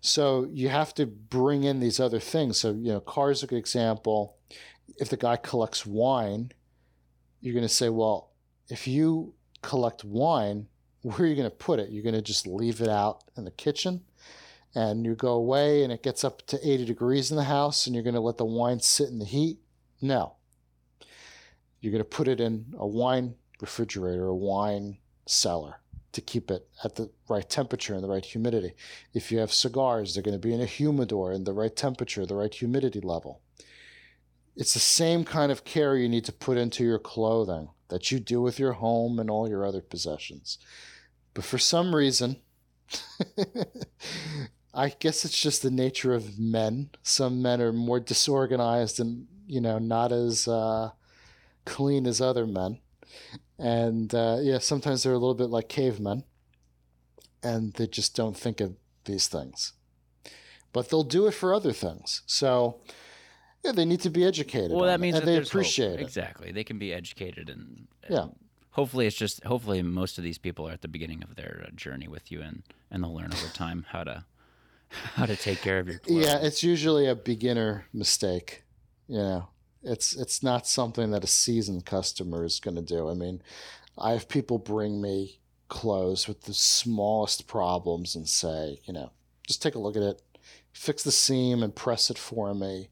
So 0.00 0.48
you 0.50 0.68
have 0.68 0.94
to 0.94 1.06
bring 1.06 1.64
in 1.64 1.80
these 1.80 2.00
other 2.00 2.20
things. 2.20 2.58
So 2.58 2.70
you 2.70 2.92
know, 2.92 3.00
cars 3.00 3.42
are 3.42 3.46
a 3.46 3.48
good 3.48 3.58
example. 3.58 4.36
If 4.96 5.08
the 5.08 5.16
guy 5.16 5.36
collects 5.36 5.84
wine, 5.86 6.52
you're 7.40 7.54
going 7.54 7.66
to 7.66 7.74
say, 7.74 7.88
well, 7.88 8.30
if 8.68 8.86
you 8.86 9.34
collect 9.62 10.04
wine, 10.04 10.68
where 11.02 11.22
are 11.22 11.26
you 11.26 11.34
going 11.36 11.50
to 11.50 11.56
put 11.56 11.80
it? 11.80 11.90
You're 11.90 12.04
going 12.04 12.14
to 12.14 12.22
just 12.22 12.46
leave 12.46 12.80
it 12.80 12.88
out 12.88 13.24
in 13.36 13.44
the 13.44 13.50
kitchen. 13.50 14.02
and 14.74 15.04
you 15.04 15.14
go 15.14 15.32
away 15.32 15.82
and 15.82 15.92
it 15.92 16.02
gets 16.02 16.24
up 16.24 16.46
to 16.46 16.56
80 16.66 16.86
degrees 16.86 17.30
in 17.30 17.36
the 17.36 17.44
house 17.44 17.86
and 17.86 17.94
you're 17.94 18.04
going 18.04 18.14
to 18.14 18.20
let 18.20 18.38
the 18.38 18.44
wine 18.44 18.80
sit 18.80 19.08
in 19.08 19.18
the 19.18 19.26
heat? 19.26 19.58
No. 20.00 20.36
You're 21.82 21.92
going 21.92 21.98
to 21.98 22.04
put 22.08 22.28
it 22.28 22.40
in 22.40 22.74
a 22.78 22.86
wine 22.86 23.34
refrigerator, 23.60 24.26
a 24.26 24.34
wine 24.34 24.98
cellar 25.26 25.80
to 26.12 26.20
keep 26.20 26.50
it 26.50 26.68
at 26.84 26.94
the 26.94 27.10
right 27.28 27.48
temperature 27.48 27.94
and 27.94 28.04
the 28.04 28.08
right 28.08 28.24
humidity. 28.24 28.74
If 29.12 29.32
you 29.32 29.38
have 29.38 29.52
cigars, 29.52 30.14
they're 30.14 30.22
going 30.22 30.40
to 30.40 30.46
be 30.46 30.54
in 30.54 30.60
a 30.60 30.66
humidor 30.66 31.32
in 31.32 31.44
the 31.44 31.52
right 31.52 31.74
temperature, 31.74 32.24
the 32.24 32.36
right 32.36 32.54
humidity 32.54 33.00
level. 33.00 33.40
It's 34.54 34.74
the 34.74 34.80
same 34.80 35.24
kind 35.24 35.50
of 35.50 35.64
care 35.64 35.96
you 35.96 36.08
need 36.08 36.24
to 36.26 36.32
put 36.32 36.56
into 36.56 36.84
your 36.84 36.98
clothing 36.98 37.70
that 37.88 38.12
you 38.12 38.20
do 38.20 38.40
with 38.40 38.58
your 38.58 38.74
home 38.74 39.18
and 39.18 39.28
all 39.28 39.48
your 39.48 39.66
other 39.66 39.80
possessions. 39.80 40.58
But 41.34 41.44
for 41.44 41.58
some 41.58 41.96
reason, 41.96 42.36
I 44.74 44.90
guess 44.90 45.24
it's 45.24 45.40
just 45.40 45.62
the 45.62 45.70
nature 45.70 46.14
of 46.14 46.38
men. 46.38 46.90
Some 47.02 47.42
men 47.42 47.60
are 47.60 47.72
more 47.72 48.00
disorganized 48.00 49.00
and, 49.00 49.26
you 49.46 49.60
know, 49.60 49.78
not 49.78 50.12
as 50.12 50.46
uh, 50.46 50.90
clean 51.64 52.06
as 52.06 52.20
other 52.20 52.46
men 52.46 52.78
and 53.58 54.14
uh, 54.14 54.38
yeah, 54.40 54.58
sometimes 54.58 55.02
they're 55.02 55.12
a 55.12 55.18
little 55.18 55.34
bit 55.34 55.50
like 55.50 55.68
cavemen, 55.68 56.24
and 57.42 57.72
they 57.74 57.86
just 57.86 58.16
don't 58.16 58.36
think 58.36 58.60
of 58.60 58.74
these 59.04 59.28
things. 59.28 59.72
But 60.72 60.88
they'll 60.88 61.04
do 61.04 61.26
it 61.26 61.32
for 61.32 61.54
other 61.54 61.72
things. 61.72 62.22
So 62.26 62.80
yeah, 63.64 63.72
they 63.72 63.84
need 63.84 64.00
to 64.00 64.10
be 64.10 64.24
educated. 64.24 64.72
Well, 64.72 64.86
that 64.86 65.00
means 65.00 65.14
that 65.14 65.24
they 65.24 65.36
appreciate 65.36 65.90
hope. 65.90 66.00
it. 66.00 66.02
Exactly, 66.02 66.52
they 66.52 66.64
can 66.64 66.78
be 66.78 66.92
educated 66.92 67.48
and, 67.48 67.86
and 68.02 68.14
Yeah. 68.14 68.26
Hopefully, 68.70 69.06
it's 69.06 69.16
just 69.16 69.44
hopefully 69.44 69.82
most 69.82 70.16
of 70.16 70.24
these 70.24 70.38
people 70.38 70.66
are 70.66 70.72
at 70.72 70.80
the 70.80 70.88
beginning 70.88 71.22
of 71.22 71.36
their 71.36 71.66
uh, 71.66 71.70
journey 71.76 72.08
with 72.08 72.32
you, 72.32 72.40
and 72.40 72.62
and 72.90 73.04
they'll 73.04 73.14
learn 73.14 73.30
over 73.32 73.52
time 73.52 73.84
how 73.90 74.02
to 74.02 74.24
how 74.88 75.26
to 75.26 75.36
take 75.36 75.60
care 75.60 75.78
of 75.78 75.86
your 75.86 75.98
clothes. 75.98 76.24
Yeah, 76.24 76.38
it's 76.38 76.62
usually 76.62 77.06
a 77.06 77.14
beginner 77.14 77.84
mistake. 77.92 78.64
You 79.08 79.18
know, 79.18 79.48
it's 79.82 80.14
it's 80.14 80.42
not 80.42 80.66
something 80.66 81.10
that 81.10 81.24
a 81.24 81.28
seasoned 81.28 81.86
customer 81.86 82.44
is 82.44 82.60
going 82.60 82.76
to 82.76 82.82
do. 82.82 83.08
I 83.08 83.14
mean, 83.14 83.42
I 83.98 84.12
have 84.12 84.28
people 84.28 84.58
bring 84.58 85.00
me 85.00 85.38
clothes 85.68 86.28
with 86.28 86.42
the 86.42 86.54
smallest 86.54 87.46
problems 87.46 88.14
and 88.14 88.28
say, 88.28 88.80
you 88.84 88.92
know, 88.92 89.10
just 89.46 89.62
take 89.62 89.74
a 89.74 89.78
look 89.78 89.96
at 89.96 90.02
it, 90.02 90.22
fix 90.72 91.02
the 91.02 91.12
seam 91.12 91.62
and 91.62 91.74
press 91.74 92.10
it 92.10 92.18
for 92.18 92.54
me. 92.54 92.88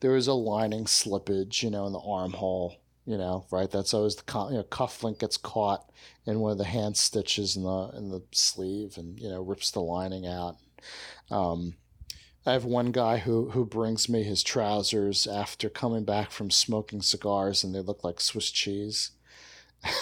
There 0.00 0.16
is 0.16 0.26
a 0.26 0.34
lining 0.34 0.84
slippage, 0.84 1.62
you 1.62 1.70
know, 1.70 1.86
in 1.86 1.92
the 1.92 2.00
armhole. 2.00 2.76
You 3.06 3.18
know, 3.18 3.44
right? 3.50 3.70
That's 3.70 3.92
always 3.92 4.16
the 4.16 4.46
you 4.50 4.56
know, 4.56 4.62
cuff 4.62 5.04
link 5.04 5.18
gets 5.18 5.36
caught 5.36 5.90
in 6.24 6.40
one 6.40 6.52
of 6.52 6.58
the 6.58 6.64
hand 6.64 6.96
stitches 6.96 7.54
in 7.54 7.62
the 7.62 7.90
in 7.96 8.08
the 8.08 8.22
sleeve, 8.32 8.96
and 8.96 9.20
you 9.20 9.28
know 9.28 9.42
rips 9.42 9.70
the 9.70 9.80
lining 9.80 10.26
out. 10.26 10.56
Um, 11.30 11.74
I 12.46 12.52
have 12.52 12.64
one 12.64 12.92
guy 12.92 13.18
who 13.18 13.50
who 13.50 13.64
brings 13.64 14.08
me 14.08 14.22
his 14.22 14.42
trousers 14.42 15.26
after 15.26 15.70
coming 15.70 16.04
back 16.04 16.30
from 16.30 16.50
smoking 16.50 17.00
cigars, 17.00 17.64
and 17.64 17.74
they 17.74 17.80
look 17.80 18.04
like 18.04 18.20
Swiss 18.20 18.50
cheese. 18.50 19.12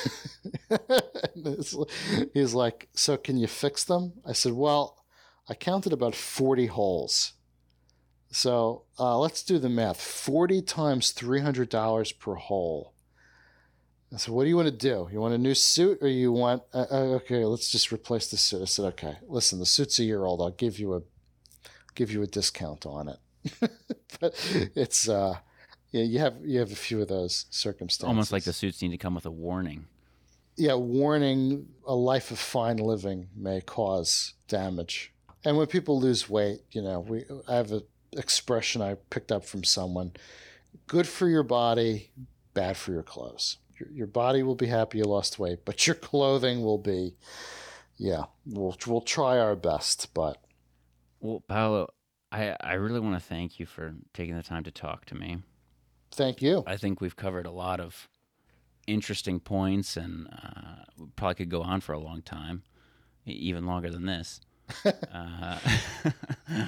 He's 2.35 2.55
like, 2.55 2.89
"So 2.95 3.17
can 3.17 3.37
you 3.37 3.47
fix 3.47 3.85
them?" 3.85 4.15
I 4.27 4.33
said, 4.33 4.53
"Well, 4.55 5.05
I 5.49 5.55
counted 5.55 5.93
about 5.93 6.15
forty 6.17 6.67
holes. 6.67 7.35
So 8.31 8.85
uh, 8.99 9.19
let's 9.19 9.43
do 9.43 9.59
the 9.59 9.69
math. 9.69 10.01
Forty 10.01 10.63
times 10.63 11.13
three 11.13 11.41
hundred 11.41 11.69
dollars 11.69 12.11
per 12.13 12.35
hole." 12.35 12.93
I 14.13 14.17
said, 14.17 14.35
"What 14.35 14.43
do 14.45 14.49
you 14.49 14.57
want 14.57 14.69
to 14.69 14.73
do? 14.73 15.09
You 15.13 15.21
want 15.21 15.35
a 15.35 15.39
new 15.39 15.55
suit, 15.55 15.99
or 16.03 16.09
you 16.09 16.33
want? 16.33 16.63
Uh, 16.75 16.87
uh, 16.91 17.21
okay, 17.21 17.45
let's 17.45 17.71
just 17.71 17.93
replace 17.93 18.29
the 18.31 18.37
suit." 18.37 18.63
I 18.63 18.67
said, 18.67 18.87
"Okay, 18.87 19.19
listen, 19.29 19.61
the 19.61 19.67
suit's 19.67 20.01
a 20.01 20.05
year 20.05 20.25
old. 20.25 20.41
I'll 20.41 20.51
give 20.51 20.79
you 20.81 20.95
a 20.95 21.03
give 21.95 22.11
you 22.11 22.23
a 22.23 22.27
discount 22.27 22.87
on 22.87 23.09
it." 23.09 23.19
but 24.21 24.35
it's 24.75 25.09
uh, 25.09 25.37
yeah, 25.91 26.03
you 26.03 26.19
have 26.19 26.35
you 26.45 26.59
have 26.59 26.73
a 26.73 26.77
few 26.77 27.01
of 27.01 27.09
those 27.09 27.47
circumstances. 27.51 28.09
almost 28.09 28.33
like 28.33 28.45
the 28.45 28.53
suits 28.53 28.81
need 28.83 28.91
to 28.91 28.99
come 28.99 29.15
with 29.15 29.27
a 29.27 29.31
warning. 29.31 29.87
yeah, 30.57 30.75
warning: 30.75 31.69
a 31.87 31.95
life 31.95 32.31
of 32.31 32.39
fine 32.39 32.79
living 32.79 33.29
may 33.37 33.61
cause 33.61 34.35
damage. 34.49 35.13
And 35.45 35.57
when 35.57 35.67
people 35.67 35.99
lose 36.01 36.31
weight, 36.31 36.61
you 36.71 36.83
know, 36.83 37.01
we 37.01 37.25
I 37.49 37.57
have 37.57 37.73
a 37.73 37.83
expression 38.17 38.83
I 38.83 38.95
picked 39.11 39.33
up 39.33 39.45
from 39.45 39.65
someone: 39.65 40.13
"Good 40.87 41.07
for 41.09 41.29
your 41.29 41.43
body, 41.43 42.11
bad 42.55 42.77
for 42.77 42.93
your 42.93 43.03
clothes." 43.03 43.59
Your, 43.79 43.91
your 43.91 44.07
body 44.07 44.43
will 44.43 44.55
be 44.55 44.67
happy 44.67 44.99
you 44.99 45.05
lost 45.05 45.39
weight, 45.39 45.65
but 45.65 45.87
your 45.87 45.97
clothing 45.97 46.63
will 46.63 46.79
be, 46.79 47.17
yeah, 47.97 48.25
we'll 48.47 48.77
we'll 48.87 49.01
try 49.01 49.39
our 49.39 49.57
best, 49.57 50.13
but 50.15 50.42
Well, 51.23 51.41
Paolo, 51.47 51.89
I 52.33 52.57
I 52.61 52.75
really 52.75 53.01
want 53.01 53.15
to 53.15 53.21
thank 53.21 53.61
you 53.61 53.65
for 53.65 53.95
taking 54.13 54.37
the 54.37 54.43
time 54.43 54.65
to 54.65 54.73
talk 54.73 55.07
to 55.07 55.15
me. 55.15 55.39
thank 56.11 56.43
you. 56.43 56.65
I 56.67 56.77
think 56.77 57.01
we've 57.01 57.17
covered 57.17 57.47
a 57.47 57.51
lot 57.51 57.79
of 57.79 58.09
interesting 58.89 59.39
points, 59.39 59.97
and 59.97 60.27
uh, 60.33 60.83
we 60.99 61.07
probably 61.15 61.37
could 61.37 61.49
go 61.49 61.63
on 61.63 61.81
for 61.81 61.93
a 61.93 61.99
long 61.99 62.23
time, 62.23 62.65
even 63.25 63.67
longer 63.67 63.89
than 63.89 64.05
this. 64.05 64.41
uh, 64.85 64.91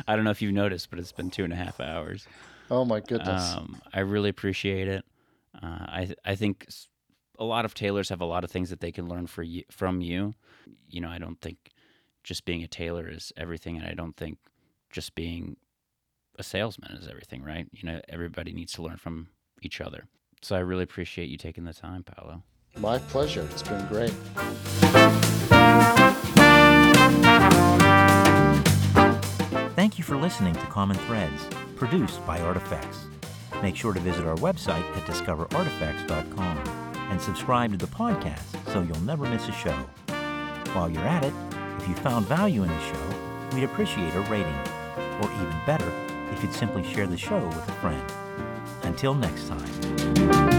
I 0.06 0.14
don't 0.14 0.24
know 0.24 0.30
if 0.30 0.40
you've 0.40 0.54
noticed, 0.54 0.88
but 0.88 1.00
it's 1.00 1.12
been 1.12 1.30
two 1.30 1.42
and 1.42 1.52
a 1.52 1.56
half 1.56 1.80
hours. 1.80 2.26
Oh 2.70 2.84
my 2.84 3.00
goodness. 3.00 3.56
Um, 3.56 3.82
I 3.92 4.00
really 4.00 4.28
appreciate 4.28 4.86
it. 4.86 5.04
Uh, 5.60 5.66
I 5.66 6.14
I 6.24 6.36
think 6.36 6.68
a 7.40 7.44
lot 7.44 7.64
of 7.64 7.74
tailors 7.74 8.08
have 8.10 8.20
a 8.20 8.24
lot 8.24 8.44
of 8.44 8.52
things 8.52 8.70
that 8.70 8.78
they 8.78 8.92
can 8.92 9.08
learn 9.08 9.26
for 9.26 9.42
you, 9.42 9.64
from 9.72 10.00
you. 10.00 10.34
You 10.88 11.00
know, 11.00 11.08
I 11.08 11.18
don't 11.18 11.40
think 11.40 11.58
just 12.24 12.44
being 12.44 12.62
a 12.62 12.66
tailor 12.66 13.08
is 13.08 13.32
everything, 13.36 13.76
and 13.76 13.86
I 13.86 13.92
don't 13.92 14.16
think 14.16 14.38
just 14.90 15.14
being 15.14 15.56
a 16.38 16.42
salesman 16.42 16.92
is 16.92 17.06
everything, 17.06 17.44
right? 17.44 17.68
You 17.72 17.84
know, 17.84 18.00
everybody 18.08 18.52
needs 18.52 18.72
to 18.72 18.82
learn 18.82 18.96
from 18.96 19.28
each 19.62 19.80
other. 19.80 20.06
So 20.42 20.56
I 20.56 20.60
really 20.60 20.82
appreciate 20.82 21.28
you 21.28 21.36
taking 21.36 21.64
the 21.64 21.74
time, 21.74 22.02
Paolo. 22.02 22.42
My 22.76 22.98
pleasure. 22.98 23.46
It's 23.52 23.62
been 23.62 23.86
great. 23.86 24.12
Thank 29.76 29.98
you 29.98 30.04
for 30.04 30.16
listening 30.16 30.54
to 30.54 30.66
Common 30.66 30.96
Threads, 30.96 31.46
produced 31.76 32.26
by 32.26 32.40
Artifacts. 32.40 33.04
Make 33.62 33.76
sure 33.76 33.92
to 33.92 34.00
visit 34.00 34.26
our 34.26 34.36
website 34.36 34.84
at 34.96 35.04
discoverartifacts.com 35.06 36.58
and 37.10 37.20
subscribe 37.20 37.70
to 37.72 37.76
the 37.76 37.86
podcast 37.86 38.72
so 38.72 38.82
you'll 38.82 39.00
never 39.00 39.26
miss 39.26 39.46
a 39.48 39.52
show. 39.52 39.76
While 40.72 40.90
you're 40.90 41.06
at 41.06 41.24
it, 41.24 41.32
if 41.78 41.88
you 41.88 41.94
found 41.94 42.26
value 42.26 42.62
in 42.62 42.68
the 42.68 42.80
show, 42.80 43.54
we'd 43.54 43.64
appreciate 43.64 44.14
a 44.14 44.20
rating, 44.22 44.58
or 45.20 45.30
even 45.32 45.54
better, 45.66 45.90
if 46.32 46.42
you'd 46.42 46.52
simply 46.52 46.82
share 46.84 47.06
the 47.06 47.16
show 47.16 47.46
with 47.46 47.68
a 47.68 47.72
friend. 47.72 48.02
Until 48.82 49.14
next 49.14 49.48
time. 49.48 50.53